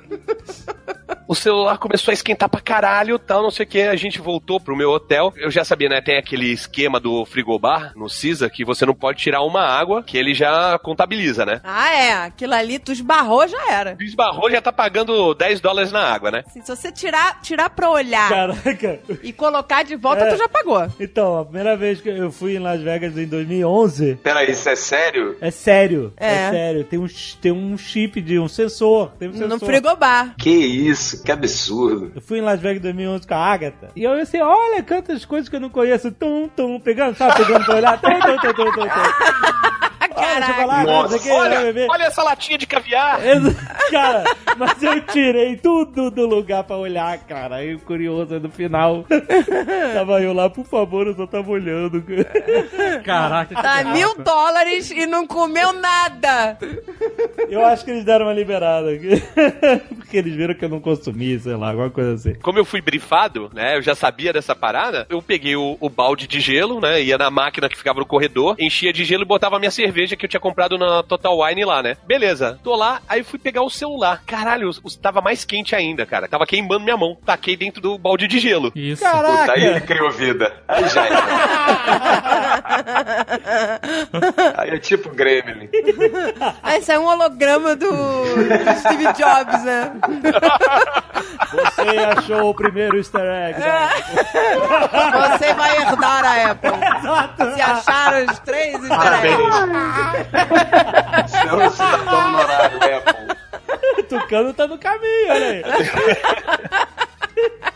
O 1.28 1.36
celular 1.36 1.78
começou 1.78 2.12
a 2.12 2.14
esquentar 2.14 2.50
pra 2.50 2.60
caralho 2.60 3.18
tal, 3.18 3.42
não 3.44 3.52
sei 3.52 3.66
o 3.66 3.70
que. 3.70 3.82
A 3.82 3.96
gente 3.96 4.20
voltou 4.20 4.60
pro 4.60 4.76
meu 4.76 4.90
hotel. 4.90 5.34
Eu 5.38 5.50
já 5.52 5.64
sabia, 5.64 5.88
né? 5.88 6.02
Tem 6.02 6.18
aquele 6.18 6.52
esquema 6.52 7.00
do 7.00 7.26
frigobar 7.26 7.94
no 7.96 8.10
CISA 8.22 8.50
que 8.50 8.64
você 8.64 8.86
não 8.86 8.94
pode 8.94 9.20
tirar 9.20 9.42
uma 9.42 9.62
água 9.62 10.04
que 10.04 10.18
ele 10.18 10.34
já 10.34 10.78
contabiliza, 10.80 11.46
né? 11.46 11.60
Ah, 11.64 11.94
é. 11.94 12.14
Aquilo 12.14 12.54
ali, 12.54 12.78
tu 12.80 12.92
esbarrou, 12.92 13.48
já 13.48 13.72
era. 13.72 13.98
Esbarrou 14.00 14.50
já 14.52 14.62
tá 14.62 14.72
pagando 14.72 15.34
10 15.34 15.60
dólares 15.60 15.92
na 15.92 16.02
água, 16.04 16.30
né? 16.32 16.44
Assim, 16.46 16.62
se 16.62 16.76
você 16.76 16.92
tirar, 16.92 17.42
tirar 17.42 17.70
pra 17.72 17.90
olhar 17.90 18.30
Caraca. 18.30 19.00
e 19.24 19.34
colocar 19.34 19.84
de 19.84 19.96
volta, 19.96 20.24
É. 20.26 20.32
tu 20.34 20.38
já 20.38 20.48
pagou. 20.48 20.88
Então, 21.00 21.40
a 21.40 21.46
primeira 21.46 21.76
vez 21.76 22.00
que 22.02 22.10
eu 22.10 22.32
fui 22.32 22.56
em 22.56 22.60
Las 22.60 22.82
Vegas 22.82 23.18
em 23.18 23.26
2011, 23.26 24.20
Peraí, 24.24 24.52
isso 24.52 24.70
é 24.70 24.76
sério? 24.76 25.36
é 25.42 25.52
sério. 25.52 26.14
É, 26.18 26.28
É. 26.34 26.52
sério. 26.52 26.84
Tem 26.84 27.00
um, 27.00 27.08
tem 27.42 27.52
um 27.52 27.78
chip 27.78 28.22
de 28.22 28.40
um 28.40 28.48
sensor. 28.48 29.12
Tem 29.18 29.30
um 29.30 29.34
sensor. 29.34 29.50
No 29.50 29.60
frigobar. 29.60 30.36
Que 30.38 30.50
isso, 30.52 31.24
que 31.24 31.32
absurdo. 31.32 32.12
Eu 32.16 32.22
fui 32.22 32.40
em 32.40 32.42
Las 32.42 32.60
Vegas 32.60 32.78
em 32.80 32.84
2011 32.84 33.28
com 33.28 33.34
a 33.34 33.38
Agatha. 33.38 33.90
E 33.96 34.04
eu 34.04 34.12
assim, 34.14 34.40
olha, 34.42 34.84
quantas 34.84 35.26
coisas 35.26 35.50
que 35.50 35.56
eu 35.56 35.60
não 35.60 35.70
conheço. 35.70 36.12
Tum, 36.12 36.48
tum, 36.56 36.80
pegando, 36.80 37.16
sabe? 37.18 37.38
Pegando 37.38 37.66
pra 37.66 37.76
olhar. 37.76 38.01
Caraca. 40.14 40.54
chocolate, 40.54 41.20
que, 41.20 41.32
Olha, 41.32 41.88
olha 41.90 42.04
essa 42.04 42.24
latinha 42.24 42.58
de 42.58 42.66
caviar! 42.66 43.20
Cara, 43.92 44.24
mas 44.58 44.82
eu 44.82 45.02
tirei 45.02 45.58
tudo 45.58 46.10
do 46.10 46.26
lugar 46.26 46.64
pra 46.64 46.78
olhar, 46.78 47.18
cara. 47.20 47.58
Aí 47.58 47.78
curioso 47.78 48.40
no 48.40 48.50
final. 48.50 49.06
tava 49.94 50.22
eu 50.22 50.34
lá, 50.34 50.50
por 50.50 50.66
favor, 50.66 51.08
eu 51.08 51.16
só 51.16 51.28
tava 51.28 51.52
olhando. 51.52 52.04
Caraca. 53.04 53.54
Tá 53.62 53.84
mil 53.84 54.16
dólares 54.18 54.90
e 54.92 55.06
não 55.06 55.28
comeu 55.28 55.74
nada. 55.74 56.58
Eu 57.50 57.66
acho 57.66 57.84
que 57.84 57.92
eles 57.92 58.06
deram 58.06 58.26
uma 58.26 58.34
liberada. 58.34 58.88
Porque 59.98 60.18
eles 60.18 60.36
viram 60.36 60.54
que 60.54 60.66
eu 60.66 60.70
não 60.70 60.80
consumi, 60.80 61.38
sei 61.40 61.56
lá, 61.56 61.70
alguma 61.70 61.90
coisa 61.90 62.14
assim. 62.14 62.36
Como 62.36 62.58
eu 62.58 62.66
fui 62.66 62.82
brifado, 62.82 63.50
né? 63.54 63.78
Eu 63.78 63.82
já 63.82 63.96
sabia 63.96 64.32
dessa 64.32 64.56
parada. 64.56 65.06
Eu 65.10 65.22
peguei 65.22 65.56
o, 65.56 65.78
o 65.80 65.90
balde 65.90 66.28
de 66.28 66.40
gelo, 66.40 66.80
né? 66.80 67.02
Ia 67.02 67.18
na 67.18 67.30
máquina 67.30 67.70
que 67.70 67.78
ficava 67.78 68.00
no 68.00 68.06
corredor, 68.06 68.56
enchia 68.60 68.94
de 68.94 69.04
gelo 69.04 69.24
e 69.24 69.28
botava 69.28 69.56
a 69.58 69.60
minha 69.60 69.72
cerveja 69.72 70.16
que 70.16 70.26
eu 70.26 70.30
tinha 70.30 70.40
comprado 70.40 70.78
na 70.78 71.04
Total 71.04 71.38
Wine 71.38 71.66
lá, 71.66 71.82
né? 71.84 71.98
Beleza. 72.06 72.60
Tô 72.64 72.76
lá, 72.76 73.02
aí 73.08 73.24
fui 73.24 73.40
pegar 73.40 73.64
o 73.64 73.70
celular. 73.82 74.22
Caralho, 74.26 74.68
os- 74.70 74.80
os- 74.84 74.96
tava 74.96 75.22
mais 75.22 75.44
quente 75.46 75.76
ainda, 75.76 76.06
cara. 76.06 76.28
Tava 76.28 76.46
queimando 76.46 76.84
minha 76.84 76.98
mão. 76.98 77.18
Taquei 77.26 77.56
dentro 77.58 77.82
do 77.82 77.98
balde 77.98 78.28
de 78.28 78.40
gelo. 78.40 78.72
Isso. 78.76 79.04
Puta, 79.04 79.54
aí 79.54 79.64
ele 79.64 79.82
Caraca! 79.82 79.88
criou 79.88 80.12
vida. 80.12 80.54
Aí 80.68 80.88
já 80.90 81.06
era. 81.06 81.22
Aí 84.58 84.70
é 84.72 84.78
tipo 84.80 85.10
Gremlin. 85.10 85.70
Aí 86.64 86.82
saiu 86.82 87.02
um 87.02 87.08
holograma 87.08 87.76
do, 87.76 87.90
do 87.92 88.80
Steve 88.80 89.12
Jobs, 89.14 89.64
né? 89.64 89.92
Você 91.52 91.82
achou 92.18 92.50
o 92.50 92.54
primeiro 92.54 92.98
easter 92.98 93.22
egg. 93.22 93.60
né? 93.60 93.90
Você 95.38 95.54
vai 95.54 95.78
herdar 95.78 96.26
a 96.26 96.52
Apple. 96.52 96.72
Se 97.56 97.62
acharam 97.62 98.26
os 98.32 98.40
três 98.40 98.74
easter 98.76 99.26
eggs. 99.26 99.44
Você 101.28 101.38
é 101.48 101.54
um 101.54 101.70
cidadão 101.70 102.28
honorário, 102.28 102.78
Apple. 102.98 103.41
Tucano 104.20 104.54
tá 104.54 104.68
no 104.68 104.78
caminho, 104.78 105.30
olha 105.30 105.48
aí. 105.48 105.64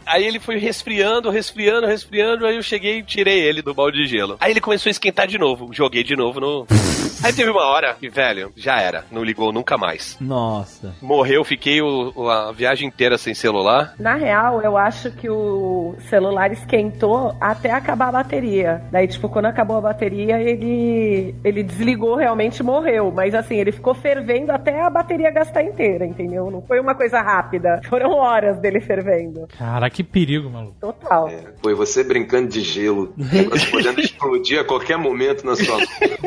Aí 0.05 0.25
ele 0.25 0.39
foi 0.39 0.57
resfriando, 0.57 1.29
resfriando, 1.29 1.87
resfriando. 1.87 2.45
Aí 2.45 2.55
eu 2.55 2.63
cheguei 2.63 2.99
e 2.99 3.03
tirei 3.03 3.39
ele 3.41 3.61
do 3.61 3.73
balde 3.73 3.97
de 4.03 4.07
gelo. 4.07 4.37
Aí 4.39 4.51
ele 4.51 4.61
começou 4.61 4.89
a 4.89 4.91
esquentar 4.91 5.27
de 5.27 5.37
novo. 5.37 5.69
Joguei 5.73 6.03
de 6.03 6.15
novo 6.15 6.39
no. 6.39 6.65
Aí 7.23 7.33
teve 7.33 7.49
uma 7.49 7.63
hora 7.65 7.95
que, 7.99 8.09
velho, 8.09 8.51
já 8.55 8.79
era. 8.79 9.05
Não 9.11 9.23
ligou 9.23 9.51
nunca 9.51 9.77
mais. 9.77 10.17
Nossa. 10.19 10.93
Morreu, 11.01 11.43
fiquei 11.43 11.81
o- 11.81 12.11
o- 12.15 12.29
a 12.29 12.51
viagem 12.51 12.87
inteira 12.87 13.17
sem 13.17 13.33
celular. 13.33 13.93
Na 13.97 14.15
real, 14.15 14.61
eu 14.61 14.77
acho 14.77 15.09
que 15.11 15.29
o 15.29 15.95
celular 16.09 16.51
esquentou 16.51 17.35
até 17.39 17.71
acabar 17.71 18.09
a 18.09 18.11
bateria. 18.11 18.81
Daí, 18.91 19.07
tipo, 19.07 19.29
quando 19.29 19.45
acabou 19.45 19.77
a 19.77 19.81
bateria, 19.81 20.39
ele, 20.39 21.33
ele 21.43 21.63
desligou, 21.63 22.15
realmente 22.15 22.61
morreu. 22.61 23.11
Mas 23.15 23.33
assim, 23.33 23.55
ele 23.55 23.71
ficou 23.71 23.93
fervendo 23.95 24.51
até 24.51 24.81
a 24.81 24.89
bateria 24.89 25.31
gastar 25.31 25.63
inteira, 25.63 26.05
entendeu? 26.05 26.51
Não 26.51 26.61
foi 26.61 26.79
uma 26.79 26.93
coisa 26.95 27.21
rápida. 27.21 27.81
Foram 27.89 28.11
horas 28.11 28.59
dele 28.59 28.81
fervendo. 28.81 29.47
Cara, 29.57 29.89
que 29.95 30.03
perigo, 30.03 30.49
maluco. 30.49 30.75
Total. 30.81 31.31
Foi 31.63 31.73
você 31.73 32.03
brincando 32.03 32.49
de 32.49 32.59
gelo. 32.59 33.13
Negócio 33.15 33.71
podendo 33.71 34.01
explodir 34.03 34.59
a 34.59 34.65
qualquer 34.65 34.97
momento 34.97 35.45
na 35.45 35.55
sua 35.55 35.77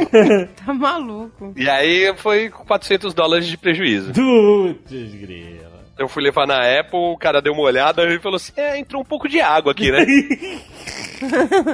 Tá 0.64 0.72
maluco. 0.72 1.52
E 1.54 1.68
aí 1.68 2.14
foi 2.16 2.48
com 2.48 2.64
400 2.64 3.12
dólares 3.12 3.46
de 3.46 3.58
prejuízo. 3.58 4.14
Putz, 4.14 5.14
grila. 5.14 5.68
Eu 5.98 6.08
fui 6.08 6.22
levar 6.22 6.46
na 6.46 6.60
Apple, 6.80 6.98
o 6.98 7.18
cara 7.18 7.42
deu 7.42 7.52
uma 7.52 7.62
olhada 7.62 8.02
e 8.10 8.18
falou 8.18 8.36
assim: 8.36 8.52
É, 8.56 8.78
entrou 8.78 9.02
um 9.02 9.04
pouco 9.04 9.28
de 9.28 9.38
água 9.38 9.72
aqui, 9.72 9.90
né? 9.92 10.06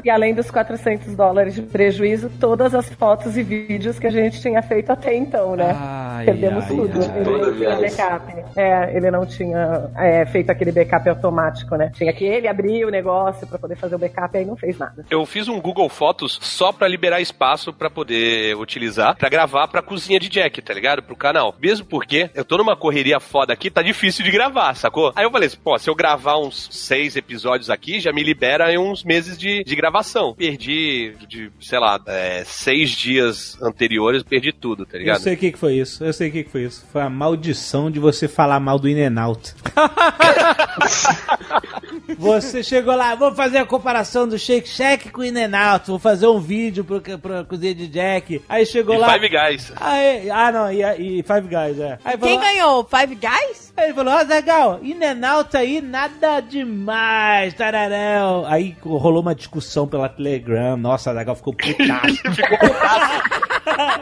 E 0.05 0.11
além 0.11 0.35
dos 0.35 0.51
400 0.51 1.15
dólares 1.15 1.55
de 1.55 1.63
prejuízo, 1.63 2.31
todas 2.41 2.75
as 2.75 2.89
fotos 2.95 3.37
e 3.37 3.43
vídeos 3.43 3.99
que 3.99 4.07
a 4.07 4.11
gente 4.11 4.41
tinha 4.41 4.63
feito 4.63 4.91
até 4.91 5.15
então, 5.15 5.57
né? 5.57 5.75
Ai, 5.77 6.25
Perdemos 6.25 6.65
ai, 6.65 6.71
tudo. 6.71 7.01
ai. 7.01 7.17
Ele 7.17 7.25
Toda 7.25 7.47
não 7.47 7.55
tinha 7.57 7.77
backup. 7.77 8.45
É, 8.57 8.97
ele 8.97 9.11
não 9.11 9.27
tinha 9.27 9.91
é, 9.97 10.27
feito 10.27 10.51
aquele 10.51 10.73
backup 10.73 11.09
automático, 11.09 11.77
né? 11.77 11.91
Tinha 11.95 12.13
que 12.13 12.25
ele 12.25 12.49
abrir 12.49 12.85
o 12.85 12.91
negócio 12.91 13.47
pra 13.47 13.59
poder 13.59 13.77
fazer 13.77 13.95
o 13.95 13.99
backup 13.99 14.35
e 14.35 14.39
aí 14.39 14.45
não 14.45 14.57
fez 14.57 14.79
nada. 14.79 15.05
Eu 15.11 15.25
fiz 15.27 15.49
um 15.49 15.61
Google 15.61 15.89
Fotos 15.89 16.39
só 16.43 16.73
pra 16.73 16.89
liberar 16.89 17.21
espaço 17.21 17.73
pra 17.73 17.91
poder 17.91 18.57
utilizar, 18.57 19.17
pra 19.17 19.29
gravar 19.29 19.69
pra 19.69 19.83
cozinha 19.83 20.19
de 20.21 20.29
Jack, 20.29 20.61
tá 20.63 20.75
ligado? 20.75 21.03
Pro 21.03 21.17
canal. 21.17 21.55
Mesmo 21.61 21.87
porque 21.87 22.31
eu 22.35 22.45
tô 22.45 22.57
numa 22.57 22.77
correria 22.77 23.21
foda 23.21 23.53
aqui, 23.53 23.71
tá 23.71 23.83
difícil 23.83 24.25
de 24.25 24.31
gravar, 24.31 24.75
sacou? 24.75 25.13
Aí 25.17 25.25
eu 25.25 25.31
falei 25.31 25.47
assim, 25.49 25.59
pô, 25.63 25.79
se 25.79 25.89
eu 25.89 25.95
gravar 25.95 26.39
uns 26.39 26.69
seis 26.71 27.17
episódios 27.17 27.71
aqui, 27.71 28.01
já 28.01 28.13
me 28.13 28.23
libera 28.23 28.73
em 28.73 28.79
uns 28.79 29.05
meses 29.05 29.34
de, 29.39 29.63
de 29.65 29.77
gravação. 29.77 30.35
Perdi, 30.35 31.15
de, 31.29 31.51
sei 31.61 31.79
lá, 31.79 32.01
é, 32.07 32.43
seis 32.47 32.91
dias 32.91 33.61
anteriores, 33.63 34.23
perdi 34.23 34.53
tudo, 34.53 34.85
tá 34.87 34.97
Eu 34.97 35.01
ligado? 35.01 35.21
sei 35.21 35.35
o 35.35 35.37
que, 35.37 35.53
que 35.53 35.59
foi 35.59 35.75
isso. 35.75 36.05
Eu 36.05 36.13
sei 36.13 36.29
o 36.29 36.33
que, 36.33 36.45
que 36.45 36.51
foi 36.51 36.65
isso. 36.65 36.85
Foi 36.93 37.03
a 37.03 37.11
maldição 37.11 37.91
de 37.91 37.99
você 37.99 38.29
falar 38.29 38.61
mal 38.61 38.79
do 38.79 38.89
In-N-Out. 38.89 39.55
você 42.19 42.63
chegou 42.63 42.95
lá, 42.95 43.15
vou 43.15 43.35
fazer 43.35 43.59
a 43.59 43.67
comparação 43.67 44.29
do 44.29 44.39
Shake 44.39 44.69
Shack 44.69 45.11
com 45.11 45.21
o 45.21 45.25
In-N-Out. 45.25 45.89
Vou 45.89 45.99
fazer 45.99 46.27
um 46.27 46.41
vídeo 46.41 46.85
pro, 46.85 47.01
pro 47.01 47.45
cozinha 47.45 47.75
de 47.75 47.87
Jack. 47.89 48.43
Aí 48.49 48.65
chegou 48.67 48.95
E 48.95 48.99
lá. 48.99 49.13
Five 49.13 49.29
Guys. 49.29 49.73
Aí, 49.77 50.31
ah, 50.31 50.53
não, 50.53 50.73
e, 50.73 51.19
e 51.19 51.23
Five 51.23 51.49
Guys, 51.49 51.79
é. 51.79 51.99
Aí 52.05 52.19
Quem 52.19 52.39
falou, 52.39 52.41
ganhou? 52.41 52.89
Five 52.89 53.15
Guys? 53.15 53.64
Aí 53.77 53.87
ele 53.87 53.95
falou, 53.95 54.15
ó, 54.15 54.25
Zagal, 54.25 54.79
In-N-Out 54.83 55.57
aí, 55.57 55.81
nada 55.81 56.41
demais, 56.41 57.55
tararão. 57.55 58.47
Aí 58.47 58.77
rolou 58.81 59.21
uma 59.21 59.35
discussão 59.35 59.87
pela 59.89 60.09
Telegram. 60.09 60.77
Nossa, 60.77 61.13
Zagal 61.13 61.35
ficou 61.37 61.55
putaço. 61.55 62.23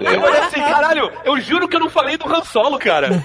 Eu 0.01 0.21
falei 0.21 0.41
assim, 0.41 0.61
caralho, 0.61 1.11
eu 1.25 1.41
juro 1.41 1.67
que 1.69 1.77
eu 1.77 1.81
não 1.81 1.89
falei 1.89 2.19
do 2.19 2.29
Han 2.29 2.45
Solo, 2.45 2.79
cara. 2.79 3.25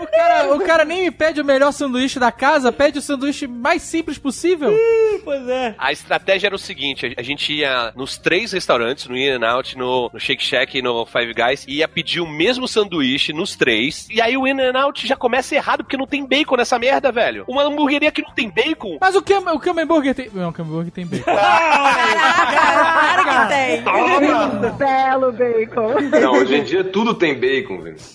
O 0.00 0.06
cara, 0.06 0.54
o 0.54 0.60
cara 0.60 0.84
nem 0.84 1.04
me 1.04 1.10
pede 1.10 1.40
o 1.40 1.44
melhor 1.44 1.72
sanduíche 1.72 2.18
da 2.18 2.32
casa, 2.32 2.72
pede 2.72 2.98
o 2.98 3.02
sanduíche 3.02 3.46
mais 3.46 3.82
simples 3.82 4.18
possível. 4.18 4.76
Pois 5.24 5.48
é. 5.48 5.74
A 5.78 5.92
estratégia 5.92 6.48
era 6.48 6.56
o 6.56 6.58
seguinte: 6.58 7.14
a 7.16 7.22
gente 7.22 7.52
ia 7.52 7.92
nos 7.94 8.18
três 8.18 8.52
restaurantes, 8.52 9.06
no 9.06 9.16
In 9.16 9.38
n 9.38 9.44
Out, 9.46 9.78
no, 9.78 10.10
no 10.12 10.18
Shake 10.18 10.42
Shack 10.42 10.76
e 10.76 10.82
no 10.82 11.06
Five 11.06 11.32
Guys, 11.32 11.64
e 11.68 11.76
ia 11.76 11.88
pedir 11.88 12.20
o 12.20 12.28
mesmo 12.28 12.66
sanduíche 12.66 13.32
nos 13.32 13.54
três. 13.54 14.08
E 14.10 14.20
aí 14.20 14.36
o 14.36 14.46
In 14.46 14.60
n 14.60 14.76
Out 14.76 15.06
já 15.06 15.14
começa 15.14 15.54
errado, 15.72 15.84
porque 15.84 15.96
não 15.96 16.06
tem 16.06 16.26
bacon 16.26 16.56
nessa 16.56 16.78
merda, 16.78 17.10
velho. 17.10 17.44
Uma 17.48 17.64
hamburgueria 17.64 18.12
que 18.12 18.22
não 18.22 18.32
tem 18.32 18.50
bacon. 18.50 18.98
Mas 19.00 19.14
o 19.14 19.22
que 19.22 19.32
o 19.34 19.58
que 19.58 19.70
hambúrguer 19.70 20.14
tem? 20.14 20.28
Não, 20.32 20.50
o 20.50 20.62
hambúrguer 20.62 20.92
tem 20.92 21.06
bacon. 21.06 21.24
Claro 21.24 23.24
que 23.24 23.48
tem. 23.48 23.82
Belo 24.76 25.32
bacon. 25.32 25.94
Não, 26.20 26.32
hoje 26.32 26.56
em 26.56 26.64
dia 26.64 26.84
tudo 26.84 27.14
tem 27.14 27.38
bacon, 27.38 27.80
velho. 27.80 27.96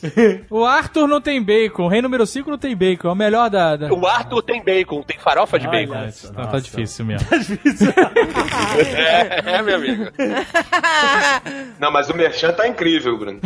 O 0.50 0.66
Arthur 0.66 1.08
não 1.08 1.22
tem 1.22 1.42
bacon, 1.42 1.86
o 1.86 1.88
rei 1.88 2.02
número 2.02 2.26
5 2.26 2.50
não 2.50 2.58
tem 2.58 2.76
bacon, 2.76 3.10
é 3.10 3.12
o 3.12 3.16
melhor 3.16 3.50
da. 3.50 3.76
da... 3.76 3.94
O 3.94 4.08
Arthur 4.08 4.42
tem 4.42 4.64
bacon, 4.64 5.02
tem 5.02 5.18
farofa 5.18 5.60
de 5.60 5.68
bacon. 5.68 6.12
Só. 6.12 6.32
Tá, 6.32 6.48
tá 6.48 6.60
difícil 6.60 7.06
mesmo. 7.06 7.28
É, 8.78 9.58
é, 9.58 9.62
meu 9.62 9.76
amigo. 9.76 10.06
Não, 11.80 11.92
mas 11.92 12.10
o 12.10 12.16
Merchan 12.16 12.54
tá 12.54 12.68
incrível, 12.68 13.18
Bruno. 13.18 13.40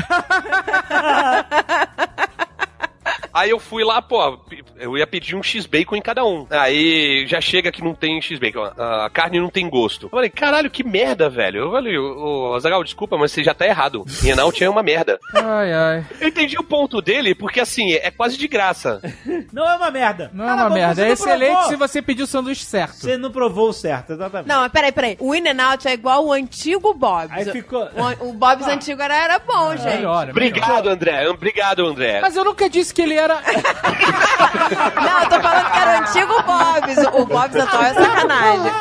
Aí 3.34 3.50
eu 3.50 3.60
fui 3.60 3.84
lá, 3.84 4.02
pô, 4.02 4.40
eu 4.78 4.98
ia 4.98 5.08
pedir 5.08 5.36
um 5.36 5.44
X-Bacon 5.44 5.96
em 5.96 6.02
cada 6.02 6.24
um. 6.26 6.46
Aí 6.50 7.26
já 7.28 7.40
chega 7.42 7.72
que 7.72 7.84
não 7.84 7.94
tem 7.94 8.22
X-Bacon, 8.22 8.64
a 8.78 9.10
carne 9.12 9.40
não 9.40 9.50
tem 9.50 9.70
gosto. 9.70 10.06
Eu 10.08 10.10
falei, 10.10 10.30
caralho, 10.30 10.70
que 10.70 10.84
merda, 10.84 11.30
velho. 11.30 11.60
Eu 11.66 11.72
falei, 11.72 11.98
ô, 11.98 12.54
Azaghal, 12.56 12.84
desculpa, 12.84 13.18
mas 13.18 13.32
você 13.32 13.44
já 13.44 13.54
tá 13.54 13.66
errado. 13.66 14.04
Renault 14.22 14.64
é 14.64 14.70
uma 14.70 14.84
merda. 14.84 15.20
Ai, 15.34 15.74
ai. 15.74 16.06
Eu 16.20 16.28
entendi 16.28 16.58
o 16.58 16.64
ponto 16.64 17.02
dele, 17.02 17.34
porque 17.36 17.60
assim, 17.60 17.94
é 17.94 18.12
quase 18.12 18.38
de 18.38 18.48
graça. 18.48 19.02
Não 19.54 19.68
é 19.70 19.76
uma 19.76 19.92
merda. 19.92 20.30
Não 20.34 20.46
é 20.46 20.48
Cala 20.48 20.62
a 20.62 20.64
uma 20.66 20.70
boca, 20.70 20.82
merda. 20.82 21.08
É 21.08 21.12
excelente 21.12 21.52
provou. 21.54 21.70
se 21.70 21.76
você 21.76 22.02
pedir 22.02 22.24
o 22.24 22.28
sanduíche 22.28 22.66
certo. 22.66 22.96
Você 22.96 23.18
não 23.18 23.32
provou 23.32 23.70
o 23.70 23.74
certo, 23.74 24.14
exatamente. 24.14 24.48
Não, 24.48 24.62
mas 24.62 24.72
peraí, 24.72 24.92
peraí. 24.92 25.18
O 25.20 25.34
In 25.36 25.42
n 25.48 25.62
Out 25.62 25.88
é 25.88 25.94
igual 25.94 26.26
o 26.26 26.32
antigo 26.32 26.94
Bob's. 26.94 27.32
Aí 27.32 27.46
ficou- 27.46 27.88
O, 28.22 28.30
o 28.30 28.34
Bob's 28.34 28.68
antigo 28.68 29.02
era, 29.02 29.16
era 29.16 29.40
bom, 29.40 29.72
gente. 29.76 29.96
Melhor, 29.96 30.24
é 30.24 30.26
melhor. 30.28 30.30
Obrigado, 30.32 30.90
André. 30.90 31.28
Obrigado, 31.30 31.86
André. 31.86 32.22
Mas 32.22 32.36
eu 32.36 32.44
nunca 32.44 32.70
disse 32.70 32.94
que 32.94 33.02
ele 33.02 33.16
Não, 35.02 35.22
eu 35.24 35.30
tô 35.30 35.42
falando 35.42 35.72
que 35.72 35.78
era 35.80 35.92
o 35.92 36.02
antigo 36.02 36.44
Bob's. 36.44 36.98
O 37.22 37.26
Bob's 37.28 37.56
atual 37.56 37.84
é 37.84 37.94
sacanagem. 37.94 38.72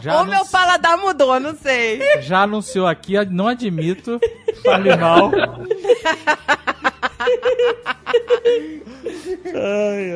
Já, 0.00 0.12
Ou 0.14 0.18
anun- 0.20 0.30
meu 0.30 0.44
paladar 0.46 0.96
mudou, 0.98 1.40
não 1.40 1.54
sei. 1.56 2.00
já 2.22 2.42
anunciou 2.42 2.86
aqui, 2.86 3.14
não 3.26 3.48
admito. 3.48 4.20
Fale 4.64 4.96
mal. 4.96 5.32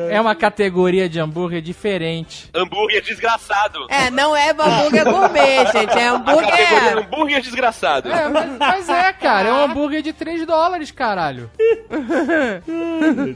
É 0.09 0.19
uma 0.19 0.35
categoria 0.35 1.07
de 1.09 1.19
hambúrguer 1.19 1.61
diferente. 1.61 2.49
Hambúrguer 2.53 3.01
desgraçado. 3.01 3.85
É, 3.89 4.09
não 4.09 4.35
é 4.35 4.51
hambúrguer 4.51 5.03
gourmet, 5.05 5.65
gente. 5.71 5.97
É 5.97 6.09
A 6.09 6.19
categoria 6.19 6.79
hambúrguer. 6.89 6.97
hambúrguer 6.97 7.41
desgraçado. 7.41 8.11
É, 8.11 8.27
mas, 8.29 8.57
mas 8.57 8.89
é, 8.89 9.13
cara, 9.13 9.49
é 9.49 9.53
um 9.53 9.63
hambúrguer 9.63 10.01
de 10.01 10.13
3 10.13 10.45
dólares, 10.45 10.91
caralho. 10.91 11.49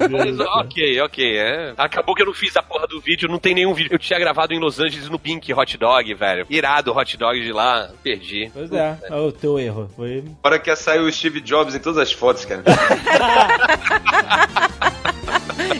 Mas, 0.09 0.39
ok, 0.59 1.01
ok. 1.01 1.37
É. 1.37 1.73
Acabou 1.77 2.15
que 2.15 2.21
eu 2.21 2.27
não 2.27 2.33
fiz 2.33 2.55
a 2.57 2.63
porra 2.63 2.87
do 2.87 2.99
vídeo, 2.99 3.29
não 3.29 3.39
tem 3.39 3.53
nenhum 3.53 3.73
vídeo. 3.73 3.93
Eu 3.93 3.99
tinha 3.99 4.19
gravado 4.19 4.53
em 4.53 4.59
Los 4.59 4.79
Angeles 4.79 5.09
no 5.09 5.19
Pink 5.19 5.53
Hot 5.53 5.77
Dog, 5.77 6.13
velho. 6.13 6.45
Irado 6.49 6.91
o 6.91 6.97
hot 6.97 7.17
dog 7.17 7.39
de 7.41 7.51
lá, 7.51 7.89
perdi. 8.03 8.49
Pois 8.53 8.71
é, 8.71 8.97
é 9.03 9.15
o 9.15 9.31
teu 9.31 9.59
erro. 9.59 9.89
Foi. 9.95 10.23
Agora 10.43 10.59
quer 10.59 10.75
sair 10.75 10.99
o 10.99 11.11
Steve 11.11 11.41
Jobs 11.41 11.75
em 11.75 11.79
todas 11.79 11.97
as 11.99 12.11
fotos, 12.11 12.45
cara. 12.45 12.63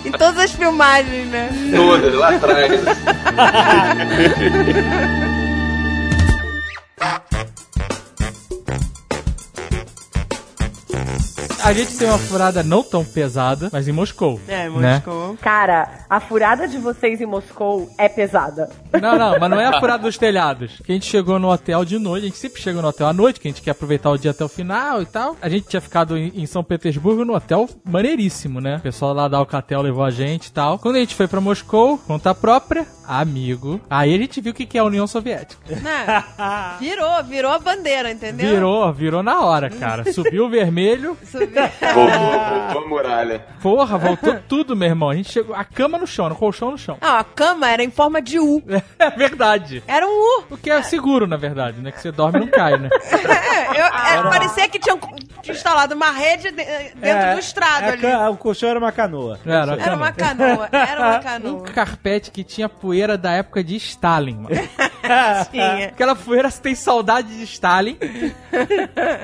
Em 0.05 0.11
todas 0.11 0.37
as 0.37 0.51
filmagens, 0.51 1.27
né? 1.27 1.49
Todas, 1.75 2.13
lá 2.13 2.29
atrás. 2.29 2.71
A 11.63 11.71
gente 11.71 11.97
tem 11.97 12.09
uma 12.09 12.17
furada 12.17 12.61
não 12.61 12.83
tão 12.83 13.05
pesada, 13.05 13.69
mas 13.71 13.87
em 13.87 13.93
Moscou. 13.93 14.37
É, 14.49 14.69
né? 14.69 14.95
Moscou. 14.95 15.37
Cara, 15.37 16.05
a 16.09 16.19
furada 16.19 16.67
de 16.67 16.77
vocês 16.77 17.21
em 17.21 17.25
Moscou 17.25 17.89
é 17.97 18.09
pesada. 18.09 18.69
Não, 19.01 19.17
não, 19.17 19.39
mas 19.39 19.49
não 19.49 19.61
é 19.61 19.67
a 19.67 19.73
furada 19.79 20.03
dos 20.03 20.17
telhados. 20.17 20.81
Que 20.83 20.91
a 20.91 20.95
gente 20.95 21.05
chegou 21.05 21.39
no 21.39 21.49
hotel 21.49 21.85
de 21.85 21.97
noite, 21.97 22.25
a 22.25 22.27
gente 22.27 22.37
sempre 22.37 22.61
chega 22.61 22.81
no 22.81 22.87
hotel 22.89 23.07
à 23.07 23.13
noite, 23.13 23.39
que 23.39 23.47
a 23.47 23.51
gente 23.51 23.61
quer 23.61 23.71
aproveitar 23.71 24.11
o 24.11 24.17
dia 24.17 24.31
até 24.31 24.43
o 24.43 24.49
final 24.49 25.01
e 25.01 25.05
tal. 25.05 25.37
A 25.41 25.47
gente 25.47 25.65
tinha 25.65 25.79
ficado 25.79 26.17
em, 26.17 26.33
em 26.35 26.45
São 26.45 26.65
Petersburgo 26.65 27.23
no 27.23 27.33
hotel 27.33 27.69
maneiríssimo, 27.85 28.59
né? 28.59 28.75
O 28.75 28.81
pessoal 28.81 29.13
lá 29.13 29.29
da 29.29 29.37
Alcatel 29.37 29.81
levou 29.83 30.03
a 30.03 30.11
gente 30.11 30.47
e 30.47 30.51
tal. 30.51 30.77
Quando 30.77 30.97
a 30.97 30.99
gente 30.99 31.15
foi 31.15 31.29
pra 31.29 31.39
Moscou, 31.39 31.97
conta 31.97 32.35
própria, 32.35 32.85
amigo. 33.07 33.79
Aí 33.89 34.13
a 34.13 34.17
gente 34.17 34.39
viu 34.41 34.51
o 34.51 34.55
que 34.55 34.65
que 34.65 34.77
é 34.77 34.81
a 34.81 34.83
União 34.83 35.07
Soviética. 35.07 35.61
Né? 35.83 36.23
Virou, 36.79 37.23
virou 37.23 37.51
a 37.51 37.59
bandeira, 37.59 38.11
entendeu? 38.11 38.49
Virou, 38.49 38.93
virou 38.93 39.21
na 39.23 39.41
hora, 39.41 39.69
cara. 39.69 40.03
Subiu 40.13 40.45
o 40.45 40.49
vermelho, 40.49 41.17
Subiu. 41.23 41.47
Voltou, 41.93 42.19
voltou 42.19 42.83
a 42.83 42.87
muralha. 42.87 43.45
porra, 43.61 43.97
voltou 43.97 44.35
tudo, 44.47 44.75
meu 44.75 44.87
irmão. 44.87 45.09
A 45.09 45.15
gente 45.15 45.31
chegou, 45.31 45.55
a 45.55 45.63
cama 45.63 45.97
no 45.97 46.07
chão, 46.07 46.29
no 46.29 46.35
colchão 46.35 46.71
no 46.71 46.77
chão. 46.77 46.97
Não, 47.01 47.17
a 47.17 47.23
cama 47.23 47.69
era 47.69 47.83
em 47.83 47.91
forma 47.91 48.21
de 48.21 48.39
U. 48.39 48.61
É 48.99 49.09
verdade. 49.09 49.83
Era 49.87 50.05
um 50.07 50.39
U. 50.39 50.43
O 50.51 50.57
que 50.57 50.69
é 50.69 50.81
seguro, 50.81 51.27
na 51.27 51.35
verdade, 51.35 51.81
né? 51.81 51.91
Que 51.91 52.01
você 52.01 52.11
dorme 52.11 52.39
e 52.39 52.41
não 52.41 52.47
cai, 52.47 52.77
né? 52.77 52.89
É, 53.11 53.81
eu- 53.81 53.85
é, 53.85 54.29
parecia 54.29 54.67
que 54.69 54.79
tinham 54.79 54.97
instalado 55.47 55.93
uma 55.95 56.11
rede 56.11 56.51
de- 56.51 56.63
dentro 56.95 57.33
do 57.33 57.39
estrado 57.39 57.83
é, 57.85 57.89
ali. 57.89 58.31
O 58.31 58.37
colchão 58.37 58.69
era 58.69 58.79
uma 58.79 58.91
canoa. 58.91 59.39
Era, 59.45 59.73
Era 59.75 59.95
uma 59.95 60.11
canoa, 60.11 60.69
era 60.71 60.99
uma 61.01 61.17
Um 61.17 61.21
canoa. 61.21 61.61
carpete 61.63 62.31
que 62.31 62.43
tinha 62.43 62.69
poeira 62.69 62.92
da 63.17 63.31
época 63.31 63.63
de 63.63 63.75
Stalin, 63.75 64.35
mano. 64.35 64.55
Tinha. 65.51 65.87
Aquela 65.87 66.13
você 66.13 66.61
tem 66.61 66.75
saudade 66.75 67.37
de 67.37 67.43
Stalin. 67.43 67.97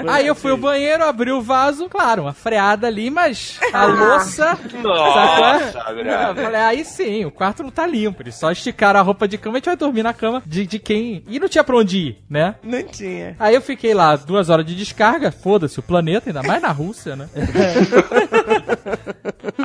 Aí 0.07 0.27
eu 0.27 0.35
fui 0.35 0.51
ao 0.51 0.57
banheiro, 0.57 1.03
abri 1.03 1.31
o 1.31 1.41
vaso, 1.41 1.87
claro, 1.87 2.23
uma 2.23 2.33
freada 2.33 2.87
ali, 2.87 3.09
mas 3.09 3.59
a 3.71 3.85
louça. 3.85 4.59
Nossa, 4.81 5.71
sacou? 5.71 6.03
falei, 6.35 6.61
aí 6.61 6.85
sim, 6.85 7.25
o 7.25 7.31
quarto 7.31 7.63
não 7.63 7.71
tá 7.71 7.87
limpo. 7.87 8.21
Eles 8.21 8.35
só 8.35 8.51
esticaram 8.51 8.99
a 8.99 9.03
roupa 9.03 9.27
de 9.27 9.37
cama 9.37 9.55
e 9.55 9.57
a 9.57 9.59
gente 9.59 9.65
vai 9.67 9.77
dormir 9.77 10.03
na 10.03 10.13
cama 10.13 10.43
de, 10.45 10.65
de 10.65 10.79
quem. 10.79 11.23
E 11.27 11.39
não 11.39 11.47
tinha 11.47 11.63
pra 11.63 11.77
onde 11.77 11.97
ir, 11.97 12.23
né? 12.29 12.55
Não 12.61 12.83
tinha. 12.83 13.35
Aí 13.39 13.55
eu 13.55 13.61
fiquei 13.61 13.93
lá 13.93 14.15
duas 14.15 14.49
horas 14.49 14.65
de 14.65 14.75
descarga, 14.75 15.31
foda-se 15.31 15.79
o 15.79 15.83
planeta, 15.83 16.29
ainda 16.29 16.43
mais 16.43 16.61
na 16.61 16.71
Rússia, 16.71 17.15
né? 17.15 17.29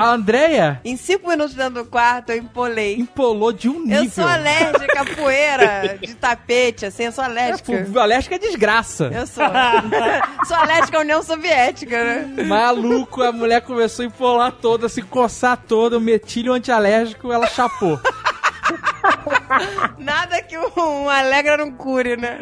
a 0.05 0.13
Andrea 0.13 0.81
Em 0.85 0.97
cinco 0.97 1.29
minutos 1.29 1.55
dentro 1.55 1.83
do 1.83 1.85
quarto, 1.87 2.31
eu 2.31 2.39
empolei. 2.39 2.97
empolou 2.97 3.53
de 3.53 3.69
um 3.69 3.81
nível. 3.81 4.05
Eu 4.05 4.11
sou 4.11 4.27
alérgica 4.27 5.01
à 5.01 5.05
poeira 5.05 5.99
de 6.01 6.15
tapete, 6.15 6.87
assim, 6.87 7.05
eu 7.05 7.13
sou 7.13 7.25
alérgica. 7.25 7.73
É, 7.73 7.99
alérgica 7.99 8.35
é 8.35 8.39
desgraça. 8.39 9.11
Eu 9.13 9.27
sou. 9.27 9.45
sou 10.47 10.57
alérgica 10.57 10.99
à 10.99 11.01
União 11.01 11.23
Soviética, 11.23 12.05
né? 12.05 12.45
Maluco, 12.45 13.23
a 13.23 13.33
mulher 13.33 13.63
começou 13.63 14.03
a 14.03 14.07
empolar 14.07 14.53
toda, 14.53 14.89
se 14.89 15.01
coçar 15.01 15.57
toda, 15.57 15.97
o 15.97 16.01
metilho 16.01 16.53
antialérgico, 16.53 17.33
ela 17.33 17.47
chapou. 17.47 17.99
Nada 19.99 20.43
que 20.43 20.57
um 20.59 21.09
Alegra 21.09 21.57
não 21.57 21.71
cure, 21.73 22.17
né? 22.17 22.39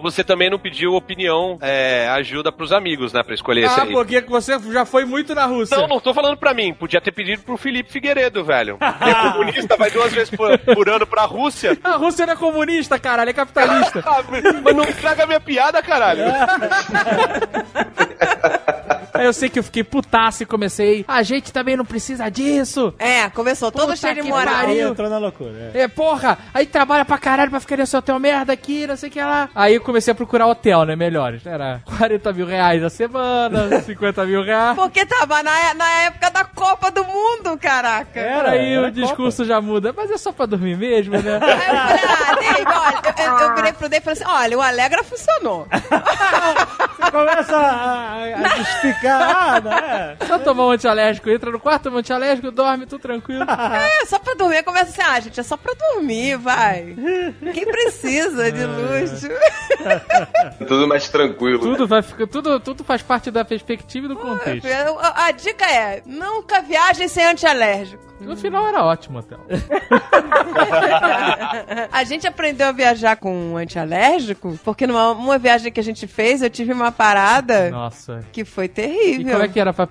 Você 0.00 0.22
também 0.22 0.50
não 0.50 0.58
pediu 0.58 0.94
opinião, 0.94 1.58
é, 1.60 2.08
ajuda 2.10 2.52
pros 2.52 2.72
amigos, 2.72 3.12
né? 3.12 3.22
Pra 3.22 3.34
escolher 3.34 3.64
esse 3.64 3.80
Ah, 3.80 3.84
aí. 3.84 3.92
porque 3.92 4.20
você 4.22 4.58
já 4.72 4.84
foi 4.84 5.04
muito 5.04 5.34
na 5.34 5.46
Rússia. 5.46 5.76
Não, 5.76 5.86
não 5.88 6.00
tô 6.00 6.12
falando 6.12 6.36
pra 6.36 6.52
mim. 6.54 6.72
Podia 6.74 7.00
ter 7.00 7.12
pedido 7.12 7.42
pro 7.42 7.56
Felipe 7.56 7.90
Figueiredo, 7.92 8.44
velho. 8.44 8.78
Ele 9.00 9.10
é 9.10 9.32
comunista, 9.32 9.76
vai 9.76 9.90
duas 9.90 10.12
vezes 10.12 10.30
por, 10.30 10.58
por 10.58 10.88
ano 10.88 11.06
pra 11.06 11.22
Rússia. 11.24 11.76
A 11.82 11.96
Rússia 11.96 12.26
não 12.26 12.34
é 12.34 12.36
comunista, 12.36 12.98
caralho, 12.98 13.30
é 13.30 13.32
capitalista. 13.32 14.02
Ah, 14.06 14.22
mas 14.62 14.74
não 14.76 14.84
estraga 14.84 15.26
minha 15.26 15.40
piada, 15.40 15.82
caralho. 15.82 16.24
Aí 19.18 19.26
eu 19.26 19.32
sei 19.32 19.48
que 19.48 19.58
eu 19.58 19.62
fiquei 19.62 19.82
putaço 19.84 20.42
e 20.42 20.46
comecei. 20.46 21.04
A 21.08 21.22
gente 21.22 21.52
também 21.52 21.76
não 21.76 21.84
precisa 21.84 22.28
disso. 22.28 22.94
É, 22.98 23.28
começou 23.30 23.70
todo 23.72 23.82
Puta 23.88 23.96
cheio 23.96 24.14
de 24.14 24.22
moral. 24.22 24.54
pariu. 24.54 24.68
Aí 24.86 24.90
entrou 24.90 25.08
na 25.10 25.18
loucura. 25.18 25.70
é. 25.74 25.80
É, 25.82 25.88
porra, 25.88 26.38
aí 26.52 26.66
trabalha 26.66 27.04
pra 27.04 27.18
caralho 27.18 27.50
pra 27.50 27.60
ficar 27.60 27.76
nesse 27.76 27.96
hotel 27.96 28.18
merda 28.18 28.52
aqui, 28.52 28.86
não 28.86 28.96
sei 28.96 29.08
o 29.08 29.12
que 29.12 29.20
lá. 29.20 29.48
Aí 29.54 29.74
eu 29.74 29.80
comecei 29.80 30.12
a 30.12 30.14
procurar 30.14 30.46
hotel, 30.46 30.84
né, 30.84 30.96
melhores. 30.96 31.44
Era 31.46 31.80
40 31.96 32.32
mil 32.32 32.46
reais 32.46 32.82
a 32.82 32.90
semana, 32.90 33.80
50 33.82 34.24
mil 34.26 34.42
reais. 34.42 34.74
Porque 34.76 35.04
tava 35.06 35.42
na, 35.42 35.74
na 35.74 35.90
época 36.02 36.30
da 36.30 36.44
Copa 36.44 36.90
do 36.90 37.04
Mundo, 37.04 37.56
caraca. 37.58 38.18
Era 38.18 38.50
aí 38.50 38.72
era 38.74 38.88
o 38.88 38.90
discurso 38.90 39.44
já 39.44 39.60
muda. 39.60 39.92
Mas 39.96 40.10
é 40.10 40.16
só 40.18 40.32
pra 40.32 40.46
dormir 40.46 40.76
mesmo, 40.76 41.12
né? 41.18 41.38
Aí 41.46 41.50
eu 41.52 41.58
falei, 41.58 41.76
ah, 41.78 42.34
Dave, 42.34 42.66
olha, 42.66 43.00
eu, 43.18 43.24
eu, 43.24 43.38
eu 43.48 43.54
virei 43.54 43.72
pro 43.72 43.88
Dave 43.88 44.02
e 44.02 44.04
falei 44.04 44.22
assim: 44.22 44.30
olha, 44.30 44.58
o 44.58 44.62
Alegra 44.62 45.04
funcionou. 45.04 45.66
Você 45.70 47.10
começa 47.10 47.56
a, 47.56 48.24
a 48.24 48.48
justificar, 48.56 49.05
não 49.64 49.72
é? 49.72 50.16
Só 50.26 50.38
tomar 50.38 50.66
um 50.66 50.70
antialérgico, 50.70 51.30
entra 51.30 51.50
no 51.50 51.60
quarto, 51.60 51.84
toma 51.84 51.96
um 51.96 51.98
antialérgico, 52.00 52.50
dorme, 52.50 52.86
tudo 52.86 53.00
tranquilo. 53.00 53.46
É, 53.76 54.06
só 54.06 54.18
pra 54.18 54.34
dormir. 54.34 54.62
Começa 54.62 54.90
assim, 54.90 55.02
ah, 55.02 55.20
gente, 55.20 55.38
é 55.38 55.42
só 55.42 55.56
pra 55.56 55.72
dormir, 55.74 56.36
vai. 56.36 56.96
Quem 57.52 57.64
precisa 57.64 58.50
de 58.50 58.64
luxo? 58.64 59.28
Tudo 60.66 60.88
mais 60.88 61.08
tranquilo. 61.08 61.60
Tudo 61.60 61.86
vai 61.86 62.02
ficar, 62.02 62.26
tudo, 62.26 62.58
tudo 62.60 62.84
faz 62.84 63.02
parte 63.02 63.30
da 63.30 63.44
perspectiva 63.44 64.06
e 64.06 64.08
do 64.08 64.16
contexto. 64.16 64.66
A, 65.00 65.26
a 65.26 65.30
dica 65.30 65.64
é, 65.70 66.02
nunca 66.06 66.60
viajem 66.62 67.08
sem 67.08 67.24
antialérgico. 67.24 68.06
No 68.20 68.36
final 68.36 68.66
era 68.66 68.82
ótimo 68.82 69.18
até. 69.18 69.36
a 71.92 72.04
gente 72.04 72.26
aprendeu 72.26 72.68
a 72.68 72.72
viajar 72.72 73.16
com 73.16 73.52
um 73.52 73.56
antialérgico, 73.56 74.58
porque 74.64 74.86
numa 74.86 75.12
uma 75.12 75.38
viagem 75.38 75.70
que 75.70 75.78
a 75.78 75.82
gente 75.82 76.06
fez, 76.06 76.40
eu 76.40 76.48
tive 76.48 76.72
uma 76.72 76.90
parada 76.90 77.70
Nossa. 77.70 78.24
que 78.32 78.44
foi 78.44 78.66
E 78.66 78.68
terrível. 78.96 79.32
como 79.32 79.44
é 79.44 79.48
que 79.48 79.60
era 79.60 79.72
pra 79.72 79.86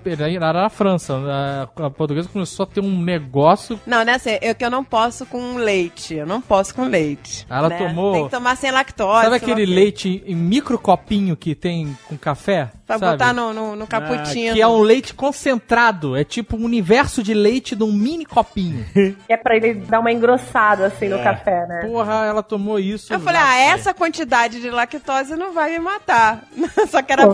Era 0.46 0.62
na 0.62 0.68
França. 0.70 1.14
A, 1.14 1.86
a 1.86 1.90
portuguesa 1.90 2.28
começou 2.28 2.64
a 2.64 2.66
ter 2.66 2.80
um 2.80 3.00
negócio. 3.02 3.78
Não, 3.86 4.04
né, 4.04 4.14
assim, 4.14 4.38
eu 4.42 4.54
que 4.54 4.64
eu 4.64 4.70
não 4.70 4.84
posso 4.84 5.26
com 5.26 5.56
leite. 5.56 6.14
Eu 6.14 6.26
não 6.26 6.40
posso 6.40 6.74
com 6.74 6.84
leite. 6.84 7.46
Ela 7.48 7.68
né? 7.68 7.78
tomou- 7.78 8.12
Tem 8.12 8.24
que 8.24 8.30
tomar 8.30 8.56
sem 8.56 8.70
lactose. 8.70 9.24
Sabe 9.24 9.36
aquele 9.36 9.66
leite 9.66 10.22
em 10.26 10.34
micro 10.34 10.78
copinho 10.78 11.36
que 11.36 11.54
tem 11.54 11.96
com 12.08 12.16
café? 12.16 12.70
Pra 12.86 12.98
sabe? 12.98 13.12
botar 13.12 13.32
no, 13.32 13.52
no, 13.52 13.74
no 13.74 13.86
cappuccino. 13.86 14.54
Que 14.54 14.62
é 14.62 14.66
um 14.68 14.78
leite 14.80 15.12
concentrado. 15.12 16.14
É 16.16 16.22
tipo 16.22 16.56
um 16.56 16.64
universo 16.64 17.22
de 17.22 17.34
leite 17.34 17.74
de 17.74 17.82
um 17.82 17.92
mini 17.92 18.24
copinho. 18.24 18.84
É 19.28 19.36
pra 19.36 19.56
ele 19.56 19.74
dar 19.74 19.98
uma 20.00 20.12
engrossada 20.12 20.86
assim 20.86 21.08
no 21.08 21.18
café, 21.22 21.66
né? 21.66 21.80
Porra, 21.86 22.24
ela 22.26 22.42
tomou 22.42 22.78
isso. 22.78 23.12
Eu 23.12 23.18
falei, 23.18 23.40
ah, 23.42 23.56
essa 23.56 23.92
quantidade 23.92 24.60
de 24.60 24.70
lactose 24.70 25.34
não 25.34 25.52
vai 25.52 25.72
me 25.72 25.78
matar. 25.80 26.44
Só 26.88 27.02
que 27.02 27.12
era. 27.12 27.24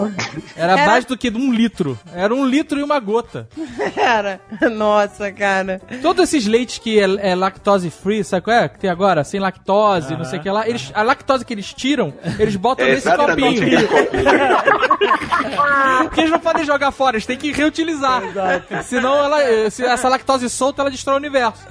Era, 0.56 0.72
era- 0.72 0.86
mais 0.86 1.04
do 1.04 1.16
que 1.18 1.28
um 1.30 1.52
litro. 1.52 1.98
Era 2.14 2.34
um 2.34 2.46
litro 2.46 2.78
e 2.80 2.82
uma 2.82 2.98
gota. 2.98 3.46
Era. 3.96 4.40
Nossa, 4.70 5.30
cara. 5.32 5.80
Todos 6.00 6.24
esses 6.24 6.46
leites 6.46 6.78
que 6.78 6.98
é, 6.98 7.30
é 7.32 7.34
lactose 7.34 7.90
free, 7.90 8.24
sabe 8.24 8.42
qual 8.44 8.56
é? 8.56 8.68
Que 8.68 8.78
tem 8.78 8.88
agora, 8.90 9.22
sem 9.24 9.38
lactose, 9.40 10.16
não 10.16 10.24
sei 10.24 10.38
o 10.38 10.42
que 10.42 10.50
lá. 10.50 10.66
Eles, 10.66 10.90
a 10.94 11.02
lactose 11.02 11.44
que 11.44 11.52
eles 11.52 11.72
tiram, 11.74 12.12
eles 12.38 12.56
botam 12.56 12.86
É 12.86 12.92
nesse 12.94 13.06
exatamente 13.08 13.60
copinho. 13.60 13.88
Porque 16.02 16.20
eles 16.20 16.31
não 16.31 16.40
podem 16.40 16.64
jogar 16.64 16.90
fora, 16.93 17.16
eles 17.16 17.27
têm 17.27 17.36
que 17.36 17.52
reutilizar. 17.52 18.23
Senão 18.85 19.16
ela, 19.24 19.70
se 19.70 19.85
essa 19.85 20.09
lactose 20.09 20.48
solta, 20.51 20.82
ela 20.82 20.90
destrói 20.90 21.14
o 21.16 21.19
universo. 21.19 21.66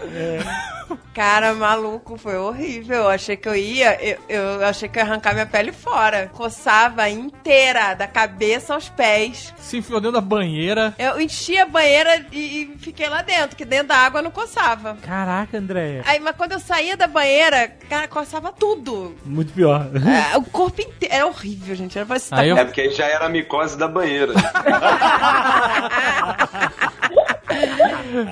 Cara, 1.13 1.53
maluco, 1.53 2.17
foi 2.17 2.37
horrível. 2.37 2.95
Eu 3.03 3.09
achei 3.09 3.35
que 3.35 3.47
eu 3.47 3.55
ia, 3.55 3.97
eu, 4.01 4.17
eu 4.29 4.65
achei 4.65 4.87
que 4.87 4.97
eu 4.97 5.03
ia 5.03 5.09
arrancar 5.09 5.33
minha 5.33 5.45
pele 5.45 5.71
fora. 5.71 6.29
Coçava 6.33 7.09
inteira, 7.09 7.93
da 7.93 8.07
cabeça 8.07 8.73
aos 8.73 8.87
pés. 8.89 9.53
Se 9.57 9.77
enfiou 9.77 9.99
dentro 9.99 10.13
da 10.13 10.21
banheira. 10.21 10.93
Eu 10.97 11.19
enchi 11.19 11.57
a 11.57 11.65
banheira 11.65 12.25
e, 12.31 12.63
e 12.63 12.77
fiquei 12.79 13.07
lá 13.09 13.21
dentro, 13.21 13.55
que 13.57 13.65
dentro 13.65 13.87
da 13.89 13.97
água 13.97 14.21
não 14.21 14.31
coçava. 14.31 14.97
Caraca, 15.05 15.57
Andréia. 15.57 16.01
Aí, 16.05 16.19
mas 16.19 16.35
quando 16.35 16.53
eu 16.53 16.59
saía 16.59 16.95
da 16.95 17.07
banheira, 17.07 17.71
cara, 17.89 18.07
coçava 18.07 18.51
tudo. 18.53 19.15
Muito 19.25 19.51
pior. 19.53 19.87
É, 20.33 20.37
o 20.37 20.43
corpo 20.43 20.81
inteiro. 20.81 21.13
Era 21.13 21.27
horrível, 21.27 21.75
gente. 21.75 21.97
Era 21.97 22.05
parecia 22.07 22.37
Aí 22.37 22.49
eu- 22.49 22.57
É 22.57 22.63
porque 22.63 22.81
aí 22.81 22.91
já 22.91 23.05
era 23.05 23.25
a 23.25 23.29
micose 23.61 23.77
da 23.77 23.87
banheira. 23.87 24.33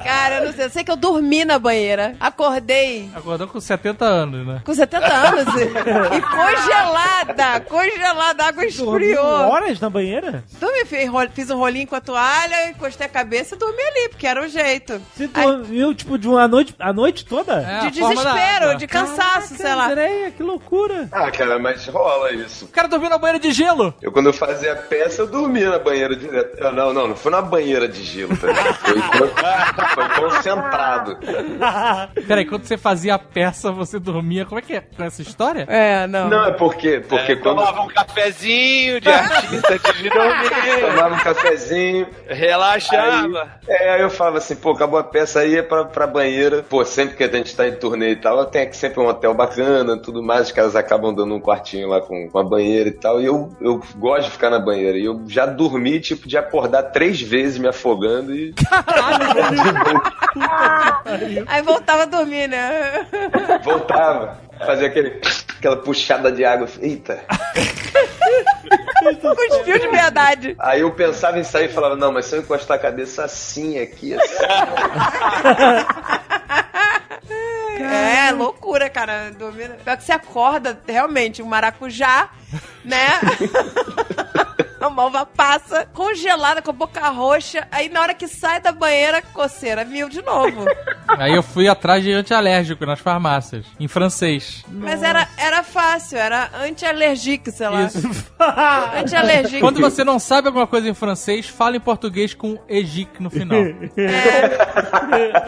Cara, 0.04 0.36
eu 0.40 0.46
não 0.46 0.54
sei. 0.54 0.66
Eu 0.66 0.70
sei 0.70 0.84
que 0.84 0.92
eu 0.92 0.96
dormi 0.96 1.44
na 1.46 1.58
banheira. 1.58 2.16
Acordei 2.20 3.10
Acordou 3.16 3.48
com 3.48 3.60
70 3.60 4.06
anos, 4.06 4.46
né? 4.46 4.62
com 4.66 4.74
70 4.74 5.06
anos 5.08 5.46
e, 5.56 6.22
congelada. 6.22 7.60
Congelada, 7.62 8.44
a 8.44 8.48
água 8.48 8.66
esfriou. 8.66 9.26
Horas 9.26 9.80
na 9.80 9.90
banheira? 9.90 10.44
Dormi, 10.60 10.86
fiz, 10.86 11.50
um 11.50 11.58
rolinho 11.58 11.88
com 11.88 11.96
a 11.96 12.02
toalha, 12.02 12.70
encostei 12.70 13.08
a 13.08 13.10
cabeça 13.10 13.56
e 13.56 13.58
dormi 13.58 13.82
ali, 13.82 14.10
porque 14.10 14.28
era 14.28 14.42
o 14.44 14.48
jeito. 14.48 15.02
Você 15.16 15.28
dormiu, 15.28 15.94
tipo, 15.94 16.18
de 16.18 16.28
uma 16.28 16.48
noite, 16.48 16.76
a 16.80 16.94
noite 16.94 17.26
toda? 17.26 17.62
É, 17.62 17.80
De 17.86 17.92
desespero, 17.92 18.78
de 18.78 18.88
cansaço, 18.88 19.56
sei 19.56 19.74
lá. 19.76 19.88
Andréia, 19.88 20.32
que 20.32 20.44
loucura. 20.44 21.08
Ah, 21.12 21.32
cara, 21.32 21.60
mas 21.60 21.86
rola 21.88 22.32
isso. 22.32 22.66
O 22.66 22.68
cara 22.68 22.88
dormiu 22.88 23.10
na 23.10 23.18
banheira 23.18 23.40
de 23.40 23.52
gelo. 23.52 23.94
Eu, 24.02 24.12
quando 24.12 24.28
eu 24.28 24.34
fazia 24.34 24.76
peça, 24.76 25.22
eu 25.22 25.28
dormia 25.28 25.70
na 25.70 25.80
banheira 25.80 26.16
direto. 26.16 26.58
Eu, 26.58 26.72
Não, 26.72 26.94
não, 26.94 27.08
não 27.10 27.16
foi 27.16 27.32
na 27.32 27.42
banheira 27.42 27.88
de 27.88 28.04
gelo, 28.04 28.36
tá 28.38 28.48
ligado? 28.48 29.09
Foi, 29.18 29.28
con- 29.30 29.88
foi 29.96 30.10
concentrado. 30.10 31.18
Peraí, 32.28 32.46
quando 32.46 32.64
você 32.64 32.78
fazia 32.78 33.16
a 33.16 33.20
peça, 33.20 33.72
você 33.72 34.00
dormia. 34.00 34.46
Como 34.46 34.60
é 34.60 34.62
que 34.62 34.74
é 34.74 34.82
com 34.82 35.04
essa 35.04 35.22
história? 35.22 35.66
É, 35.68 36.08
não. 36.08 36.30
Não, 36.30 36.46
é 36.46 36.52
porque, 36.52 37.00
porque 37.08 37.34
É, 37.34 37.36
quando 37.36 37.58
Tomava 37.60 37.82
um 37.82 37.88
cafezinho 37.88 39.02
de 39.02 39.10
artista 39.10 39.74
antes 39.74 39.98
de 40.02 40.10
dormir. 40.10 40.50
tomava 40.82 41.16
um 41.16 41.20
cafezinho, 41.20 42.08
Relaxava. 42.28 43.52
É, 43.68 43.94
aí 43.96 44.02
eu 44.02 44.10
falava 44.10 44.38
assim, 44.38 44.56
pô, 44.56 44.72
acabou 44.72 45.00
a 45.00 45.04
peça 45.04 45.40
aí 45.42 45.58
é 45.58 45.62
pra, 45.64 45.86
pra 45.86 46.08
banheira. 46.08 46.64
Pô, 46.64 46.84
sempre 46.86 47.16
que 47.16 47.24
a 47.24 47.28
gente 47.32 47.56
tá 47.56 47.68
em 47.68 47.74
turnê 47.76 48.12
e 48.12 48.16
tal, 48.16 48.46
tem 48.46 48.64
aqui 48.64 48.76
sempre 48.78 49.00
um 49.00 49.08
hotel 49.08 49.34
bacana 49.34 49.98
tudo 49.98 50.22
mais. 50.24 50.48
Os 50.48 50.52
caras 50.52 50.76
acabam 50.76 51.14
dando 51.14 51.34
um 51.36 51.40
quartinho 51.42 51.88
lá 51.90 52.02
com, 52.02 52.30
com 52.30 52.40
a 52.40 52.44
banheira 52.44 52.90
e 52.90 52.94
tal. 52.94 53.22
E 53.22 53.26
eu, 53.26 53.56
eu 53.62 53.82
gosto 53.98 54.26
de 54.26 54.32
ficar 54.32 54.50
na 54.50 54.60
banheira. 54.60 54.98
E 54.98 55.06
eu 55.06 55.22
já 55.28 55.46
dormi, 55.46 56.00
tipo, 56.00 56.28
de 56.28 56.38
acordar 56.38 56.84
três 56.84 57.22
vezes 57.22 57.58
me 57.58 57.68
afogando 57.68 58.34
e. 58.36 58.54
Aí 61.48 61.62
voltava 61.62 62.04
a 62.04 62.06
dormir, 62.06 62.48
né? 62.48 63.06
voltava. 63.64 64.40
Fazia 64.66 64.88
aquele, 64.88 65.22
aquela 65.58 65.78
puxada 65.78 66.32
de 66.32 66.44
água. 66.44 66.68
Eita. 66.82 67.24
Cuspiu 69.22 69.80
de 69.80 69.88
verdade. 69.88 70.56
Aí 70.60 70.82
eu 70.82 70.92
pensava 70.92 71.40
em 71.40 71.44
sair 71.44 71.66
e 71.66 71.74
falava, 71.74 71.96
não, 71.96 72.12
mas 72.12 72.26
se 72.26 72.36
eu 72.36 72.42
encostar 72.42 72.78
a 72.78 72.80
cabeça 72.80 73.24
assim 73.24 73.80
aqui, 73.80 74.14
assim. 74.14 74.44
É, 77.82 78.32
loucura, 78.32 78.90
cara. 78.90 79.32
Dormir. 79.32 79.72
Pior 79.84 79.98
que 79.98 80.04
você 80.04 80.12
acorda, 80.12 80.80
realmente, 80.88 81.42
um 81.42 81.48
maracujá, 81.48 82.30
né? 82.84 83.20
A 84.80 84.90
malva 84.90 85.26
passa, 85.26 85.86
congelada, 85.94 86.62
com 86.62 86.70
a 86.72 86.74
boca 86.74 87.08
roxa. 87.10 87.68
Aí 87.72 87.90
na 87.90 88.02
hora 88.02 88.14
que 88.14 88.28
sai 88.28 88.62
da 88.62 88.72
banheira, 88.72 89.22
coceira 89.22 89.84
mil 89.84 90.08
de 90.08 90.22
novo. 90.22 90.66
Aí 91.08 91.34
eu 91.34 91.44
fui 91.44 91.68
atrás 91.68 92.04
de 92.04 92.12
antialérgico 92.12 92.86
nas 92.86 93.00
farmácias, 93.00 93.66
em 93.80 93.88
francês. 93.88 94.64
Mas 94.68 95.02
era, 95.02 95.28
era 95.38 95.64
fácil, 95.64 96.18
era 96.18 96.50
anti-alergique, 96.64 97.52
sei 97.52 97.68
lá. 97.68 97.84
Isso. 97.84 98.00
Anti-alergique. 98.96 99.60
Quando 99.60 99.82
você 99.82 100.04
não 100.04 100.20
sabe 100.20 100.48
alguma 100.48 100.68
coisa 100.68 100.88
em 100.88 100.94
francês, 100.94 101.48
fala 101.48 101.76
em 101.78 101.80
português 101.80 102.34
com 102.34 102.58
egic 102.68 103.22
no 103.22 103.30
final. 103.30 103.60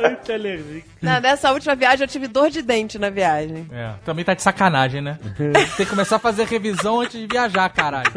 Anti-alérgico. 0.04 0.91
Não, 1.02 1.20
dessa 1.20 1.52
última 1.52 1.76
viagem 1.76 2.04
eu 2.04 2.08
tive 2.08 2.28
dor 2.28 2.50
de 2.50 2.62
dente 2.62 3.00
na 3.00 3.10
viagem. 3.10 3.68
É, 3.72 3.94
também 4.06 4.24
tá 4.24 4.34
de 4.34 4.44
sacanagem, 4.44 5.02
né? 5.02 5.18
Tem 5.76 5.86
que 5.86 5.88
começar 5.88 6.18
a 6.18 6.20
fazer 6.20 6.46
revisão 6.46 7.02
antes 7.02 7.20
de 7.20 7.28
viajar, 7.28 7.68
caralho. 7.70 8.12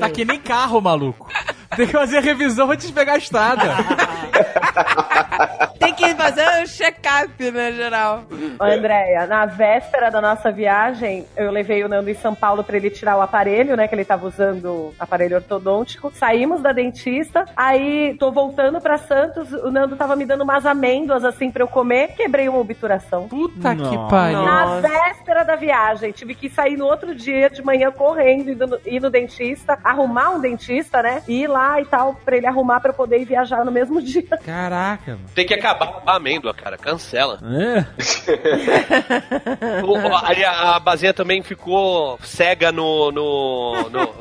Tá 0.00 0.10
que 0.10 0.24
nem 0.24 0.40
carro, 0.40 0.80
maluco. 0.80 1.30
Tem 1.76 1.86
que 1.86 1.92
fazer 1.92 2.20
revisão 2.20 2.70
antes 2.70 2.88
de 2.88 2.92
pegar 2.92 3.14
a 3.14 3.18
estrada. 3.18 3.62
Tem 5.96 6.08
que 6.08 6.14
fazer 6.14 6.46
um 6.62 6.66
check-up, 6.66 7.50
né, 7.50 7.72
geral. 7.72 8.24
Ô, 8.58 8.64
Andréia, 8.64 9.26
na 9.26 9.46
véspera 9.46 10.10
da 10.10 10.20
nossa 10.20 10.50
viagem, 10.52 11.24
eu 11.36 11.50
levei 11.50 11.82
o 11.84 11.88
Nando 11.88 12.10
em 12.10 12.14
São 12.14 12.34
Paulo 12.34 12.62
pra 12.62 12.76
ele 12.76 12.90
tirar 12.90 13.16
o 13.16 13.20
aparelho, 13.22 13.76
né? 13.76 13.88
Que 13.88 13.94
ele 13.94 14.04
tava 14.04 14.26
usando 14.26 14.94
aparelho 14.98 15.36
ortodôntico. 15.36 16.12
Saímos 16.14 16.60
da 16.62 16.72
dentista, 16.72 17.44
aí 17.56 18.14
tô 18.18 18.30
voltando 18.30 18.80
pra 18.80 18.98
Santos, 18.98 19.52
o 19.52 19.70
Nando 19.70 19.96
tava 19.96 20.14
me 20.16 20.24
dando 20.24 20.42
umas 20.44 20.66
amêndoas 20.66 21.24
assim 21.24 21.50
pra 21.50 21.62
eu 21.62 21.68
comer, 21.68 22.08
quebrei 22.16 22.48
uma 22.48 22.58
obturação. 22.58 23.28
Puta 23.28 23.74
que 23.74 23.82
Nossa. 23.82 24.10
pariu. 24.10 24.42
Na 24.42 24.80
véspera 24.80 25.44
da 25.44 25.56
viagem, 25.56 26.12
tive 26.12 26.34
que 26.34 26.48
sair 26.50 26.76
no 26.76 26.86
outro 26.86 27.14
dia 27.14 27.48
de 27.48 27.62
manhã 27.62 27.90
correndo, 27.90 28.50
ir 28.50 28.56
no, 28.56 28.78
ir 28.84 29.00
no 29.00 29.10
dentista, 29.10 29.78
arrumar 29.82 30.30
um 30.30 30.40
dentista, 30.40 31.02
né? 31.02 31.22
E 31.26 31.42
ir 31.42 31.46
lá 31.46 31.80
e 31.80 31.84
tal, 31.86 32.14
pra 32.24 32.36
ele 32.36 32.46
arrumar 32.46 32.80
pra 32.80 32.90
eu 32.90 32.94
poder 32.94 33.18
ir 33.20 33.24
viajar 33.24 33.64
no 33.64 33.72
mesmo 33.72 34.00
dia. 34.02 34.36
Caraca, 34.44 35.12
mano. 35.12 35.24
Tem 35.34 35.46
que 35.46 35.54
acabar 35.54 35.85
a 36.06 36.16
amêndoa, 36.16 36.52
cara. 36.54 36.76
Cancela. 36.78 37.38
É? 37.42 37.84
O- 39.84 39.96
a, 39.96 40.76
a 40.76 40.80
bazinha 40.80 41.12
também 41.14 41.42
ficou 41.42 42.18
cega 42.22 42.70
no. 42.72 43.10
no. 43.12 43.88
no. 43.90 44.14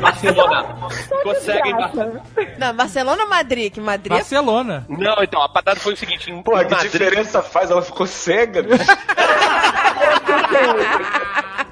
Barcelona. 0.00 0.76
Ficou 0.90 1.34
cega 1.36 1.68
em 1.68 1.76
Barcelona. 1.76 2.22
Não, 2.58 2.74
Barcelona 2.74 3.22
ou 3.24 3.28
Madrid? 3.28 3.72
Que 3.72 3.80
Madrid 3.80 4.12
é 4.12 4.16
Barcelona. 4.16 4.84
Não, 4.88 5.16
então, 5.22 5.42
a 5.42 5.48
parada 5.48 5.76
foi 5.80 5.94
o 5.94 5.96
seguinte: 5.96 6.30
em 6.30 6.42
Porra, 6.42 6.64
que 6.64 6.70
Madrid. 6.72 6.90
diferença 6.92 7.42
faz? 7.42 7.70
Ela 7.70 7.82
ficou 7.82 8.06
cega. 8.06 8.64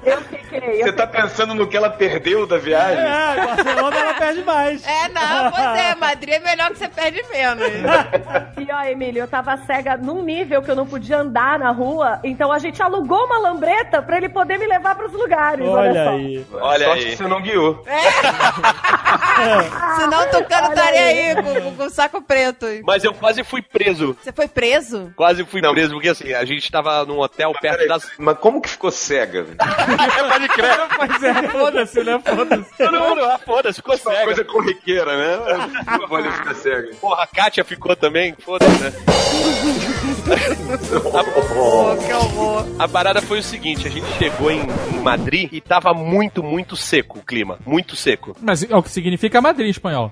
Eu 0.03 0.21
fiquei. 0.21 0.50
Sei. 0.63 0.83
Você 0.83 0.91
tá 0.93 1.07
pensando 1.07 1.53
no 1.53 1.67
que 1.67 1.75
ela 1.77 1.89
perdeu 1.89 2.45
da 2.45 2.57
viagem? 2.57 3.03
É, 3.03 3.45
Barcelona 3.45 3.97
ela 3.97 4.13
perde 4.13 4.43
mais. 4.43 4.85
É, 4.85 5.09
não, 5.09 5.51
pois 5.51 5.79
é, 5.79 5.95
Madrid 5.95 6.33
é 6.35 6.39
melhor 6.39 6.71
que 6.71 6.77
você 6.77 6.87
perde 6.87 7.23
menos. 7.31 7.65
E 8.61 8.71
ó, 8.71 8.83
Emílio, 8.83 9.23
eu 9.23 9.27
tava 9.27 9.57
cega 9.65 9.97
num 9.97 10.21
nível 10.23 10.61
que 10.61 10.69
eu 10.69 10.75
não 10.75 10.85
podia 10.85 11.17
andar 11.17 11.57
na 11.57 11.71
rua, 11.71 12.19
então 12.23 12.51
a 12.51 12.59
gente 12.59 12.81
alugou 12.81 13.25
uma 13.25 13.39
lambreta 13.39 14.01
pra 14.03 14.17
ele 14.17 14.29
poder 14.29 14.59
me 14.59 14.67
levar 14.67 14.93
pros 14.95 15.11
lugares. 15.13 15.67
Olha, 15.67 15.89
Olha 15.89 16.03
só. 16.03 16.09
aí. 16.11 16.45
Olha 16.53 16.85
Sorte 16.85 17.03
aí. 17.05 17.09
que 17.11 17.17
você 17.17 17.27
não 17.27 17.41
guiou. 17.41 17.83
Senão 19.97 20.21
o 20.21 20.25
Tucano 20.29 20.69
estaria 20.69 21.01
aí 21.01 21.35
com, 21.35 21.75
com 21.75 21.83
o 21.85 21.89
saco 21.89 22.21
preto. 22.21 22.65
Mas 22.85 23.03
eu 23.03 23.13
quase 23.13 23.43
fui 23.43 23.61
preso. 23.61 24.15
Você 24.21 24.31
foi 24.31 24.47
preso? 24.47 25.11
Quase 25.15 25.43
fui 25.45 25.61
preso, 25.61 25.93
porque 25.93 26.09
assim, 26.09 26.33
a 26.33 26.45
gente 26.45 26.71
tava 26.71 27.05
num 27.05 27.19
hotel 27.19 27.51
perto 27.59 27.77
Peraí, 27.77 27.87
das. 27.87 28.09
Mas 28.17 28.37
como 28.37 28.61
que 28.61 28.69
ficou 28.69 28.91
cega? 28.91 29.43
velho? 29.43 29.57
Pode 29.57 30.49
Mas 30.97 31.23
é, 31.23 31.47
foda-se, 31.49 32.03
né? 32.03 32.19
Foda-se. 32.23 32.77
Todo 32.77 32.99
mundo, 32.99 33.21
ah, 33.25 33.39
foda-se, 33.45 33.77
ficou 33.77 33.95
Uma 33.95 33.99
cega. 34.13 34.25
coisa 34.25 34.43
corriqueira, 34.43 35.17
né? 35.17 35.67
Não 35.99 36.07
pode 36.07 36.31
ficar 36.31 36.55
cega. 36.55 36.95
Porra, 36.99 37.23
a 37.23 37.27
Kátia 37.27 37.63
ficou 37.63 37.95
também, 37.95 38.35
foda-se, 38.43 38.83
né? 38.83 38.91
Horror. 42.13 42.65
A 42.79 42.87
parada 42.87 43.21
foi 43.21 43.39
o 43.39 43.43
seguinte, 43.43 43.87
a 43.87 43.89
gente 43.91 44.07
chegou 44.17 44.51
em, 44.51 44.61
em 44.93 44.99
Madrid 44.99 45.49
e 45.51 45.59
tava 45.61 45.93
muito, 45.93 46.43
muito 46.43 46.75
seco 46.75 47.19
o 47.19 47.23
clima. 47.23 47.57
Muito 47.65 47.95
seco. 47.95 48.35
Mas 48.41 48.63
é 48.69 48.75
o 48.75 48.83
que 48.83 48.89
significa 48.89 49.41
Madrid 49.41 49.67
em 49.67 49.71
espanhol. 49.71 50.11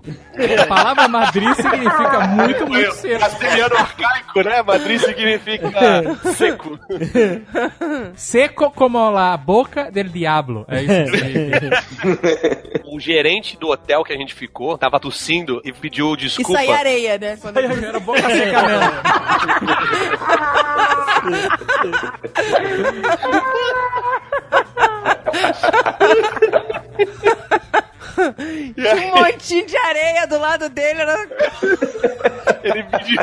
A 0.62 0.66
palavra 0.66 1.08
Madrid 1.08 1.54
significa 1.56 2.28
muito, 2.28 2.68
muito 2.68 2.92
seco. 2.94 3.20
Castelhano 3.20 3.76
arcaico, 3.76 4.42
né? 4.44 4.62
Madrid 4.64 5.00
significa 5.00 5.70
seco. 6.36 6.80
Seco 8.16 8.72
como 8.72 9.10
la 9.12 9.38
boca 9.38 9.92
del 9.92 10.10
diablo. 10.30 10.66
É 10.68 10.84
isso 10.84 11.12
que 11.12 11.18
significa. 11.18 11.84
O 12.92 13.00
gerente 13.00 13.56
do 13.56 13.70
hotel 13.70 14.04
que 14.04 14.12
a 14.12 14.18
gente 14.18 14.34
ficou 14.34 14.76
tava 14.76 15.00
tossindo 15.00 15.62
e 15.64 15.72
pediu 15.72 16.16
Isso 16.16 16.38
desculpa. 16.38 16.60
aí 16.60 16.70
é 16.70 16.76
areia, 16.76 17.18
né? 17.20 17.38
Quando... 17.38 17.58
Era 17.58 18.00
boca 18.00 18.22
seca 18.22 18.64
mesmo. 18.64 18.92
Tinha 28.76 29.14
um 29.14 29.16
montinho 29.16 29.66
de 29.66 29.78
areia 29.78 30.28
do 30.28 30.40
lado 30.40 30.70
dele. 30.70 31.02
Era... 31.02 31.16
Ele 32.62 32.84
pediu 32.84 33.22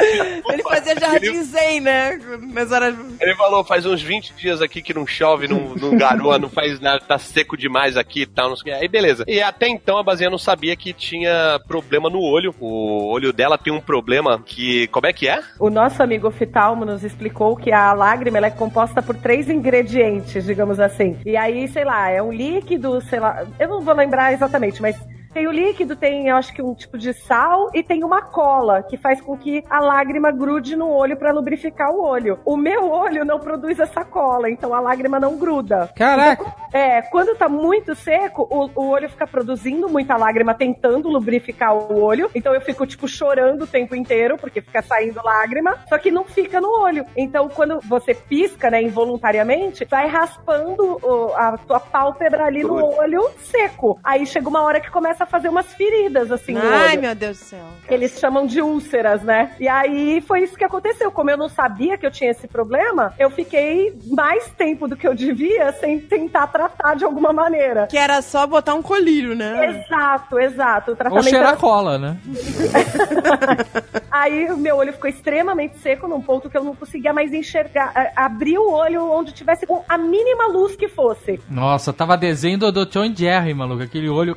Ele 0.51 0.63
fazia 0.63 0.99
jardim 0.99 1.43
zen, 1.43 1.81
né? 1.81 2.19
Nas 2.53 2.73
horas... 2.73 2.95
Ele 3.21 3.35
falou, 3.35 3.65
faz 3.65 3.85
uns 3.85 4.03
20 4.03 4.35
dias 4.35 4.63
aqui 4.63 4.81
que 4.81 4.95
não 4.95 5.07
chove, 5.07 5.47
não, 5.49 5.75
não 5.75 5.97
garoa, 5.97 6.39
não 6.39 6.49
faz 6.49 6.81
nada, 6.81 7.01
tá 7.01 7.19
seco 7.19 7.57
demais 7.57 7.97
aqui 7.97 8.23
e 8.23 8.27
tal, 8.27 8.49
não 8.49 8.57
sei 8.57 8.73
o 8.73 8.77
que. 8.77 8.83
Aí 8.83 8.89
beleza. 8.89 9.25
E 9.27 9.43
até 9.43 9.69
então 9.69 9.99
a 9.99 10.03
Bazinha 10.03 10.31
não 10.31 10.39
sabia 10.39 10.77
que 10.77 10.93
tinha 10.93 11.61
problema 11.67 12.09
no 12.09 12.21
olho. 12.21 12.55
O 12.61 13.09
olho 13.11 13.33
dela 13.33 13.59
tem 13.59 13.73
um 13.73 13.81
problema 13.81 14.41
que. 14.45 14.87
Como 14.89 15.07
é 15.07 15.13
que 15.13 15.29
é? 15.29 15.41
O 15.59 15.71
nosso 15.71 16.03
amigo 16.03 16.29
oftalmo 16.29 16.85
nos 16.85 17.05
explicou 17.05 17.57
que 17.57 17.73
a 17.73 17.93
lágrima 17.93 18.39
ela 18.39 18.47
é 18.47 18.51
composta 18.51 19.03
por 19.03 19.17
três 19.17 19.49
ingredientes, 19.49 20.45
digamos 20.45 20.81
assim. 20.81 21.19
E 21.25 21.37
aí, 21.37 21.69
sei 21.69 21.85
lá, 21.85 22.11
é 22.11 22.23
um 22.23 22.33
líquido, 22.33 23.01
sei 23.03 23.21
lá, 23.21 23.45
eu 23.59 23.69
não 23.69 23.81
vou 23.81 23.95
lembrar 23.95 24.33
exatamente, 24.33 24.81
mas 24.87 25.16
tem 25.37 25.47
o 25.47 25.53
líquido, 25.53 25.95
tem, 25.95 26.29
eu 26.29 26.37
acho 26.37 26.51
que 26.55 26.63
um 26.63 26.73
tipo 26.75 26.97
de 26.97 27.13
sal 27.13 27.69
e 27.75 27.83
tem 27.83 28.03
uma 28.03 28.23
cola 28.23 28.83
que 28.83 28.97
faz 28.97 29.21
com 29.21 29.37
que 29.37 29.63
a 29.69 29.81
lágrima 29.81 30.31
grude 30.31 30.75
no 30.75 30.89
olho 30.89 31.15
para 31.15 31.31
lubrificar 31.31 31.91
o 31.91 32.01
olho. 32.03 32.39
O 32.43 32.57
meu 32.57 32.91
olho 32.91 33.23
não 33.23 33.39
produz 33.39 33.79
essa 33.79 34.03
cola, 34.03 34.49
então 34.49 34.73
a 34.73 34.81
lágrima 34.81 35.21
não 35.21 35.37
gruda. 35.37 35.91
Caraca. 35.95 36.43
É, 36.73 37.03
quando 37.03 37.37
tá 37.37 37.51
muito 37.51 37.95
seco, 37.95 38.49
o, 38.51 38.71
o 38.81 38.89
olho 38.89 39.11
fica 39.11 39.27
produzindo 39.27 39.91
muita 39.91 40.17
lágrima, 40.17 40.55
tentando 40.55 41.11
lubrificar 41.11 41.77
o 41.77 42.01
olho. 42.03 42.31
Então 42.35 42.55
eu 42.55 42.63
fico, 42.63 42.87
tipo, 42.87 43.07
chorando 43.07 43.65
o 43.65 43.67
tempo 43.67 43.95
inteiro, 43.95 44.39
porque 44.39 44.63
fica 44.63 44.81
saindo 44.81 45.21
lágrima, 45.23 45.77
só 45.87 45.99
que 45.99 46.11
não 46.11 46.25
fica 46.25 46.63
no 46.63 46.71
olho. 46.81 47.05
Então, 47.15 47.47
quando 47.51 47.79
você 47.87 48.15
pisca, 48.15 48.71
né, 48.71 48.81
involuntariamente, 48.81 49.85
vai 49.85 50.07
raspando 50.09 50.99
o- 51.03 51.35
a 51.37 51.59
tua 51.59 51.79
pálpebra 51.81 52.47
ali 52.47 52.63
no 52.63 52.75
olho 52.99 53.29
seco. 53.41 53.99
Aí 54.03 54.25
chega 54.25 54.49
uma 54.49 54.63
hora 54.63 54.81
que 54.81 54.91
começa 54.91 55.25
a 55.25 55.26
fazer 55.27 55.49
umas 55.49 55.73
feridas, 55.75 56.31
assim, 56.33 56.57
Ai, 56.57 56.97
meu 56.97 57.15
Deus 57.15 57.39
do 57.39 57.45
céu. 57.45 57.65
Eles 57.89 58.19
chamam 58.19 58.47
de 58.47 58.61
úlceras, 58.61 59.23
né? 59.23 59.55
E 59.61 59.69
aí 59.69 60.21
foi 60.21 60.43
isso 60.43 60.57
que 60.57 60.65
aconteceu. 60.65 61.11
Como 61.11 61.31
eu 61.31 61.37
não 61.37 61.49
sabia 61.49 61.97
que 61.99 62.07
eu 62.07 62.11
tinha 62.11 62.31
esse 62.31 62.47
problema, 62.49 63.13
eu 63.19 63.31
fiquei 63.31 63.97
mais 64.07 64.49
tempo 64.51 64.89
do 64.89 64.97
que 64.97 65.07
eu 65.07 65.15
devia 65.15 65.73
sem 65.73 65.99
tentar 66.01 66.47
tratar 66.49 66.95
de 66.95 67.05
alguma 67.05 67.33
maneira. 67.33 67.87
Que 67.87 67.99
era 67.99 68.21
só 68.23 68.47
botar 68.47 68.75
um 68.75 68.83
colírio, 68.83 69.35
né? 69.35 69.85
Exato, 69.85 70.39
exato. 70.39 70.91
O 70.91 70.93
Ou 70.93 70.97
tratamento 70.97 71.29
cheirar 71.29 71.49
era... 71.51 71.57
cola, 71.57 71.99
né? 71.99 72.17
Aí 74.11 74.51
o 74.51 74.57
meu 74.57 74.77
olho 74.77 74.93
ficou 74.93 75.09
extremamente 75.11 75.79
seco 75.79 76.09
num 76.09 76.21
ponto 76.21 76.49
que 76.49 76.57
eu 76.57 76.65
não 76.65 76.75
conseguia 76.75 77.13
mais 77.13 77.33
enxergar, 77.33 77.93
a- 77.95 78.25
abrir 78.27 78.59
o 78.59 78.71
olho 78.71 79.11
onde 79.11 79.33
tivesse 79.33 79.67
com 79.67 79.85
a 79.89 79.99
mínima 79.99 80.47
luz 80.49 80.75
que 80.77 80.89
fosse. 80.89 81.41
Nossa, 81.51 81.93
tava 81.93 82.17
desenho 82.17 82.59
do, 82.59 82.87
e 83.05 83.15
Jerry, 83.15 83.55
maluco. 83.55 83.83
Aquele 83.83 84.09
olho. 84.09 84.37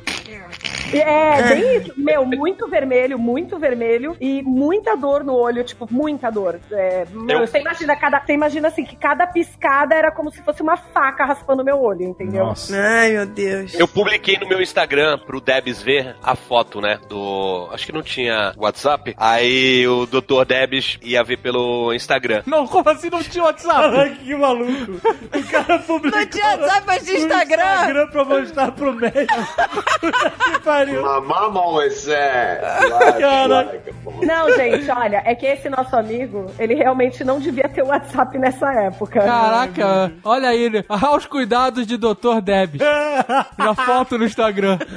É, 0.98 1.42
bem 1.54 1.76
isso. 1.78 1.92
Meu, 1.96 2.24
muito 2.24 2.68
vermelho, 2.68 3.18
muito 3.18 3.58
vermelho 3.58 4.16
e 4.20 4.42
muita 4.42 4.96
dor 4.96 5.22
no 5.24 5.34
olho, 5.34 5.62
tipo, 5.64 5.86
muita 5.90 6.30
dor. 6.30 6.58
É, 6.70 7.04
meu, 7.12 7.40
Eu- 7.40 7.46
Você 7.46 7.58
imagina 7.60 7.96
cada, 7.96 8.20
você 8.20 8.32
imagina 8.32 8.68
assim 8.68 8.84
que 8.84 8.96
cada 8.96 9.26
piscada 9.26 9.94
era 9.94 10.10
como 10.10 10.30
se 10.30 10.42
fosse 10.42 10.62
uma 10.62 10.76
faca 10.76 11.24
raspando 11.24 11.64
meu 11.64 11.80
olho, 11.82 12.02
entendeu? 12.02 12.44
Nossa. 12.46 12.76
Ai, 12.76 13.12
meu 13.12 13.26
Deus. 13.26 13.74
Eu 13.78 13.88
publiquei 13.88 14.38
no 14.38 14.48
meu 14.48 14.60
Instagram 14.60 15.18
pro 15.18 15.40
Debs 15.40 15.82
ver 15.82 16.16
a 16.22 16.34
foto, 16.34 16.80
né? 16.80 16.98
Do. 17.08 17.68
Acho 17.72 17.86
que 17.86 17.92
não 17.92 18.02
tinha 18.02 18.52
WhatsApp. 18.56 19.14
Aí 19.16 19.86
o 19.86 20.06
Dr. 20.06 20.44
Debs 20.46 20.98
ia 21.02 21.22
ver 21.22 21.38
pelo 21.38 21.92
Instagram. 21.94 22.42
Não, 22.46 22.66
como 22.66 22.88
assim 22.90 23.10
não 23.10 23.22
tinha 23.22 23.44
WhatsApp? 23.44 23.80
Caraca, 23.90 24.14
que 24.16 24.34
maluco. 24.34 24.92
O 24.92 25.50
cara 25.50 25.78
publicou 25.80 26.20
Não 26.20 26.26
tinha 26.26 26.46
WhatsApp, 26.46 26.82
mas 26.86 27.04
tinha 27.04 27.18
Instagram. 27.18 27.74
Instagram 27.74 28.06
pra 28.08 28.24
mostrar 28.24 28.72
pro 28.72 28.92
médico. 28.92 29.34
pariu. 30.80 31.02
Mamá 31.02 31.48
Moisés. 31.50 32.60
Caraca. 33.18 33.82
Não, 34.22 34.56
gente, 34.56 34.90
olha, 34.90 35.22
é 35.24 35.34
que 35.34 35.46
esse 35.46 35.68
nosso 35.68 35.94
amigo, 35.96 36.46
ele 36.58 36.74
realmente 36.74 37.22
não 37.24 37.38
devia 37.38 37.68
ter 37.68 37.82
WhatsApp 37.82 38.38
nessa 38.38 38.72
época. 38.72 39.20
Caraca, 39.20 40.12
olha 40.24 40.48
aí, 40.48 40.70
né? 40.70 40.84
aos 40.88 41.26
cuidados 41.26 41.86
de 41.86 41.96
Dr. 41.96 42.40
Debs. 42.42 42.80
Na 43.56 43.74
foto 43.74 44.18
no 44.18 44.24
Instagram. 44.24 44.78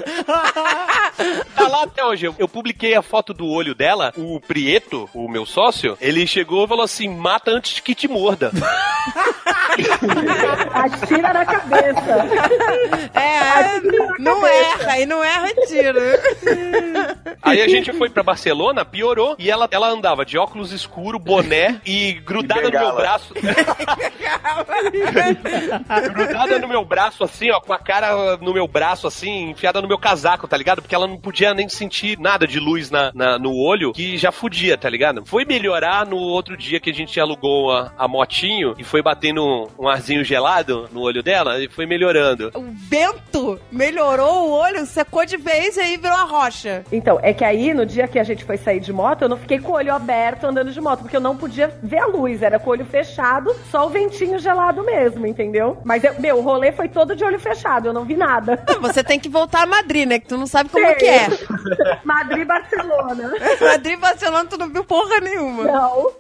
Tá 1.56 1.68
lá 1.68 1.84
até 1.84 2.04
hoje. 2.04 2.26
Eu, 2.26 2.36
eu 2.40 2.48
publiquei 2.48 2.96
a 2.96 3.02
foto 3.02 3.34
do 3.34 3.48
olho 3.48 3.76
dela. 3.76 4.12
O 4.18 4.40
Prieto, 4.40 5.08
o 5.14 5.30
meu 5.30 5.46
sócio, 5.46 5.96
ele 6.02 6.26
chegou 6.26 6.66
e 6.66 6.68
falou 6.68 6.84
assim: 6.84 7.08
mata 7.08 7.52
antes 7.52 7.80
que 7.80 7.94
te 7.94 8.08
morda. 8.08 8.52
Atira 10.74 11.34
na 11.34 11.46
cabeça. 11.46 12.28
É, 13.14 13.80
não 14.20 14.46
erra, 14.46 15.00
e 15.00 15.06
não 15.06 15.24
erra, 15.24 15.52
tira. 15.74 16.20
Aí 17.42 17.62
a 17.62 17.68
gente 17.68 17.92
foi 17.94 18.10
pra 18.10 18.24
Barcelona, 18.24 18.86
piorou. 18.86 19.36
E 19.38 19.50
ela, 19.50 19.68
ela 19.72 19.90
andava 19.90 20.26
de 20.26 20.38
óculos 20.38 20.72
escuro, 20.72 21.20
boné 21.20 21.82
e 21.86 22.14
grudada 22.14 22.68
E 22.68 22.72
no 22.72 22.80
meu 22.80 22.96
braço. 22.96 23.34
grudada 26.14 26.60
no 26.60 26.68
meu 26.68 26.86
braço, 26.86 27.24
assim, 27.24 27.50
ó, 27.52 27.60
com 27.60 27.74
a 27.74 27.80
cara 27.80 28.38
no 28.38 28.54
meu 28.54 28.68
braço, 28.68 29.08
assim, 29.08 29.50
enfiada 29.50 29.82
no 29.82 29.88
meu 29.88 29.98
casaco, 29.98 30.48
tá 30.48 30.58
ligado? 30.58 30.82
Porque 30.82 30.96
ela 30.96 31.08
não 31.08 31.18
podia 31.18 31.54
nem 31.54 31.68
sentir 31.70 32.18
nada 32.20 32.48
de 32.48 32.60
luz 32.60 32.90
na, 32.90 33.12
na- 33.14 33.40
no 33.40 33.54
olho, 33.56 33.94
que 33.94 34.18
já 34.18 34.32
fudia, 34.32 34.78
tá 34.78 34.90
ligado? 34.90 35.26
Foi 35.26 35.46
melhorar 35.46 36.06
no 36.06 36.18
outro 36.18 36.58
dia 36.58 36.80
que 36.80 36.90
a 36.90 36.94
gente 36.94 37.20
alugou 37.20 37.72
a, 37.72 37.92
a 37.98 38.08
motinho 38.08 38.76
e 38.78 38.84
foi 38.84 39.02
batendo 39.02 39.70
um 39.78 39.88
arzinho 39.88 40.24
gelado 40.24 40.90
no 40.92 41.02
olho 41.02 41.24
dela 41.24 41.62
e 41.64 41.70
foi 41.70 41.86
melhorando. 41.86 42.52
O 42.54 42.64
vento 42.90 43.60
melhorou 43.72 44.48
o 44.48 44.52
olho, 44.52 44.86
secou 44.86 45.26
de 45.26 45.38
vez 45.38 45.63
e 45.78 45.80
aí 45.80 45.98
virou 45.98 46.16
uma 46.18 46.26
rocha. 46.26 46.84
Então, 46.92 47.20
é 47.22 47.34
que 47.34 47.44
aí, 47.44 47.74
no 47.74 47.86
dia 47.86 48.08
que 48.08 48.20
a 48.20 48.24
gente 48.24 48.44
foi 48.44 48.58
sair 48.58 48.80
de 48.80 48.92
moto, 48.92 49.22
eu 49.24 49.30
não 49.30 49.38
fiquei 49.38 49.60
com 49.60 49.72
o 49.72 49.76
olho 49.76 49.94
aberto 49.94 50.46
andando 50.46 50.72
de 50.72 50.82
moto, 50.82 51.00
porque 51.02 51.16
eu 51.16 51.22
não 51.22 51.36
podia 51.38 51.74
ver 51.82 52.00
a 52.00 52.06
luz, 52.06 52.42
era 52.42 52.60
com 52.60 52.70
o 52.70 52.74
olho 52.74 52.86
fechado, 52.86 53.56
só 53.72 53.86
o 53.86 53.90
ventinho 53.90 54.38
gelado 54.40 54.84
mesmo, 54.84 55.26
entendeu? 55.26 55.78
Mas, 55.84 56.04
eu- 56.04 56.20
meu, 56.20 56.38
o 56.38 56.42
rolê 56.42 56.72
foi 56.72 56.88
todo 56.90 57.16
de 57.16 57.24
olho 57.24 57.40
fechado, 57.40 57.88
eu 57.88 57.94
não 57.94 58.04
vi 58.06 58.16
nada. 58.16 58.64
Você 58.82 59.04
tem 59.04 59.20
que 59.20 59.30
voltar 59.30 59.64
a 59.64 59.66
Madrid, 59.66 60.08
né? 60.08 60.20
Que 60.20 60.28
tu 60.28 60.38
não 60.38 60.48
sabe 60.48 60.70
como 60.70 60.96
que 60.96 61.06
é. 61.06 61.28
Madrid 62.04 62.46
Barcelona. 62.48 63.32
Madrid 63.62 64.00
Barcelona 64.00 64.46
tu 64.50 64.58
não 64.58 64.70
viu 64.70 64.84
porra 64.84 65.20
nenhuma. 65.20 65.64
Não. 65.64 66.12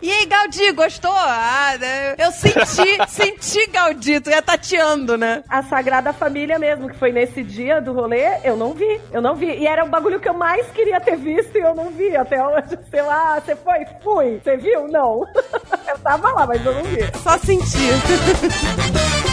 E 0.00 0.10
aí, 0.10 0.26
Gaudi, 0.26 0.72
gostou? 0.72 1.12
Ah, 1.14 1.74
né? 1.78 2.14
Eu 2.18 2.30
senti, 2.32 2.98
senti 3.08 3.66
Gaudi, 3.70 4.20
tu 4.20 4.30
ia 4.30 4.42
tateando, 4.42 5.16
né? 5.16 5.42
A 5.48 5.62
Sagrada 5.62 6.12
Família 6.12 6.58
mesmo, 6.58 6.88
que 6.88 6.96
foi 6.96 7.12
nesse 7.12 7.42
dia 7.42 7.80
do 7.80 7.92
rolê, 7.92 8.22
eu 8.44 8.56
não 8.62 8.72
vi. 8.74 9.00
Eu 9.10 9.20
não 9.20 9.34
vi. 9.34 9.46
E 9.46 9.66
era 9.66 9.84
o 9.84 9.88
bagulho 9.88 10.20
que 10.20 10.28
eu 10.28 10.34
mais 10.34 10.66
queria 10.68 11.00
ter 11.00 11.16
visto 11.16 11.56
e 11.56 11.60
eu 11.60 11.74
não 11.74 11.90
vi. 11.90 12.16
Até 12.16 12.44
hoje, 12.44 12.78
sei 12.90 13.02
lá, 13.02 13.40
você 13.40 13.56
foi? 13.56 13.84
Fui. 14.02 14.40
Você 14.42 14.56
viu? 14.56 14.86
Não. 14.88 15.26
Eu 15.88 15.98
tava 15.98 16.32
lá, 16.32 16.46
mas 16.46 16.64
eu 16.64 16.72
não 16.72 16.82
vi. 16.84 17.00
Só 17.22 17.36
senti. 17.38 17.88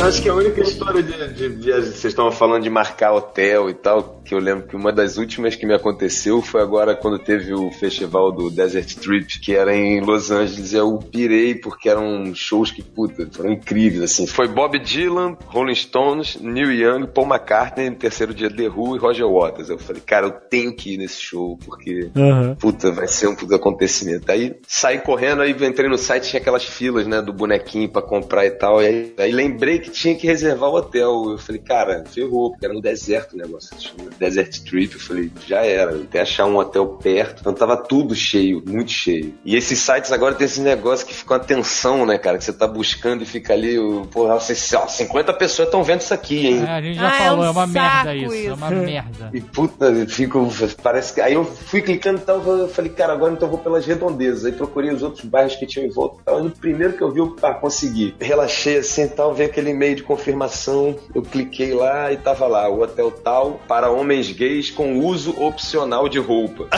Acho 0.00 0.22
que 0.22 0.28
a 0.28 0.34
única 0.34 0.60
história 0.60 1.02
de, 1.02 1.34
de 1.34 1.48
viagem, 1.48 1.90
vocês 1.90 2.04
estavam 2.04 2.30
falando 2.30 2.62
de 2.62 2.70
marcar 2.70 3.12
hotel 3.12 3.68
e 3.68 3.74
tal, 3.74 4.22
que 4.24 4.34
eu 4.34 4.38
lembro 4.38 4.68
que 4.68 4.76
uma 4.76 4.92
das 4.92 5.16
últimas 5.16 5.56
que 5.56 5.66
me 5.66 5.74
aconteceu 5.74 6.40
foi 6.40 6.62
agora 6.62 6.94
quando 6.94 7.18
teve 7.18 7.52
o 7.52 7.70
festival 7.72 8.30
do 8.30 8.48
Desert 8.50 8.94
Trip, 8.94 9.40
que 9.40 9.54
era 9.54 9.74
em 9.74 10.00
Los 10.00 10.30
Angeles. 10.30 10.72
Eu 10.72 10.98
pirei 10.98 11.54
porque 11.54 11.88
eram 11.88 12.32
shows 12.34 12.70
que, 12.70 12.82
puta, 12.82 13.28
foram 13.32 13.52
incríveis, 13.52 14.02
assim. 14.02 14.26
Foi 14.26 14.46
Bob 14.46 14.78
Dylan, 14.78 15.36
Rolling 15.46 15.74
Stones, 15.74 16.38
Neil 16.40 16.72
Young, 16.72 17.06
Paul 17.08 17.26
McCartney, 17.26 17.90
no 17.90 17.96
terceiro 17.96 18.32
dia 18.32 18.48
The 18.48 18.68
Who 18.68 18.96
e 18.96 18.98
Roger 18.98 19.26
Waters. 19.26 19.68
Eu 19.68 19.78
falei, 19.78 20.00
cara, 20.00 20.26
eu 20.26 20.30
tenho 20.30 20.74
que 20.74 20.94
ir 20.94 20.98
nesse 20.98 21.20
show, 21.20 21.58
porque, 21.64 22.10
Aham. 22.16 22.54
puta, 22.54 22.92
vai 22.92 23.08
ser 23.08 23.26
um 23.26 23.34
puta 23.34 23.56
acontecimento. 23.56 24.30
Aí 24.30 24.56
saí 24.66 24.98
correndo, 24.98 25.42
aí 25.42 25.50
entrei 25.50 25.88
no 25.88 25.98
site, 25.98 26.28
tinha 26.28 26.40
aquelas 26.40 26.64
filas, 26.64 27.06
né, 27.06 27.20
do 27.20 27.32
bonequinho 27.32 27.88
pra 27.88 28.00
comprar 28.00 28.46
e 28.46 28.50
tal. 28.52 28.80
E 28.80 28.86
aí, 28.86 29.14
aí 29.18 29.32
lembrei 29.32 29.78
que 29.78 29.87
tinha 29.88 30.14
que 30.14 30.26
reservar 30.26 30.70
o 30.70 30.74
hotel. 30.76 31.30
Eu 31.32 31.38
falei, 31.38 31.60
cara, 31.60 32.04
ferrou, 32.12 32.50
porque 32.50 32.64
era 32.66 32.74
no 32.74 32.80
deserto 32.80 33.34
o 33.34 33.36
negócio. 33.36 33.76
tinha 33.76 33.94
Desert 34.18 34.60
Trip. 34.64 34.94
Eu 34.94 35.00
falei, 35.00 35.30
já 35.46 35.64
era, 35.64 35.94
até 35.96 36.20
achar 36.20 36.46
um 36.46 36.56
hotel 36.56 36.86
perto. 37.02 37.40
Então 37.40 37.52
tava 37.52 37.76
tudo 37.76 38.14
cheio, 38.14 38.62
muito 38.66 38.90
cheio. 38.90 39.34
E 39.44 39.56
esses 39.56 39.78
sites 39.78 40.12
agora 40.12 40.34
tem 40.34 40.44
esse 40.44 40.60
negócio 40.60 41.06
que 41.06 41.14
fica 41.14 41.34
uma 41.34 41.40
tensão, 41.40 42.04
né, 42.06 42.18
cara? 42.18 42.38
Que 42.38 42.44
você 42.44 42.52
tá 42.52 42.66
buscando 42.66 43.22
e 43.22 43.26
fica 43.26 43.52
ali, 43.52 43.78
o- 43.78 44.06
porra, 44.06 44.34
vocês- 44.38 44.72
ó, 44.74 44.86
50 44.86 45.32
pessoas 45.32 45.68
estão 45.68 45.82
vendo 45.82 46.00
isso 46.00 46.14
aqui, 46.14 46.46
hein? 46.46 46.64
É, 46.66 46.70
a 46.70 46.80
gente 46.82 46.96
já 46.96 47.10
Ah, 47.10 47.16
é 47.16 47.18
falou, 47.28 47.44
um 47.44 47.46
é 47.46 47.50
uma 47.50 47.66
merda 47.66 47.88
saco 48.04 48.10
isso, 48.16 48.32
é 48.34 48.36
isso. 48.38 48.54
uma 48.54 48.70
merda. 48.70 49.30
E 49.32 49.40
puta, 49.40 49.86
eu 49.86 50.06
fico. 50.08 50.48
Parece 50.82 51.14
que. 51.14 51.20
Aí 51.20 51.34
eu 51.34 51.44
fui 51.44 51.82
clicando 51.82 52.18
e 52.18 52.22
tal, 52.22 52.42
eu 52.46 52.68
falei, 52.68 52.90
cara, 52.90 53.12
agora 53.12 53.32
então 53.32 53.46
eu 53.48 53.52
vou 53.52 53.60
pelas 53.60 53.84
redondezas. 53.86 54.44
Aí 54.44 54.52
procurei 54.52 54.90
os 54.92 55.02
outros 55.02 55.24
bairros 55.24 55.56
que 55.56 55.66
tinham 55.66 55.86
em 55.86 55.90
volta 55.90 56.20
e 56.20 56.24
tal. 56.24 56.40
E 56.40 56.42
no 56.44 56.50
primeiro 56.50 56.92
que 56.94 57.02
eu 57.02 57.10
vi, 57.10 57.20
eu 57.20 57.34
ah, 57.42 57.54
consegui. 57.54 58.14
Relaxei 58.20 58.78
assim 58.78 59.02
e 59.04 59.08
tal, 59.08 59.34
veio 59.34 59.48
aquele 59.50 59.72
e-mail 59.78 59.94
de 59.94 60.02
confirmação. 60.02 60.98
Eu 61.14 61.22
cliquei 61.22 61.72
lá 61.72 62.12
e 62.12 62.16
tava 62.16 62.48
lá, 62.48 62.68
o 62.68 62.82
hotel 62.82 63.12
tal 63.12 63.60
para 63.68 63.88
homens 63.88 64.32
gays 64.32 64.70
com 64.70 64.98
uso 64.98 65.40
opcional 65.40 66.08
de 66.08 66.18
roupa. 66.18 66.68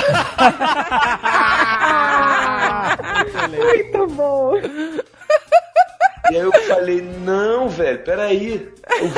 Muito 3.49 4.07
bom. 4.15 4.53
E 6.31 6.37
aí 6.37 6.43
eu 6.43 6.53
falei, 6.53 7.01
não, 7.25 7.69
velho, 7.69 7.99
peraí. 8.01 8.69
Eu. 8.99 9.11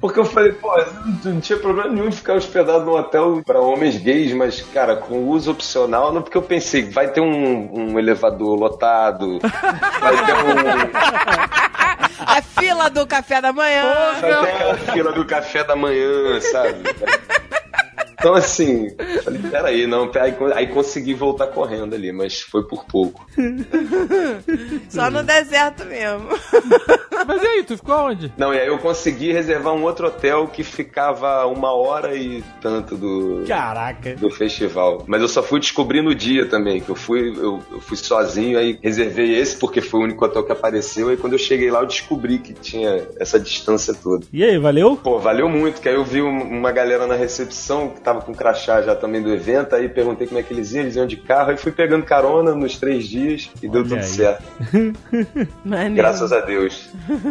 Porque 0.00 0.20
eu 0.20 0.24
falei, 0.24 0.52
pô, 0.52 0.76
não, 1.24 1.32
não 1.32 1.40
tinha 1.40 1.58
problema 1.58 1.90
nenhum 1.90 2.08
de 2.08 2.16
ficar 2.16 2.34
hospedado 2.34 2.84
num 2.84 2.92
hotel 2.92 3.42
pra 3.44 3.60
homens 3.60 3.96
gays, 3.96 4.32
mas, 4.32 4.62
cara, 4.62 4.96
com 4.96 5.28
uso 5.28 5.50
opcional, 5.50 6.12
não 6.12 6.22
porque 6.22 6.36
eu 6.36 6.42
pensei, 6.42 6.88
vai 6.88 7.08
ter 7.08 7.20
um, 7.20 7.70
um 7.74 7.98
elevador 7.98 8.58
lotado, 8.58 9.38
vai 9.40 10.24
ter 10.24 10.34
um. 10.34 10.48
A 12.26 12.42
fila 12.58 12.88
do 12.88 13.06
café 13.06 13.40
da 13.40 13.52
manhã. 13.52 13.92
Vai 14.20 14.30
ter 14.30 14.50
aquela 14.50 14.76
fila 14.76 15.12
do 15.12 15.24
café 15.24 15.64
da 15.64 15.74
manhã, 15.74 16.40
sabe? 16.40 16.82
Então, 18.18 18.34
assim, 18.34 18.88
falei, 19.22 19.40
peraí, 19.42 19.86
não, 19.86 20.10
aí, 20.16 20.34
aí 20.54 20.66
consegui 20.66 21.14
voltar 21.14 21.46
correndo 21.48 21.94
ali, 21.94 22.10
mas 22.12 22.40
foi 22.40 22.64
por 22.66 22.84
pouco. 22.84 23.24
Só 24.88 25.10
no 25.10 25.22
deserto 25.22 25.84
mesmo. 25.84 26.28
Mas 27.26 27.42
e 27.42 27.46
aí, 27.46 27.64
tu 27.64 27.76
ficou 27.76 27.96
onde? 27.96 28.32
Não, 28.38 28.54
e 28.54 28.60
aí 28.60 28.68
eu 28.68 28.78
consegui 28.78 29.32
reservar 29.32 29.74
um 29.74 29.82
outro 29.82 30.06
hotel 30.06 30.46
que 30.46 30.62
ficava 30.62 31.44
uma 31.46 31.72
hora 31.72 32.14
e 32.14 32.42
tanto 32.60 32.96
do, 32.96 33.44
Caraca. 33.46 34.14
do 34.14 34.30
festival. 34.30 35.02
Mas 35.06 35.20
eu 35.20 35.28
só 35.28 35.42
fui 35.42 35.58
descobrir 35.60 36.00
no 36.00 36.14
dia 36.14 36.46
também, 36.46 36.80
que 36.80 36.88
eu 36.88 36.94
fui, 36.94 37.28
eu, 37.36 37.60
eu 37.72 37.80
fui 37.80 37.96
sozinho, 37.96 38.56
aí 38.58 38.78
reservei 38.82 39.34
esse 39.36 39.56
porque 39.58 39.80
foi 39.80 40.00
o 40.00 40.04
único 40.04 40.24
hotel 40.24 40.44
que 40.44 40.52
apareceu, 40.52 41.12
e 41.12 41.16
quando 41.16 41.32
eu 41.32 41.38
cheguei 41.38 41.70
lá 41.70 41.80
eu 41.80 41.86
descobri 41.86 42.38
que 42.38 42.54
tinha 42.54 43.06
essa 43.18 43.38
distância 43.38 43.92
toda. 43.92 44.24
E 44.32 44.42
aí, 44.44 44.56
valeu? 44.56 44.96
Pô, 44.96 45.18
valeu 45.18 45.48
muito, 45.48 45.80
que 45.80 45.88
aí 45.88 45.96
eu 45.96 46.04
vi 46.04 46.22
um- 46.22 46.42
uma 46.58 46.70
galera 46.70 47.06
na 47.06 47.14
recepção 47.16 47.90
que 47.90 48.00
tava 48.08 48.22
com 48.22 48.34
crachá 48.34 48.80
já 48.80 48.94
também 48.94 49.22
do 49.22 49.30
evento, 49.32 49.74
aí 49.74 49.86
perguntei 49.88 50.26
como 50.26 50.40
é 50.40 50.42
que 50.42 50.52
eles 50.54 50.72
iam, 50.72 50.82
eles 50.82 50.96
iam 50.96 51.06
de 51.06 51.16
carro, 51.16 51.50
aí 51.50 51.56
fui 51.58 51.70
pegando 51.72 52.04
carona 52.06 52.54
nos 52.54 52.78
três 52.78 53.06
dias 53.06 53.50
e 53.62 53.68
deu 53.68 53.80
Olha 53.82 53.88
tudo 53.90 53.98
aí. 53.98 54.02
certo. 54.04 54.42
Maneiro. 55.64 55.94
Graças 55.96 56.32
a 56.32 56.40
Deus. 56.40 56.88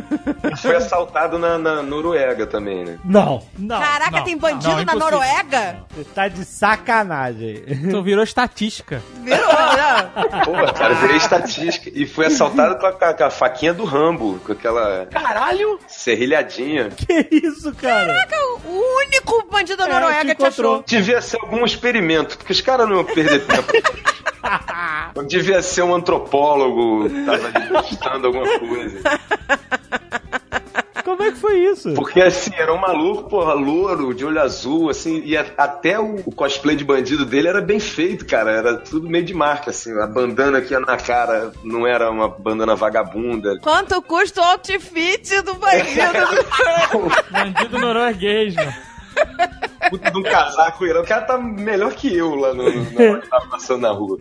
E 0.52 0.56
Fui 0.58 0.76
assaltado 0.76 1.38
na, 1.38 1.58
na 1.58 1.82
Noruega 1.82 2.46
também, 2.48 2.84
né? 2.86 2.98
Não, 3.04 3.42
não. 3.58 3.80
Caraca, 3.80 4.18
não, 4.18 4.24
tem 4.24 4.38
bandido 4.38 4.70
não, 4.70 4.76
na 4.78 4.82
impossível. 4.84 5.12
Noruega? 5.12 5.78
Você 5.96 6.04
tá 6.06 6.28
de 6.28 6.46
sacanagem. 6.46 7.64
Tu 7.92 8.04
virou 8.04 8.24
estatística. 8.24 9.02
Virou, 9.24 9.38
né? 9.48 10.12
Pô, 10.46 10.52
cara, 10.74 10.94
eu 10.94 10.98
virei 10.98 11.18
estatística 11.18 11.92
e 11.94 12.06
fui 12.06 12.26
assaltado 12.26 12.78
com 12.78 12.86
a, 12.86 13.14
com 13.14 13.24
a 13.24 13.30
faquinha 13.30 13.74
do 13.74 13.84
Rambo, 13.84 14.40
com 14.46 14.52
aquela 14.54 15.06
Caralho! 15.08 15.80
serrilhadinha. 15.88 16.90
que 16.90 17.28
isso, 17.32 17.74
cara? 17.76 18.08
Caraca, 18.08 18.36
o 18.66 18.98
único 19.06 19.48
bandido 19.52 19.78
da 19.78 19.90
É, 19.90 19.94
Noruega 20.00 20.36
te 20.36 20.40
te 20.40 20.46
achou. 20.46 20.66
Encontrou. 20.76 20.84
Devia 20.88 21.22
ser 21.22 21.38
algum 21.42 21.66
experimento, 21.66 22.38
porque 22.38 22.54
os 22.54 22.62
caras 22.62 22.88
não 22.88 22.96
iam 22.98 23.04
perder 23.06 23.46
tempo. 23.46 23.72
Devia 25.28 25.62
ser 25.62 25.82
um 25.82 25.94
antropólogo, 25.94 27.10
tava 27.26 27.84
testando 27.84 28.28
alguma 28.28 28.60
coisa. 28.60 29.00
Como 31.04 31.24
é 31.24 31.32
que 31.32 31.38
foi 31.38 31.58
isso? 31.60 31.94
Porque 31.94 32.22
assim, 32.22 32.52
era 32.56 32.74
um 32.74 32.78
maluco, 32.78 33.30
porra, 33.30 33.54
louro, 33.54 34.14
de 34.14 34.26
olho 34.26 34.42
azul, 34.42 34.90
assim, 34.90 35.22
e 35.26 35.38
a- 35.38 35.46
até 35.58 35.98
o, 35.98 36.18
o 36.26 36.32
cosplay 36.36 36.76
de 36.76 36.84
bandido 36.84 37.26
dele 37.26 37.48
era 37.48 37.62
bem 37.62 37.80
feito, 37.80 38.26
cara. 38.26 38.52
Era 38.52 38.76
tudo 38.78 39.10
meio 39.10 39.24
de 39.24 39.34
marca, 39.34 39.70
assim. 39.72 39.98
A 40.02 40.06
bandana 40.06 40.60
que 40.62 40.74
ia 40.74 40.80
na 40.82 40.98
cara 40.98 41.52
não 41.64 41.88
era 41.88 42.12
uma 42.12 42.28
bandana 42.28 42.76
vagabunda. 42.76 43.58
Quanto 43.62 44.02
custa 44.02 44.42
o 44.42 44.44
outfit 44.44 45.42
do 45.44 45.54
bandido? 45.56 46.46
Bandido 47.32 47.80
norueguês, 47.80 48.54
mano. 48.56 48.74
Puta 49.90 50.12
de 50.12 50.18
um 50.18 50.24
casaco, 50.24 50.86
o 50.86 51.06
cara 51.06 51.22
tá 51.22 51.38
melhor 51.38 51.94
que 51.94 52.14
eu 52.16 52.36
lá 52.36 52.54
no, 52.54 52.70
no, 52.70 52.92
na 52.92 53.12
hora 53.12 53.22
que 53.22 53.30
tava 53.30 53.48
passando 53.48 53.82
na 53.82 53.92
rua. 53.92 54.20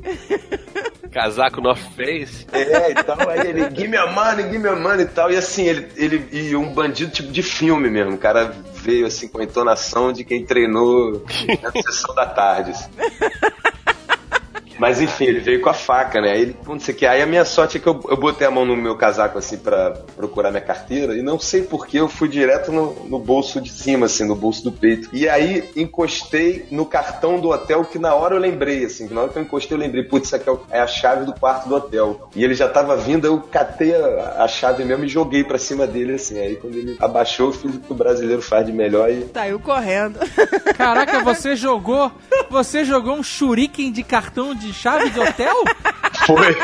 Casaco 1.10 1.60
North 1.60 1.82
Face. 1.96 2.46
É, 2.52 2.90
e 2.90 2.94
tal, 2.94 3.28
aí 3.28 3.48
ele, 3.48 3.70
give 3.74 3.88
me 3.88 3.96
a 3.96 4.06
money, 4.06 4.44
give 4.44 4.58
me 4.58 4.68
a 4.68 4.76
money 4.76 5.04
e 5.04 5.08
tal. 5.08 5.30
E 5.30 5.36
assim, 5.36 5.66
ele, 5.66 5.88
ele 5.96 6.28
e 6.30 6.54
um 6.54 6.72
bandido 6.72 7.10
tipo 7.10 7.32
de 7.32 7.42
filme 7.42 7.88
mesmo. 7.88 8.14
O 8.14 8.18
cara 8.18 8.54
veio 8.74 9.06
assim 9.06 9.26
com 9.26 9.40
a 9.40 9.44
entonação 9.44 10.12
de 10.12 10.24
quem 10.24 10.44
treinou 10.44 11.24
na 11.62 11.72
sessão 11.82 12.14
da 12.14 12.26
tarde. 12.26 12.72
assim. 12.72 12.90
Mas 14.78 15.00
enfim, 15.00 15.24
ele 15.24 15.40
veio 15.40 15.60
com 15.60 15.68
a 15.68 15.74
faca, 15.74 16.20
né? 16.20 16.32
Aí 16.32 16.42
ele, 16.42 16.56
não 16.66 16.78
sei 16.78 16.94
o 16.94 16.96
que. 16.96 17.06
Aí 17.06 17.22
a 17.22 17.26
minha 17.26 17.44
sorte 17.44 17.76
é 17.76 17.80
que 17.80 17.86
eu, 17.86 18.00
eu 18.08 18.16
botei 18.16 18.46
a 18.46 18.50
mão 18.50 18.64
no 18.64 18.76
meu 18.76 18.96
casaco 18.96 19.38
assim 19.38 19.58
pra 19.58 19.90
procurar 20.16 20.50
minha 20.50 20.62
carteira 20.62 21.16
e 21.16 21.22
não 21.22 21.38
sei 21.38 21.62
porquê 21.62 22.00
eu 22.00 22.08
fui 22.08 22.28
direto 22.28 22.70
no, 22.70 22.94
no 23.06 23.18
bolso 23.18 23.60
de 23.60 23.70
cima, 23.70 24.06
assim, 24.06 24.24
no 24.24 24.36
bolso 24.36 24.62
do 24.62 24.72
peito. 24.72 25.08
E 25.12 25.28
aí 25.28 25.70
encostei 25.76 26.66
no 26.70 26.86
cartão 26.86 27.40
do 27.40 27.50
hotel 27.50 27.84
que 27.84 27.98
na 27.98 28.14
hora 28.14 28.34
eu 28.34 28.40
lembrei, 28.40 28.84
assim, 28.84 29.08
que 29.08 29.14
na 29.14 29.22
hora 29.22 29.30
que 29.30 29.38
eu 29.38 29.42
encostei 29.42 29.76
eu 29.76 29.80
lembrei, 29.80 30.04
putz, 30.04 30.26
isso 30.26 30.36
aqui 30.36 30.48
é 30.48 30.76
é 30.76 30.80
a 30.80 30.86
chave 30.86 31.24
do 31.24 31.32
quarto 31.32 31.68
do 31.68 31.74
hotel. 31.74 32.28
E 32.34 32.44
ele 32.44 32.54
já 32.54 32.68
tava 32.68 32.96
vindo, 32.96 33.26
eu 33.26 33.40
catei 33.40 33.94
a, 33.94 34.44
a 34.44 34.48
chave 34.48 34.84
mesmo 34.84 35.04
e 35.04 35.08
joguei 35.08 35.42
pra 35.42 35.58
cima 35.58 35.86
dele, 35.86 36.14
assim. 36.14 36.38
Aí 36.38 36.56
quando 36.56 36.76
ele 36.76 36.96
abaixou, 37.00 37.48
eu 37.48 37.52
fiz 37.52 37.74
o 37.74 37.80
que 37.80 37.92
o 37.92 37.94
brasileiro 37.94 38.42
faz 38.42 38.66
de 38.66 38.72
melhor 38.72 39.10
e 39.10 39.26
Saiu 39.32 39.58
correndo. 39.58 40.18
Caraca, 40.76 41.22
você 41.22 41.56
jogou. 41.56 42.10
Você 42.50 42.84
jogou 42.84 43.14
um 43.14 43.22
shuriken 43.22 43.90
de 43.90 44.02
cartão 44.02 44.54
de 44.54 44.65
chave 44.72 45.10
de 45.10 45.20
hotel? 45.20 45.54
foi. 46.26 46.56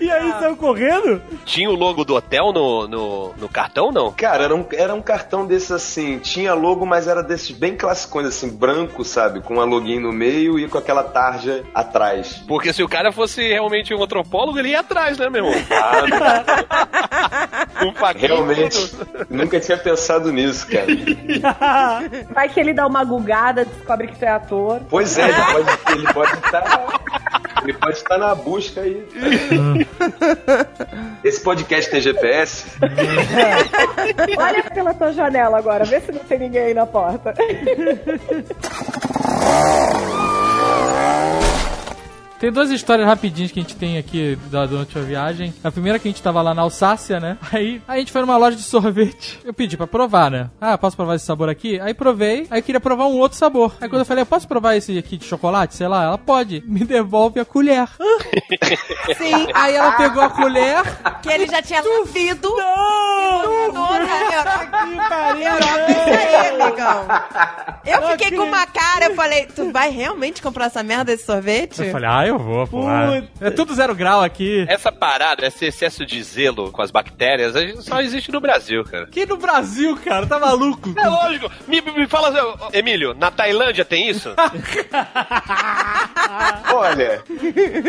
E 0.00 0.10
aí, 0.10 0.30
saiu 0.32 0.56
correndo? 0.56 1.22
Tinha 1.44 1.68
o 1.70 1.74
logo 1.74 2.04
do 2.04 2.14
hotel 2.14 2.52
no, 2.52 2.88
no, 2.88 3.34
no 3.34 3.48
cartão, 3.48 3.92
não? 3.92 4.12
Cara, 4.12 4.44
era 4.44 4.54
um, 4.54 4.64
era 4.72 4.94
um 4.94 5.02
cartão 5.02 5.46
desse 5.46 5.72
assim, 5.72 6.18
tinha 6.18 6.54
logo, 6.54 6.86
mas 6.86 7.06
era 7.06 7.22
desses 7.22 7.50
bem 7.50 7.76
classicões, 7.76 8.26
assim, 8.26 8.48
branco, 8.48 9.04
sabe? 9.04 9.40
Com 9.40 9.54
uma 9.54 9.64
login 9.64 9.98
no 9.98 10.12
meio 10.12 10.58
e 10.58 10.66
com 10.68 10.78
aquela 10.78 11.02
tarja 11.02 11.62
atrás. 11.74 12.42
Porque 12.48 12.72
se 12.72 12.82
o 12.82 12.88
cara 12.88 13.12
fosse 13.12 13.46
realmente 13.46 13.94
um 13.94 14.02
antropólogo, 14.02 14.58
ele 14.58 14.70
ia 14.70 14.80
atrás, 14.80 15.18
né, 15.18 15.28
meu 15.28 15.44
irmão? 15.44 15.62
Com 15.62 15.74
e 17.82 18.26
Realmente, 18.26 18.92
nunca 19.28 19.60
tinha 19.60 19.78
pensado 19.78 20.32
nisso, 20.32 20.66
cara. 20.66 20.86
Vai 22.34 22.48
que 22.48 22.60
ele 22.60 22.72
dá 22.72 22.86
uma 22.86 23.04
gugada, 23.04 23.64
descobre 23.64 24.08
que 24.08 24.18
tu 24.18 24.24
é 24.24 24.28
ator. 24.28 24.80
Pois 24.88 25.18
é, 25.18 25.28
ele 25.28 25.34
pode 25.34 25.92
ele 25.92 26.12
pode 26.12 26.34
estar. 26.34 27.00
Ele 27.62 27.72
pode 27.74 27.96
estar 27.96 28.18
na 28.18 28.34
busca 28.34 28.80
aí. 28.80 29.06
Esse 31.22 31.42
podcast 31.42 31.90
tem 31.90 32.00
GPS? 32.00 32.64
Olha 34.38 34.62
pela 34.62 34.94
tua 34.94 35.12
janela 35.12 35.58
agora, 35.58 35.84
vê 35.84 36.00
se 36.00 36.10
não 36.10 36.20
tem 36.20 36.38
ninguém 36.38 36.62
aí 36.62 36.74
na 36.74 36.86
porta. 36.86 37.34
Tem 42.40 42.50
duas 42.50 42.70
histórias 42.70 43.06
rapidinhas 43.06 43.52
que 43.52 43.60
a 43.60 43.62
gente 43.62 43.76
tem 43.76 43.98
aqui 43.98 44.34
da, 44.50 44.64
da 44.64 44.78
última 44.78 45.04
viagem. 45.04 45.52
A 45.62 45.70
primeira 45.70 45.96
é 45.96 45.98
que 45.98 46.08
a 46.08 46.10
gente 46.10 46.22
tava 46.22 46.40
lá 46.40 46.54
na 46.54 46.62
Alsácia, 46.62 47.20
né? 47.20 47.36
Aí 47.52 47.82
a 47.86 47.98
gente 47.98 48.10
foi 48.10 48.22
numa 48.22 48.38
loja 48.38 48.56
de 48.56 48.62
sorvete. 48.62 49.38
Eu 49.44 49.52
pedi 49.52 49.76
pra 49.76 49.86
provar, 49.86 50.30
né? 50.30 50.48
Ah, 50.58 50.78
posso 50.78 50.96
provar 50.96 51.16
esse 51.16 51.26
sabor 51.26 51.50
aqui? 51.50 51.78
Aí 51.78 51.92
provei. 51.92 52.46
Aí 52.50 52.60
eu 52.60 52.62
queria 52.62 52.80
provar 52.80 53.08
um 53.08 53.18
outro 53.18 53.36
sabor. 53.36 53.74
Aí 53.78 53.90
quando 53.90 54.00
eu 54.00 54.06
falei, 54.06 54.22
eu 54.22 54.26
posso 54.26 54.48
provar 54.48 54.74
esse 54.74 54.96
aqui 54.96 55.18
de 55.18 55.26
chocolate? 55.26 55.74
Sei 55.74 55.86
lá, 55.86 56.02
ela 56.04 56.16
pode. 56.16 56.64
Me 56.66 56.82
devolve 56.82 57.38
a 57.38 57.44
colher. 57.44 57.86
Sim. 59.18 59.48
Aí 59.52 59.74
ela 59.74 59.92
pegou 59.92 60.22
a 60.22 60.30
colher. 60.30 60.82
Que 61.20 61.28
ele 61.28 61.46
já 61.46 61.60
tinha 61.60 61.82
lambido. 61.82 62.48
Não! 62.48 63.60
Que 63.70 64.96
pariu, 65.08 65.52
isso 65.58 66.08
aí, 66.08 66.60
amigão. 66.60 67.06
Eu 67.84 68.08
fiquei 68.10 68.36
com 68.36 68.44
uma 68.44 68.66
cara, 68.66 69.06
eu 69.06 69.14
falei, 69.14 69.46
tu 69.46 69.70
vai 69.70 69.90
realmente 69.90 70.40
comprar 70.40 70.66
essa 70.66 70.82
merda 70.82 71.04
desse 71.04 71.26
sorvete? 71.26 71.82
Eu 71.82 71.92
falei, 71.92 72.08
ah, 72.08 72.29
eu 72.30 72.38
vou, 72.38 72.66
pô. 72.66 72.84
É 73.40 73.50
tudo 73.50 73.74
zero 73.74 73.94
grau 73.94 74.22
aqui. 74.22 74.64
Essa 74.68 74.90
parada, 74.92 75.46
esse 75.46 75.66
excesso 75.66 76.04
de 76.06 76.22
zelo 76.22 76.70
com 76.72 76.82
as 76.82 76.90
bactérias, 76.90 77.54
a 77.56 77.60
gente 77.60 77.82
só 77.82 78.00
existe 78.00 78.30
no 78.32 78.40
Brasil, 78.40 78.82
cara. 78.84 79.04
Aqui 79.04 79.26
no 79.26 79.36
Brasil, 79.36 79.96
cara, 80.04 80.26
tá 80.26 80.38
maluco? 80.38 80.94
É 80.96 81.08
lógico. 81.08 81.50
Me, 81.66 81.80
me 81.80 82.06
fala, 82.06 82.32
Emílio, 82.72 83.14
na 83.14 83.30
Tailândia 83.30 83.84
tem 83.84 84.08
isso? 84.08 84.30
Olha, 86.72 87.22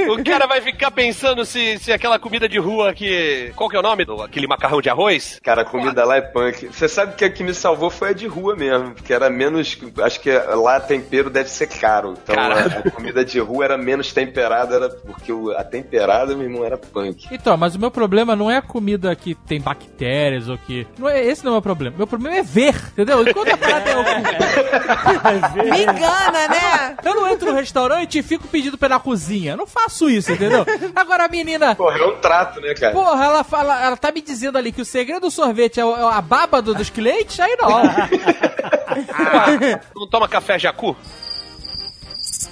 O 0.09 0.23
cara 0.23 0.47
vai 0.47 0.61
ficar 0.61 0.91
pensando 0.91 1.45
se, 1.45 1.77
se 1.79 1.91
aquela 1.91 2.17
comida 2.19 2.47
de 2.49 2.57
rua 2.57 2.93
que. 2.93 3.51
Qual 3.55 3.69
que 3.69 3.75
é 3.75 3.79
o 3.79 3.83
nome? 3.83 4.05
do- 4.05 4.21
Aquele 4.21 4.47
macarrão 4.47 4.81
de 4.81 4.89
arroz? 4.89 5.39
cara, 5.43 5.61
a 5.61 5.65
comida 5.65 6.03
lá 6.05 6.17
é 6.17 6.21
punk. 6.21 6.67
Você 6.67 6.87
sabe 6.87 7.15
que 7.15 7.25
a 7.25 7.29
que 7.29 7.43
me 7.43 7.53
salvou 7.53 7.89
foi 7.89 8.09
a 8.09 8.13
de 8.13 8.27
rua 8.27 8.55
mesmo, 8.55 8.93
que 8.95 9.13
era 9.13 9.29
menos. 9.29 9.77
Acho 10.03 10.19
que 10.19 10.31
lá 10.31 10.79
tempero 10.79 11.29
deve 11.29 11.49
ser 11.49 11.67
caro. 11.67 12.13
Então 12.21 12.35
a, 12.39 12.53
a 12.87 12.91
comida 12.91 13.23
de 13.23 13.39
rua 13.39 13.65
era 13.65 13.77
menos 13.77 14.11
temperada, 14.31 14.75
era 14.75 14.89
porque 14.89 15.31
o- 15.31 15.51
a 15.51 15.63
temperada, 15.63 16.35
meu 16.35 16.47
irmão, 16.47 16.65
era 16.65 16.77
punk. 16.77 17.27
Então, 17.31 17.55
mas 17.57 17.75
o 17.75 17.79
meu 17.79 17.91
problema 17.91 18.35
não 18.35 18.49
é 18.49 18.57
a 18.57 18.61
comida 18.61 19.15
que 19.15 19.35
tem 19.35 19.59
bactérias 19.59 20.47
ou 20.47 20.57
que. 20.57 20.87
Não 20.97 21.09
é, 21.09 21.23
esse 21.23 21.43
não 21.43 21.51
é 21.51 21.53
o 21.53 21.55
meu 21.55 21.61
problema. 21.61 21.95
Meu 21.97 22.07
problema 22.07 22.37
é 22.37 22.43
ver, 22.43 22.75
entendeu? 22.93 23.27
Enquanto 23.27 23.53
a 23.53 23.57
parada 23.57 23.89
é 23.89 23.97
oculta. 23.97 25.61
Me 25.71 25.83
engana, 25.83 26.47
né? 26.47 26.95
Eu 27.03 27.15
não 27.15 27.27
entro 27.27 27.51
no 27.51 27.57
restaurante 27.57 28.17
e 28.19 28.23
fico 28.23 28.47
pedindo 28.47 28.77
na 28.89 28.99
cozinha. 28.99 29.53
Eu 29.53 29.57
não 29.57 29.67
faço 29.67 30.09
isso, 30.09 30.31
entendeu? 30.31 30.65
Agora 30.95 31.25
a 31.25 31.27
menina. 31.27 31.75
Porra, 31.75 31.97
é 31.97 32.05
um 32.05 32.17
trato, 32.17 32.59
né, 32.61 32.73
cara? 32.73 32.93
Porra, 32.93 33.25
ela, 33.25 33.43
fala, 33.43 33.81
ela 33.83 33.97
tá 33.97 34.11
me 34.11 34.21
dizendo 34.21 34.57
ali 34.57 34.71
que 34.71 34.81
o 34.81 34.85
segredo 34.85 35.21
do 35.21 35.31
sorvete 35.31 35.79
é, 35.79 35.85
o- 35.85 35.95
é 35.95 36.13
a 36.13 36.21
baba 36.21 36.61
do- 36.61 36.73
dos 36.73 36.89
clientes? 36.89 37.39
Aí 37.39 37.55
não. 37.59 37.69
Não 39.95 40.07
toma 40.07 40.27
café 40.27 40.59
jacu? 40.59 40.95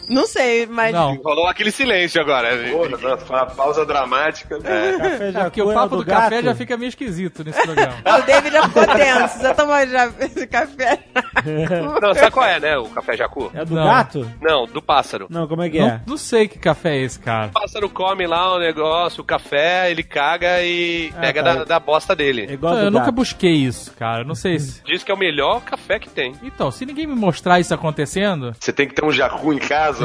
Não 0.10 0.26
sei, 0.26 0.66
mas. 0.66 0.92
Não. 0.94 1.16
Rolou 1.24 1.48
aquele 1.48 1.72
silêncio 1.72 2.20
agora. 2.22 2.50
Porra, 2.72 3.18
foi 3.18 3.36
uma 3.36 3.46
pausa 3.46 3.86
dramática. 3.86 4.58
Café 4.60 5.28
É 5.28 5.32
já 5.32 5.44
porque 5.46 5.62
o 5.62 5.74
papo 5.74 5.98
do, 5.98 6.06
café 6.06 6.42
já 6.42 6.56
fica 6.56 6.76
meio 6.78 6.90
esquisito 6.90 7.44
nesse 7.44 7.62
programa. 7.62 7.96
O 8.20 8.22
David 8.24 8.54
já 8.54 8.64
ficou 8.64 8.86
tenso. 8.88 9.38
Você 9.40 9.54
tomou 9.54 9.88
já 9.88 10.12
esse 10.20 10.48
café? 10.48 11.00
Não, 12.02 12.14
sabe 12.16 12.32
qual 12.32 12.46
é, 12.46 12.60
né? 12.60 12.78
O 12.78 12.86
café 12.90 13.16
jacu? 13.16 13.52
É 13.54 13.64
do 13.64 13.76
Não. 13.76 13.86
gato? 13.86 14.30
Não, 14.42 14.66
do 14.66 14.82
pássaro. 14.82 15.28
Não, 15.30 15.48
como 15.48 15.62
é 15.64 15.70
que 15.70 15.80
Não, 15.80 15.88
é? 15.88 16.02
não 16.06 16.18
sei 16.18 16.48
que 16.48 16.58
café 16.60 16.96
é 16.98 17.02
esse, 17.04 17.20
cara. 17.20 17.48
O 17.48 17.52
pássaro 17.52 17.90
come 17.90 18.26
lá 18.28 18.56
o 18.56 18.60
negócio, 18.60 19.22
o 19.22 19.26
café, 19.26 19.90
ele 19.92 20.04
caga 20.04 20.62
e 20.64 21.12
Ah, 21.16 21.20
pega 21.22 21.44
tá. 21.44 21.56
da, 21.56 21.64
da 21.64 21.80
bosta 21.80 22.14
É 22.14 22.16
dele. 22.16 22.48
igual 22.52 22.76
eu 22.76 22.86
do 22.86 22.92
nunca 22.92 23.06
gato. 23.06 23.16
busquei 23.16 23.54
isso, 23.54 23.94
cara. 23.94 24.24
Não 24.24 24.36
sei 24.36 24.60
se. 24.60 24.82
Diz 24.84 25.04
que 25.04 25.12
é 25.12 25.14
o 25.14 25.18
melhor 25.18 25.62
café 25.62 26.00
que 26.00 26.10
tem. 26.10 26.34
Então, 26.44 26.72
se 26.72 26.86
ninguém 26.86 27.06
me 27.08 27.16
mostrar 27.16 27.60
isso 27.60 27.74
acontecendo. 27.74 28.54
Você 28.60 28.74
tem 28.74 28.88
que 28.88 28.94
ter 28.96 29.06
um 29.06 29.12
jacu 29.12 29.54
em 29.54 29.60
casa, 29.60 29.99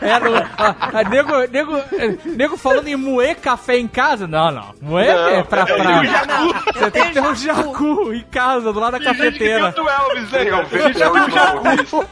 É, 0.00 0.12
a, 0.12 0.98
a 1.00 1.04
nego, 1.08 1.46
nego, 1.50 1.76
é, 1.76 2.16
nego 2.24 2.56
falando 2.56 2.88
em 2.88 2.96
moer 2.96 3.36
café 3.36 3.76
em 3.78 3.86
casa? 3.88 4.26
Não, 4.26 4.50
não. 4.50 4.74
Moer 4.80 5.14
Não, 5.14 5.28
é 5.28 5.42
pra. 5.42 5.60
eu 5.60 5.66
pra 5.66 5.76
tenho 5.76 6.26
Não, 6.26 6.52
você 6.72 6.90
tem 6.90 7.04
que 7.04 7.12
ter 7.12 7.20
um 7.20 7.34
jacu 7.34 8.12
em 8.14 8.24
casa, 8.30 8.72
do 8.72 8.80
lado 8.80 8.98
da 8.98 9.04
cafeteira. 9.04 9.70
do 9.72 9.88
Elvis, 9.88 10.30
né, 10.30 10.44
cara? 10.46 10.66
é 10.98 11.10
um 11.10 11.30
jacu. 11.30 12.06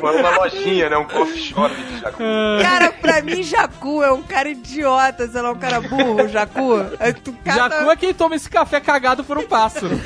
Foi 0.00 0.16
uma 0.20 0.30
lojinha, 0.38 0.88
né? 0.90 0.96
Um 0.96 1.04
coffee 1.04 1.38
shop 1.42 1.74
de 1.74 1.98
jacu. 2.00 2.22
Cara, 2.62 2.92
pra 2.92 3.22
mim, 3.22 3.42
Jacu 3.42 4.02
é 4.02 4.12
um 4.12 4.22
cara 4.22 4.48
idiota, 4.48 5.26
sei 5.28 5.40
lá, 5.40 5.52
um 5.52 5.58
cara 5.58 5.80
burro, 5.80 6.28
Jacu. 6.28 6.78
Tu 7.24 7.32
cata- 7.44 7.76
Jacu 7.76 7.90
é 7.90 7.96
quem 7.96 8.12
toma 8.14 8.34
esse 8.34 8.48
café 8.50 8.80
cagado 8.80 9.22
por 9.24 9.38
um 9.38 9.46
pássaro. 9.46 9.90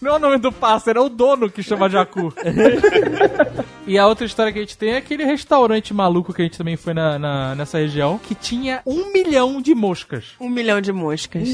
Não 0.00 0.12
é 0.12 0.16
o 0.16 0.18
nome 0.18 0.36
do 0.36 0.52
pássaro, 0.52 0.98
é 0.98 1.02
o 1.02 1.08
dono 1.08 1.48
que 1.50 1.62
chama 1.62 1.88
Jacu. 1.88 2.32
E 3.86 3.98
a 3.98 4.06
outra 4.06 4.24
história 4.24 4.50
que 4.50 4.58
a 4.58 4.62
gente 4.62 4.78
tem 4.78 4.92
é 4.92 4.96
aquele 4.96 5.24
restaurante 5.26 5.92
maluco 5.92 6.32
que 6.32 6.40
a 6.40 6.44
gente 6.46 6.56
também 6.56 6.74
foi 6.74 6.94
na, 6.94 7.18
na- 7.18 7.54
nessa 7.54 7.76
região, 7.76 8.16
que 8.16 8.34
tinha 8.34 8.80
um 8.86 9.12
milhão 9.12 9.60
de 9.60 9.74
moscas. 9.74 10.28
Um 10.40 10.48
milhão 10.48 10.80
de 10.80 10.90
moscas. 10.90 11.46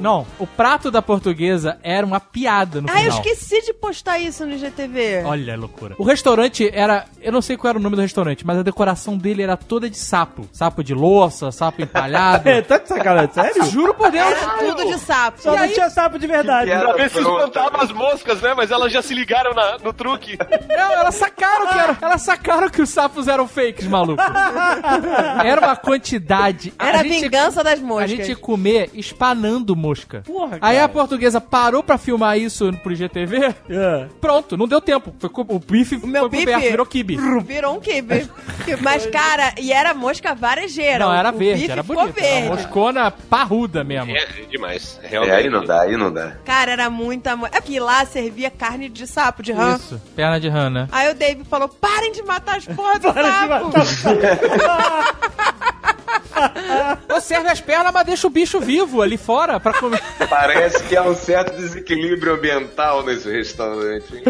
Não, 0.00 0.24
o 0.38 0.46
prato 0.46 0.88
da 0.88 1.02
portuguesa 1.02 1.76
era 1.82 2.06
uma 2.06 2.20
piada 2.20 2.80
no 2.80 2.88
Ah, 2.88 3.02
eu 3.02 3.10
final. 3.10 3.18
esqueci 3.18 3.60
de 3.66 3.74
postar 3.74 4.20
isso 4.20 4.46
no 4.46 4.56
GTV. 4.56 5.24
Olha 5.24 5.54
a 5.54 5.56
loucura. 5.56 5.96
O 5.98 6.04
restaurante 6.04 6.70
era. 6.72 7.06
Eu 7.20 7.32
não 7.32 7.42
sei 7.42 7.56
qual 7.56 7.70
era 7.70 7.78
o 7.78 7.82
nome 7.82 7.96
do 7.96 8.02
restaurante, 8.02 8.46
mas 8.46 8.56
a 8.56 8.62
decoração 8.62 9.16
dele 9.18 9.42
era 9.42 9.56
toda 9.56 9.90
de 9.90 9.98
sapo. 9.98 10.46
Sapo 10.52 10.84
de 10.84 10.94
louça, 10.94 11.50
sapo 11.50 11.82
empalhado. 11.82 12.48
É, 12.54 12.62
tá 12.62 12.78
de 12.78 12.86
sacanagem, 12.88 13.32
sério? 13.34 13.64
Juro 13.64 13.94
por 13.94 14.12
Deus. 14.12 14.24
Era 14.30 14.58
tudo 14.58 14.84
de 14.92 14.98
sapo. 15.00 15.42
Só 15.42 15.52
E 15.52 15.56
não 15.56 15.62
aí- 15.64 15.72
tinha 15.72 15.90
sapo 15.90 16.20
de 16.20 16.26
verdade. 16.28 16.70
Pra 16.70 16.92
ver 16.92 17.10
se 17.10 17.18
espantava 17.18 17.82
as 17.82 17.90
moscas, 17.90 18.40
né? 18.40 18.54
Mas 18.56 18.70
elas 18.70 18.92
já 18.92 19.02
se 19.02 19.12
ligaram 19.12 19.52
na- 19.54 19.78
no 19.82 19.92
truque. 19.92 20.38
Não, 20.68 20.93
elas 21.00 21.14
sacaram 21.14 21.66
que 21.68 21.78
era, 21.78 21.98
elas 22.02 22.22
sacaram 22.22 22.68
que 22.70 22.82
os 22.82 22.90
sapos 22.90 23.28
eram 23.28 23.46
fakes, 23.48 23.86
maluco. 23.86 24.22
Era 25.44 25.60
uma 25.60 25.76
quantidade. 25.76 26.72
Era 26.78 27.00
a 27.00 27.02
gente- 27.02 27.22
vingança 27.22 27.62
das 27.62 27.80
A 27.80 27.82
moscas. 27.82 28.10
gente 28.10 28.28
ia 28.30 28.36
comer 28.36 28.90
espanando 28.94 29.74
mosca. 29.76 30.22
Porra, 30.24 30.58
Aí 30.60 30.78
a 30.78 30.88
portuguesa 30.88 31.40
parou 31.40 31.82
pra 31.82 31.98
filmar 31.98 32.38
isso 32.38 32.72
pro 32.82 32.94
GTV. 32.94 33.54
É. 33.68 34.06
Pronto, 34.20 34.56
não 34.56 34.66
deu 34.66 34.80
tempo. 34.80 35.14
Foi 35.18 35.30
o 35.34 35.58
bife 35.58 35.96
O 35.96 36.06
meu 36.06 36.22
foi 36.22 36.30
bife 36.30 36.44
coberto, 36.46 36.68
virou 36.70 36.86
kibe. 36.86 37.16
Virou 37.44 37.76
um 37.76 37.80
kibe. 37.80 38.28
Mas, 38.80 39.06
cara, 39.06 39.54
e 39.58 39.72
era 39.72 39.92
mosca 39.94 40.34
varejeira. 40.34 41.04
Não, 41.04 41.12
era 41.12 41.30
o 41.30 41.36
verde, 41.36 41.60
bife 41.62 41.72
era 41.72 41.82
bonito. 41.82 42.18
Era 42.18 42.28
verde. 42.28 42.48
moscona 42.48 43.10
parruda 43.10 43.84
mesmo. 43.84 44.16
É, 44.16 44.26
demais. 44.50 44.98
É, 45.02 45.08
Realmente. 45.08 45.34
aí 45.34 45.50
não 45.50 45.64
dá, 45.64 45.80
aí 45.82 45.96
não 45.96 46.12
dá. 46.12 46.32
Cara, 46.44 46.72
era 46.72 46.90
muita 46.90 47.36
mosca. 47.36 47.56
É 47.56 47.60
porque 47.60 47.78
lá 47.80 48.04
servia 48.04 48.50
carne 48.50 48.88
de 48.88 49.06
sapo, 49.06 49.42
de 49.42 49.52
rã. 49.52 49.76
Isso, 49.76 50.00
perna 50.16 50.38
de 50.40 50.48
rã, 50.48 50.70
né? 50.70 50.83
Aí 50.92 51.10
o 51.10 51.14
Dave 51.14 51.44
falou: 51.44 51.68
parem 51.68 52.12
de 52.12 52.22
matar 52.22 52.56
as 52.56 52.66
porras 52.66 53.00
do 53.00 53.12
Para 53.12 53.22
de 53.22 53.48
sapo. 53.48 53.64
matar 53.66 53.84
Ou 57.12 57.20
serve 57.20 57.48
as 57.48 57.60
pernas, 57.60 57.92
mas 57.92 58.06
deixa 58.06 58.26
o 58.26 58.30
bicho 58.30 58.60
vivo 58.60 59.02
ali 59.02 59.16
fora 59.16 59.58
pra 59.60 59.72
comer. 59.72 60.02
Parece 60.28 60.82
que 60.84 60.96
há 60.96 61.02
um 61.02 61.14
certo 61.14 61.56
desequilíbrio 61.56 62.34
ambiental 62.34 63.04
nesse 63.04 63.30
restaurante. 63.30 64.22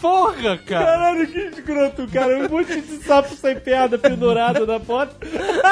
Porra, 0.00 0.58
cara. 0.58 0.84
Caralho, 0.84 1.26
que 1.26 1.38
escroto, 1.38 2.08
cara. 2.08 2.38
Um 2.38 2.48
monte 2.48 2.80
de 2.80 3.04
sapo 3.04 3.34
sem 3.34 3.58
perna 3.58 3.98
pendurado 3.98 4.66
na 4.66 4.80
foto. 4.80 5.16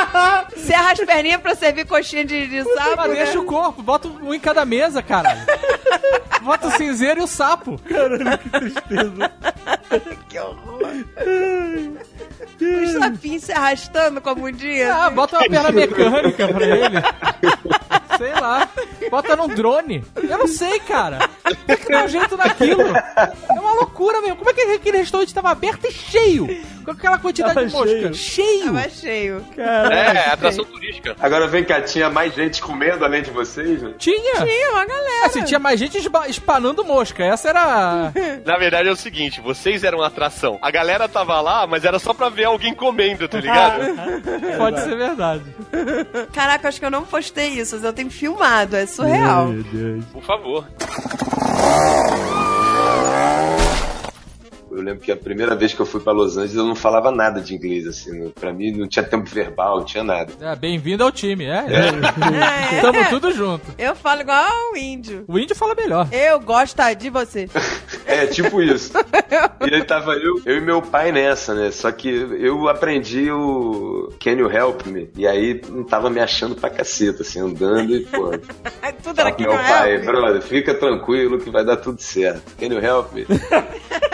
Serra 0.57 0.93
as 0.93 1.01
perninhas 1.01 1.41
pra 1.41 1.55
servir 1.55 1.87
coxinha 1.87 2.25
de, 2.25 2.47
de 2.47 2.65
sapo. 2.65 2.97
Mas 2.97 3.11
né? 3.11 3.17
deixa 3.17 3.39
o 3.39 3.45
corpo, 3.45 3.83
bota 3.83 4.09
um 4.09 4.33
em 4.35 4.41
cada 4.41 4.65
mesa, 4.65 5.03
caralho. 5.03 5.41
Bota 6.43 6.69
o 6.69 6.71
cinzeiro 6.73 7.21
e 7.21 7.23
o 7.23 7.27
sapo. 7.27 7.81
Que 10.29 10.39
horror. 10.41 10.81
Os 12.61 12.93
sapinhos 12.93 13.45
se 13.45 13.53
arrastando 13.53 14.21
com 14.21 14.31
a 14.31 14.35
bundinha. 14.35 14.93
Ah, 14.93 15.11
bota 15.11 15.39
uma 15.39 15.49
perna 15.55 15.73
mecânica 15.73 16.49
pra 16.49 16.67
ele. 16.67 17.03
Sei 18.19 18.33
lá. 18.33 18.69
Bota 19.11 19.37
num 19.37 19.49
drone. 19.49 20.05
Eu 20.17 20.39
não 20.39 20.47
sei, 20.47 20.81
cara. 20.81 21.29
Tem 21.67 21.77
que 21.77 21.89
dar 21.91 22.05
um 22.05 22.09
jeito 22.09 22.37
naquilo. 22.37 22.83
É 22.83 23.61
uma 23.61 23.75
loucura 23.75 24.21
mesmo. 24.21 24.37
Como 24.37 24.51
é 24.51 24.55
que 24.55 24.61
aquele 24.61 24.99
restaurante 24.99 25.35
tava 25.35 25.51
aberto 25.51 25.87
e 25.87 25.93
cheio? 25.93 26.49
Com 26.85 26.91
aquela 26.91 27.19
quantidade 27.19 27.55
Tava 27.55 27.67
de 27.67 27.73
mosca. 27.73 28.13
Cheio. 28.13 28.67
Tava 28.67 28.89
cheio. 28.91 29.45
É, 29.57 30.31
atração 30.31 30.65
turística. 30.65 31.17
Agora 31.19 31.47
vem 31.47 31.65
cá, 31.65 31.81
tinha 31.81 32.11
mais 32.11 32.35
gente 32.35 32.61
comendo 32.61 33.05
além 33.05 33.23
de 33.23 33.31
vocês? 33.31 33.81
Né? 33.83 33.95
Tinha. 33.99 34.45
Tinha 34.45 34.71
uma 34.71 34.85
galera. 34.85 35.27
Assim, 35.27 35.43
tinha 35.45 35.59
mais 35.59 35.81
gente 35.81 35.99
espanando 36.29 36.85
mosca. 36.85 37.25
Essa 37.25 37.49
era. 37.49 38.13
Na 38.45 38.59
verdade 38.59 38.89
é 38.89 38.93
o 38.93 38.97
seguinte, 38.97 39.41
vocês 39.41 39.83
eram 39.83 40.03
atração. 40.03 40.59
A 40.61 40.71
galera 40.71 41.09
tava 41.09 41.41
lá, 41.41 41.67
mas 41.67 41.85
era 41.85 41.99
só 41.99 42.13
pra 42.13 42.29
ver 42.29 42.45
alguém 42.45 42.75
comendo, 42.75 43.27
tá 43.29 43.41
ligado? 43.41 43.81
Pode 44.59 44.83
ser 44.83 44.97
verdade. 44.97 45.45
Caraca, 46.33 46.69
acho 46.69 46.79
que 46.79 46.85
eu 46.87 46.91
não 46.91 47.05
postei 47.05 47.49
isso, 47.49 47.77
mas 47.77 47.85
eu 47.85 47.93
tenho 47.93 48.04
filmado, 48.11 48.77
é 48.77 48.87
surreal. 48.87 49.49
Por 50.13 50.23
favor. 50.23 50.67
Eu 54.75 54.83
lembro 54.83 55.01
que 55.01 55.13
a 55.13 55.17
primeira 55.17 55.55
vez 55.55 55.73
que 55.73 55.81
eu 55.81 55.87
fui 55.87 56.01
pra 56.01 56.13
Los 56.13 56.37
Angeles 56.37 56.57
eu 56.57 56.67
não 56.67 56.75
falava 56.75 57.13
nada 57.13 57.41
de 57.41 57.55
inglês, 57.55 57.87
assim. 57.87 58.31
Pra 58.31 58.53
mim 58.53 58.73
não 58.73 58.89
tinha 58.89 59.05
tempo 59.05 59.25
verbal, 59.31 59.79
não 59.79 59.85
tinha 59.85 60.03
nada. 60.03 60.33
É, 60.41 60.57
bem-vindo 60.57 61.05
ao 61.05 61.13
time, 61.13 61.45
é. 61.45 61.65
É. 61.69 62.81
Tamo 62.83 63.09
tudo 63.09 63.31
junto. 63.31 63.65
Eu 63.79 63.95
falo 63.95 64.23
igual 64.23 64.73
o 64.73 64.77
índio. 64.77 65.25
O 65.29 65.39
índio 65.39 65.55
fala 65.55 65.77
melhor. 65.77 66.09
Eu 66.11 66.41
gosto 66.41 66.75
de 66.99 67.09
você. 67.09 67.49
É, 68.05 68.27
tipo 68.27 68.61
isso. 68.61 68.93
E 69.65 69.75
aí 69.75 69.85
tava 69.85 70.15
eu, 70.15 70.43
eu 70.45 70.57
e 70.59 70.61
meu 70.61 70.83
pai 70.83 71.13
nessa, 71.13 71.55
né? 71.55 71.71
Só 71.71 71.93
que 71.93 72.09
eu 72.09 72.69
aprendi 72.69 73.31
o 73.31 74.13
Can 74.23 74.33
You 74.33 74.51
Help 74.51 74.87
Me? 74.87 75.09
E 75.17 75.25
aí 75.25 75.63
não 75.69 75.85
tava 75.85 76.11
me 76.11 76.19
achando 76.19 76.57
pra 76.57 76.69
caceta, 76.69 77.23
assim, 77.23 77.39
andando 77.39 77.95
e, 77.95 78.01
pô. 78.07 78.33
Tudo 79.05 79.21
era 79.21 79.37
meu 79.39 79.51
pai, 79.51 79.99
brother, 79.99 80.41
fica 80.41 80.75
tranquilo 80.75 81.39
que 81.39 81.51
vai 81.51 81.63
dar 81.63 81.77
tudo 81.77 82.01
certo. 82.01 82.43
Can 82.59 82.67
you 82.67 82.81
help 82.81 83.13
me? 83.13 83.27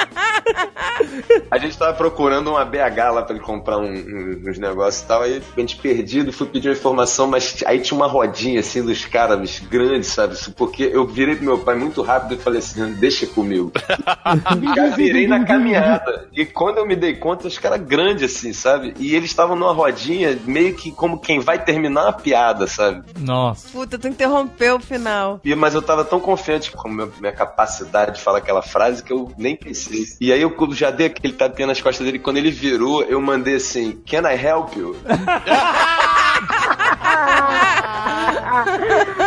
A 1.49 1.57
gente 1.57 1.77
tava 1.77 1.93
procurando 1.93 2.49
uma 2.51 2.63
BH 2.65 3.11
lá 3.13 3.21
pra 3.23 3.35
ele 3.35 3.43
comprar 3.43 3.77
um- 3.77 3.91
um- 3.91 4.43
uns 4.47 4.57
negócios 4.57 5.03
e 5.03 5.07
tal. 5.07 5.21
Aí 5.21 5.41
a 5.55 5.59
gente 5.59 5.75
perdido, 5.77 6.31
fui 6.33 6.47
pedir 6.47 6.69
uma 6.69 6.75
informação, 6.75 7.27
mas 7.27 7.63
aí 7.65 7.79
tinha 7.79 7.97
uma 7.97 8.07
rodinha 8.07 8.59
assim 8.59 8.83
dos 8.83 9.05
caras 9.05 9.59
grandes, 9.59 10.09
sabe? 10.09 10.33
Isso 10.33 10.51
Porque 10.53 10.83
eu 10.83 11.05
virei 11.07 11.35
pro 11.35 11.45
meu 11.45 11.59
pai 11.59 11.75
muito 11.75 12.01
rápido 12.01 12.35
e 12.35 12.37
falei 12.37 12.59
assim: 12.59 12.93
deixa 12.93 13.25
comigo. 13.27 13.71
Já 14.75 14.95
virei 14.95 15.27
na 15.27 15.43
caminhada. 15.43 16.27
E 16.33 16.45
quando 16.45 16.77
eu 16.77 16.85
me 16.85 16.95
dei 16.95 17.15
conta, 17.15 17.47
os 17.47 17.57
caras 17.57 17.81
grandes 17.81 18.35
assim, 18.35 18.53
sabe? 18.53 18.93
E 18.99 19.15
eles 19.15 19.29
estavam 19.29 19.55
numa 19.55 19.73
rodinha, 19.73 20.37
meio 20.45 20.73
que 20.75 20.91
como 20.91 21.19
quem 21.19 21.39
vai 21.39 21.63
terminar 21.63 22.03
uma 22.03 22.13
piada, 22.13 22.67
sabe? 22.67 23.03
Nossa. 23.19 23.69
Puta, 23.69 23.97
tu 23.97 24.07
interrompeu 24.07 24.75
o 24.75 24.79
final. 24.79 25.39
E, 25.43 25.53
mas 25.55 25.73
eu 25.73 25.81
tava 25.81 26.03
tão 26.05 26.19
confiante 26.19 26.71
com 26.71 26.87
a 26.87 26.91
minha, 26.91 27.09
minha 27.19 27.31
capacidade 27.33 28.15
de 28.15 28.21
falar 28.21 28.39
aquela 28.39 28.61
frase 28.61 29.03
que 29.03 29.11
eu 29.11 29.31
nem 29.37 29.55
pensei. 29.55 30.05
E 30.19 30.31
aí 30.31 30.41
eu 30.41 30.55
já 30.71 30.91
dei 30.91 31.07
aquele 31.11 31.33
tapinha 31.33 31.67
nas 31.67 31.81
costas 31.81 32.05
dele. 32.05 32.19
Quando 32.19 32.37
ele 32.37 32.51
virou, 32.51 33.03
eu 33.03 33.21
mandei 33.21 33.55
assim: 33.55 34.01
Can 34.05 34.29
I 34.29 34.35
help 34.35 34.75
you? 34.75 34.97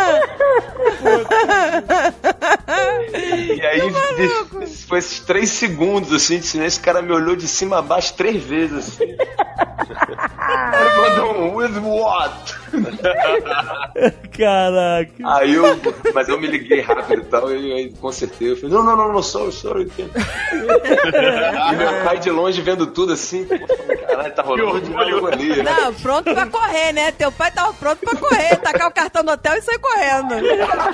E 3.57 3.67
aí 3.67 3.81
de- 3.81 4.67
foi 4.87 4.99
esses 4.99 5.21
três 5.21 5.51
segundos 5.51 6.13
assim 6.13 6.39
de 6.39 6.47
silêncio. 6.47 6.81
O 6.81 6.85
cara 6.85 7.01
me 7.03 7.13
olhou 7.13 7.37
de 7.37 7.47
cima 7.49 7.79
a 7.79 7.83
baixo 7.83 8.15
três 8.15 8.43
vezes 8.43 8.77
assim. 8.89 9.05
Ele 9.05 10.97
mandou 10.97 11.33
um 11.43 11.55
with 11.57 11.79
what? 11.81 12.55
Caraca. 14.37 15.13
Aí 15.25 15.55
eu, 15.55 15.65
mas 16.13 16.29
eu 16.29 16.39
me 16.41 16.47
liguei 16.47 16.81
rápido 16.81 17.23
e 17.23 17.25
tal, 17.27 17.51
e 17.55 17.73
aí 17.73 17.93
consertei. 18.01 18.51
Eu 18.53 18.57
falei, 18.57 18.75
não, 18.75 18.83
não, 18.83 18.97
não, 18.97 19.13
não, 19.13 19.23
sorry, 19.23 19.53
sorry. 19.53 19.91
e 19.99 21.77
meu 21.77 22.05
pai 22.05 22.19
de 22.19 22.31
longe 22.31 22.61
vendo 22.61 22.87
tudo 22.89 23.13
assim, 23.13 23.47
caralho, 23.47 24.35
tá 24.35 24.43
rolando 24.43 24.99
algo 24.99 25.27
ali. 25.29 25.63
né? 25.63 25.77
Não, 25.81 25.95
pronto 25.95 26.33
pra 26.35 26.47
correr, 26.47 26.93
né? 26.93 27.13
Teu 27.13 27.31
pai 27.33 27.51
tava 27.53 27.73
pronto 27.75 27.99
pra 28.01 28.17
correr, 28.19 28.57
tacar 28.57 28.89
o 28.89 28.93
cartão 28.93 29.23
no 29.23 29.33
hotel 29.33 29.55
e 29.55 29.63
sair 29.63 29.79
correndo. 29.79 30.35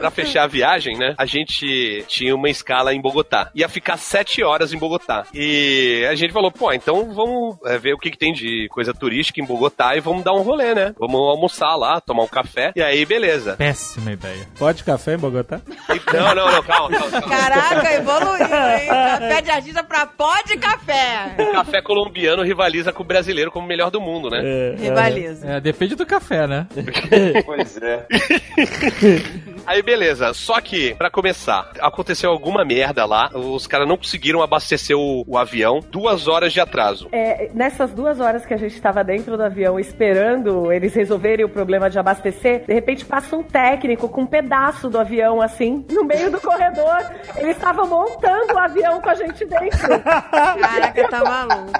Pra 0.00 0.10
fechar 0.10 0.44
a 0.44 0.46
viagem, 0.46 0.96
né? 0.98 1.14
A 1.16 1.24
gente 1.26 2.04
tinha 2.08 2.34
uma 2.34 2.48
escala 2.50 2.92
em 2.92 3.00
Bogotá. 3.00 3.50
Ia 3.54 3.68
ficar 3.68 3.96
sete 3.96 4.42
horas 4.42 4.72
em 4.72 4.78
Bogotá. 4.78 5.24
E 5.32 6.04
a 6.10 6.14
gente 6.14 6.32
falou, 6.32 6.50
pô, 6.50 6.72
então 6.72 7.14
vamos 7.14 7.56
é, 7.64 7.78
ver 7.78 7.94
o 7.94 7.98
que, 7.98 8.10
que 8.10 8.18
tem 8.18 8.32
de 8.32 8.68
coisa 8.70 8.92
turística 8.92 9.40
em 9.40 9.44
Bogotá 9.46 9.96
e 9.96 10.00
vamos 10.00 10.24
dar 10.24 10.32
um 10.34 10.42
rolê, 10.42 10.74
né? 10.74 10.94
Vamos 10.98 11.16
almoçar 11.20 11.76
lá, 11.76 12.00
tomar 12.00 12.24
um 12.24 12.28
café. 12.28 12.72
E 12.76 12.82
aí, 12.82 13.04
beleza. 13.06 13.54
Péssima 13.56 14.12
ideia. 14.12 14.46
Pode 14.58 14.82
café 14.84 15.14
em 15.14 15.18
Bogotá? 15.18 15.60
E- 15.88 16.16
Não, 16.16 16.34
não, 16.34 16.52
não, 16.52 16.62
calma, 16.62 16.98
calma. 16.98 17.10
calma. 17.20 17.28
Caraca, 17.28 17.92
evoluiu, 17.94 18.44
hein? 18.44 18.88
Café 18.88 19.42
de 19.42 19.50
artista 19.50 19.84
pra 19.84 20.06
pó 20.06 20.34
de 20.46 20.56
café. 20.58 21.34
O 21.38 21.52
café 21.52 21.80
colombiano 21.80 22.42
rivaliza 22.42 22.92
com 22.92 23.02
o 23.02 23.06
brasileiro 23.06 23.50
como 23.50 23.64
o 23.64 23.68
melhor 23.68 23.90
do 23.90 24.00
mundo, 24.00 24.28
né? 24.28 24.40
É, 24.44 24.74
Rivaliza. 24.78 25.46
É, 25.48 25.60
depende 25.60 25.94
do 25.94 26.04
café, 26.04 26.46
né? 26.46 26.66
Pois 27.46 27.76
é. 27.78 28.06
Aí 29.66 29.82
beleza, 29.82 30.34
só 30.34 30.60
que, 30.60 30.94
pra 30.94 31.10
começar, 31.10 31.70
aconteceu 31.80 32.30
alguma 32.30 32.64
merda 32.64 33.06
lá, 33.06 33.30
os 33.32 33.66
caras 33.66 33.88
não 33.88 33.96
conseguiram 33.96 34.42
abastecer 34.42 34.96
o, 34.96 35.24
o 35.26 35.38
avião, 35.38 35.80
duas 35.90 36.28
horas 36.28 36.52
de 36.52 36.60
atraso. 36.60 37.08
É, 37.12 37.50
nessas 37.54 37.90
duas 37.92 38.20
horas 38.20 38.44
que 38.44 38.52
a 38.52 38.58
gente 38.58 38.74
estava 38.74 39.02
dentro 39.02 39.38
do 39.38 39.42
avião 39.42 39.80
esperando 39.80 40.70
eles 40.70 40.94
resolverem 40.94 41.46
o 41.46 41.48
problema 41.48 41.88
de 41.88 41.98
abastecer, 41.98 42.64
de 42.66 42.74
repente 42.74 43.06
passa 43.06 43.34
um 43.36 43.42
técnico 43.42 44.06
com 44.08 44.22
um 44.22 44.26
pedaço 44.26 44.90
do 44.90 44.98
avião 44.98 45.40
assim, 45.40 45.84
no 45.90 46.04
meio 46.04 46.30
do 46.30 46.40
corredor. 46.40 46.98
Eles 47.36 47.56
estavam 47.56 47.86
montando 47.86 48.54
o 48.54 48.58
avião 48.58 49.00
com 49.00 49.08
a 49.08 49.14
gente 49.14 49.44
dentro. 49.46 50.00
Caraca, 50.02 51.08
tá 51.08 51.24
maluco. 51.24 51.72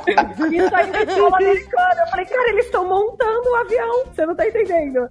Isso 0.53 0.74
aí 0.74 0.86
me 0.91 1.07
falou 1.07 1.35
americano. 1.35 2.01
Eu 2.01 2.07
falei, 2.11 2.27
cara, 2.27 2.49
eles 2.51 2.65
estão 2.65 2.89
montando 2.89 3.51
o 3.51 3.57
avião. 3.57 4.05
Você 4.07 4.27
não 4.27 4.35
tá 4.35 4.47
entendendo. 4.47 5.09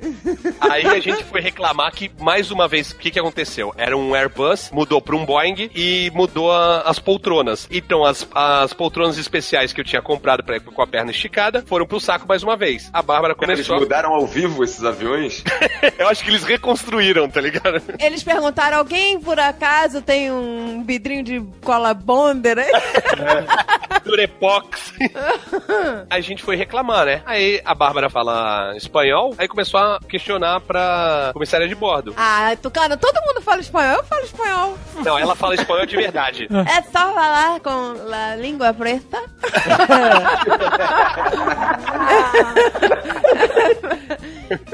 Aí 0.59 0.85
a 0.87 0.99
gente 0.99 1.23
foi 1.25 1.41
reclamar 1.41 1.92
que, 1.93 2.11
mais 2.19 2.51
uma 2.51 2.67
vez, 2.67 2.91
o 2.91 2.95
que, 2.97 3.11
que 3.11 3.19
aconteceu? 3.19 3.73
Era 3.77 3.95
um 3.97 4.13
Airbus, 4.15 4.69
mudou 4.71 5.01
pra 5.01 5.15
um 5.15 5.25
Boeing 5.25 5.69
e 5.75 6.11
mudou 6.13 6.51
a- 6.51 6.81
as 6.81 6.99
poltronas. 6.99 7.67
Então, 7.71 8.03
as, 8.03 8.27
as 8.33 8.73
poltronas 8.73 9.17
especiais 9.17 9.71
que 9.71 9.79
eu 9.79 9.85
tinha 9.85 10.01
comprado 10.01 10.43
pra 10.43 10.57
ir 10.57 10.59
com 10.61 10.81
a 10.81 10.87
perna 10.87 11.11
esticada 11.11 11.63
foram 11.65 11.85
pro 11.85 11.99
saco 11.99 12.27
mais 12.27 12.43
uma 12.43 12.57
vez. 12.57 12.89
A 12.93 13.01
Bárbara 13.01 13.33
Eles 13.41 13.65
começou. 13.67 13.79
mudaram 13.79 14.13
ao 14.13 14.25
vivo 14.27 14.63
esses 14.63 14.83
aviões? 14.83 15.43
eu 15.97 16.07
acho 16.09 16.23
que 16.23 16.29
eles 16.29 16.43
reconstruíram, 16.43 17.29
tá 17.29 17.39
ligado? 17.39 17.81
Eles 17.99 18.23
perguntaram: 18.23 18.77
alguém 18.79 19.19
por 19.19 19.39
acaso 19.39 20.01
tem 20.01 20.31
um 20.31 20.83
vidrinho 20.83 21.23
de 21.23 21.41
cola 21.63 21.93
bonder? 21.93 22.59
aí?" 22.59 22.71
Durepox. 24.03 24.93
a 26.09 26.19
gente 26.19 26.43
foi 26.43 26.55
reclamar, 26.55 27.05
né? 27.05 27.21
Aí 27.25 27.61
a 27.63 27.73
Bárbara 27.73 28.09
fala 28.09 28.73
espanhol, 28.75 29.33
aí 29.37 29.47
começou 29.47 29.79
a 29.79 29.99
questionar 30.07 30.59
pra 30.61 31.31
comissária 31.33 31.67
de 31.67 31.75
bordo. 31.75 32.13
Ah, 32.17 32.55
Tucano, 32.61 32.97
todo 32.97 33.21
mundo 33.25 33.41
fala 33.41 33.61
espanhol, 33.61 33.97
eu 33.97 34.03
falo 34.03 34.23
espanhol. 34.23 34.77
Não, 35.03 35.17
ela 35.17 35.35
fala 35.35 35.55
espanhol 35.55 35.85
de 35.85 35.95
verdade. 35.95 36.47
É 36.73 36.81
só 36.81 37.13
falar 37.13 37.59
com 37.59 37.93
a 38.11 38.35
língua 38.35 38.73
preta. 38.73 39.21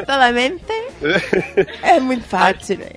Solamente. 0.06 0.64
É 1.82 2.00
muito 2.00 2.26
fácil. 2.26 2.78
né? 2.80 2.90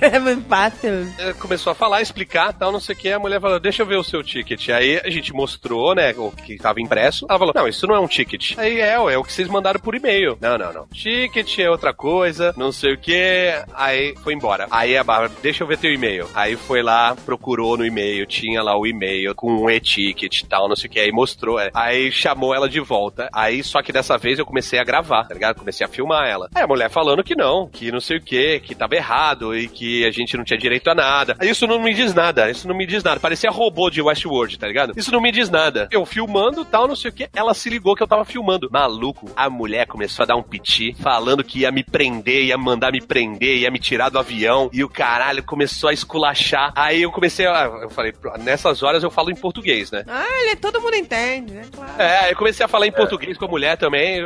É 0.00 0.18
muito 0.18 0.46
fácil. 0.48 0.90
Começou 1.38 1.70
a 1.72 1.74
falar, 1.74 2.02
explicar 2.02 2.52
tal, 2.52 2.72
não 2.72 2.80
sei 2.80 2.94
o 2.94 2.98
que. 2.98 3.10
A 3.10 3.18
mulher 3.18 3.40
falou: 3.40 3.58
Deixa 3.60 3.82
eu 3.82 3.86
ver 3.86 3.96
o 3.96 4.04
seu 4.04 4.22
ticket. 4.22 4.68
Aí 4.70 5.00
a 5.04 5.10
gente 5.10 5.32
mostrou, 5.32 5.94
né, 5.94 6.14
o 6.16 6.30
que 6.30 6.56
tava 6.56 6.80
impresso. 6.80 7.26
Ela 7.28 7.38
falou: 7.38 7.54
Não, 7.54 7.68
isso 7.68 7.86
não 7.86 7.94
é 7.94 8.00
um 8.00 8.06
ticket. 8.06 8.56
Aí 8.58 8.80
é, 8.80 8.94
é 8.94 9.18
o 9.18 9.24
que 9.24 9.32
vocês 9.32 9.48
mandaram 9.48 9.80
por 9.80 9.94
e-mail. 9.94 10.36
Não, 10.40 10.56
não, 10.58 10.72
não. 10.72 10.86
Ticket 10.88 11.58
é 11.58 11.70
outra 11.70 11.92
coisa, 11.92 12.54
não 12.56 12.72
sei 12.72 12.94
o 12.94 12.98
que. 12.98 13.52
Aí 13.74 14.14
foi 14.22 14.34
embora. 14.34 14.66
Aí 14.70 14.96
a 14.96 15.04
Bárbara, 15.04 15.32
deixa 15.42 15.62
eu 15.62 15.66
ver 15.66 15.78
teu 15.78 15.92
e-mail. 15.92 16.28
Aí 16.34 16.56
foi 16.56 16.82
lá, 16.82 17.16
procurou 17.24 17.76
no 17.76 17.84
e-mail, 17.86 18.26
tinha 18.26 18.62
lá 18.62 18.76
o 18.78 18.86
e-mail 18.86 19.34
com 19.34 19.50
um 19.52 19.70
e-ticket 19.70 20.40
e 20.40 20.46
tal, 20.46 20.68
não 20.68 20.76
sei 20.76 20.88
o 20.88 20.92
que. 20.92 21.00
Aí 21.00 21.12
mostrou. 21.12 21.58
é. 21.58 21.70
Aí 21.74 22.10
chamou 22.12 22.54
ela 22.54 22.68
de 22.68 22.80
volta. 22.80 23.28
Aí 23.32 23.62
só 23.62 23.82
que 23.82 23.92
dessa 23.92 24.16
vez 24.16 24.38
eu 24.38 24.46
comecei 24.46 24.78
a 24.78 24.84
gravar, 24.84 25.24
tá 25.24 25.34
ligado? 25.34 25.56
Comecei 25.58 25.79
a 25.84 25.88
filmar 25.88 26.28
ela. 26.28 26.48
Aí 26.54 26.62
a 26.62 26.66
mulher 26.66 26.90
falando 26.90 27.22
que 27.22 27.36
não, 27.36 27.68
que 27.68 27.90
não 27.92 28.00
sei 28.00 28.18
o 28.18 28.22
que, 28.22 28.60
que 28.60 28.74
tava 28.74 28.94
errado 28.94 29.56
e 29.56 29.68
que 29.68 30.04
a 30.04 30.10
gente 30.10 30.36
não 30.36 30.44
tinha 30.44 30.58
direito 30.58 30.88
a 30.88 30.94
nada. 30.94 31.36
Aí 31.38 31.48
isso 31.50 31.66
não 31.66 31.80
me 31.80 31.94
diz 31.94 32.14
nada, 32.14 32.50
isso 32.50 32.66
não 32.68 32.76
me 32.76 32.86
diz 32.86 33.02
nada. 33.02 33.20
Parecia 33.20 33.50
robô 33.50 33.90
de 33.90 34.02
Westworld, 34.02 34.58
tá 34.58 34.66
ligado? 34.66 34.92
Isso 34.96 35.12
não 35.12 35.20
me 35.20 35.32
diz 35.32 35.48
nada. 35.48 35.88
Eu 35.90 36.04
filmando 36.04 36.64
tal, 36.64 36.88
não 36.88 36.96
sei 36.96 37.10
o 37.10 37.14
que, 37.14 37.28
ela 37.34 37.54
se 37.54 37.68
ligou 37.68 37.94
que 37.94 38.02
eu 38.02 38.08
tava 38.08 38.24
filmando. 38.24 38.68
Maluco, 38.70 39.30
a 39.36 39.48
mulher 39.48 39.86
começou 39.86 40.22
a 40.22 40.26
dar 40.26 40.36
um 40.36 40.42
piti, 40.42 40.94
falando 41.00 41.44
que 41.44 41.60
ia 41.60 41.70
me 41.70 41.82
prender, 41.84 42.44
ia 42.44 42.58
mandar 42.58 42.92
me 42.92 43.00
prender, 43.00 43.58
ia 43.58 43.70
me 43.70 43.78
tirar 43.78 44.08
do 44.08 44.18
avião, 44.18 44.70
e 44.72 44.82
o 44.84 44.88
caralho 44.88 45.42
começou 45.42 45.90
a 45.90 45.92
esculachar. 45.92 46.72
Aí 46.76 47.02
eu 47.02 47.10
comecei 47.10 47.46
a. 47.46 47.64
Eu 47.82 47.90
falei, 47.90 48.12
nessas 48.40 48.82
horas 48.82 49.02
eu 49.02 49.10
falo 49.10 49.30
em 49.30 49.36
português, 49.36 49.90
né? 49.90 50.04
Ah, 50.06 50.26
ele, 50.42 50.56
todo 50.56 50.80
mundo 50.80 50.94
entende, 50.94 51.54
né? 51.54 51.62
Claro. 51.72 51.92
É, 51.98 52.32
eu 52.32 52.36
comecei 52.36 52.64
a 52.64 52.68
falar 52.68 52.86
em 52.86 52.92
português 52.92 53.36
com 53.36 53.44
a 53.44 53.48
mulher 53.48 53.76
também. 53.76 54.20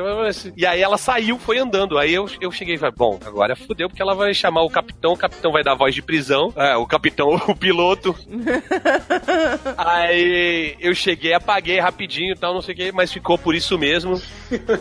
E 0.56 0.66
aí 0.66 0.80
ela 0.80 0.98
saiu, 0.98 1.38
foi 1.44 1.58
andando. 1.58 1.98
Aí 1.98 2.12
eu, 2.14 2.28
eu 2.40 2.50
cheguei 2.50 2.74
e 2.74 2.78
falei, 2.78 2.94
bom, 2.96 3.18
agora 3.24 3.54
fudeu, 3.54 3.88
porque 3.88 4.02
ela 4.02 4.14
vai 4.14 4.32
chamar 4.34 4.62
o 4.62 4.70
capitão, 4.70 5.12
o 5.12 5.16
capitão 5.16 5.52
vai 5.52 5.62
dar 5.62 5.74
voz 5.74 5.94
de 5.94 6.02
prisão. 6.02 6.52
É, 6.56 6.76
o 6.76 6.86
capitão, 6.86 7.28
o 7.48 7.54
piloto. 7.54 8.14
aí 9.76 10.76
eu 10.80 10.94
cheguei, 10.94 11.32
apaguei 11.32 11.78
rapidinho 11.78 12.32
e 12.32 12.36
tal, 12.36 12.54
não 12.54 12.62
sei 12.62 12.74
o 12.74 12.76
que, 12.76 12.92
mas 12.92 13.12
ficou 13.12 13.36
por 13.38 13.54
isso 13.54 13.78
mesmo. 13.78 14.20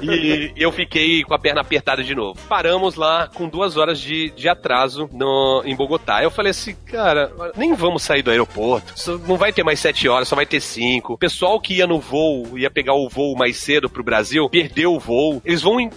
E 0.01 0.51
eu 0.55 0.71
fiquei 0.71 1.23
com 1.23 1.33
a 1.33 1.39
perna 1.39 1.61
apertada 1.61 2.03
de 2.03 2.15
novo. 2.15 2.39
Paramos 2.47 2.95
lá 2.95 3.27
com 3.33 3.47
duas 3.47 3.77
horas 3.77 3.99
de, 3.99 4.29
de 4.31 4.47
atraso 4.49 5.09
no, 5.11 5.61
em 5.65 5.75
Bogotá. 5.75 6.23
Eu 6.23 6.31
falei 6.31 6.51
assim, 6.51 6.75
cara, 6.85 7.31
nem 7.55 7.73
vamos 7.73 8.03
sair 8.03 8.21
do 8.21 8.31
aeroporto. 8.31 8.93
Não 9.27 9.37
vai 9.37 9.51
ter 9.51 9.63
mais 9.63 9.79
sete 9.79 10.07
horas, 10.07 10.27
só 10.27 10.35
vai 10.35 10.45
ter 10.45 10.59
cinco. 10.61 11.13
O 11.13 11.17
pessoal 11.17 11.59
que 11.59 11.75
ia 11.75 11.87
no 11.87 11.99
voo, 11.99 12.57
ia 12.57 12.69
pegar 12.71 12.93
o 12.93 13.09
voo 13.09 13.35
mais 13.35 13.57
cedo 13.57 13.89
pro 13.89 14.03
Brasil, 14.03 14.49
perdeu 14.49 14.93
o 14.93 14.99
voo. 14.99 15.41
Eles 15.45 15.61
vão 15.61 15.79
en- 15.79 15.89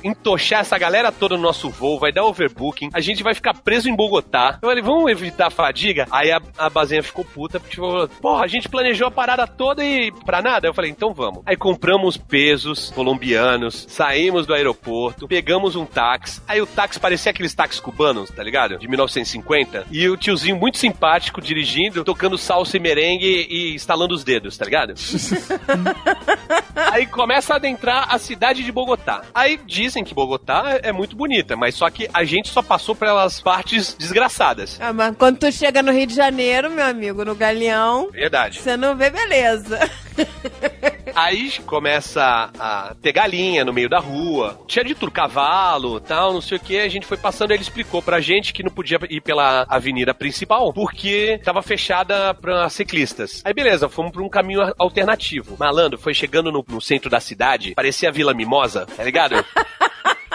essa 0.54 0.78
galera 0.78 1.12
toda 1.12 1.36
no 1.36 1.42
nosso 1.42 1.70
voo, 1.70 1.98
vai 1.98 2.12
dar 2.12 2.24
overbooking. 2.24 2.90
A 2.92 3.00
gente 3.00 3.22
vai 3.22 3.34
ficar 3.34 3.54
preso 3.54 3.88
em 3.88 3.96
Bogotá. 3.96 4.58
Eu 4.62 4.68
falei, 4.68 4.82
vamos 4.82 5.10
evitar 5.10 5.48
a 5.48 5.50
fadiga? 5.50 6.06
Aí 6.10 6.30
a, 6.30 6.40
a 6.58 6.70
bazinha 6.70 7.02
ficou 7.02 7.24
puta, 7.24 7.58
porque 7.58 7.76
falou, 7.76 8.08
porra, 8.08 8.44
a 8.44 8.46
gente 8.46 8.68
planejou 8.68 9.08
a 9.08 9.10
parada 9.10 9.46
toda 9.46 9.84
e 9.84 10.12
pra 10.24 10.42
nada. 10.42 10.66
Eu 10.66 10.74
falei, 10.74 10.90
então 10.90 11.12
vamos. 11.12 11.42
Aí 11.46 11.56
compramos 11.56 12.16
pesos 12.16 12.90
colombianos, 12.90 13.86
saímos 13.88 14.46
do 14.46 14.54
aeroporto, 14.54 15.26
pegamos 15.26 15.76
um 15.76 15.84
táxi. 15.84 16.40
Aí 16.46 16.60
o 16.60 16.66
táxi 16.66 17.00
parecia 17.00 17.30
aqueles 17.30 17.54
táxis 17.54 17.80
cubanos, 17.80 18.30
tá 18.30 18.42
ligado? 18.42 18.78
De 18.78 18.88
1950. 18.88 19.86
E 19.90 20.08
o 20.08 20.16
tiozinho 20.16 20.56
muito 20.56 20.78
simpático 20.78 21.40
dirigindo, 21.40 22.04
tocando 22.04 22.38
salsa 22.38 22.76
e 22.76 22.80
merengue 22.80 23.46
e 23.48 23.74
estalando 23.74 24.14
os 24.14 24.24
dedos, 24.24 24.56
tá 24.56 24.64
ligado? 24.64 24.94
Aí 26.92 27.06
começa 27.06 27.54
a 27.54 27.56
adentrar 27.56 28.14
a 28.14 28.18
cidade 28.18 28.62
de 28.62 28.70
Bogotá. 28.70 29.22
Aí 29.34 29.58
dizem 29.66 30.04
que 30.04 30.14
Bogotá 30.14 30.35
é 30.82 30.88
é 30.88 30.92
muito 30.92 31.16
bonita, 31.16 31.56
mas 31.56 31.74
só 31.74 31.90
que 31.90 32.08
a 32.12 32.24
gente 32.24 32.48
só 32.48 32.62
passou 32.62 32.94
pelas 32.94 33.40
partes 33.40 33.94
desgraçadas. 33.94 34.78
Ah, 34.80 34.92
mas 34.92 35.16
quando 35.16 35.38
tu 35.38 35.50
chega 35.50 35.82
no 35.82 35.92
Rio 35.92 36.06
de 36.06 36.14
Janeiro, 36.14 36.70
meu 36.70 36.84
amigo, 36.84 37.24
no 37.24 37.34
Galeão, 37.34 38.10
Verdade. 38.10 38.60
você 38.60 38.76
não 38.76 38.96
vê 38.96 39.10
beleza. 39.10 39.78
Aí 41.14 41.50
começa 41.64 42.50
a 42.58 42.94
ter 43.00 43.12
galinha 43.12 43.64
no 43.64 43.72
meio 43.72 43.88
da 43.88 43.98
rua. 43.98 44.60
Tinha 44.66 44.84
de 44.84 44.94
tudo, 44.94 45.10
cavalo, 45.10 45.98
tal, 45.98 46.32
não 46.34 46.40
sei 46.40 46.58
o 46.58 46.60
que. 46.60 46.78
A 46.78 46.88
gente 46.88 47.06
foi 47.06 47.16
passando, 47.16 47.52
ele 47.52 47.62
explicou 47.62 48.02
pra 48.02 48.20
gente 48.20 48.52
que 48.52 48.62
não 48.62 48.70
podia 48.70 48.98
ir 49.08 49.20
pela 49.22 49.64
avenida 49.68 50.12
principal 50.12 50.72
porque 50.72 51.40
tava 51.42 51.62
fechada 51.62 52.34
pra 52.34 52.68
ciclistas. 52.68 53.42
Aí 53.44 53.54
beleza, 53.54 53.88
fomos 53.88 54.12
pra 54.12 54.22
um 54.22 54.28
caminho 54.28 54.60
alternativo. 54.78 55.56
Malandro, 55.58 55.98
foi 55.98 56.12
chegando 56.12 56.52
no, 56.52 56.64
no 56.68 56.80
centro 56.80 57.08
da 57.08 57.20
cidade, 57.20 57.74
parecia 57.74 58.08
a 58.08 58.12
Vila 58.12 58.34
Mimosa, 58.34 58.86
tá 58.86 59.02
ligado? 59.02 59.36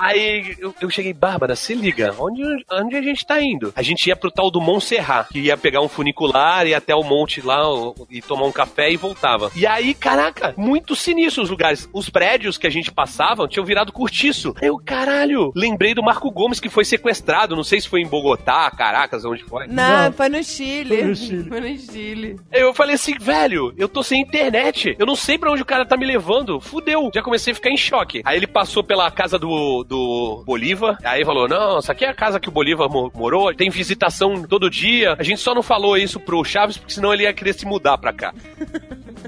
Aí 0.00 0.56
eu, 0.58 0.74
eu 0.80 0.90
cheguei, 0.90 1.12
Bárbara, 1.12 1.54
se 1.56 1.74
liga, 1.74 2.14
onde, 2.18 2.42
onde 2.72 2.96
a 2.96 3.02
gente 3.02 3.24
tá 3.26 3.40
indo? 3.42 3.72
A 3.74 3.82
gente 3.82 4.06
ia 4.06 4.16
pro 4.16 4.30
tal 4.30 4.50
do 4.50 4.60
Montserrat, 4.60 5.28
que 5.28 5.40
ia 5.40 5.56
pegar 5.56 5.80
um 5.80 5.88
funicular, 5.88 6.66
ia 6.66 6.76
até 6.78 6.94
o 6.94 7.02
monte 7.02 7.40
lá 7.40 7.68
o- 7.72 7.94
e 8.10 8.20
tomar 8.22 8.44
um 8.46 8.52
café 8.52 8.90
e 8.90 8.96
voltava. 8.96 9.50
E 9.54 9.66
aí, 9.66 9.94
caraca, 9.94 10.54
muito 10.56 10.94
sinistro 10.96 11.42
os 11.42 11.50
lugares. 11.50 11.88
Os 11.92 12.08
prédios 12.08 12.56
que 12.58 12.66
a 12.66 12.70
gente 12.70 12.90
passava 12.92 13.46
tinham 13.48 13.64
virado 13.66 13.92
cortiço. 13.92 14.54
Eu, 14.60 14.76
caralho, 14.78 15.52
lembrei 15.54 15.94
do 15.94 16.02
Marco 16.02 16.30
Gomes 16.30 16.60
que 16.60 16.68
foi 16.68 16.84
sequestrado, 16.84 17.56
não 17.56 17.64
sei 17.64 17.80
se 17.80 17.88
foi 17.88 18.00
em 18.00 18.06
Bogotá, 18.08 18.70
Caracas, 18.70 19.24
onde 19.24 19.42
foi. 19.44 19.66
Não, 19.66 20.12
foi 20.12 20.28
no 20.28 20.42
Chile. 20.42 20.88
Foi 20.96 21.04
no 21.04 21.16
Chile. 21.16 21.48
Foi 21.48 21.60
no 21.60 21.78
Chile. 21.78 22.36
Eu 22.52 22.74
falei 22.74 22.94
assim, 22.94 23.14
velho, 23.18 23.72
eu 23.76 23.88
tô 23.88 24.02
sem 24.02 24.20
internet. 24.20 24.94
Eu 24.98 25.06
não 25.06 25.16
sei 25.16 25.38
pra 25.38 25.50
onde 25.50 25.62
o 25.62 25.66
cara 25.66 25.84
tá 25.86 25.96
me 25.96 26.04
levando. 26.06 26.60
Fudeu. 26.60 27.10
Já 27.14 27.22
comecei 27.22 27.52
a 27.52 27.54
ficar 27.54 27.70
em 27.70 27.76
choque. 27.76 28.22
Aí 28.24 28.36
ele 28.36 28.46
passou 28.46 28.82
pela 28.84 29.10
casa 29.10 29.38
do, 29.38 29.84
do 29.88 30.42
Bolívar. 30.46 30.98
Aí 31.02 31.24
falou: 31.24 31.48
Não, 31.48 31.78
essa 31.78 31.92
aqui 31.92 32.04
é 32.04 32.08
a 32.10 32.14
casa 32.14 32.38
que 32.38 32.48
o 32.48 32.52
Bolívar 32.52 32.88
mo- 32.90 33.10
morou. 33.14 33.52
Tem 33.54 33.70
visitação 33.70 34.42
todo 34.42 34.70
dia. 34.70 35.16
A 35.18 35.22
gente 35.22 35.40
só 35.40 35.54
não 35.54 35.62
falou 35.62 35.96
isso 35.96 36.20
pro 36.20 36.44
Chaves, 36.44 36.76
porque 36.76 36.92
senão 36.92 37.12
ele 37.12 37.22
ia 37.24 37.32
querer 37.32 37.54
se 37.54 37.66
mudar 37.66 37.96
pra 37.98 38.12
cá. 38.12 38.32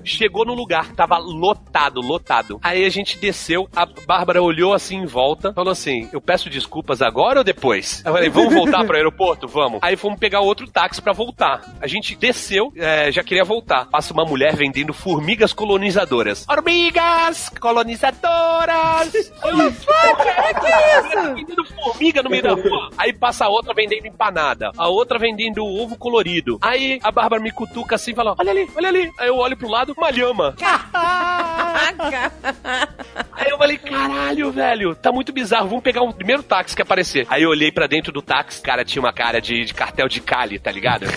Chegou 0.04 0.44
no 0.46 0.54
lugar, 0.54 0.92
tava 0.94 1.18
lotado, 1.18 2.00
lotado. 2.00 2.58
Aí 2.62 2.84
a 2.84 2.88
gente 2.88 3.18
desceu, 3.18 3.68
a 3.74 3.84
Bárbara 4.06 4.40
olhou 4.42 4.72
assim 4.72 4.96
em 4.98 5.04
volta, 5.06 5.52
falou 5.52 5.72
assim: 5.72 6.08
Eu 6.12 6.20
peço 6.20 6.48
desculpas 6.48 7.02
agora 7.02 7.40
ou 7.40 7.44
depois? 7.44 8.02
Eu 8.04 8.12
falei: 8.12 8.30
Vamos 8.30 8.54
voltar 8.54 8.84
pro 8.84 8.96
aeroporto? 8.96 9.46
Vamos. 9.48 9.80
Aí 9.82 9.96
fomos 9.96 10.18
pegar 10.18 10.40
outro 10.40 10.66
táxi 10.70 11.02
pra 11.02 11.12
voltar. 11.12 11.62
A 11.80 11.86
gente 11.86 12.14
desceu, 12.14 12.72
é, 12.76 13.10
já 13.10 13.22
queria 13.22 13.44
voltar. 13.44 13.86
Passa 13.86 14.12
uma 14.14 14.24
mulher 14.24 14.54
vendendo 14.54 14.92
formigas 14.94 15.52
colonizadoras. 15.52 16.44
Formigas 16.44 17.48
colonizadoras! 17.60 19.32
Olha 19.42 19.70
que 20.54 20.66
isso? 20.66 21.34
Vendendo 21.34 21.64
formiga 21.64 22.22
no 22.22 22.30
meio 22.30 22.42
da 22.42 22.52
rua. 22.52 22.90
Aí 22.96 23.12
passa 23.12 23.46
a 23.46 23.48
outra 23.48 23.74
vendendo 23.74 24.06
empanada, 24.06 24.70
a 24.76 24.88
outra 24.88 25.18
vendendo 25.18 25.64
ovo 25.64 25.96
colorido. 25.96 26.58
Aí 26.60 26.98
a 27.02 27.10
Bárbara 27.10 27.42
me 27.42 27.50
cutuca 27.50 27.94
assim 27.96 28.12
e 28.12 28.14
fala: 28.14 28.34
Olha 28.38 28.50
ali, 28.50 28.70
olha 28.76 28.88
ali. 28.88 29.10
Aí 29.18 29.28
eu 29.28 29.36
olho 29.36 29.56
pro 29.56 29.68
lado, 29.68 29.94
uma 29.96 30.10
lhama. 30.10 30.54
Aí 33.32 33.48
eu 33.48 33.56
falei, 33.56 33.78
caralho, 33.78 34.52
velho, 34.52 34.94
tá 34.94 35.10
muito 35.10 35.32
bizarro. 35.32 35.68
Vamos 35.68 35.82
pegar 35.82 36.02
um 36.02 36.12
primeiro 36.12 36.42
táxi 36.42 36.76
que 36.76 36.82
aparecer. 36.82 37.26
Aí 37.30 37.42
eu 37.42 37.48
olhei 37.48 37.72
pra 37.72 37.86
dentro 37.86 38.12
do 38.12 38.20
táxi, 38.20 38.60
cara, 38.60 38.84
tinha 38.84 39.02
uma 39.02 39.14
cara 39.14 39.40
de, 39.40 39.64
de 39.64 39.72
cartel 39.72 40.08
de 40.08 40.20
Cali, 40.20 40.58
tá 40.58 40.70
ligado? 40.70 41.06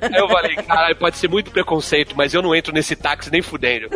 Aí 0.00 0.20
eu 0.20 0.28
falei, 0.28 0.54
caralho, 0.54 0.96
pode 0.96 1.16
ser 1.16 1.28
muito 1.28 1.50
preconceito, 1.50 2.14
mas 2.16 2.32
eu 2.32 2.40
não 2.40 2.54
entro 2.54 2.72
nesse 2.72 2.94
táxi 2.94 3.30
nem 3.30 3.42
fudendo. 3.42 3.88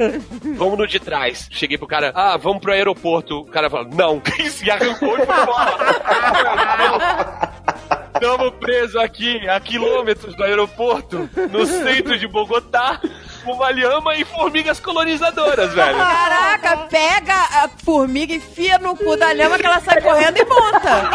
Vamos 0.56 0.78
no 0.78 0.86
de 0.86 0.98
trás. 0.98 1.46
Cheguei 1.50 1.76
pro 1.76 1.86
cara, 1.86 2.12
ah, 2.14 2.36
vamos 2.36 2.60
pro 2.60 2.72
aeroporto. 2.72 3.44
O 3.56 3.58
cara 3.58 3.70
falou, 3.70 3.88
não. 3.90 4.20
e 4.62 4.70
arrancou 4.70 5.16
e 5.18 5.24
foi 5.24 5.40
embora. 5.40 5.76
Estamos 8.12 8.50
presos 8.60 8.96
aqui, 8.96 9.48
a 9.48 9.58
quilômetros 9.60 10.36
do 10.36 10.44
aeroporto, 10.44 11.30
no 11.50 11.64
centro 11.64 12.18
de 12.18 12.28
Bogotá, 12.28 13.00
com 13.44 13.52
uma 13.52 13.70
lhama 13.70 14.14
e 14.14 14.26
formigas 14.26 14.78
colonizadoras, 14.78 15.72
velho. 15.72 15.96
Caraca, 15.96 16.76
pega 16.88 17.34
a 17.34 17.68
formiga, 17.82 18.34
enfia 18.34 18.78
no 18.78 18.94
cu 18.94 19.16
da 19.16 19.32
lhama 19.32 19.58
que 19.58 19.66
ela 19.66 19.80
sai 19.80 20.02
correndo 20.02 20.36
e 20.36 20.44
monta. 20.44 21.10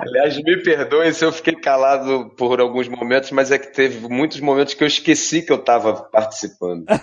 Aliás, 0.00 0.36
me 0.42 0.56
perdoem 0.62 1.12
se 1.12 1.24
eu 1.24 1.32
fiquei 1.32 1.54
calado 1.54 2.30
por 2.36 2.60
alguns 2.60 2.86
momentos, 2.88 3.30
mas 3.32 3.50
é 3.50 3.58
que 3.58 3.72
teve 3.72 4.08
muitos 4.08 4.38
momentos 4.40 4.74
que 4.74 4.84
eu 4.84 4.88
esqueci 4.88 5.42
que 5.42 5.52
eu 5.52 5.56
estava 5.56 5.94
participando. 5.94 6.84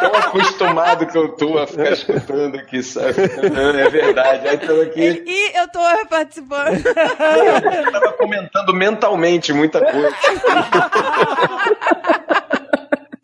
Tão 0.00 0.14
acostumado 0.14 1.06
que 1.06 1.18
eu 1.18 1.28
tô 1.36 1.58
a 1.58 1.66
ficar 1.66 1.92
escutando 1.92 2.56
aqui, 2.56 2.82
sabe? 2.82 3.14
É 3.78 3.88
verdade. 3.90 4.48
Aí 4.48 4.56
tô 4.58 4.80
aqui, 4.80 5.22
E 5.26 5.58
eu 5.58 5.68
tô 5.68 5.80
participando. 6.08 6.76
eu 6.76 7.92
tava 7.92 8.12
comentando 8.12 8.72
mentalmente 8.72 9.52
muita 9.52 9.80
coisa. 9.80 10.16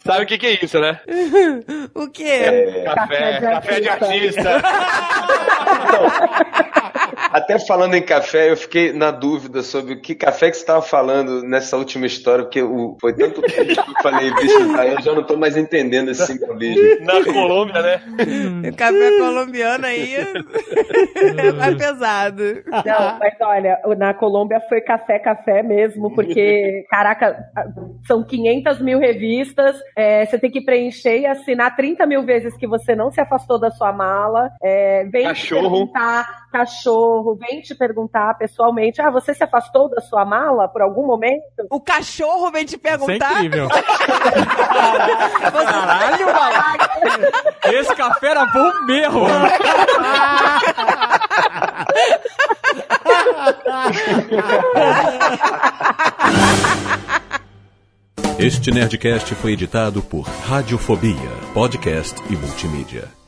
Sabe 0.04 0.24
o 0.24 0.26
que, 0.26 0.38
que 0.38 0.46
é 0.46 0.64
isso, 0.64 0.80
né? 0.80 1.00
O 1.94 2.08
quê? 2.08 2.24
É, 2.24 2.84
Café, 2.84 3.40
café 3.40 3.80
de 3.80 3.88
artista. 3.88 4.62
Até 7.32 7.58
falando 7.58 7.94
em 7.94 8.02
café, 8.02 8.50
eu 8.50 8.56
fiquei 8.56 8.92
na 8.92 9.10
dúvida 9.10 9.62
sobre 9.62 9.94
o 9.94 10.00
que 10.00 10.14
café 10.14 10.50
que 10.50 10.56
você 10.56 10.62
estava 10.62 10.82
falando 10.82 11.42
nessa 11.42 11.78
última 11.78 12.04
história, 12.04 12.44
porque 12.44 12.62
o, 12.62 12.96
foi 13.00 13.14
tanto 13.14 13.40
tempo 13.40 13.72
que 13.72 13.90
eu 13.90 14.02
falei, 14.02 14.32
bicho, 14.34 14.58
aí 14.78 14.92
eu 14.92 15.00
já 15.00 15.14
não 15.14 15.22
tô 15.22 15.36
mais 15.36 15.56
entendendo 15.56 16.10
esse 16.10 16.26
simbolismo. 16.26 16.82
Na 17.00 17.24
Colômbia, 17.24 17.80
né? 17.80 18.02
O 18.68 18.76
café 18.76 19.18
colombiano 19.18 19.86
aí 19.86 20.14
é 20.14 21.52
mais 21.52 21.76
pesado. 21.76 22.42
Não, 22.66 23.18
mas 23.18 23.34
olha, 23.40 23.78
na 23.96 24.12
Colômbia 24.12 24.60
foi 24.68 24.80
café, 24.82 25.18
café 25.18 25.62
mesmo, 25.62 26.14
porque, 26.14 26.84
caraca, 26.90 27.36
são 28.06 28.22
500 28.22 28.80
mil 28.80 28.98
revistas, 28.98 29.76
é, 29.96 30.26
você 30.26 30.38
tem 30.38 30.50
que 30.50 30.60
preencher 30.60 31.20
e 31.20 31.26
assinar 31.26 31.74
30 31.74 32.06
mil 32.06 32.24
vezes 32.24 32.56
que 32.56 32.66
você 32.66 32.94
não 32.94 33.10
se 33.10 33.20
afastou 33.20 33.58
da 33.58 33.70
sua 33.70 33.92
mala, 33.92 34.50
é, 34.62 35.04
vem 35.04 35.24
Cachorro. 35.24 35.70
perguntar, 35.70 36.41
cachorro, 36.52 37.34
vem 37.34 37.60
te 37.62 37.74
perguntar 37.74 38.34
pessoalmente, 38.38 39.00
ah, 39.00 39.10
você 39.10 39.34
se 39.34 39.42
afastou 39.42 39.88
da 39.88 40.00
sua 40.00 40.24
mala 40.24 40.68
por 40.68 40.82
algum 40.82 41.06
momento? 41.06 41.66
O 41.70 41.80
cachorro 41.80 42.50
vem 42.52 42.64
te 42.64 42.76
Isso 42.76 42.86
é 42.86 42.90
perguntar. 42.90 43.32
incrível. 43.32 43.68
Caralho, 45.52 46.26
maluco. 46.26 47.72
Esse 47.72 47.94
café 47.96 48.28
era 48.28 48.44
bom 48.46 48.70
mesmo. 48.86 49.22
Este 58.38 58.70
Nerdcast 58.70 59.34
foi 59.34 59.52
editado 59.52 60.02
por 60.02 60.22
Radiofobia, 60.22 61.30
podcast 61.54 62.20
e 62.30 62.36
multimídia. 62.36 63.21